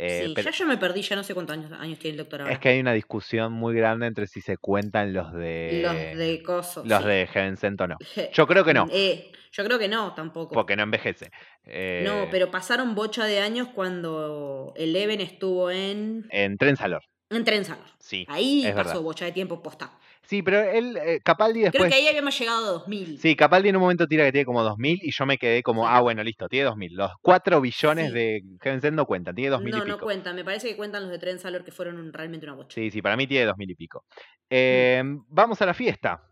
Eh, 0.00 0.26
sí. 0.26 0.32
pero 0.34 0.50
Ya 0.50 0.56
yo 0.56 0.64
me 0.66 0.76
perdí, 0.76 1.02
ya 1.02 1.16
no 1.16 1.24
sé 1.24 1.34
cuántos 1.34 1.56
años, 1.56 1.72
años 1.72 1.98
tiene 1.98 2.12
el 2.12 2.18
doctor 2.18 2.42
ahora. 2.42 2.52
es 2.52 2.60
que 2.60 2.68
hay 2.68 2.78
una 2.78 2.92
discusión 2.92 3.52
muy 3.52 3.74
grande 3.74 4.06
entre 4.06 4.28
si 4.28 4.40
se 4.40 4.56
cuentan 4.56 5.12
los 5.12 5.32
de... 5.32 5.80
Los 5.82 5.94
de 6.18 6.40
Coso. 6.44 6.84
los 6.86 7.02
sí. 7.02 7.08
de 7.08 7.26
Heaven 7.26 7.56
Sent 7.56 7.80
o 7.80 7.86
no. 7.88 7.96
Yo 8.32 8.46
creo 8.46 8.64
que 8.64 8.74
no, 8.74 8.86
Eh, 8.92 9.32
yo 9.50 9.64
creo 9.64 9.78
que 9.78 9.88
no, 9.88 10.14
tampoco. 10.14 10.54
porque 10.54 10.76
no 10.76 10.84
envejece. 10.84 11.30
No, 11.64 11.72
Eh, 11.72 12.28
pero 12.30 12.50
pasaron 12.50 12.94
bocha 12.94 13.24
de 13.24 13.40
años 13.40 13.68
cuando 13.74 14.72
Eleven 14.76 15.20
estuvo 15.20 15.70
en, 15.70 16.26
En 16.30 16.56
Trenzalor, 16.58 17.02
en 17.30 17.44
Trenzalor. 17.44 17.84
sí. 17.98 18.24
Ahí 18.28 18.62
pasó 18.72 18.76
verdad. 18.76 19.00
bocha 19.00 19.24
de 19.24 19.32
tiempo 19.32 19.62
posta. 19.62 19.98
Sí, 20.28 20.42
pero 20.42 20.60
él, 20.60 20.94
eh, 20.98 21.20
Capaldi 21.24 21.60
Creo 21.60 21.70
después. 21.72 21.90
que 21.90 21.96
ahí 21.98 22.06
habíamos 22.06 22.38
llegado 22.38 22.66
a 22.66 22.70
2000. 22.72 23.18
Sí, 23.18 23.34
Capaldi 23.34 23.70
en 23.70 23.76
un 23.76 23.80
momento 23.82 24.06
tira 24.06 24.24
que 24.26 24.32
tiene 24.32 24.44
como 24.44 24.62
2000 24.62 24.98
y 25.02 25.10
yo 25.10 25.24
me 25.24 25.38
quedé 25.38 25.62
como, 25.62 25.84
Sí. 25.84 25.88
ah, 25.90 26.00
bueno, 26.02 26.22
listo, 26.22 26.48
tiene 26.50 26.66
2000. 26.66 26.94
Los 26.94 27.12
4 27.22 27.62
billones 27.62 28.08
Sí. 28.08 28.12
de 28.12 28.42
Heaven 28.60 28.94
no 28.94 29.06
cuentan, 29.06 29.34
tiene 29.34 29.50
2000 29.52 29.70
no, 29.70 29.78
y 29.78 29.80
pico. 29.86 29.96
no 29.96 30.02
cuentan. 30.02 30.36
Me 30.36 30.44
parece 30.44 30.68
que 30.68 30.76
cuentan 30.76 31.04
los 31.04 31.10
de 31.12 31.18
Trenzalor 31.18 31.64
que 31.64 31.72
fueron 31.72 31.98
un- 31.98 32.12
realmente 32.12 32.44
una 32.44 32.56
bocha. 32.56 32.74
Sí, 32.74 32.90
sí, 32.90 33.00
para 33.00 33.16
mí 33.16 33.26
tiene 33.26 33.46
2000 33.46 33.70
y 33.70 33.74
pico. 33.74 34.04
Eh, 34.50 35.02
Vamos 35.28 35.62
a 35.62 35.66
la 35.66 35.72
fiesta. 35.72 36.22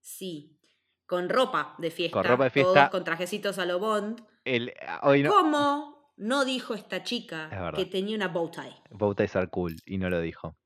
Sí. 0.00 0.58
Con 1.06 1.28
ropa 1.28 1.74
de 1.78 1.90
fiesta. 1.90 2.22
ropa 2.22 2.44
de 2.44 2.50
fiesta. 2.50 2.72
Todos 2.74 2.90
con 2.90 3.04
trajecitos 3.04 3.58
a 3.58 3.66
lo 3.66 3.78
Bond. 3.80 4.24
El, 4.44 4.72
ah, 4.86 5.00
hoy 5.02 5.22
no. 5.24 5.30
¿Cómo 5.30 6.12
no 6.16 6.44
dijo 6.44 6.74
esta 6.74 7.02
chica 7.02 7.48
Es 7.72 7.76
que 7.76 7.86
tenía 7.86 8.16
una 8.16 8.28
bow 8.28 8.50
tie? 8.50 8.72
Bowties 8.90 9.34
are 9.36 9.48
cool 9.48 9.74
y 9.84 9.98
no 9.98 10.10
lo 10.10 10.20
dijo. 10.20 10.56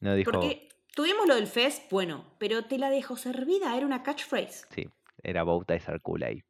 No 0.00 0.14
dijo. 0.14 0.30
Porque 0.30 0.68
tuvimos 0.96 1.28
lo 1.28 1.36
del 1.36 1.46
fest, 1.46 1.88
bueno, 1.90 2.24
pero 2.38 2.64
te 2.64 2.78
la 2.78 2.90
dejó 2.90 3.16
servida, 3.16 3.76
era 3.76 3.86
una 3.86 4.02
catchphrase. 4.02 4.66
Sí, 4.74 4.86
era 5.22 5.44
Bowties 5.44 5.88
are 5.88 6.00
cool 6.00 6.22
ahí. 6.24 6.42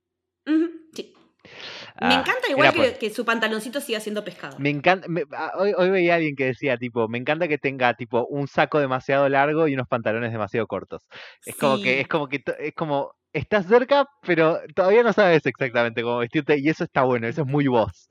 Ujú, 0.46 0.70
sí. 0.94 1.12
Me 2.00 2.14
Ah, 2.14 2.20
encanta 2.20 2.48
igual 2.48 2.72
que, 2.72 2.78
por- 2.78 2.98
que 2.98 3.10
su 3.10 3.24
pantaloncito 3.24 3.80
siga 3.80 4.00
siendo 4.00 4.24
pescado. 4.24 4.58
Me 4.58 4.70
encanta, 4.70 5.06
me- 5.08 5.24
ah, 5.32 5.52
hoy, 5.56 5.72
hoy 5.76 5.90
veía 5.90 6.14
a 6.14 6.16
alguien 6.16 6.34
que 6.36 6.46
decía, 6.46 6.76
tipo, 6.76 7.08
me 7.08 7.18
encanta 7.18 7.48
que 7.48 7.58
tenga, 7.58 7.94
tipo, 7.94 8.24
un 8.26 8.48
saco 8.48 8.78
demasiado 8.80 9.28
largo 9.28 9.68
y 9.68 9.74
unos 9.74 9.88
pantalones 9.88 10.32
demasiado 10.32 10.66
cortos. 10.66 11.02
Es 11.44 11.56
como 11.56 11.80
que, 11.80 12.00
es 12.00 12.08
como 12.08 12.28
que, 12.28 12.42
es 12.60 12.74
como, 12.74 13.12
estás 13.32 13.66
cerca, 13.66 14.08
pero 14.22 14.60
todavía 14.74 15.02
no 15.02 15.12
sabes 15.12 15.44
exactamente 15.44 16.02
cómo 16.02 16.18
vestirte 16.18 16.58
y 16.58 16.68
eso 16.68 16.84
está 16.84 17.02
bueno, 17.02 17.26
eso 17.26 17.42
es 17.42 17.46
muy 17.48 17.66
vos. 17.66 18.08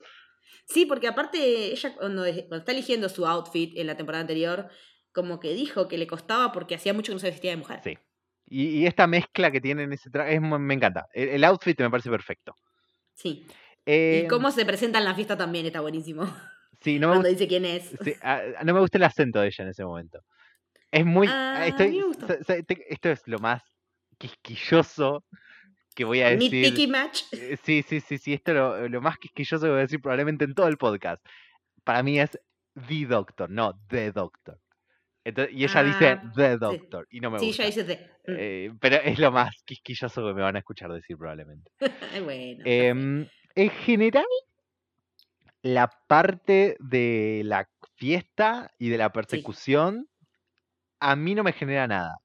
Sí, 0.66 0.84
porque 0.86 1.08
aparte 1.08 1.38
ella 1.72 1.94
cuando, 1.94 2.22
cuando 2.24 2.56
está 2.56 2.72
eligiendo 2.72 3.08
su 3.08 3.26
outfit 3.26 3.76
en 3.76 3.86
la 3.86 3.96
temporada 3.96 4.22
anterior, 4.22 4.68
como 5.16 5.40
que 5.40 5.54
dijo 5.54 5.88
que 5.88 5.96
le 5.96 6.06
costaba 6.06 6.52
porque 6.52 6.74
hacía 6.74 6.92
mucho 6.92 7.10
que 7.10 7.14
no 7.14 7.20
se 7.20 7.30
vestía 7.30 7.52
de 7.52 7.56
mujer. 7.56 7.80
Sí. 7.82 7.98
Y, 8.44 8.66
y 8.66 8.86
esta 8.86 9.06
mezcla 9.06 9.50
que 9.50 9.62
tiene 9.62 9.84
en 9.84 9.94
ese 9.94 10.10
traje, 10.10 10.34
es 10.34 10.40
me 10.42 10.74
encanta. 10.74 11.06
El, 11.14 11.30
el 11.30 11.44
outfit 11.44 11.80
me 11.80 11.88
parece 11.88 12.10
perfecto. 12.10 12.54
Sí. 13.14 13.46
Eh, 13.86 14.24
y 14.24 14.28
cómo 14.28 14.50
se 14.50 14.66
presenta 14.66 14.98
en 14.98 15.06
la 15.06 15.14
fiesta 15.14 15.34
también 15.34 15.64
está 15.64 15.80
buenísimo. 15.80 16.30
sí, 16.82 16.98
no 17.00 17.08
me, 17.08 17.14
Cuando 17.14 17.30
dice 17.30 17.48
quién 17.48 17.64
es. 17.64 17.94
sí, 18.04 18.14
no 18.62 18.74
me 18.74 18.80
gusta 18.80 18.98
el 18.98 19.04
acento 19.04 19.40
de 19.40 19.46
ella 19.46 19.64
en 19.64 19.70
ese 19.70 19.86
momento. 19.86 20.20
Es 20.90 21.06
muy... 21.06 21.28
Ah, 21.28 21.64
a 21.64 21.82
mí 21.84 21.96
me 21.98 22.04
gustó. 22.04 22.26
esto 22.30 23.08
es 23.08 23.22
lo 23.26 23.38
más 23.38 23.62
quisquilloso 24.18 25.24
que 25.94 26.04
voy 26.04 26.20
a 26.20 26.28
decir. 26.28 26.52
Nitpicky 26.52 26.88
match. 26.88 27.22
Eh, 27.32 27.56
Sí, 27.64 27.82
sí, 27.88 28.00
sí, 28.00 28.18
sí, 28.18 28.34
esto 28.34 28.50
es 28.50 28.56
lo, 28.58 28.88
lo 28.90 29.00
más 29.00 29.16
quisquilloso 29.16 29.64
que 29.64 29.70
voy 29.70 29.78
a 29.78 29.82
decir 29.82 30.02
probablemente 30.02 30.44
en 30.44 30.54
todo 30.54 30.68
el 30.68 30.76
podcast. 30.76 31.24
Para 31.84 32.02
mí 32.02 32.20
es 32.20 32.38
The 32.86 33.06
Doctor, 33.06 33.48
no 33.48 33.80
The 33.88 34.12
Doctor. 34.12 34.60
Entonces, 35.28 35.54
y 35.56 35.64
ella 35.64 35.82
dice 35.82 36.08
Ah, 36.08 36.32
The 36.36 36.52
sí. 36.52 36.58
Doctor 36.60 37.06
y 37.10 37.20
no 37.20 37.30
me 37.30 37.38
Sí, 37.40 37.46
gusta. 37.48 37.62
ya 37.64 37.66
dice 37.66 37.84
de. 37.84 37.96
Mm. 38.26 38.36
Eh, 38.38 38.70
pero 38.80 38.96
es 38.96 39.18
lo 39.18 39.32
más 39.32 39.50
quisquilloso 39.64 40.24
que 40.26 40.34
me 40.34 40.42
van 40.42 40.56
a 40.56 40.60
escuchar 40.60 40.92
decir 40.92 41.16
probablemente. 41.18 41.70
Bueno. 42.24 42.62
Em, 42.64 43.26
en 43.54 43.70
general, 43.70 44.24
la 45.62 45.90
parte 46.06 46.76
de 46.78 47.42
la 47.44 47.68
fiesta 47.96 48.70
y 48.78 48.88
de 48.88 48.98
la 48.98 49.12
persecución 49.12 50.08
a 51.00 51.16
mí 51.16 51.34
no 51.34 51.42
me 51.44 51.52
genera 51.52 51.86
nada. 51.86 52.16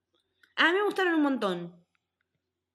A 0.56 0.72
mí 0.72 0.78
me 0.78 0.84
gustaron 0.86 1.16
un 1.16 1.24
montón. 1.24 1.76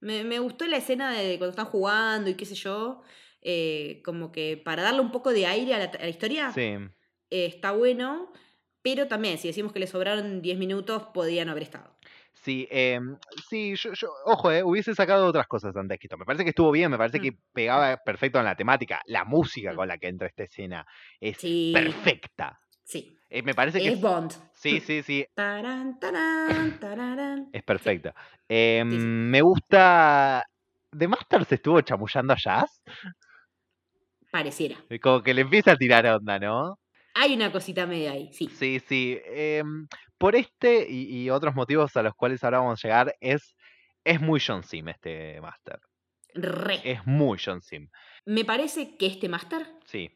Me, 0.00 0.24
me 0.24 0.38
gustó 0.40 0.66
la 0.66 0.76
escena 0.78 1.12
de 1.12 1.38
cuando 1.38 1.50
están 1.50 1.66
jugando 1.66 2.30
y 2.30 2.34
qué 2.34 2.44
sé 2.44 2.54
yo. 2.54 3.02
eh, 3.48 4.02
como 4.04 4.32
que 4.32 4.60
para 4.64 4.82
darle 4.82 5.00
un 5.00 5.12
poco 5.12 5.32
de 5.32 5.46
aire 5.46 5.74
a 5.74 5.78
la, 5.78 5.84
a 5.84 5.98
la 6.02 6.08
historia, 6.08 6.50
Sí. 6.52 6.62
eh, 6.62 6.90
está 7.46 7.70
bueno. 7.72 8.32
Pero 8.86 9.08
también, 9.08 9.36
si 9.36 9.48
decimos 9.48 9.72
que 9.72 9.80
le 9.80 9.88
sobraron 9.88 10.40
10 10.40 10.56
minutos, 10.58 11.08
podían 11.12 11.48
haber 11.48 11.64
estado. 11.64 11.90
Sí, 12.34 12.68
em, 12.70 13.16
sí, 13.50 13.74
yo, 13.74 13.92
yo- 13.94 14.12
ojo, 14.26 14.52
eh, 14.52 14.62
hubiese 14.62 14.94
sacado 14.94 15.26
otras 15.26 15.48
cosas 15.48 15.74
antes 15.76 15.98
que 15.98 16.06
esto. 16.06 16.16
Me 16.16 16.24
parece 16.24 16.44
que 16.44 16.50
estuvo 16.50 16.70
bien, 16.70 16.92
me 16.92 16.96
parece 16.96 17.18
que 17.18 17.32
Mm. 17.32 17.38
pegaba 17.52 17.96
perfecto 17.96 18.38
en 18.38 18.44
la 18.44 18.54
temática. 18.54 19.02
La 19.06 19.24
música 19.24 19.72
Mm. 19.72 19.76
con 19.76 19.88
la 19.88 19.98
que 19.98 20.06
entra 20.06 20.28
esta 20.28 20.44
escena 20.44 20.86
es 21.20 21.36
Sí. 21.38 21.72
perfecta. 21.74 22.60
Sí. 22.84 23.18
Eh, 23.28 23.42
me 23.42 23.54
parece 23.54 23.80
que 23.80 23.88
Es 23.88 24.00
Bond. 24.00 24.30
sí, 24.52 24.78
sí, 24.78 25.02
sí, 25.02 25.26
Tarán, 25.34 25.98
tarán, 25.98 26.78
tararán. 26.78 27.48
es 27.52 27.64
perfecta. 27.64 28.14
Em, 28.48 28.88
sí. 28.92 28.98
Me 28.98 29.40
gusta. 29.42 30.44
¿De 30.92 31.08
Master 31.08 31.44
se 31.44 31.56
estuvo 31.56 31.80
chamullando 31.80 32.34
a 32.34 32.36
Jazz? 32.36 32.80
Pareciera. 34.30 34.76
Eh, 34.90 35.00
Como 35.00 35.22
que 35.24 35.34
le 35.34 35.40
empieza 35.42 35.72
a 35.72 35.76
tirar 35.76 36.06
onda, 36.06 36.38
¿no? 36.38 36.78
Hay 37.18 37.34
una 37.34 37.50
cosita 37.50 37.86
media 37.86 38.12
ahí, 38.12 38.30
sí. 38.32 38.48
Sí, 38.48 38.80
sí. 38.86 39.18
em, 39.24 39.88
por 40.18 40.36
este 40.36 40.86
y, 40.88 41.22
y 41.24 41.30
otros 41.30 41.54
motivos 41.54 41.96
a 41.96 42.02
los 42.02 42.14
cuales 42.14 42.42
ahora 42.44 42.58
vamos 42.58 42.84
a 42.84 42.88
llegar, 42.88 43.16
es, 43.20 43.56
es 44.04 44.20
muy 44.20 44.40
John 44.44 44.62
Sim 44.62 44.88
este 44.88 45.40
Master. 45.40 45.80
Re. 46.34 46.80
Es 46.84 47.06
muy 47.06 47.38
John 47.42 47.62
Sim. 47.62 47.88
Me 48.26 48.44
parece 48.44 48.96
que 48.98 49.06
este 49.06 49.28
máster 49.28 49.66
Sí. 49.86 50.10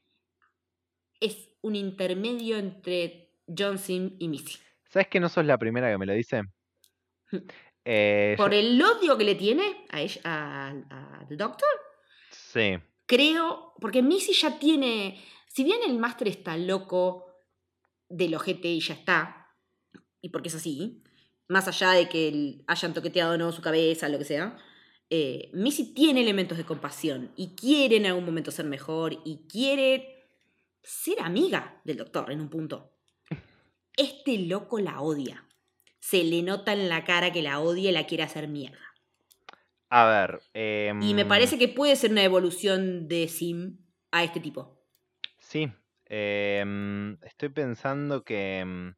es 1.20 1.48
un 1.62 1.77
intermedio 1.77 2.56
entre 2.59 3.32
John 3.47 3.78
Sim 3.78 4.16
y 4.18 4.28
Missy. 4.28 4.59
¿Sabes 4.89 5.09
que 5.09 5.20
no 5.20 5.28
sos 5.28 5.44
la 5.44 5.56
primera 5.59 5.90
que 5.90 5.98
me 5.98 6.06
lo 6.06 6.12
dice? 6.12 6.43
Eh, 7.85 8.35
Por 8.36 8.51
yo- 8.52 8.59
el 8.59 8.82
odio 8.82 9.16
que 9.16 9.24
le 9.24 9.35
tiene 9.36 9.85
a 9.90 10.01
ella, 10.01 10.20
a- 10.24 10.68
a- 10.90 11.18
al 11.28 11.36
Doctor, 11.36 11.68
Sí, 12.31 12.78
creo, 13.06 13.74
porque 13.81 14.02
Missy 14.02 14.32
ya 14.35 14.59
tiene, 14.59 15.20
si 15.52 15.64
bien 15.64 15.81
el 15.85 15.98
máster 15.98 16.28
está 16.28 16.56
loco 16.56 17.27
del 18.09 18.35
ojete 18.36 18.68
y 18.68 18.81
ya 18.81 18.94
está, 18.94 19.48
y 20.22 20.28
porque 20.28 20.48
es 20.48 20.55
así, 20.55 21.02
más 21.48 21.66
allá 21.66 21.90
de 21.90 22.09
que 22.09 22.62
hayan 22.68 22.94
toqueteado 22.94 23.35
o 23.35 23.36
no 23.36 23.51
su 23.51 23.60
cabeza, 23.60 24.09
lo 24.09 24.18
que 24.18 24.24
sea, 24.24 24.56
eh, 25.10 25.51
Missy 25.52 25.93
tiene 25.93 26.20
elementos 26.20 26.56
de 26.56 26.64
compasión 26.64 27.32
y 27.35 27.56
quiere 27.56 27.97
en 27.97 28.06
algún 28.06 28.24
momento 28.24 28.52
ser 28.52 28.66
mejor 28.66 29.20
y 29.24 29.48
quiere 29.48 30.28
ser 30.85 31.20
amiga 31.20 31.81
del 31.85 31.97
doctor 31.97 32.31
en 32.31 32.40
un 32.40 32.48
punto. 32.48 32.93
Este 33.97 34.39
loco 34.39 34.78
la 34.78 35.01
odia. 35.01 35.48
Se 35.98 36.22
le 36.22 36.43
nota 36.43 36.72
en 36.72 36.89
la 36.89 37.05
cara 37.05 37.32
que 37.32 37.43
la 37.43 37.59
odia 37.60 37.90
y 37.90 37.93
la 37.93 38.06
quiere 38.06 38.22
hacer 38.22 38.47
mierda. 38.47 38.78
a 39.89 40.06
ver. 40.06 40.40
Y 40.55 41.12
me 41.14 41.22
em, 41.22 41.28
parece 41.28 41.59
que 41.59 41.66
puede 41.66 41.97
ser 41.97 42.12
una 42.12 42.22
evolución 42.22 43.09
de 43.09 43.27
Sim 43.27 43.78
a 44.12 44.22
este 44.22 44.39
tipo. 44.39 44.80
Sí. 45.51 45.72
em, 46.06 47.16
estoy 47.22 47.48
pensando 47.51 48.22
que. 48.22 48.60
em, 48.60 48.94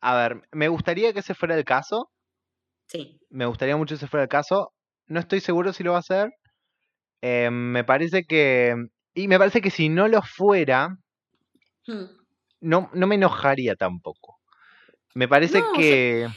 A 0.00 0.14
ver, 0.16 0.42
me 0.52 0.68
gustaría 0.68 1.12
que 1.12 1.20
ese 1.20 1.34
fuera 1.34 1.56
el 1.56 1.64
caso. 1.64 2.10
Sí. 2.86 3.18
Me 3.30 3.46
gustaría 3.46 3.76
mucho 3.76 3.94
que 3.94 3.96
ese 3.96 4.06
fuera 4.08 4.24
el 4.24 4.28
caso. 4.28 4.72
No 5.06 5.18
estoy 5.20 5.40
seguro 5.40 5.72
si 5.72 5.82
lo 5.82 5.92
va 5.92 5.96
a 5.98 6.00
hacer. 6.00 6.30
Em, 7.22 7.52
me 7.72 7.82
parece 7.84 8.24
que 8.24 8.74
Y 9.14 9.28
me 9.28 9.38
parece 9.38 9.62
que 9.62 9.70
si 9.70 9.88
no 9.88 10.08
lo 10.08 10.20
fuera, 10.22 10.88
Hmm. 11.86 12.04
no, 12.60 12.90
no 12.92 13.06
me 13.06 13.14
enojaría 13.14 13.74
tampoco. 13.76 14.36
Me 15.14 15.26
parece 15.28 15.60
No, 15.60 15.70
o 15.70 15.74
sea, 15.74 15.80
que... 15.80 16.28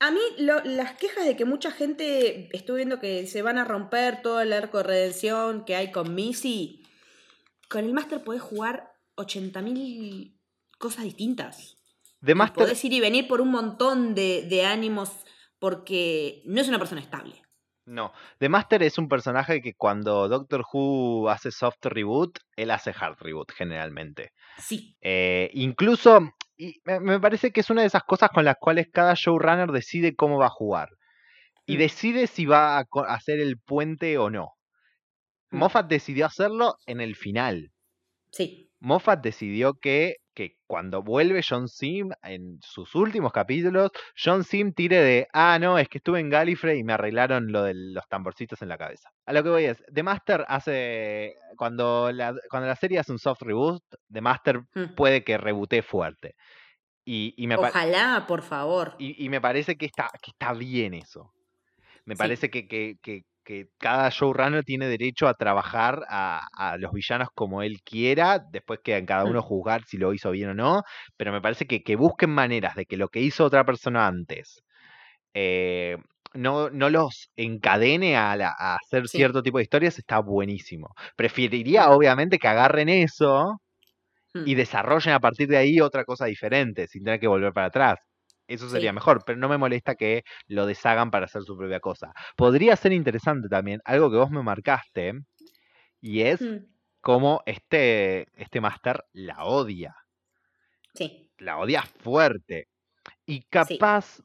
A 0.00 0.10
mí 0.10 0.20
lo- 0.38 0.64
las 0.64 0.96
quejas 0.96 1.26
de 1.26 1.36
que 1.36 1.44
mucha 1.44 1.70
gente 1.70 2.48
estuve 2.56 2.78
viendo 2.78 3.00
que 3.00 3.26
se 3.26 3.42
van 3.42 3.58
a 3.58 3.64
romper 3.64 4.22
todo 4.22 4.40
el 4.40 4.52
arco 4.54 4.78
de 4.78 4.84
redención 4.84 5.64
que 5.66 5.76
hay 5.76 5.92
con 5.92 6.14
Missy, 6.14 6.83
con 7.68 7.84
el 7.84 7.92
Master 7.92 8.22
podés 8.24 8.42
jugar 8.42 8.92
80.000 9.16 10.38
cosas 10.78 11.04
distintas. 11.04 11.78
Master, 12.20 12.64
Podés 12.64 12.82
ir 12.86 12.92
y 12.94 13.00
venir 13.00 13.28
por 13.28 13.40
un 13.42 13.50
montón 13.50 14.14
de, 14.14 14.46
de 14.48 14.64
ánimos 14.64 15.10
porque 15.58 16.42
no 16.46 16.60
es 16.60 16.68
una 16.68 16.78
persona 16.78 17.00
estable. 17.02 17.42
no, 17.86 18.12
The 18.38 18.48
Master 18.48 18.82
es 18.82 18.96
un 18.96 19.08
personaje 19.08 19.60
que 19.60 19.74
cuando 19.74 20.26
Doctor 20.28 20.64
Who 20.72 21.28
hace 21.28 21.50
soft 21.50 21.84
reboot, 21.84 22.38
él 22.56 22.70
hace 22.70 22.94
hard 22.98 23.18
reboot 23.20 23.52
generalmente. 23.52 24.32
Sí. 24.58 24.96
Eh, 25.02 25.50
incluso, 25.52 26.30
y 26.56 26.80
me, 26.84 27.20
parece 27.20 27.52
que 27.52 27.60
es 27.60 27.68
una 27.68 27.82
de 27.82 27.88
esas 27.88 28.04
cosas 28.04 28.30
con 28.30 28.46
las 28.46 28.56
cuales 28.58 28.88
cada 28.90 29.12
showrunner 29.14 29.70
decide 29.70 30.16
cómo 30.16 30.38
va 30.38 30.46
a 30.46 30.50
jugar. 30.50 30.88
Y 31.66 31.76
Mm. 31.76 31.78
decide 31.78 32.26
si 32.26 32.46
va 32.46 32.78
a 32.78 32.86
hacer 33.08 33.38
el 33.38 33.58
puente 33.58 34.16
o 34.16 34.30
no. 34.30 34.53
Moffat 35.54 35.86
decidió 35.88 36.26
hacerlo 36.26 36.76
en 36.86 37.00
el 37.00 37.16
final. 37.16 37.70
Sí. 38.30 38.70
Moffat 38.80 39.22
decidió 39.22 39.74
que, 39.74 40.16
que 40.34 40.56
cuando 40.66 41.02
vuelve 41.02 41.40
John 41.48 41.68
Sim 41.68 42.10
en 42.22 42.58
sus 42.60 42.94
últimos 42.94 43.32
capítulos, 43.32 43.90
John 44.22 44.44
Sim 44.44 44.72
tire 44.74 44.96
de, 45.00 45.26
ah, 45.32 45.58
no, 45.58 45.78
es 45.78 45.88
que 45.88 45.98
estuve 45.98 46.20
en 46.20 46.28
Gallifrey 46.28 46.80
y 46.80 46.84
me 46.84 46.92
arreglaron 46.92 47.50
lo 47.50 47.62
de 47.62 47.72
los 47.74 48.06
tamborcitos 48.08 48.60
en 48.60 48.68
la 48.68 48.76
cabeza. 48.76 49.08
A 49.24 49.32
lo 49.32 49.42
que 49.42 49.48
voy 49.48 49.64
es, 49.64 49.82
The 49.92 50.02
Master 50.02 50.44
hace, 50.48 51.34
cuando 51.56 52.12
la, 52.12 52.34
cuando 52.50 52.66
la 52.68 52.76
serie 52.76 52.98
hace 52.98 53.12
un 53.12 53.18
soft 53.18 53.42
reboot, 53.42 53.82
The 54.12 54.20
Master 54.20 54.60
Mm. 54.74 54.94
puede 54.96 55.24
que 55.24 55.38
rebotee 55.38 55.82
fuerte. 55.82 56.34
Y, 57.06 57.34
y 57.36 57.46
me, 57.46 57.56
Ojalá, 57.56 58.24
por 58.26 58.42
favor. 58.42 58.96
y, 58.98 59.24
y 59.24 59.28
me 59.28 59.40
parece 59.40 59.76
que 59.76 59.86
está, 59.86 60.10
que 60.22 60.30
está 60.32 60.52
bien 60.52 60.94
eso. 60.94 61.32
Me 62.06 62.16
Sí. 62.16 62.18
parece 62.18 62.50
que, 62.50 62.66
que- 62.66 62.96
que- 63.02 63.22
que 63.44 63.68
cada 63.78 64.08
showrunner 64.10 64.64
tiene 64.64 64.88
derecho 64.88 65.28
a 65.28 65.34
trabajar 65.34 66.00
a, 66.08 66.46
a 66.56 66.76
los 66.78 66.92
villanos 66.92 67.28
como 67.34 67.62
él 67.62 67.82
quiera, 67.84 68.40
después 68.50 68.80
queda 68.84 68.98
en 68.98 69.06
cada 69.06 69.26
uno 69.26 69.42
juzgar 69.42 69.84
si 69.86 69.98
lo 69.98 70.12
hizo 70.14 70.30
bien 70.32 70.50
o 70.50 70.54
no, 70.54 70.82
pero 71.16 71.32
me 71.32 71.40
parece 71.42 71.66
que, 71.66 71.82
que 71.82 71.96
busquen 71.96 72.30
maneras 72.30 72.74
de 72.76 72.86
que 72.86 72.96
lo 72.96 73.08
que 73.08 73.20
hizo 73.20 73.44
otra 73.44 73.64
persona 73.64 74.06
antes 74.06 74.62
eh, 75.34 75.96
no, 76.34 76.70
no 76.70 76.90
los 76.90 77.30
encadene 77.36 78.16
a, 78.16 78.36
la- 78.36 78.54
a 78.58 78.76
hacer 78.76 79.08
Sí. 79.10 79.24
cierto 79.24 79.42
tipo 79.42 79.58
de 79.58 79.64
historias, 79.64 79.98
está 79.98 80.20
buenísimo. 80.20 80.88
Preferiría, 81.16 81.90
obviamente, 81.90 82.38
que 82.38 82.48
agarren 82.48 82.88
eso 82.88 83.60
Mm. 84.34 84.50
y 84.50 84.54
desarrollen 84.54 85.14
a 85.14 85.20
partir 85.20 85.48
de 85.48 85.56
ahí 85.58 85.80
otra 85.80 86.04
cosa 86.04 86.26
diferente, 86.26 86.86
sin 86.88 87.04
tener 87.04 87.20
que 87.20 87.28
volver 87.28 87.52
para 87.52 87.68
atrás. 87.68 87.98
Eso 88.48 88.68
sería 88.68 88.90
Sí. 88.90 88.94
mejor, 88.94 89.22
pero 89.24 89.38
no 89.38 89.48
me 89.48 89.56
molesta 89.58 89.94
que 89.94 90.22
lo 90.48 90.66
deshagan 90.66 91.10
para 91.10 91.26
hacer 91.26 91.42
su 91.44 91.56
propia 91.56 91.80
cosa. 91.80 92.12
Podría 92.36 92.76
ser 92.76 92.92
interesante 92.92 93.48
también, 93.48 93.80
algo 93.84 94.10
que 94.10 94.16
vos 94.18 94.30
me 94.30 94.42
marcaste, 94.42 95.14
y 96.00 96.22
es 96.22 96.40
Mm. 96.42 96.66
cómo 97.00 97.42
este, 97.46 98.26
este 98.40 98.60
máster 98.60 99.04
la 99.12 99.44
odia. 99.44 99.94
Sí. 100.94 101.30
La 101.38 101.58
odia 101.58 101.82
fuerte. 101.82 102.68
Y 103.26 103.42
capaz, 103.44 104.20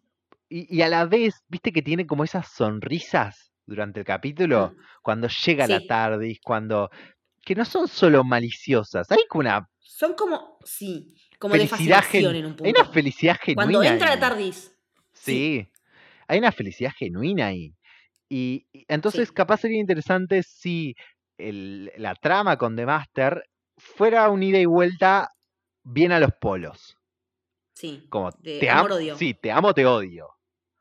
y, 0.50 0.76
y 0.78 0.82
a 0.84 0.90
la 0.90 1.06
vez, 1.06 1.36
viste 1.50 1.72
que 1.74 1.82
tiene 1.84 2.08
como 2.08 2.24
esas 2.26 2.50
sonrisas 2.50 3.52
durante 3.66 4.02
el 4.02 4.06
capítulo, 4.06 4.74
Mm. 4.78 4.82
cuando 5.04 5.28
llega 5.30 5.68
la 5.68 5.80
Sí. 5.80 5.88
tardis, 5.88 6.40
cuando... 6.44 6.90
que 7.46 7.56
no 7.56 7.66
son 7.66 7.88
solo 7.88 8.24
maliciosas, 8.24 9.12
hay 9.12 9.26
como 9.30 9.41
una 9.41 9.68
Son 9.80 10.14
como, 10.16 10.60
sí, 10.66 11.16
como 11.40 11.56
de 11.56 11.68
fascinación 11.68 12.36
en 12.36 12.45
un 12.45 12.56
Hay 12.64 12.72
una 12.72 12.86
felicidad 12.86 13.38
genuina. 13.41 13.64
Cuando 13.72 13.84
entra 13.84 14.10
la 14.10 14.20
tardis. 14.20 14.76
Sí. 15.14 15.68
Hay 16.28 16.38
una 16.40 16.52
felicidad 16.52 16.91
genuina 16.95 17.48
ahí. 17.48 17.74
Y, 18.30 18.68
y 18.72 18.86
entonces 18.88 19.30
Sí. 19.30 19.34
capaz 19.34 19.61
sería 19.61 19.80
interesante 19.80 20.44
si 20.44 20.95
el- 21.38 21.91
la 21.98 22.14
trama 22.16 22.57
con 22.57 22.76
The 22.76 22.86
Master 22.86 23.44
fuera 23.78 24.30
un 24.30 24.44
ida 24.44 24.60
y 24.60 24.66
vuelta 24.66 25.32
bien 25.84 26.11
a 26.11 26.20
los 26.20 26.32
polos. 26.40 26.98
Sí. 27.74 28.06
Como 28.10 28.30
De 28.40 28.60
te 28.60 28.70
amo, 28.70 28.82
amor-odio. 28.82 29.18
sí, 29.18 29.34
te 29.34 29.52
amo, 29.52 29.74
te 29.74 29.86
odio. 29.86 30.28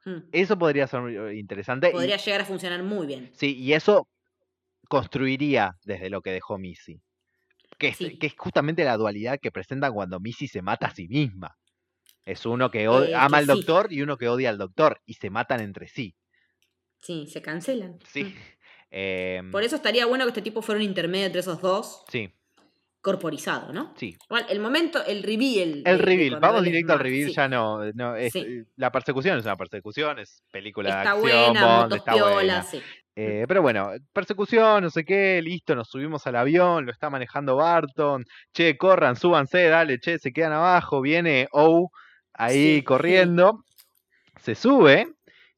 Mm. 0.05 0.19
Eso 0.33 0.59
podría 0.59 0.87
ser 0.89 1.01
eh, 1.09 1.37
interesante. 1.39 1.89
y- 1.89 1.93
Podría 1.93 2.17
llegar 2.17 2.41
a 2.41 2.45
funcionar 2.45 2.83
muy 2.83 3.07
bien. 3.07 3.31
sí, 3.35 3.57
y 3.57 3.73
eso 3.73 4.09
construiría 4.89 5.77
desde 5.85 6.11
lo 6.11 6.23
que 6.23 6.33
dejó 6.33 6.59
Missy. 6.59 7.01
Que 7.79 7.89
es, 7.89 7.97
Sí. 7.97 8.19
que 8.19 8.27
es 8.27 8.35
justamente 8.37 8.85
la 8.85 8.97
dualidad 8.97 9.39
que 9.41 9.51
presentan 9.53 9.93
cuando 9.95 10.19
Missy 10.21 10.49
se 10.49 10.63
mata 10.63 10.89
a 10.89 10.95
sí 10.95 11.09
misma. 11.09 11.57
Es 12.25 12.45
uno 12.45 12.71
que 12.71 12.83
Eh, 12.85 13.15
ama 13.15 13.39
que 13.39 13.43
al 13.43 13.45
sí. 13.45 13.51
doctor 13.53 13.93
y 13.93 14.03
uno 14.03 14.17
que 14.19 14.29
odia 14.29 14.51
al 14.51 14.59
doctor. 14.59 15.01
Y 15.07 15.15
se 15.15 15.31
matan 15.31 15.61
entre 15.61 15.89
sí. 15.89 16.15
Sí, 16.99 17.27
se 17.29 17.41
cancelan. 17.41 17.99
Sí. 18.07 18.25
Mm. 18.25 18.35
Em, 18.91 19.51
Por 19.53 19.63
eso 19.63 19.77
estaría 19.77 20.07
bueno 20.07 20.25
que 20.25 20.29
este 20.31 20.41
tipo 20.43 20.63
fuera 20.63 20.79
un 20.81 20.85
intermedio 20.85 21.27
entre 21.27 21.41
esos 21.41 21.61
dos, 21.61 22.05
Sí, 22.09 22.33
corporizado, 23.03 23.71
¿no? 23.73 23.93
sí. 23.99 24.17
Igual, 24.25 24.47
el 24.49 24.61
momento, 24.61 25.05
el 25.05 25.23
reveal. 25.23 25.83
El 25.85 25.99
de 25.99 25.99
reveal, 25.99 26.41
vamos 26.41 26.65
directo 26.65 26.95
al 26.95 26.99
reveal, 26.99 27.29
sí. 27.29 27.35
ya 27.35 27.49
no, 27.49 27.85
no 27.93 28.17
es, 28.17 28.33
Sí. 28.33 28.39
eh, 28.41 28.65
la 28.77 28.91
persecución 28.91 29.39
es 29.39 29.45
una 29.45 29.57
persecución, 29.57 30.19
es 30.19 30.43
película 30.51 30.89
Está 30.89 31.03
de 31.03 31.09
acción, 31.09 31.23
buena, 31.53 31.77
Bond, 31.81 31.93
está 31.95 32.13
buena. 32.13 32.67
Eh, 33.21 33.47
pero 33.49 33.63
bueno, 33.63 33.91
persecución, 34.13 34.85
no 34.85 34.91
sé 34.91 35.05
qué, 35.05 35.43
listo, 35.43 35.75
nos 35.75 35.89
subimos 35.89 36.25
al 36.29 36.37
avión, 36.37 36.87
lo 36.87 36.93
está 36.93 37.11
manejando 37.11 37.57
Barton, 37.57 38.25
che, 38.53 38.77
corran, 38.79 39.17
súbanse, 39.17 39.65
dale, 39.65 39.99
che, 39.99 40.21
se 40.21 40.33
quedan 40.33 40.53
abajo, 40.53 41.01
viene 41.01 41.49
O 41.51 41.91
ahí 42.33 42.77
Sí, 42.77 42.83
corriendo, 42.85 43.65
se 44.41 44.55
sube 44.55 45.09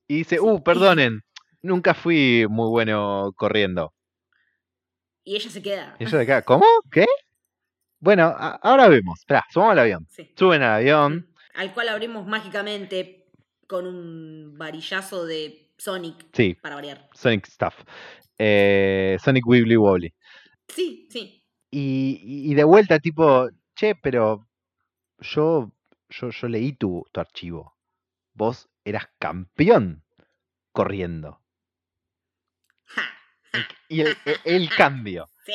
y 0.09 0.17
dice, 0.19 0.41
uh, 0.41 0.63
perdonen, 0.63 1.21
nunca 1.61 1.93
fui 1.93 2.47
muy 2.49 2.71
bueno 2.71 3.33
corriendo. 3.37 3.93
Y 5.23 5.37
ella 5.37 5.51
se 5.51 5.61
queda. 5.61 5.97
Y 5.99 6.07
yo 6.07 6.17
de 6.17 6.23
acá, 6.23 6.41
¿cómo? 6.41 6.65
¿Qué? 6.91 7.05
Bueno, 7.99 8.35
ahora 8.63 8.89
vemos, 8.89 9.19
espera, 9.19 9.45
subamos 9.51 9.73
al 9.73 9.81
avión, 9.81 10.07
Sí. 10.09 10.33
suben 10.35 10.63
al 10.63 10.73
avión, 10.81 11.27
Al 11.55 11.75
cual 11.75 11.91
abrimos 11.91 12.27
mágicamente 12.27 13.27
con 13.67 13.87
un 13.87 14.57
varillazo 14.57 15.27
de 15.27 15.70
Sonic 15.81 16.27
sí, 16.33 16.55
para 16.55 16.75
variar. 16.77 17.09
Sonic 17.15 17.47
Stuff, 17.47 17.75
eh, 18.39 19.17
Sonic 19.23 19.47
Wibbly 19.47 19.77
Wobbly. 19.77 20.15
Sí, 20.69 21.09
sí. 21.11 21.43
Y, 21.73 22.53
de 22.55 22.65
vuelta, 22.65 22.99
tipo, 22.99 23.49
che, 23.75 23.95
pero 23.95 24.47
yo, 25.21 25.73
yo, 26.09 26.31
yo 26.31 26.49
leí 26.49 26.73
tu, 26.73 27.05
tu 27.13 27.21
archivo. 27.21 27.77
Vos 28.35 28.69
eras 28.85 29.09
campeón 29.19 30.05
corriendo. 30.73 31.41
Ja, 32.87 33.03
Y 33.89 34.01
el, 34.01 34.17
e- 34.25 34.41
el 34.45 34.69
cambio, 34.77 35.29
sí. 35.47 35.53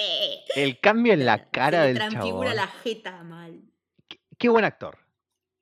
el 0.56 0.80
cambio 0.80 1.14
en 1.14 1.26
la 1.26 1.49
cara 1.52 1.81
Se 1.81 1.88
del 1.88 1.95
transfigura 1.97 2.49
chabón. 2.49 2.56
la 2.56 2.68
jeta 2.68 3.23
mal. 3.23 3.61
Qué, 4.07 4.19
qué 4.38 4.49
buen 4.49 4.65
actor. 4.65 4.97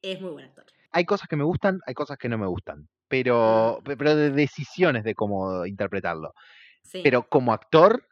Es 0.01 0.21
muy 0.21 0.31
buen 0.31 0.45
actor. 0.45 0.65
Hay 0.91 1.05
cosas 1.05 1.27
que 1.27 1.35
me 1.35 1.43
gustan, 1.43 1.79
hay 1.87 1.93
cosas 1.95 2.17
que 2.17 2.29
no 2.29 2.37
me 2.37 2.45
gustan. 2.47 2.87
Pero, 3.13 3.79
pe- 3.85 3.95
pero 3.95 4.15
de 4.15 4.31
decisiones 4.31 5.03
de 5.03 5.13
cómo 5.13 5.65
interpretarlo. 5.67 6.33
Sí. 6.81 7.01
Pero 7.03 7.27
como 7.29 7.53
actor, 7.53 8.07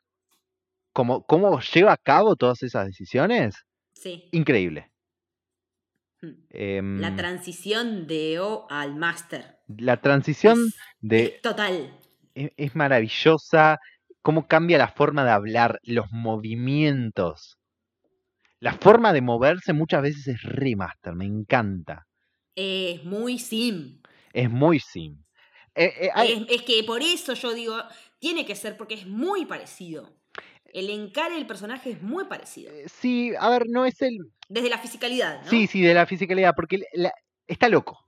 como, 0.93 1.25
cómo 1.25 1.59
lleva 1.59 1.93
a 1.93 1.97
cabo 1.97 2.35
todas 2.35 2.61
esas 2.61 2.85
decisiones, 2.85 3.55
sí. 3.93 4.29
increíble. 4.31 4.91
Mm. 6.21 6.99
La 6.99 7.07
Em, 7.07 7.15
transición 7.17 8.05
de 8.05 8.39
O 8.39 8.67
al 8.69 8.95
Master. 8.95 9.57
la 9.67 9.97
transición 10.01 10.59
es, 10.67 10.75
de 10.99 11.23
es 11.23 11.41
total. 11.41 11.97
es, 12.35 12.51
es 12.57 12.75
maravillosa, 12.75 13.79
cómo 14.21 14.47
cambia 14.47 14.77
la 14.77 14.89
forma 14.89 15.23
de 15.25 15.31
hablar, 15.31 15.79
los 15.83 16.11
movimientos. 16.11 17.57
La 18.59 18.73
forma 18.73 19.13
de 19.13 19.21
moverse 19.21 19.73
muchas 19.73 20.03
veces 20.03 20.27
es 20.27 20.43
remaster, 20.43 21.15
me 21.15 21.25
encanta. 21.25 22.05
Es 22.55 23.03
muy 23.03 23.39
sim. 23.39 24.00
Es 24.33 24.49
muy 24.49 24.79
sim. 24.79 25.17
Eh, 25.75 25.93
eh, 26.01 26.09
hay- 26.13 26.45
Es, 26.49 26.55
es 26.57 26.61
que 26.63 26.83
por 26.83 27.01
eso 27.01 27.33
yo 27.33 27.53
digo, 27.53 27.77
tiene 28.19 28.45
que 28.45 28.55
ser, 28.55 28.77
porque 28.77 28.95
es 28.95 29.07
muy 29.07 29.45
parecido. 29.45 30.13
El 30.73 30.89
encare 30.89 31.35
del 31.35 31.45
personaje 31.47 31.91
es 31.91 32.01
muy 32.01 32.25
parecido. 32.25 32.71
eh, 32.73 32.85
sí, 32.87 33.33
a 33.37 33.49
ver, 33.49 33.63
no 33.67 33.85
es 33.85 34.01
el... 34.01 34.17
Desde 34.47 34.69
la 34.69 34.77
fisicalidad, 34.77 35.41
¿no? 35.43 35.49
Sí, 35.49 35.67
sí, 35.67 35.81
de 35.81 35.93
la 35.93 36.05
fisicalidad, 36.05 36.53
porque 36.55 36.81
la- 36.93 37.13
está 37.47 37.67
loco. 37.69 38.07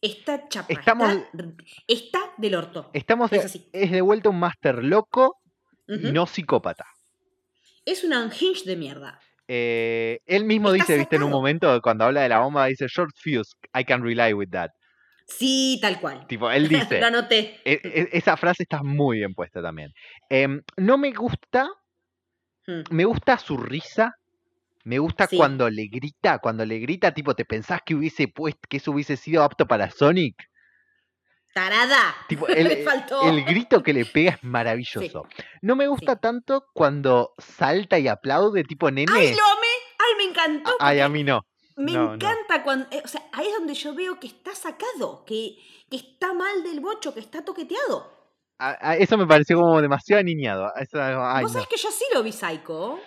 Está 0.00 0.48
chapa. 0.48 0.72
Estamos- 0.72 1.10
Está, 1.12 1.44
está 1.86 2.20
del 2.38 2.54
orto. 2.54 2.90
Estamos 2.92 3.32
Es 3.32 3.44
así. 3.44 3.68
es 3.72 3.90
de 3.90 4.00
vuelta 4.00 4.28
un 4.28 4.38
máster 4.38 4.82
loco 4.84 5.38
no 5.88 6.26
psicópata. 6.26 6.84
Es 7.84 8.02
un 8.02 8.12
unhinged 8.12 8.64
de 8.66 8.76
mierda. 8.76 9.20
Eh, 9.48 10.18
él 10.26 10.44
mismo 10.44 10.72
dice, 10.72 10.98
viste, 10.98 11.14
en 11.16 11.22
un 11.22 11.30
momento, 11.30 11.80
cuando 11.80 12.04
habla 12.04 12.22
de 12.22 12.28
la 12.28 12.40
bomba, 12.40 12.66
dice, 12.66 12.86
short 12.88 13.12
fuse, 13.16 13.52
I 13.78 13.84
can 13.84 14.02
rely 14.02 14.32
with 14.32 14.48
that. 14.50 14.72
Sí, 15.26 15.78
tal 15.82 16.00
cual. 16.00 16.26
Tipo, 16.26 16.50
él 16.50 16.68
dice, 16.68 17.02
anoté. 17.04 17.60
E- 17.64 17.80
e- 17.82 18.08
esa 18.12 18.36
frase 18.36 18.62
está 18.62 18.82
muy 18.82 19.18
bien 19.18 19.34
puesta 19.34 19.60
también. 19.60 19.92
Em, 20.30 20.62
no 20.76 20.98
me 20.98 21.12
gusta 21.12 21.68
Hmm. 22.68 22.82
Me 22.90 23.04
gusta 23.04 23.38
su 23.38 23.56
risa. 23.56 24.16
Me 24.82 24.98
gusta 24.98 25.28
Sí. 25.28 25.36
cuando 25.36 25.70
le 25.70 25.86
grita, 25.86 26.40
cuando 26.40 26.64
le 26.66 26.80
grita, 26.80 27.14
tipo, 27.14 27.34
¿te 27.36 27.44
pensás 27.44 27.80
que 27.86 27.94
hubiese 27.94 28.26
puesto, 28.26 28.60
que 28.68 28.78
eso 28.78 28.90
hubiese 28.90 29.16
sido 29.16 29.44
apto 29.44 29.66
para 29.68 29.88
Sonic? 29.90 30.34
¡Tarada! 31.54 32.14
Tipo, 32.28 32.46
el, 32.48 32.68
Le 32.68 32.82
faltó. 32.84 33.22
el 33.22 33.44
grito 33.44 33.82
que 33.82 33.92
le 33.92 34.04
pega 34.12 34.32
es 34.32 34.42
maravilloso. 34.44 35.26
No 35.62 35.76
me 35.76 35.86
gusta 35.86 36.16
tanto 36.16 36.64
cuando 36.74 37.34
salta 37.38 37.98
y 37.98 38.08
aplaude, 38.08 38.64
tipo 38.64 38.90
nene. 38.90 39.12
¡Ay, 39.12 39.28
lo 39.34 39.44
amé! 39.44 39.66
¡Ay, 39.98 40.14
me 40.18 40.24
encantó! 40.30 40.70
Ay, 40.80 41.00
a 41.00 41.08
mí 41.08 41.22
no. 41.24 41.42
Me 41.76 41.92
no, 41.92 42.04
no. 42.08 42.14
encanta 42.14 42.62
cuando. 42.62 42.86
eh, 42.90 43.02
o 43.04 43.08
sea, 43.08 43.22
ahí 43.32 43.46
es 43.48 43.54
donde 43.54 43.74
yo 43.74 43.94
veo 43.94 44.18
que 44.18 44.26
está 44.26 44.54
sacado, 44.54 45.24
que, 45.26 45.56
que 45.90 45.96
está 45.96 46.32
mal 46.32 46.62
del 46.62 46.80
bocho, 46.80 47.12
que 47.14 47.20
está 47.20 47.44
toqueteado. 47.44 48.14
A- 48.58 48.90
a- 48.90 48.96
eso 48.96 49.18
me 49.18 49.26
pareció 49.26 49.60
como 49.60 49.80
demasiado 49.82 50.20
aniñado. 50.20 50.72
Eso, 50.76 50.98
ay, 51.02 51.42
Vos 51.42 51.52
no. 51.52 51.60
sabés 51.60 51.68
que 51.68 51.76
yo 51.76 51.90
sí 51.90 52.04
lo 52.14 52.22
vi 52.22 52.32
psycho. 52.32 52.98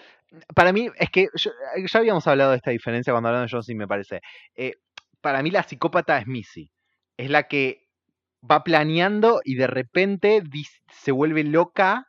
Para 0.53 0.71
mí, 0.71 0.87
es 0.95 1.09
que 1.09 1.27
yo- 1.33 1.49
eh, 1.75 1.83
ya 1.91 1.99
habíamos 1.99 2.27
hablado 2.27 2.51
de 2.51 2.57
esta 2.57 2.69
diferencia 2.71 3.11
cuando 3.11 3.29
hablamos 3.29 3.49
de 3.49 3.55
John 3.55 3.63
Cena, 3.63 3.79
me 3.79 3.87
parece. 3.87 4.21
Eh, 4.55 4.75
para 5.21 5.41
mí 5.41 5.49
la 5.49 5.63
psicópata 5.63 6.19
es 6.19 6.27
Missy. 6.27 6.71
Es 7.17 7.29
la 7.31 7.47
que 7.47 7.87
va 8.49 8.63
planeando 8.63 9.41
y 9.43 9.55
de 9.55 9.65
repente 9.67 10.43
se 10.93 11.11
vuelve 11.11 11.43
loca 11.43 12.05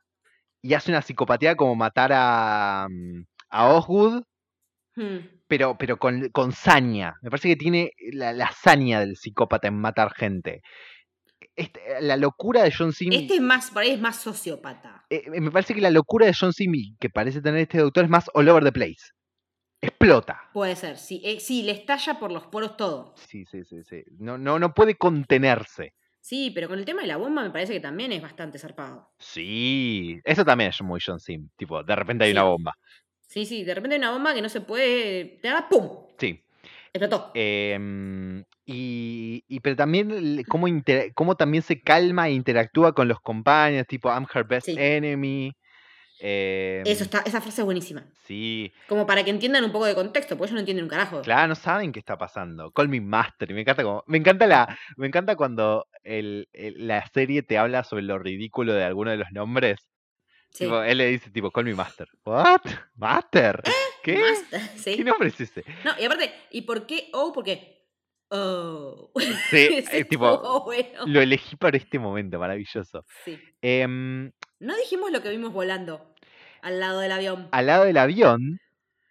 y 0.63 0.75
hace 0.75 0.91
una 0.93 1.01
psicopatía 1.03 1.57
como 1.57 1.75
matar 1.75 2.11
a, 2.13 2.87
mm, 2.91 3.23
a 3.49 3.69
Osgood, 3.71 4.23
Hmm. 4.95 5.40
Pero, 5.51 5.77
pero 5.77 5.99
con, 5.99 6.31
con 6.31 6.53
saña. 6.53 7.17
Me 7.21 7.29
parece 7.29 7.49
que 7.49 7.57
tiene 7.57 7.93
la, 8.13 8.33
la 8.33 8.51
saña 8.53 9.01
del 9.01 9.17
psicópata 9.17 9.69
en 9.69 9.75
matar 9.79 10.15
gente. 10.15 10.63
Este, 11.57 11.81
la 12.01 12.17
locura 12.17 12.63
de 12.63 12.73
John 12.73 12.93
Cena... 12.93 13.17
Este 13.17 13.35
es 13.35 13.41
más, 13.43 13.71
por 13.71 13.83
ahí 13.83 13.91
es 13.91 14.01
más 14.01 14.17
sociópata. 14.17 15.05
eh, 15.11 15.29
me 15.29 15.51
parece 15.51 15.75
que 15.75 15.81
la 15.83 15.91
locura 15.91 16.25
de 16.27 16.33
John 16.39 16.53
Simi 16.55 16.97
que 16.99 17.11
parece 17.11 17.43
tener 17.43 17.61
este 17.61 17.79
doctor 17.79 18.05
es 18.05 18.11
más 18.11 18.31
all 18.33 18.49
over 18.49 18.65
the 18.65 18.73
place. 18.73 19.11
Explota. 19.83 20.41
Puede 20.53 20.77
ser, 20.77 20.97
sí. 20.97 21.21
eh, 21.25 21.41
sí, 21.41 21.63
le 21.63 21.73
estalla 21.73 22.19
por 22.19 22.31
los 22.31 22.45
poros 22.47 22.77
todo. 22.77 23.15
Sí, 23.17 23.45
sí, 23.47 23.65
sí, 23.65 23.83
sí. 23.83 24.03
No, 24.19 24.39
no, 24.39 24.59
no 24.59 24.73
puede 24.75 24.95
contenerse. 24.97 25.95
Sí, 26.21 26.51
pero 26.55 26.69
con 26.69 26.79
el 26.79 26.85
tema 26.85 27.01
de 27.01 27.09
la 27.09 27.17
bomba 27.17 27.43
me 27.43 27.51
parece 27.51 27.73
que 27.73 27.81
también 27.81 28.13
es 28.13 28.21
bastante 28.21 28.59
zarpado. 28.59 29.09
Sí. 29.19 30.21
Eso 30.25 30.45
también 30.45 30.71
es 30.71 30.81
muy 30.83 31.01
John 31.05 31.19
Sim. 31.19 31.49
Tipo, 31.57 31.83
de 31.83 31.97
repente 31.97 32.25
hay 32.25 32.31
Sí. 32.31 32.37
una 32.37 32.45
bomba. 32.45 32.75
Sí, 33.31 33.47
sí, 33.47 33.63
de 33.63 33.75
repente 33.77 33.95
hay 33.95 34.01
una 34.01 34.11
bomba 34.11 34.35
que 34.35 34.43
no 34.43 34.49
se 34.49 34.61
puede. 34.61 35.39
Te 35.41 35.49
da 35.49 35.69
¡pum! 35.69 35.89
Sí. 36.19 36.43
Explotó. 36.93 37.31
Em, 37.35 38.41
y, 38.67 39.45
y 39.47 39.61
pero 39.61 39.77
también 39.77 40.43
cómo, 40.49 40.67
inter- 40.67 41.15
cómo 41.15 41.37
también 41.37 41.63
se 41.63 41.81
calma 41.81 42.29
e 42.29 42.33
interactúa 42.33 42.93
con 42.93 43.07
los 43.07 43.21
compañeros, 43.21 43.87
tipo 43.87 44.09
I'm 44.09 44.27
her 44.35 44.43
best 44.45 44.67
Sí. 44.67 44.75
enemy. 44.77 45.53
em, 46.19 46.83
Eso 46.85 47.05
está, 47.05 47.21
esa 47.21 47.41
frase 47.41 47.61
es 47.61 47.65
buenísima. 47.65 48.05
Sí. 48.25 48.73
Como 48.89 49.07
para 49.07 49.23
que 49.25 49.31
entiendan 49.31 49.63
un 49.65 49.71
poco 49.71 49.87
de 49.87 49.95
contexto, 49.95 50.37
porque 50.37 50.49
ellos 50.49 50.55
no 50.55 50.61
entienden 50.61 50.85
un 50.87 50.91
carajo. 50.91 51.23
Claro, 51.23 51.47
no 51.47 51.55
saben 51.55 51.93
qué 51.93 52.01
está 52.01 52.19
pasando. 52.19 52.73
Call 52.73 52.89
me 52.89 53.01
master. 53.01 53.55
Me 53.55 53.61
encanta 53.61 53.85
como, 53.85 54.03
me 54.09 54.19
encanta 54.19 54.49
la, 54.49 54.77
me 54.97 55.07
encanta 55.07 55.37
cuando 55.37 55.87
el, 56.03 56.49
el- 56.53 56.89
la 56.89 57.07
serie 57.15 57.43
te 57.45 57.57
habla 57.59 57.85
sobre 57.85 58.03
lo 58.03 58.19
ridículo 58.19 58.73
de 58.75 58.83
alguno 58.83 59.13
de 59.13 59.19
los 59.19 59.31
nombres. 59.31 59.79
Sí. 60.51 60.65
Tipo, 60.65 60.83
él 60.83 60.99
le 60.99 61.07
dice 61.07 61.31
tipo, 61.31 61.51
call 61.51 61.65
me 61.65 61.75
master. 61.75 62.09
What? 62.25 62.63
Master. 62.97 63.63
¿Qué? 64.03 64.21
Basta, 64.21 64.59
sí. 64.77 64.97
¿Qué 64.97 65.05
nombre 65.05 65.29
es 65.29 65.41
ese? 65.41 65.65
No, 65.85 65.93
y 65.99 66.05
aparte, 66.05 66.33
¿y 66.51 66.63
por 66.63 66.87
qué 66.87 67.09
O? 67.13 67.33
Porque. 67.33 67.79
Oh. 68.31 69.11
Sí, 69.51 69.85
eh, 69.93 70.05
tipo, 70.05 70.63
bueno. 70.65 71.07
lo 71.07 71.21
elegí 71.21 71.57
para 71.57 71.77
este 71.77 71.99
momento, 71.99 72.39
maravilloso. 72.39 73.05
Sí. 73.25 73.39
Em, 73.61 74.31
No 74.61 74.77
dijimos 74.77 75.11
lo 75.11 75.21
que 75.23 75.31
vimos 75.31 75.53
volando 75.53 76.15
al 76.63 76.79
lado 76.79 77.01
del 77.01 77.11
avión. 77.13 77.49
al 77.51 77.67
lado 77.67 77.85
del 77.85 77.97
avión, 77.97 78.61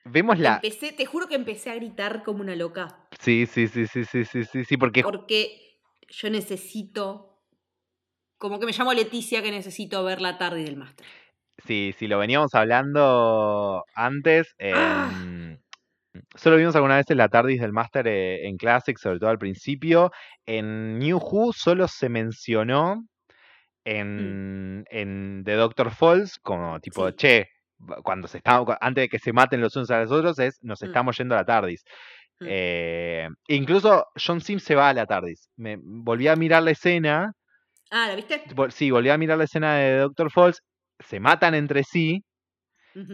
vemos 0.06 0.40
la. 0.40 0.56
Empecé, 0.56 0.94
te 0.94 1.06
juro 1.06 1.28
que 1.28 1.36
empecé 1.36 1.70
a 1.70 1.76
gritar 1.76 2.24
como 2.24 2.41
una 2.41 2.56
loca. 2.56 3.07
Sí, 3.20 3.45
sí, 3.45 3.68
sí, 3.68 3.88
sí, 3.88 4.06
sí, 4.06 4.24
sí, 4.26 4.44
sí, 4.45 4.64
sí, 4.66 4.78
porque 4.78 5.03
Porque 5.03 5.80
yo 6.07 6.30
necesito. 6.30 7.26
Como 8.38 8.57
que 8.57 8.66
me 8.66 8.72
llamo 8.72 8.94
Leticia 8.94 9.41
que 9.41 9.52
necesito 9.52 10.02
ver 10.06 10.22
la 10.22 10.38
tarde 10.38 10.64
del 10.64 10.78
máster. 10.78 11.06
Sí, 11.65 11.94
lo 12.07 12.18
veníamos 12.19 12.53
hablando 12.56 13.84
antes. 13.95 14.56
Ah. 14.61 15.10
em, 15.14 15.57
Solo 16.36 16.57
vimos 16.57 16.76
alguna 16.76 16.98
vez 16.98 17.10
en 17.11 17.18
la 17.18 17.30
TARDIS 17.30 17.61
del 17.61 17.72
Master 17.72 18.07
eh, 18.07 18.48
en 18.48 18.57
Classic, 18.57 18.98
sobre 18.98 19.19
todo 19.19 19.30
al 19.30 19.38
principio. 19.38 20.11
En 20.45 20.98
New 20.98 21.18
Who 21.18 21.53
solo 21.53 21.88
se 21.88 22.10
mencionó 22.10 23.06
en, 23.86 24.86
en 24.90 25.44
The 25.45 25.53
Doctor 25.53 25.91
Falls, 25.91 26.38
como 26.41 26.80
tipo, 26.80 27.07
Sí. 27.10 27.15
che, 27.15 27.48
cuando 28.03 28.27
se 28.27 28.38
está, 28.40 28.61
antes 28.81 29.03
de 29.03 29.10
que 29.10 29.19
se 29.19 29.31
maten 29.34 29.61
los 29.61 29.76
unos 29.76 29.90
a 29.91 30.02
los 30.02 30.11
otros, 30.11 30.40
es 30.40 30.57
nos 30.61 30.81
Mm. 30.81 30.86
estamos 30.86 31.18
yendo 31.18 31.36
a 31.36 31.40
la 31.40 31.45
TARDIS. 31.45 31.84
Mm. 32.40 32.45
Eh, 32.49 33.30
incluso 33.48 34.06
John 34.15 34.41
Sim 34.41 34.60
se 34.60 34.76
va 34.76 34.90
a 34.90 34.94
la 34.94 35.06
TARDIS. 35.06 35.49
Me 35.57 35.77
volví 35.81 36.27
a 36.27 36.36
mirar 36.36 36.64
la 36.64 36.72
escena. 36.72 37.31
Ah, 37.91 38.07
¿la 38.10 38.15
viste? 38.15 38.44
Sí, 38.72 38.91
volví 38.91 39.10
a 39.10 39.18
mirar 39.18 39.38
la 39.38 39.44
escena 39.45 39.76
de 39.76 39.98
Doctor 39.99 40.31
Falls. 40.31 40.61
Se 40.99 41.19
matan 41.19 41.55
entre 41.55 41.84
sí. 41.84 42.23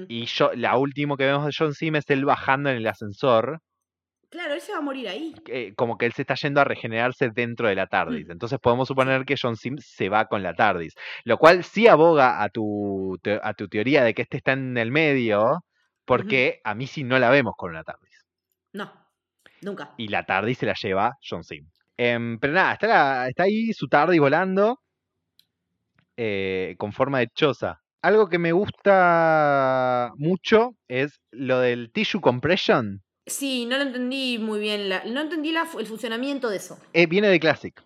Y 0.08 0.26
yo, 0.26 0.52
la 0.56 0.78
último 0.78 1.18
que 1.18 1.26
vemos 1.26 1.46
de 1.46 1.52
John 1.58 1.74
Sim 1.74 1.96
es 1.96 2.10
él 2.10 2.26
bajando 2.26 2.70
en 2.70 2.78
el 2.78 2.88
ascensor. 2.88 3.60
Claro, 4.30 4.54
él 4.56 4.62
se 4.62 4.72
va 4.72 4.80
a 4.80 4.82
morir 4.82 5.08
ahí. 5.08 5.36
eh, 5.48 5.74
como 5.76 5.98
que 5.98 6.06
él 6.08 6.14
se 6.14 6.24
está 6.24 6.34
yendo 6.36 6.60
a 6.60 6.64
regenerarse 6.64 7.30
dentro 7.30 7.68
de 7.68 7.76
la 7.76 7.88
TARDIS. 7.88 8.28
Entonces 8.30 8.60
podemos 8.60 8.88
suponer 8.88 9.24
que 9.26 9.36
John 9.42 9.56
Sim 9.56 9.76
se 9.80 10.10
va 10.10 10.26
con 10.26 10.42
la 10.44 10.54
TARDIS. 10.56 10.94
Lo 11.24 11.38
cual 11.38 11.64
sí 11.64 11.88
aboga 11.88 12.42
a 12.44 12.50
tu, 12.50 13.18
te- 13.22 13.40
a 13.42 13.54
tu 13.54 13.68
teoría 13.68 14.04
de 14.04 14.14
que 14.14 14.24
este 14.24 14.38
está 14.38 14.54
en 14.54 14.78
el 14.78 14.92
medio. 14.92 15.60
Porque 16.06 16.60
a 16.64 16.76
mí 16.76 16.88
sí 16.88 17.04
no 17.04 17.18
la 17.20 17.30
vemos 17.30 17.54
con 17.58 17.72
una 17.72 17.84
TARDIS. 17.84 18.26
No, 18.74 18.92
nunca. 19.62 19.94
Y 19.98 20.08
la 20.10 20.24
TARDIS 20.26 20.58
se 20.58 20.66
la 20.66 20.74
lleva 20.82 21.14
John 21.28 21.44
Sim. 21.44 21.68
Em, 21.98 22.38
pero 22.40 22.54
nada, 22.54 22.74
está, 22.74 22.88
la- 22.88 23.28
está 23.30 23.44
ahí 23.44 23.72
su 23.74 23.88
TARDIS 23.88 24.20
volando. 24.20 24.80
Eh, 26.18 26.76
con 26.78 26.92
forma 26.94 27.20
de 27.20 27.28
choza. 27.34 27.82
Algo 28.02 28.30
que 28.30 28.38
me 28.38 28.52
gusta 28.52 30.12
mucho 30.18 30.76
es 30.88 31.20
lo 31.32 31.60
del 31.60 31.92
tissue 31.92 32.22
compression. 32.22 33.02
Sí, 33.26 33.66
no 33.66 33.78
lo 33.78 33.84
entendí 33.84 34.38
muy 34.38 34.60
bien. 34.60 34.90
la- 34.90 35.04
no 35.06 35.22
entendí 35.22 35.52
la 35.52 35.68
el 35.80 35.88
funcionamiento 35.88 36.50
de 36.50 36.58
eso. 36.58 36.80
Eh, 36.94 37.08
viene 37.08 37.28
de 37.28 37.40
Classic. 37.40 37.82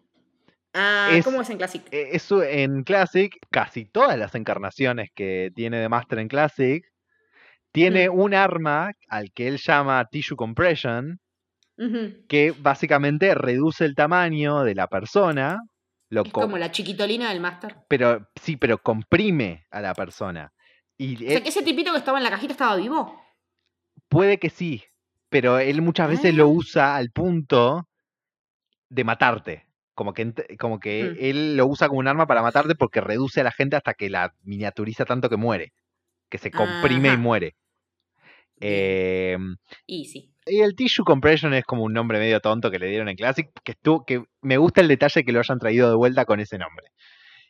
Ah, 0.74 1.10
Es- 1.14 1.24
¿cómo 1.26 1.42
es 1.42 1.50
en 1.50 1.58
Classic? 1.58 1.82
Eh, 1.92 2.10
Eso 2.12 2.44
en 2.44 2.84
Classic, 2.84 3.34
casi 3.50 3.86
todas 3.86 4.20
las 4.20 4.36
encarnaciones 4.36 5.10
que 5.16 5.52
tiene 5.56 5.78
de 5.80 5.90
Master 5.90 6.20
en 6.20 6.28
Classic, 6.28 6.84
tiene 7.72 8.10
un 8.10 8.34
arma 8.34 8.92
al 9.08 9.32
que 9.32 9.48
él 9.48 9.58
llama 9.58 10.06
Tissue 10.12 10.36
Compression, 10.36 11.20
que 12.28 12.54
básicamente 12.60 13.34
reduce 13.34 13.86
el 13.86 13.96
tamaño 13.96 14.64
de 14.64 14.76
la 14.76 14.88
persona, 14.88 15.60
lo 16.10 16.24
Es 16.24 16.32
co- 16.32 16.42
como 16.42 16.58
la 16.58 16.72
chiquitolina 16.72 17.30
del 17.30 17.40
Master. 17.40 17.76
pero 17.88 18.30
sí, 18.42 18.58
pero 18.58 18.82
comprime 18.82 19.66
a 19.72 19.82
la 19.82 19.94
persona. 19.94 20.52
Y 20.98 21.16
O 21.16 21.20
sea, 21.20 21.38
él- 21.38 21.44
que 21.44 21.50
ese 21.50 21.64
tipito 21.64 21.92
que 21.92 21.98
estaba 22.00 22.18
en 22.18 22.24
la 22.24 22.30
cajita 22.32 22.54
estaba 22.54 22.76
vivo. 22.76 23.22
puede 24.10 24.40
que 24.40 24.50
sí, 24.50 24.84
pero 25.30 25.60
él 25.60 25.82
muchas 25.82 26.10
veces 26.10 26.34
lo 26.34 26.46
Ah. 26.46 26.48
usa 26.48 26.96
al 26.96 27.12
punto 27.12 27.88
de 28.90 29.04
matarte. 29.04 29.66
Como 29.94 30.14
que, 30.14 30.34
como 30.60 30.80
que 30.80 31.04
Mm. 31.04 31.18
él 31.20 31.58
lo 31.58 31.68
usa 31.68 31.88
como 31.90 32.00
un 32.00 32.08
arma 32.08 32.26
para 32.26 32.42
matarte 32.42 32.74
porque 32.74 33.02
reduce 33.02 33.42
a 33.42 33.44
la 33.44 33.52
gente 33.52 33.76
hasta 33.76 33.94
que 33.94 34.10
la 34.10 34.34
miniaturiza 34.44 35.06
tanto 35.06 35.30
que 35.30 35.36
muere. 35.38 35.74
Que 36.30 36.38
se 36.38 36.50
comprime 36.52 37.14
y 37.14 37.18
muere. 37.18 37.56
Em, 38.62 39.58
Y 39.86 40.06
sí. 40.06 40.34
Y 40.50 40.62
el 40.62 40.76
Tissue 40.76 41.04
Compression 41.06 41.54
es 41.54 41.64
como 41.66 41.84
un 41.84 41.94
nombre 41.94 42.20
medio 42.20 42.40
tonto 42.40 42.70
que 42.72 42.80
le 42.80 42.88
dieron 42.88 43.10
en 43.10 43.16
Classic, 43.16 43.48
que, 43.64 43.72
estuvo, 43.74 44.06
que 44.06 44.24
me 44.42 44.58
gusta 44.58 44.82
el 44.82 44.88
detalle 44.88 45.24
que 45.24 45.32
lo 45.32 45.40
hayan 45.40 45.60
traído 45.60 45.90
de 45.90 45.96
vuelta 45.96 46.26
con 46.26 46.40
ese 46.40 46.58
nombre. 46.58 46.88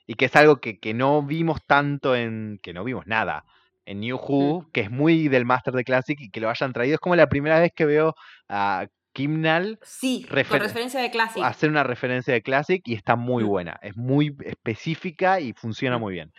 Y 0.05 0.15
que 0.15 0.26
es 0.26 0.35
algo 0.35 0.57
que, 0.59 0.80
que 0.80 0.93
no 0.93 1.21
vimos 1.23 1.59
tanto 1.67 2.15
en. 2.15 2.59
que 2.63 2.73
no 2.73 2.84
vimos 2.84 3.05
nada 3.07 3.43
en 3.85 3.99
New 4.01 4.17
Who, 4.17 4.69
que 4.71 4.81
es 4.81 4.91
muy 4.91 5.27
del 5.30 5.45
Master 5.45 5.73
de 5.73 5.84
Classic 5.84 6.19
y 6.19 6.30
que 6.30 6.39
lo 6.39 6.49
hayan 6.49 6.73
traído. 6.73 6.95
Es 6.95 6.99
como 6.99 7.15
la 7.15 7.27
primera 7.27 7.59
vez 7.59 7.71
que 7.76 7.85
veo 7.85 8.13
a 8.47 8.85
Kimnal 9.13 9.80
Sí, 9.81 10.26
Refer- 10.30 10.47
con 10.49 10.59
referencia 10.61 10.99
de 11.01 11.09
Classic. 11.11 11.43
hacer 11.43 11.69
una 11.69 11.84
referencia 11.84 12.34
de 12.34 12.41
Classic 12.43 12.81
y 12.85 12.93
está 12.93 13.15
muy 13.15 13.43
Mm. 13.43 13.47
buena. 13.47 13.80
Es 13.81 13.97
muy 13.97 14.35
específica 14.45 15.39
y 15.39 15.53
funciona 15.53 15.97
Mm. 15.97 16.01
muy 16.01 16.13
bien. 16.13 16.31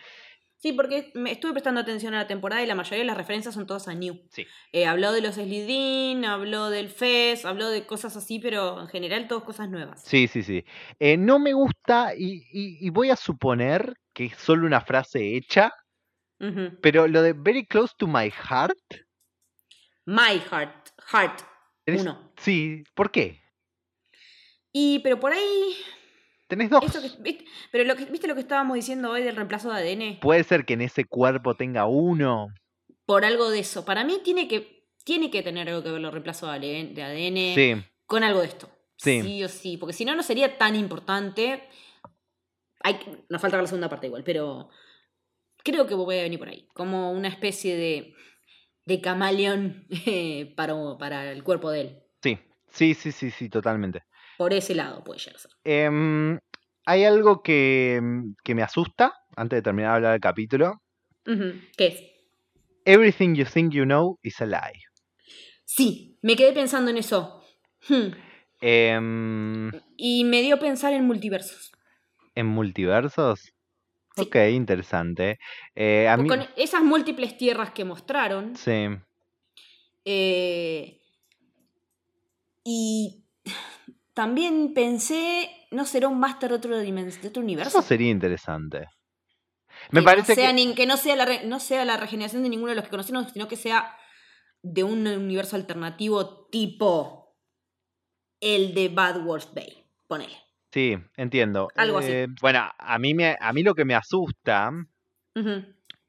Sí, 0.63 0.75
porque 0.75 1.11
me 1.15 1.33
estuve 1.33 1.53
prestando 1.53 1.81
atención 1.81 2.13
a 2.13 2.19
la 2.19 2.27
temporada 2.27 2.63
y 2.63 2.67
la 2.67 2.75
mayoría 2.75 2.99
de 2.99 3.05
las 3.07 3.17
referencias 3.17 3.55
son 3.55 3.67
todas 3.67 3.89
a 3.89 3.95
New. 3.95 4.21
Sí. 4.31 4.47
Eh, 4.73 4.85
habló 4.85 5.11
de 5.13 5.23
los 5.23 5.37
Slidin, 5.37 6.27
habló 6.27 6.69
del 6.69 6.91
Fez, 6.91 7.47
habló 7.47 7.71
de 7.71 7.87
cosas 7.87 8.15
así, 8.15 8.39
pero 8.41 8.79
en 8.79 8.89
general 8.89 9.27
todas 9.27 9.45
cosas 9.45 9.71
nuevas. 9.71 10.03
Sí, 10.05 10.29
sí, 10.29 10.43
sí. 10.43 10.63
Eh, 10.99 11.17
no 11.17 11.39
me 11.39 11.55
gusta 11.55 12.15
y, 12.15 12.45
y- 12.53 12.77
y 12.87 12.91
voy 12.91 13.09
a 13.09 13.17
suponer 13.17 13.95
que 14.13 14.27
es 14.27 14.37
solo 14.37 14.67
una 14.67 14.83
frase 14.83 15.35
hecha, 15.35 15.73
Ujú. 16.41 16.79
pero 16.83 17.09
lo 17.09 17.23
de 17.23 17.33
very 17.33 17.65
close 17.67 17.95
to 17.97 18.07
my 18.07 18.31
heart. 18.31 18.77
My 20.05 20.41
Heart. 20.51 20.89
Heart. 21.11 21.41
Uno. 21.87 22.33
Sí, 22.37 22.85
¿por 22.95 23.11
qué? 23.11 23.41
Y, 24.73 24.99
pero 25.01 25.19
por 25.19 25.33
ahí. 25.33 25.75
Tenés 26.51 26.69
dos. 26.69 26.85
Eso 26.85 27.01
que, 27.01 27.23
¿viste? 27.23 27.45
Pero 27.71 27.85
lo 27.85 27.95
que, 27.95 28.07
¿viste 28.07 28.27
lo 28.27 28.35
que 28.35 28.41
estábamos 28.41 28.75
diciendo 28.75 29.13
hoy 29.13 29.23
del 29.23 29.37
reemplazo 29.37 29.73
de 29.73 29.81
ADN? 29.81 30.19
Puede 30.21 30.43
ser 30.43 30.65
que 30.65 30.75
en 30.75 30.81
ese 30.81 31.05
cuerpo 31.05 31.55
tenga 31.55 31.87
uno. 31.87 32.49
por 33.07 33.25
algo 33.25 33.51
de 33.51 33.61
eso. 33.61 33.85
Para 33.85 34.03
mí 34.05 34.19
tiene 34.25 34.49
que, 34.49 34.85
tiene 35.05 35.31
que 35.31 35.43
tener 35.43 35.69
algo 35.69 35.85
que 35.85 35.93
ver 35.93 36.01
los 36.01 36.13
reemplazos 36.13 36.51
de 36.61 37.03
ADN 37.03 37.55
Sí, 37.55 37.85
con 38.05 38.25
algo 38.25 38.41
de 38.41 38.47
esto. 38.49 38.69
Sí. 38.97 39.23
Sí 39.23 39.45
o 39.45 39.49
sí, 39.49 39.77
porque 39.77 39.93
si 39.93 40.05
no, 40.05 40.17
no 40.17 40.25
sería 40.25 40.59
tan 40.59 40.75
importante. 40.75 41.63
Hay, 42.83 42.99
nos 43.29 43.41
falta 43.41 43.57
la 43.57 43.67
segunda 43.69 43.89
parte 43.89 44.09
igual, 44.09 44.25
pero 44.25 44.71
creo 45.63 45.87
que 45.87 45.95
voy 45.95 46.19
a 46.19 46.23
venir 46.23 46.39
por 46.41 46.49
ahí. 46.49 46.67
Como 46.75 47.13
una 47.13 47.29
especie 47.29 47.77
de, 47.77 48.15
de 48.87 49.01
camaleón 49.01 49.87
eh, 50.07 50.53
para, 50.57 50.75
para 50.99 51.31
el 51.31 51.45
cuerpo 51.45 51.71
de 51.71 51.81
él. 51.83 52.03
sí, 52.23 52.39
sí, 52.71 52.95
sí, 52.95 53.13
sí, 53.13 53.31
sí, 53.31 53.49
totalmente. 53.49 54.03
Por 54.41 54.55
ese 54.55 54.75
lado 54.75 55.05
puede 55.05 55.19
llegar 55.21 55.37
a 55.37 55.39
ser. 55.39 55.51
Em, 55.65 56.39
hay 56.87 57.05
algo 57.05 57.43
que, 57.43 58.01
que 58.43 58.55
me 58.55 58.63
asusta 58.63 59.13
antes 59.37 59.59
de 59.59 59.63
terminar 59.63 59.91
de 59.91 59.97
hablar 59.97 60.13
del 60.13 60.21
capítulo. 60.23 60.81
Ujú, 61.27 61.61
¿Qué 61.77 61.87
es? 61.89 62.03
Everything 62.87 63.35
you 63.35 63.45
think 63.45 63.71
you 63.75 63.85
know 63.85 64.19
is 64.23 64.41
a 64.41 64.47
lie. 64.47 64.81
Sí, 65.67 66.19
me 66.23 66.37
quedé 66.37 66.55
pensando 66.55 66.91
en 66.91 66.97
eso. 66.97 67.45
Hmm, 67.87 68.13
Em, 68.63 69.71
Y 69.99 70.25
me 70.25 70.41
dio 70.41 70.55
a 70.55 70.59
pensar 70.59 70.95
en 70.95 71.05
multiversos. 71.05 71.73
¿En 72.35 72.47
multiversos? 72.47 73.41
Sí. 74.17 74.23
Ok, 74.23 74.37
interesante. 74.55 75.39
Eh, 75.75 76.09
a 76.09 76.17
mí, 76.17 76.29
Con 76.29 76.47
esas 76.57 76.83
múltiples 76.83 77.37
tierras 77.37 77.73
que 77.73 77.85
mostraron. 77.85 78.57
sí. 78.57 78.87
eh, 80.07 80.97
y 82.65 83.20
también 84.15 84.75
pensé, 84.75 85.51
¿no 85.71 85.85
será 85.85 86.09
un 86.09 86.19
máster 86.19 86.51
de 86.51 86.57
otro, 86.57 86.77
de 86.77 87.29
otro 87.29 87.43
universo? 87.43 87.79
Eso 87.79 87.87
sería 87.87 88.11
interesante. 88.11 88.87
Me 89.91 90.01
que 90.01 90.05
parece 90.05 90.33
no 90.33 90.37
sea 90.37 90.49
que... 90.49 90.55
ni- 90.55 90.75
que 90.75 90.87
no 90.87 90.97
sea, 90.97 91.17
la 91.17 91.25
re- 91.25 91.45
no 91.47 91.61
sea 91.61 91.85
la 91.85 91.97
regeneración 91.97 92.43
de 92.43 92.49
ninguno 92.49 92.71
de 92.71 92.77
los 92.77 92.85
que 92.85 92.91
conocemos, 92.91 93.31
sino 93.33 93.49
que 93.49 93.57
sea 93.57 93.97
de 94.63 94.85
un 94.85 95.07
universo 95.07 95.57
alternativo 95.57 96.47
tipo 96.49 97.37
el 98.41 98.75
de 98.75 98.89
Bad 98.89 99.25
Wars 99.25 99.49
Bay. 99.55 99.85
Ponele. 100.07 100.37
Sí, 100.73 100.97
entiendo. 101.17 101.69
Algo 101.77 101.99
así. 101.99 102.11
Eh, 102.13 102.27
bueno, 102.41 102.69
a 102.79 102.99
mí, 102.99 103.15
me, 103.15 103.37
a 103.41 103.53
mí 103.53 103.63
lo 103.63 103.75
que 103.75 103.85
me 103.85 103.95
asusta 103.95 104.71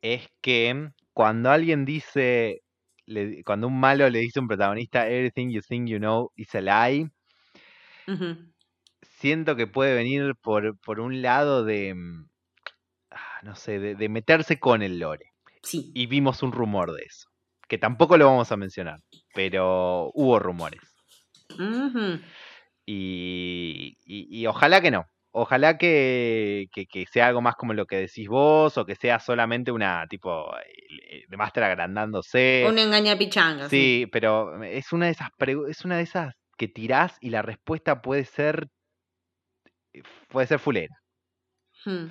es 0.01 0.27
que 0.41 0.89
cuando 1.13 1.49
alguien 1.51 1.85
dice, 1.85 2.61
le- 3.05 3.43
cuando 3.43 3.67
un 3.67 3.79
malo 3.79 4.09
le 4.09 4.19
dice 4.19 4.39
a 4.39 4.41
un 4.41 4.47
protagonista, 4.47 5.07
everything 5.07 5.49
you 5.49 5.61
think 5.61 5.87
you 5.87 5.97
know 5.97 6.31
is 6.35 6.53
a 6.55 6.61
lie, 6.61 7.07
Siento 9.01 9.55
que 9.55 9.67
puede 9.67 9.93
venir 9.95 10.33
por, 10.41 10.77
por 10.79 10.99
un 10.99 11.21
lado 11.21 11.63
de, 11.63 11.93
mm, 11.93 12.27
ah, 13.11 13.39
no 13.43 13.55
sé, 13.55 13.79
de, 13.79 13.95
de 13.95 14.09
meterse 14.09 14.59
con 14.59 14.81
el 14.81 14.99
lore. 14.99 15.25
Sí. 15.63 15.91
Y 15.93 16.07
vimos 16.07 16.41
un 16.43 16.51
rumor 16.51 16.91
de 16.93 17.03
eso, 17.03 17.27
que 17.67 17.77
tampoco 17.77 18.17
lo 18.17 18.25
vamos 18.25 18.51
a 18.51 18.57
mencionar, 18.57 18.99
pero 19.33 20.09
hubo 20.13 20.39
rumores. 20.39 20.81
Y, 22.85 23.97
y- 24.05 24.27
y 24.41 24.47
ojalá 24.47 24.81
que 24.81 24.91
no. 24.91 25.05
Ojalá 25.33 25.77
que, 25.77 26.65
que- 26.73 26.87
que 26.87 27.05
sea 27.05 27.27
algo 27.27 27.41
más 27.41 27.55
como 27.55 27.73
lo 27.73 27.85
que 27.85 27.95
decís 27.97 28.27
vos, 28.27 28.77
o 28.77 28.85
que 28.85 28.95
sea 28.95 29.19
solamente 29.19 29.71
una 29.71 30.05
tipo 30.09 30.45
eh, 30.57 31.23
de 31.27 31.37
Master 31.37 31.63
agrandándose. 31.63 32.65
Un 32.67 32.77
engañapichanga. 32.77 33.69
Sí, 33.69 34.07
pero 34.11 34.61
es 34.63 34.91
una 34.91 35.05
de 35.05 35.11
esas 35.13 35.29
es 35.69 35.85
una 35.85 35.97
de 35.97 36.03
esas 36.03 36.33
que 36.61 36.67
tirás 36.67 37.17
y 37.21 37.31
la 37.31 37.41
respuesta 37.41 38.03
puede 38.03 38.23
ser 38.23 38.67
puede 40.29 40.45
ser 40.45 40.59
fulera. 40.59 40.95
Hmm. 41.85 42.05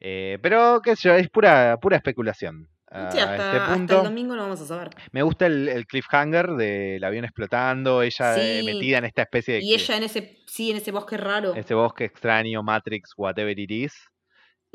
Eh, 0.00 0.38
pero 0.40 0.80
qué 0.82 0.96
sé 0.96 1.08
yo, 1.10 1.14
es 1.14 1.28
pura 1.28 1.76
pura 1.82 1.96
especulación. 1.98 2.66
a 2.90 3.10
Sí, 3.12 3.18
hasta, 3.18 3.34
este 3.36 3.56
hasta 3.58 3.96
el 3.98 4.04
domingo 4.04 4.34
lo 4.36 4.42
vamos 4.42 4.60
a 4.62 4.66
saber. 4.66 4.88
Me 5.12 5.22
gusta 5.22 5.44
el, 5.46 5.68
el 5.68 5.86
cliffhanger 5.86 6.52
del 6.52 7.04
avión 7.04 7.24
explotando, 7.26 8.00
ella 8.02 8.36
eh, 8.38 8.60
Sí. 8.60 8.66
metida 8.66 8.98
en 8.98 9.04
esta 9.04 9.22
especie 9.22 9.54
de 9.54 9.60
Y 9.60 9.74
ella 9.74 9.96
en 9.98 10.02
ese, 10.04 10.38
sí, 10.46 10.70
en 10.70 10.78
ese 10.78 10.90
bosque 10.90 11.18
raro. 11.18 11.54
ese 11.54 11.74
bosque 11.74 12.04
extraño, 12.04 12.62
Matrix, 12.62 13.12
whatever 13.18 13.58
it 13.58 13.70
is. 13.70 13.92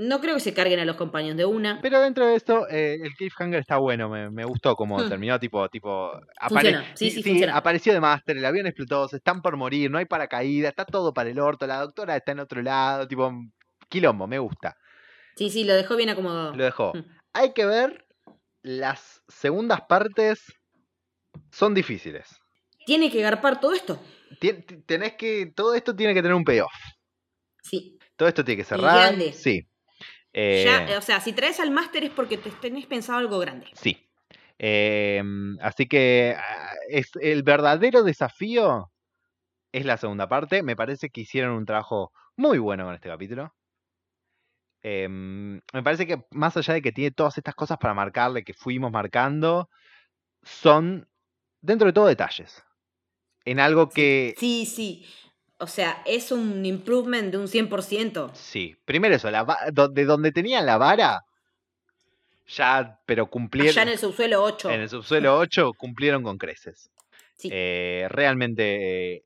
No 0.01 0.21
creo 0.21 0.35
que 0.35 0.39
se 0.39 0.53
carguen 0.53 0.79
a 0.79 0.85
los 0.85 0.95
compañeros 0.95 1.35
de 1.35 1.43
una. 1.43 1.79
Pero 1.81 1.99
dentro 1.99 2.25
de 2.25 2.35
esto, 2.35 2.67
eh, 2.69 2.95
el 3.03 3.13
cliffhanger 3.15 3.59
está 3.59 3.77
bueno, 3.79 4.07
me, 4.07 4.29
me 4.29 4.45
gustó 4.45 4.75
como 4.75 4.97
Hmm. 4.97 5.09
terminó, 5.09 5.37
tipo, 5.39 5.67
tipo, 5.67 6.11
Funciona, 6.47 6.85
sí, 6.95 7.11
sí, 7.11 7.21
funciona. 7.21 7.57
apareció 7.57 7.91
de 7.91 7.99
Master, 7.99 8.37
el 8.37 8.45
avión 8.45 8.65
explotó, 8.65 9.09
se 9.09 9.17
están 9.17 9.41
por 9.41 9.57
morir, 9.57 9.91
no 9.91 9.97
hay 9.97 10.05
paracaídas, 10.05 10.69
está 10.69 10.85
todo 10.85 11.13
para 11.13 11.29
el 11.29 11.37
orto, 11.39 11.67
la 11.67 11.81
doctora 11.81 12.15
está 12.15 12.31
en 12.31 12.39
otro 12.39 12.61
lado, 12.61 13.07
tipo, 13.09 13.29
quilombo, 13.89 14.25
me 14.25 14.39
gusta, 14.39 14.75
Sí, 15.35 15.49
sí, 15.49 15.63
lo 15.65 15.73
dejó 15.73 15.95
bien 15.97 16.09
acomodado. 16.09 16.55
lo 16.55 16.63
dejó. 16.63 16.93
Hmm. 16.93 17.03
Hay 17.33 17.51
que 17.53 17.65
ver, 17.65 18.05
las 18.61 19.21
segundas 19.27 19.81
partes 19.89 20.45
son 21.51 21.73
difíciles. 21.73 22.37
Tiene 22.85 23.11
que 23.11 23.21
garpar 23.21 23.59
todo 23.59 23.73
esto. 23.73 24.01
Tien- 24.39 24.63
tenés 24.85 25.13
que, 25.15 25.51
todo 25.53 25.73
esto 25.75 25.93
tiene 25.95 26.13
que 26.13 26.21
tener 26.21 26.35
un 26.35 26.43
payoff, 26.45 26.71
Sí. 27.63 27.97
todo 28.15 28.29
esto 28.29 28.43
tiene 28.45 28.61
que 28.61 28.65
cerrar, 28.67 29.07
grande. 29.09 29.33
sí. 29.33 29.65
Eh, 30.33 30.63
Ya, 30.65 30.97
o 30.97 31.01
sea, 31.01 31.19
si 31.19 31.33
traes 31.33 31.59
al 31.59 31.71
máster 31.71 32.03
es 32.03 32.11
porque 32.11 32.37
te 32.37 32.51
tenés 32.51 32.85
pensado 32.85 33.19
algo 33.19 33.39
grande. 33.39 33.67
Sí. 33.73 33.97
Eh, 34.57 35.23
así 35.61 35.87
que 35.87 36.35
ah, 36.37 36.73
es 36.89 37.11
el 37.21 37.43
verdadero 37.43 38.03
desafío 38.03 38.91
es 39.71 39.85
la 39.85 39.97
segunda 39.97 40.27
parte. 40.27 40.63
Me 40.63 40.75
parece 40.75 41.09
que 41.09 41.21
hicieron 41.21 41.51
un 41.53 41.65
trabajo 41.65 42.11
muy 42.35 42.57
bueno 42.57 42.85
con 42.85 42.95
este 42.95 43.09
capítulo. 43.09 43.53
Em, 44.81 45.61
me 45.73 45.83
parece 45.83 46.07
que 46.07 46.23
más 46.31 46.55
allá 46.55 46.73
de 46.73 46.81
que 46.81 46.91
tiene 46.91 47.11
todas 47.11 47.37
estas 47.37 47.55
cosas 47.55 47.77
para 47.77 47.93
marcarle 47.93 48.43
que 48.43 48.53
fuimos 48.53 48.91
marcando, 48.91 49.69
son 50.43 51.07
dentro 51.61 51.87
de 51.87 51.93
todo 51.93 52.07
detalles. 52.07 52.63
En 53.45 53.59
algo 53.59 53.89
que 53.89 54.35
Sí, 54.37 54.65
sí. 54.65 55.05
O 55.59 55.67
sea, 55.67 56.01
es 56.05 56.31
un 56.31 56.65
improvement 56.65 57.31
de 57.31 57.37
un 57.37 57.47
100%. 57.47 58.31
Sí, 58.33 58.75
primero 58.85 59.15
eso, 59.15 59.29
la 59.29 59.45
de 59.91 60.05
donde 60.05 60.31
tenían 60.31 60.65
la 60.65 60.77
vara, 60.77 61.21
ya, 62.47 62.99
pero 63.05 63.29
cumplieron. 63.29 63.71
Allá 63.71 63.83
en 63.83 63.89
el 63.89 63.97
subsuelo 63.99 64.41
8. 64.43 64.69
en 64.71 64.81
el 64.81 64.89
subsuelo 64.89 65.37
8 65.37 65.71
cumplieron 65.77 66.23
con 66.23 66.37
creces. 66.37 66.89
Sí. 67.35 67.49
Eh, 67.51 68.07
realmente 68.09 69.15
eh, 69.17 69.23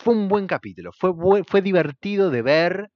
fue 0.00 0.14
un 0.14 0.28
buen 0.28 0.46
capítulo, 0.46 0.90
fue, 0.92 1.12
fue 1.44 1.62
divertido 1.62 2.30
de 2.30 2.42
ver. 2.42 2.90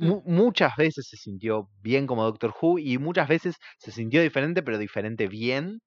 Mu- 0.00 0.22
muchas 0.26 0.74
veces 0.76 1.06
se 1.08 1.16
sintió 1.16 1.68
bien 1.80 2.06
como 2.06 2.24
Doctor 2.24 2.52
Who 2.60 2.78
y 2.78 2.98
muchas 2.98 3.28
veces 3.28 3.54
se 3.78 3.92
sintió 3.92 4.20
diferente, 4.20 4.62
pero 4.62 4.78
diferente 4.78 5.28
bien, 5.28 5.80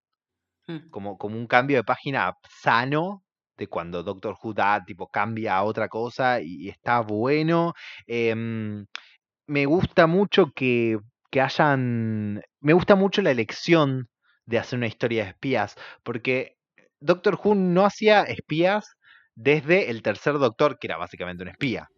Mm. 0.67 0.89
como, 0.91 1.17
como 1.17 1.35
un 1.35 1.47
cambio 1.47 1.77
de 1.77 1.83
página 1.83 2.33
sano 2.61 3.23
de 3.59 3.67
cuando 3.67 4.01
Doctor 4.03 4.37
Who 4.41 4.53
da, 4.53 4.83
tipo, 4.83 5.07
cambia 5.09 5.57
a 5.57 5.63
otra 5.63 5.89
cosa 5.89 6.41
y, 6.41 6.69
está 6.69 7.01
bueno. 7.01 7.73
Em, 8.07 8.85
me 9.47 9.65
gusta 9.65 10.07
mucho 10.07 10.51
que, 10.55 10.97
que 11.29 11.41
hayan. 11.41 12.41
Me 12.61 12.73
gusta 12.73 12.95
mucho 12.95 13.21
la 13.21 13.31
elección 13.31 14.09
de 14.45 14.59
hacer 14.59 14.77
una 14.77 14.87
historia 14.87 15.23
de 15.25 15.29
espías, 15.31 15.75
porque 16.03 16.55
Doctor 16.99 17.39
Who 17.43 17.55
no 17.55 17.85
hacía 17.85 18.23
espías 18.23 18.95
desde 19.35 19.89
el 19.91 20.01
tercer 20.01 20.39
Doctor, 20.39 20.79
que 20.79 20.87
era 20.87 20.97
básicamente 20.97 21.43
un 21.43 21.49
espía. 21.49 21.89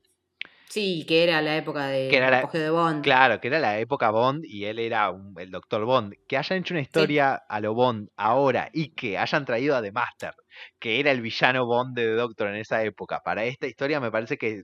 Sí, 0.71 1.05
que 1.05 1.21
era 1.23 1.41
la 1.41 1.57
época 1.57 1.87
de 1.87 2.07
Que 2.07 2.15
era 2.15 2.31
la- 2.31 2.49
de 2.49 2.69
Bond. 2.69 3.03
Claro, 3.03 3.41
que 3.41 3.49
era 3.49 3.59
la 3.59 3.77
época 3.79 4.09
Bond 4.09 4.45
y 4.45 4.63
él 4.63 4.79
era 4.79 5.09
un- 5.11 5.33
el 5.37 5.51
Doctor 5.51 5.83
Bond. 5.83 6.13
Que 6.29 6.37
hayan 6.37 6.59
hecho 6.59 6.73
una 6.73 6.79
historia 6.81 7.41
a 7.49 7.59
lo 7.59 7.73
Bond 7.73 8.07
ahora 8.15 8.69
y 8.71 8.93
que 8.95 9.17
hayan 9.17 9.43
traído 9.43 9.75
a 9.75 9.81
The 9.81 9.91
Master, 9.91 10.33
que 10.79 11.01
era 11.01 11.11
el 11.11 11.19
villano 11.21 11.65
Bond 11.65 11.93
de 11.97 12.03
The 12.05 12.13
Doctor 12.13 12.47
en 12.47 12.55
esa 12.55 12.81
época, 12.85 13.19
para 13.23 13.43
esta 13.43 13.67
historia 13.67 13.99
me 13.99 14.11
parece 14.11 14.37
que. 14.37 14.63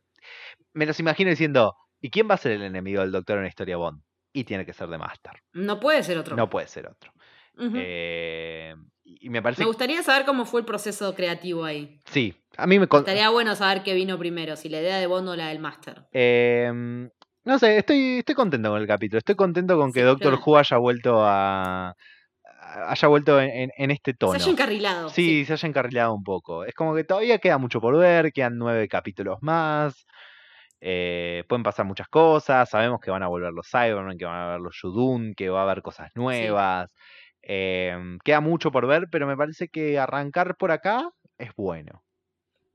Me 0.73 0.85
los 0.85 0.97
imagino 1.01 1.29
diciendo: 1.29 1.73
¿y 1.99 2.09
quién 2.09 2.29
va 2.29 2.35
a 2.35 2.37
ser 2.37 2.53
el 2.53 2.61
enemigo 2.63 3.01
del 3.01 3.11
Doctor 3.11 3.35
en 3.37 3.43
la 3.43 3.49
historia 3.49 3.75
Bond? 3.75 4.01
Y 4.31 4.45
tiene 4.45 4.65
que 4.65 4.71
ser 4.71 4.89
The 4.89 4.97
Master. 4.97 5.33
No 5.51 5.77
puede 5.77 6.03
ser 6.03 6.17
otro. 6.19 6.37
No 6.37 6.49
puede 6.49 6.67
ser 6.69 6.87
otro. 6.87 7.11
Eh, 7.75 8.73
y 9.21 9.29
me 9.29 9.41
parece. 9.41 9.61
Me 9.61 9.67
gustaría 9.67 10.03
saber 10.03 10.25
cómo 10.25 10.45
fue 10.45 10.59
el 10.61 10.65
proceso 10.65 11.15
creativo 11.15 11.63
ahí. 11.65 11.99
Sí, 12.05 12.33
a 12.57 12.67
mí 12.67 12.77
me. 12.79 12.85
Estaría 12.91 13.29
bueno 13.29 13.55
saber 13.55 13.83
qué 13.83 13.93
vino 13.93 14.17
primero, 14.19 14.55
si 14.55 14.69
la 14.69 14.79
idea 14.81 14.97
de 14.97 15.07
Bond 15.07 15.29
o 15.29 15.35
la 15.35 15.47
del 15.47 15.59
máster. 15.59 16.03
Em, 16.11 17.09
no 17.45 17.59
sé, 17.59 17.77
estoy, 17.77 18.19
estoy 18.19 18.35
contento 18.35 18.69
con 18.69 18.81
el 18.81 18.87
capítulo. 18.87 19.19
Estoy 19.19 19.35
contento 19.35 19.77
con 19.77 19.91
que 19.93 20.03
Doctor 20.03 20.39
Who 20.45 20.57
haya 20.57 20.77
vuelto 20.77 21.21
a. 21.23 21.95
haya 22.87 23.07
vuelto 23.07 23.39
en, 23.39 23.49
en- 23.49 23.71
en 23.77 23.91
este 23.91 24.13
tono. 24.13 24.33
Se 24.33 24.43
haya 24.43 24.51
encarrilado. 24.51 25.09
Sí, 25.09 25.45
se 25.45 25.53
haya 25.53 25.67
encarrilado 25.69 26.13
un 26.13 26.23
poco. 26.23 26.65
Es 26.65 26.73
como 26.75 26.93
que 26.93 27.03
todavía 27.05 27.37
queda 27.39 27.57
mucho 27.57 27.79
por 27.79 27.97
ver, 27.97 28.31
quedan 28.33 28.57
nueve 28.57 28.87
capítulos 28.87 29.37
más. 29.41 30.05
eh, 30.81 31.43
pueden 31.49 31.63
pasar 31.63 31.85
muchas 31.85 32.07
cosas. 32.07 32.69
Sabemos 32.69 32.99
que 33.01 33.09
van 33.09 33.23
a 33.23 33.27
volver 33.27 33.51
los 33.51 33.67
Cybermen, 33.69 34.17
que 34.17 34.25
van 34.25 34.39
a 34.39 34.45
volver 34.45 34.61
los 34.61 34.77
Yudun, 34.83 35.33
que 35.35 35.49
va 35.49 35.61
a 35.61 35.63
haber 35.63 35.81
cosas 35.81 36.11
nuevas. 36.13 36.89
Em, 37.49 38.19
queda 38.19 38.41
mucho 38.41 38.71
por 38.71 38.87
ver, 38.87 39.07
pero 39.09 39.25
me 39.25 39.37
parece 39.37 39.69
que 39.69 39.97
arrancar 39.97 40.57
por 40.57 40.71
acá 40.71 41.09
es 41.37 41.51
bueno. 41.55 42.03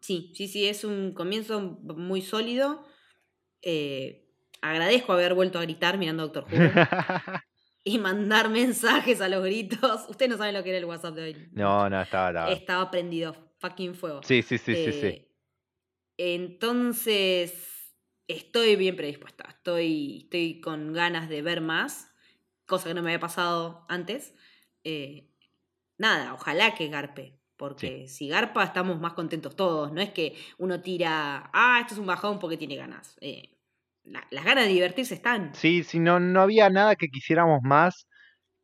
Sí, 0.01 0.33
sí, 0.35 0.49
sí, 0.49 0.67
es 0.67 0.83
un 0.85 1.13
comienzo 1.13 1.61
muy 1.61 2.23
sólido. 2.23 2.85
Eh, 3.61 4.29
agradezco 4.63 5.13
haber 5.13 5.35
vuelto 5.35 5.59
a 5.59 5.63
gritar 5.63 5.99
mirando 5.99 6.23
a 6.23 6.27
Doctor 6.27 6.45
Who. 6.45 6.59
y 7.85 7.99
mandar 7.99 8.49
mensajes 8.49 9.21
a 9.21 9.29
los 9.29 9.45
gritos. 9.45 10.07
Ustedes 10.09 10.31
no 10.31 10.39
saben 10.39 10.55
lo 10.55 10.63
que 10.63 10.71
era 10.71 10.79
el 10.79 10.85
WhatsApp 10.85 11.15
de 11.15 11.23
hoy. 11.23 11.49
No, 11.53 11.89
no, 11.91 12.01
estaba, 12.01 12.29
estaba. 12.31 12.53
Estaba 12.53 12.91
prendido, 12.91 13.35
fucking 13.59 13.95
fuego. 13.95 14.23
Sí, 14.23 14.43
sí, 14.43 14.59
sí, 14.59 14.75
sí, 14.75 14.93
sí. 14.93 15.07
Eh, 15.07 15.29
Entonces, 16.17 17.95
estoy 18.29 18.77
bien 18.77 18.97
predispuesta. 18.97 19.45
Estoy, 19.49 20.23
estoy 20.25 20.61
con 20.61 20.93
ganas 20.93 21.29
de 21.29 21.43
ver 21.43 21.61
más, 21.61 22.13
cosa 22.67 22.89
que 22.89 22.95
no 22.95 23.03
me 23.03 23.11
había 23.11 23.21
pasado 23.21 23.85
antes. 23.89 24.35
Eh, 24.85 25.29
nada, 25.99 26.35
ojalá 26.35 26.75
que 26.75 26.89
garpe. 26.89 27.39
Porque 27.57 28.09
si 28.09 28.27
garpa 28.29 28.65
estamos 28.65 28.99
más 29.01 29.13
contentos 29.13 29.55
todos. 29.55 29.93
No 29.93 30.01
es 30.01 30.11
que 30.11 30.35
uno 30.59 30.81
tira, 30.83 31.49
ah, 31.53 31.79
esto 31.81 31.95
es 31.95 32.01
un 32.01 32.07
bajón 32.07 32.39
porque 32.41 32.57
tiene 32.57 32.75
ganas. 32.77 33.17
Eh, 33.21 33.51
la- 34.05 34.27
las 34.31 34.45
ganas 34.45 34.65
de 34.67 34.73
divertirse 34.73 35.15
están. 35.15 35.55
Sí, 35.55 35.85
sí, 35.85 36.01
no, 36.01 36.19
no 36.19 36.41
había 36.41 36.71
nada 36.71 36.97
que 36.97 37.09
quisiéramos 37.09 37.61
más 37.63 38.09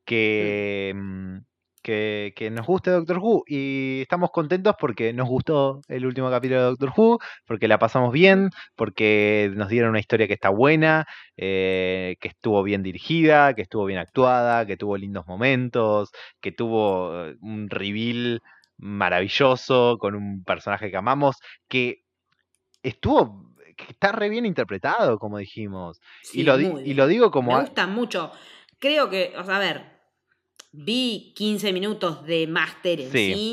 que, 0.04 0.92
mm, 0.96 1.38
que, 1.88 2.34
que 2.36 2.50
nos 2.50 2.66
guste 2.66 2.90
Doctor 2.90 3.16
Who. 3.16 3.44
Y 3.46 4.02
estamos 4.02 4.30
contentos 4.30 4.74
porque 4.78 5.14
nos 5.14 5.26
gustó 5.26 5.80
el 5.88 6.04
último 6.04 6.30
capítulo 6.30 6.60
de 6.60 6.66
Doctor 6.66 6.92
Who, 6.94 7.18
porque 7.46 7.66
la 7.66 7.78
pasamos 7.78 8.12
bien, 8.12 8.50
porque 8.76 9.50
nos 9.54 9.70
dieron 9.70 9.88
una 9.88 9.98
historia 9.98 10.26
que 10.26 10.34
está 10.34 10.50
buena, 10.50 11.06
eh, 11.38 12.16
que 12.20 12.28
estuvo 12.28 12.62
bien 12.62 12.82
dirigida, 12.82 13.54
que 13.54 13.62
estuvo 13.62 13.86
bien 13.86 14.00
actuada, 14.00 14.66
que 14.66 14.76
tuvo 14.76 14.98
lindos 14.98 15.26
momentos, 15.26 16.10
que 16.42 16.52
tuvo 16.52 17.24
eh, 17.24 17.36
un 17.40 17.70
reveal 17.70 18.42
maravilloso 18.76 19.96
con 19.98 20.14
un 20.14 20.44
personaje 20.44 20.90
que 20.90 20.96
amamos, 20.98 21.36
que 21.68 22.02
estuvo, 22.82 23.54
que 23.78 23.92
está 23.92 24.12
re 24.12 24.28
bien 24.28 24.44
interpretado, 24.44 25.18
como 25.18 25.38
dijimos. 25.38 26.00
Sí, 26.22 26.40
y, 26.40 26.42
lo, 26.42 26.60
y 26.60 26.92
lo 26.92 27.06
digo 27.06 27.30
como... 27.30 27.54
Me 27.54 27.62
gusta 27.62 27.86
mucho. 27.86 28.30
Creo 28.78 29.08
que, 29.08 29.32
o 29.38 29.42
sea, 29.42 29.56
a 29.56 29.60
ver, 29.60 29.97
vi 30.72 31.32
15 31.36 31.72
minutos 31.72 32.24
de 32.26 32.46
máster 32.46 33.00
en 33.00 33.16
Sí. 33.18 33.18
sí. 33.18 33.44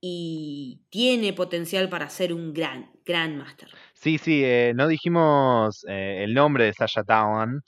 y 0.00 0.86
tiene 0.90 1.32
potencial 1.34 1.88
para 1.90 2.08
ser 2.08 2.32
un 2.32 2.52
gran, 2.54 2.92
gran 3.04 3.36
máster. 3.36 3.68
Sí, 3.94 4.18
sí, 4.18 4.42
eh, 4.44 4.72
no 4.74 4.88
dijimos 4.88 5.84
eh, 5.88 6.22
el 6.24 6.34
nombre 6.34 6.64
de 6.64 6.72
Sasha 6.74 7.02
Town, 7.04 7.62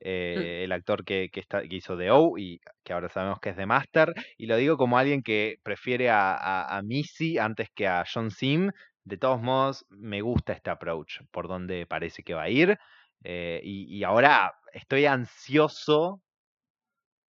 eh, 0.00 0.62
el 0.64 0.72
actor 0.72 1.04
que, 1.04 1.30
que, 1.32 1.40
está, 1.40 1.62
que 1.68 1.76
hizo 1.76 1.98
The 1.98 2.10
O 2.12 2.38
y 2.38 2.60
que 2.84 2.94
ahora 2.94 3.08
sabemos 3.10 3.40
que 3.40 3.50
es 3.50 3.56
de 3.58 3.66
Master, 3.66 4.14
y 4.38 4.46
lo 4.46 4.56
digo 4.58 4.76
como 4.78 4.98
alguien 4.98 5.22
que 5.22 5.56
prefiere 5.64 6.10
a, 6.10 6.34
a, 6.36 6.78
a 6.78 6.82
Missy 6.82 7.38
antes 7.38 7.70
que 7.74 7.88
a 7.88 8.04
John 8.12 8.30
Sim. 8.32 8.70
De 9.04 9.18
todos 9.18 9.42
modos, 9.42 9.86
me 9.90 10.22
gusta 10.22 10.54
este 10.54 10.70
approach, 10.70 11.20
por 11.32 11.48
donde 11.48 11.86
parece 11.86 12.24
que 12.24 12.34
va 12.34 12.44
a 12.44 12.50
ir. 12.50 12.78
eh, 13.24 13.60
y, 13.64 13.86
y 13.98 14.04
ahora 14.04 14.52
estoy 14.74 15.06
ansioso 15.06 16.22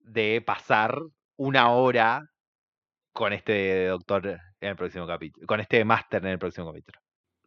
de 0.06 0.42
pasar 0.42 0.98
una 1.38 1.72
hora 1.72 2.24
con 3.14 3.34
este 3.34 3.88
doctor 3.88 4.40
en 4.60 4.70
el 4.70 4.76
próximo 4.76 5.08
capítulo, 5.08 5.48
con 5.48 5.60
este 5.60 5.84
máster 5.86 6.24
en 6.24 6.32
el 6.32 6.40
próximo 6.40 6.68
capítulo. 6.68 7.00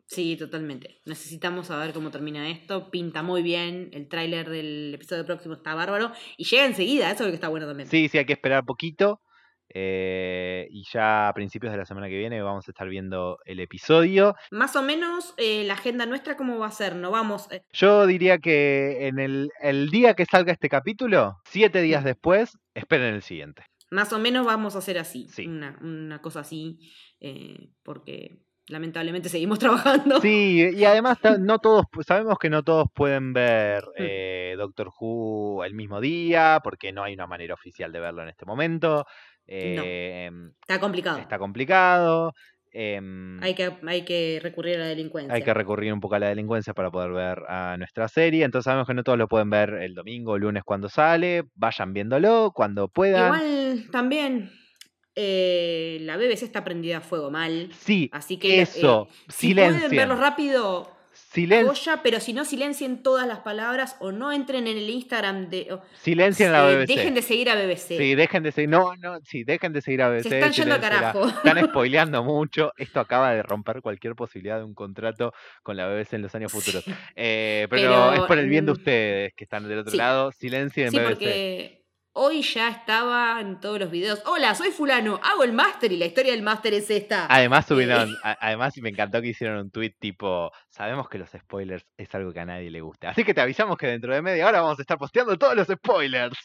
Sí, 0.06 0.36
totalmente. 0.39 1.02
Necesitamos 1.05 1.66
saber 1.66 1.93
cómo 1.93 2.10
termina 2.10 2.48
esto. 2.48 2.90
Pinta 2.90 3.22
muy 3.22 3.43
bien. 3.43 3.90
El 3.93 4.09
tráiler 4.09 4.48
del 4.48 4.94
episodio 4.94 5.26
próximo 5.26 5.55
está 5.55 5.74
bárbaro. 5.74 6.12
Y 6.39 6.44
llega 6.44 6.64
enseguida, 6.64 7.10
eso 7.10 7.24
es 7.24 7.26
lo 7.26 7.30
que 7.30 7.35
está 7.35 7.48
bueno 7.48 7.66
también. 7.66 7.90
Sí, 7.90 8.09
sí, 8.09 8.16
hay 8.16 8.24
que 8.24 8.32
esperar 8.32 8.64
poquito. 8.64 9.20
Eh, 9.70 10.66
y 10.70 10.85
ya 10.93 11.28
a 11.28 11.35
principios 11.35 11.73
de 11.73 11.78
la 11.78 11.85
semana 11.86 12.09
que 12.09 12.16
viene 12.19 12.40
vamos 12.43 12.66
a 12.69 12.70
estar 12.70 12.89
viendo 12.89 13.39
el 13.45 13.61
episodio. 13.61 14.35
Más 14.51 14.77
o 14.77 14.82
menos 14.82 15.35
eh, 15.36 15.65
la 15.65 15.74
agenda 15.74 16.07
nuestra, 16.07 16.36
¿cómo 16.36 16.59
va 16.59 16.66
a 16.66 16.70
ser? 16.70 16.97
No 16.97 17.11
vamos. 17.11 17.51
eh, 17.51 17.62
Yo 17.73 18.07
diría 18.07 18.39
que 18.39 19.07
en 19.09 19.19
el, 19.19 19.51
el 19.61 19.90
día 19.90 20.15
que 20.15 20.24
salga 20.27 20.53
este 20.53 20.69
capítulo, 20.69 21.39
siete 21.45 21.81
días 21.82 22.05
después, 22.05 22.57
esperen 22.74 23.15
el 23.15 23.23
siguiente. 23.23 23.62
más 23.90 24.12
o 24.12 24.19
menos 24.19 24.45
vamos 24.47 24.74
a 24.74 24.78
hacer 24.78 24.99
así. 24.99 25.28
Sí. 25.28 25.47
Una, 25.47 25.78
una 25.82 26.20
cosa 26.20 26.40
así. 26.40 26.78
porque 27.82 28.39
lamentablemente 28.69 29.28
seguimos 29.28 29.59
trabajando. 30.05 30.20
Sí, 30.20 30.69
y 30.74 30.85
además 30.85 31.19
no 31.40 31.59
todos, 31.59 31.86
sabemos 32.07 32.39
que 32.39 32.51
no 32.51 32.62
todos 32.62 32.86
pueden 32.95 33.32
ver 33.32 33.85
Mm. 33.99 34.03
eh, 34.05 34.55
Doctor 34.57 34.90
Who 35.01 35.65
el 35.65 35.74
mismo 35.74 36.01
día, 36.01 36.61
porque 36.62 36.93
no 36.93 37.03
hay 37.03 37.15
una 37.15 37.27
manera 37.27 37.55
oficial 37.55 37.93
de 37.93 38.01
verlo 38.01 38.23
en 38.23 38.28
este 38.28 38.45
momento. 38.47 39.07
Eh, 39.49 40.31
Está 40.61 40.79
complicado. 40.79 41.19
Está 41.19 41.39
complicado. 41.39 42.35
em, 42.73 43.43
Hay 43.43 43.55
que, 43.55 43.73
hay 43.87 44.03
que 44.03 44.39
recurrir 44.43 44.77
a 44.77 44.81
la 44.81 44.87
delincuencia. 44.87 45.35
Hay 45.35 45.43
que 45.43 45.55
recurrir 45.55 45.93
un 45.93 46.01
poco 46.01 46.15
a 46.16 46.19
la 46.19 46.29
delincuencia 46.29 46.75
para 46.75 46.91
poder 46.91 47.11
ver 47.12 47.43
a 47.49 47.77
nuestra 47.79 48.09
serie. 48.09 48.45
Entonces 48.45 48.65
sabemos 48.65 48.87
que 48.87 48.95
no 48.95 49.03
todos 49.03 49.19
lo 49.19 49.27
pueden 49.27 49.49
ver 49.51 49.70
el 49.75 49.95
domingo 49.95 50.33
o 50.33 50.39
lunes 50.39 50.62
cuando 50.65 50.89
sale. 50.89 51.45
Vayan 51.55 51.93
viéndolo 51.95 52.53
cuando 52.55 52.89
puedan. 52.89 53.25
Igual 53.35 53.87
también 53.91 54.51
eh, 55.16 55.99
la 56.03 56.16
BBC 56.16 56.43
está 56.45 56.62
prendida 56.62 56.99
a 56.99 57.01
fuego 57.01 57.31
mal. 57.31 57.70
sí, 57.73 58.11
Así 58.12 58.37
que 58.37 58.61
eso. 58.62 59.09
eh, 59.11 59.15
si 59.29 59.55
pueden 59.55 59.91
verlo 59.91 60.16
rápido, 60.16 60.95
Silen- 61.30 61.66
joya, 61.66 62.00
pero 62.02 62.20
si 62.20 62.32
no 62.32 62.44
silencien 62.46 63.02
todas 63.02 63.26
las 63.26 63.40
palabras 63.40 63.96
o 64.00 64.12
no 64.12 64.32
entren 64.32 64.66
en 64.66 64.78
el 64.78 64.88
Instagram 64.88 65.50
de. 65.50 65.78
silencien 66.00 66.52
la 66.52 66.64
BBC. 66.64 66.86
dejen 66.86 67.14
de 67.14 67.22
seguir 67.22 67.50
a 67.50 67.55
BBC. 67.55 67.98
Sí, 67.98 68.14
dejen 68.14 68.42
de 68.42 68.52
seguir. 68.52 68.70
No, 68.70 68.96
no, 68.96 69.18
sí, 69.24 69.44
dejen 69.44 69.72
de 69.74 69.82
seguir 69.82 70.00
a 70.02 70.09
BBC. 70.09 70.28
Se 70.28 70.38
están 70.38 70.52
yendo 70.52 70.74
a 70.74 70.80
carajo. 70.80 71.28
Están 71.28 71.59
spoileando 71.68 72.24
mucho. 72.24 72.72
Esto 72.78 73.00
acaba 73.00 73.32
de 73.32 73.42
romper 73.42 73.82
cualquier 73.82 74.14
posibilidad 74.14 74.56
de 74.59 74.64
un 74.64 74.74
contrato 74.74 75.34
con 75.62 75.76
la 75.76 75.86
BBC 75.86 76.14
en 76.14 76.22
los 76.22 76.34
años 76.34 76.50
futuros. 76.50 76.84
Eh, 77.14 77.66
pero, 77.68 77.82
Pero, 77.90 78.12
es 78.14 78.20
por 78.22 78.38
el 78.38 78.48
bien 78.48 78.64
de 78.64 78.72
mm, 78.72 78.76
ustedes 78.76 79.32
que 79.34 79.44
están 79.44 79.68
del 79.68 79.80
otro 79.80 79.90
sí. 79.92 79.96
lado. 79.98 80.32
Silencien 80.32 80.90
Sí, 80.90 80.96
BBC. 80.98 81.09
porque 81.09 81.84
hoy 82.12 82.43
ya 82.43 82.68
estaba 82.70 83.40
en 83.40 83.60
todos 83.60 83.78
los 83.78 83.90
videos. 83.90 84.22
Hola, 84.26 84.55
soy 84.55 84.70
fulano, 84.70 85.20
hago 85.22 85.44
el 85.44 85.52
máster 85.52 85.93
y 85.93 85.97
la 85.97 86.06
historia 86.06 86.32
del 86.32 86.43
máster 86.43 86.74
es 86.74 86.90
esta. 86.90 87.26
Además 87.30 87.64
Eh, 87.66 87.68
subieron, 87.68 88.14
además 88.40 88.74
me 88.78 88.89
encantó 88.90 89.20
que 89.22 89.28
hicieron 89.28 89.59
un 89.59 89.70
tweet 89.70 89.94
tipo, 89.98 90.51
sabemos 90.68 91.09
que 91.09 91.18
los 91.18 91.30
spoilers 91.30 91.85
es 91.97 92.12
algo 92.14 92.32
que 92.32 92.40
a 92.40 92.44
nadie 92.44 92.70
le 92.70 92.80
gusta, 92.80 93.10
así 93.10 93.24
que 93.24 93.35
te 93.35 93.40
avisamos 93.40 93.76
que 93.76 93.86
dentro 93.86 94.12
de 94.14 94.22
media 94.22 94.47
hora 94.47 94.60
vamos 94.60 94.78
a 94.78 94.82
estar 94.82 94.98
posteando 94.98 95.36
todos 95.39 95.55
los 95.55 95.66
spoilers. 95.68 96.36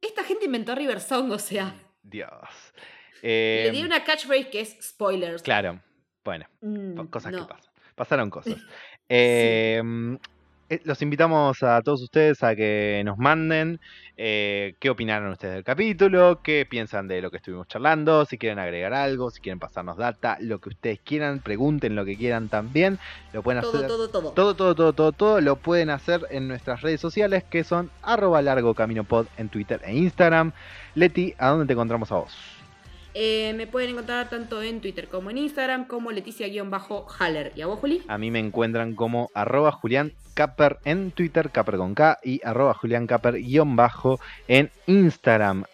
Esta 0.00 0.22
gente 0.24 0.44
inventó 0.46 0.74
River 0.74 1.00
Song, 1.00 1.30
o 1.32 1.38
sea, 1.38 1.74
Dios. 2.02 2.30
le 3.22 3.70
di 3.72 3.80
Em, 3.80 3.86
una 3.86 4.04
catchphrase 4.04 4.48
que 4.48 4.60
es 4.60 4.76
spoilers. 4.80 5.42
Claro, 5.42 5.82
bueno, 6.24 6.46
Mm, 6.60 7.06
cosas 7.08 7.32
no. 7.32 7.46
que 7.46 7.52
pasan. 7.54 7.72
Pasaron 7.94 8.30
cosas. 8.30 8.54
Eh, 9.10 9.82
los 10.84 11.00
invitamos 11.02 11.62
a 11.62 11.80
todos 11.82 12.02
ustedes 12.02 12.42
a 12.42 12.54
que 12.54 13.02
nos 13.04 13.18
manden 13.18 13.80
eh, 14.16 14.74
qué 14.80 14.90
opinaron 14.90 15.30
ustedes 15.32 15.54
del 15.54 15.64
capítulo, 15.64 16.40
qué 16.42 16.66
piensan 16.68 17.08
de 17.08 17.22
lo 17.22 17.30
que 17.30 17.38
estuvimos 17.38 17.68
charlando, 17.68 18.24
si 18.24 18.36
quieren 18.36 18.58
agregar 18.58 18.92
algo, 18.92 19.30
si 19.30 19.40
quieren 19.40 19.58
pasarnos 19.58 19.96
data, 19.96 20.36
lo 20.40 20.60
que 20.60 20.70
ustedes 20.70 20.98
quieran, 21.00 21.40
pregunten 21.40 21.94
lo 21.94 22.04
que 22.04 22.16
quieran 22.16 22.48
también. 22.48 22.98
Lo 23.32 23.42
pueden 23.42 23.62
Todo, 23.62 23.76
hacer. 23.76 23.88
todo, 23.88 24.08
todo. 24.08 24.32
Todo, 24.32 24.54
todo, 24.54 24.74
todo, 24.74 24.92
todo, 24.92 25.12
todo 25.12 25.40
lo 25.40 25.56
pueden 25.56 25.90
hacer 25.90 26.26
en 26.30 26.48
nuestras 26.48 26.82
redes 26.82 27.00
sociales 27.00 27.44
que 27.44 27.64
son 27.64 27.90
arroba 28.02 28.42
largo 28.42 28.74
camino 28.74 29.04
pod 29.04 29.26
en 29.36 29.48
Twitter 29.48 29.80
e 29.84 29.96
Instagram. 29.96 30.52
Leti, 30.94 31.34
¿a 31.38 31.48
dónde 31.48 31.66
te 31.66 31.72
encontramos 31.72 32.10
a 32.12 32.16
vos? 32.16 32.57
Eh, 33.20 33.52
me 33.56 33.66
pueden 33.66 33.90
encontrar 33.90 34.30
tanto 34.30 34.62
en 34.62 34.80
Twitter 34.80 35.08
como 35.08 35.28
en 35.30 35.38
Instagram 35.38 35.86
como 35.88 36.12
Leticia-Haller. 36.12 37.52
¿Y 37.56 37.62
a 37.62 37.66
vos, 37.66 37.80
Juli? 37.80 38.02
A 38.06 38.16
mí 38.16 38.30
me 38.30 38.38
encuentran 38.38 38.94
como 38.94 39.28
arroba 39.34 39.72
Julián 39.72 40.12
Capper 40.34 40.76
en 40.84 41.10
Twitter, 41.10 41.50
Capper 41.50 41.78
con 41.78 41.96
K, 41.96 42.18
y 42.22 42.40
arroba 42.44 42.74
Julián 42.74 43.08
Capper 43.08 43.34
guion 43.42 43.74
bajo 43.74 44.20
en 44.46 44.70
Instagram. 44.86 45.64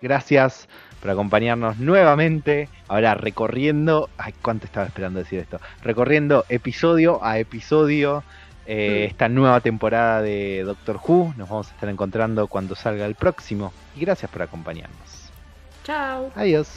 Gracias 0.00 0.68
por 1.00 1.10
acompañarnos 1.10 1.78
nuevamente. 1.78 2.68
Ahora 2.86 3.14
recorriendo. 3.14 4.08
Ay, 4.16 4.32
cuánto 4.40 4.66
estaba 4.66 4.86
esperando 4.86 5.18
decir 5.18 5.40
esto. 5.40 5.58
Recorriendo 5.82 6.44
episodio 6.48 7.18
a 7.24 7.38
episodio. 7.40 8.22
eh, 8.64 9.06
Mm. 9.08 9.10
esta 9.10 9.28
nueva 9.28 9.60
temporada 9.60 10.22
de 10.22 10.62
Doctor 10.62 11.00
Who. 11.04 11.34
Nos 11.36 11.48
vamos 11.48 11.68
a 11.68 11.74
estar 11.74 11.88
encontrando 11.88 12.46
cuando 12.46 12.76
salga 12.76 13.06
el 13.06 13.16
próximo. 13.16 13.72
Y 13.96 14.00
gracias 14.02 14.30
por 14.30 14.40
acompañarnos. 14.42 15.21
Chao. 15.84 16.30
Adiós. 16.36 16.68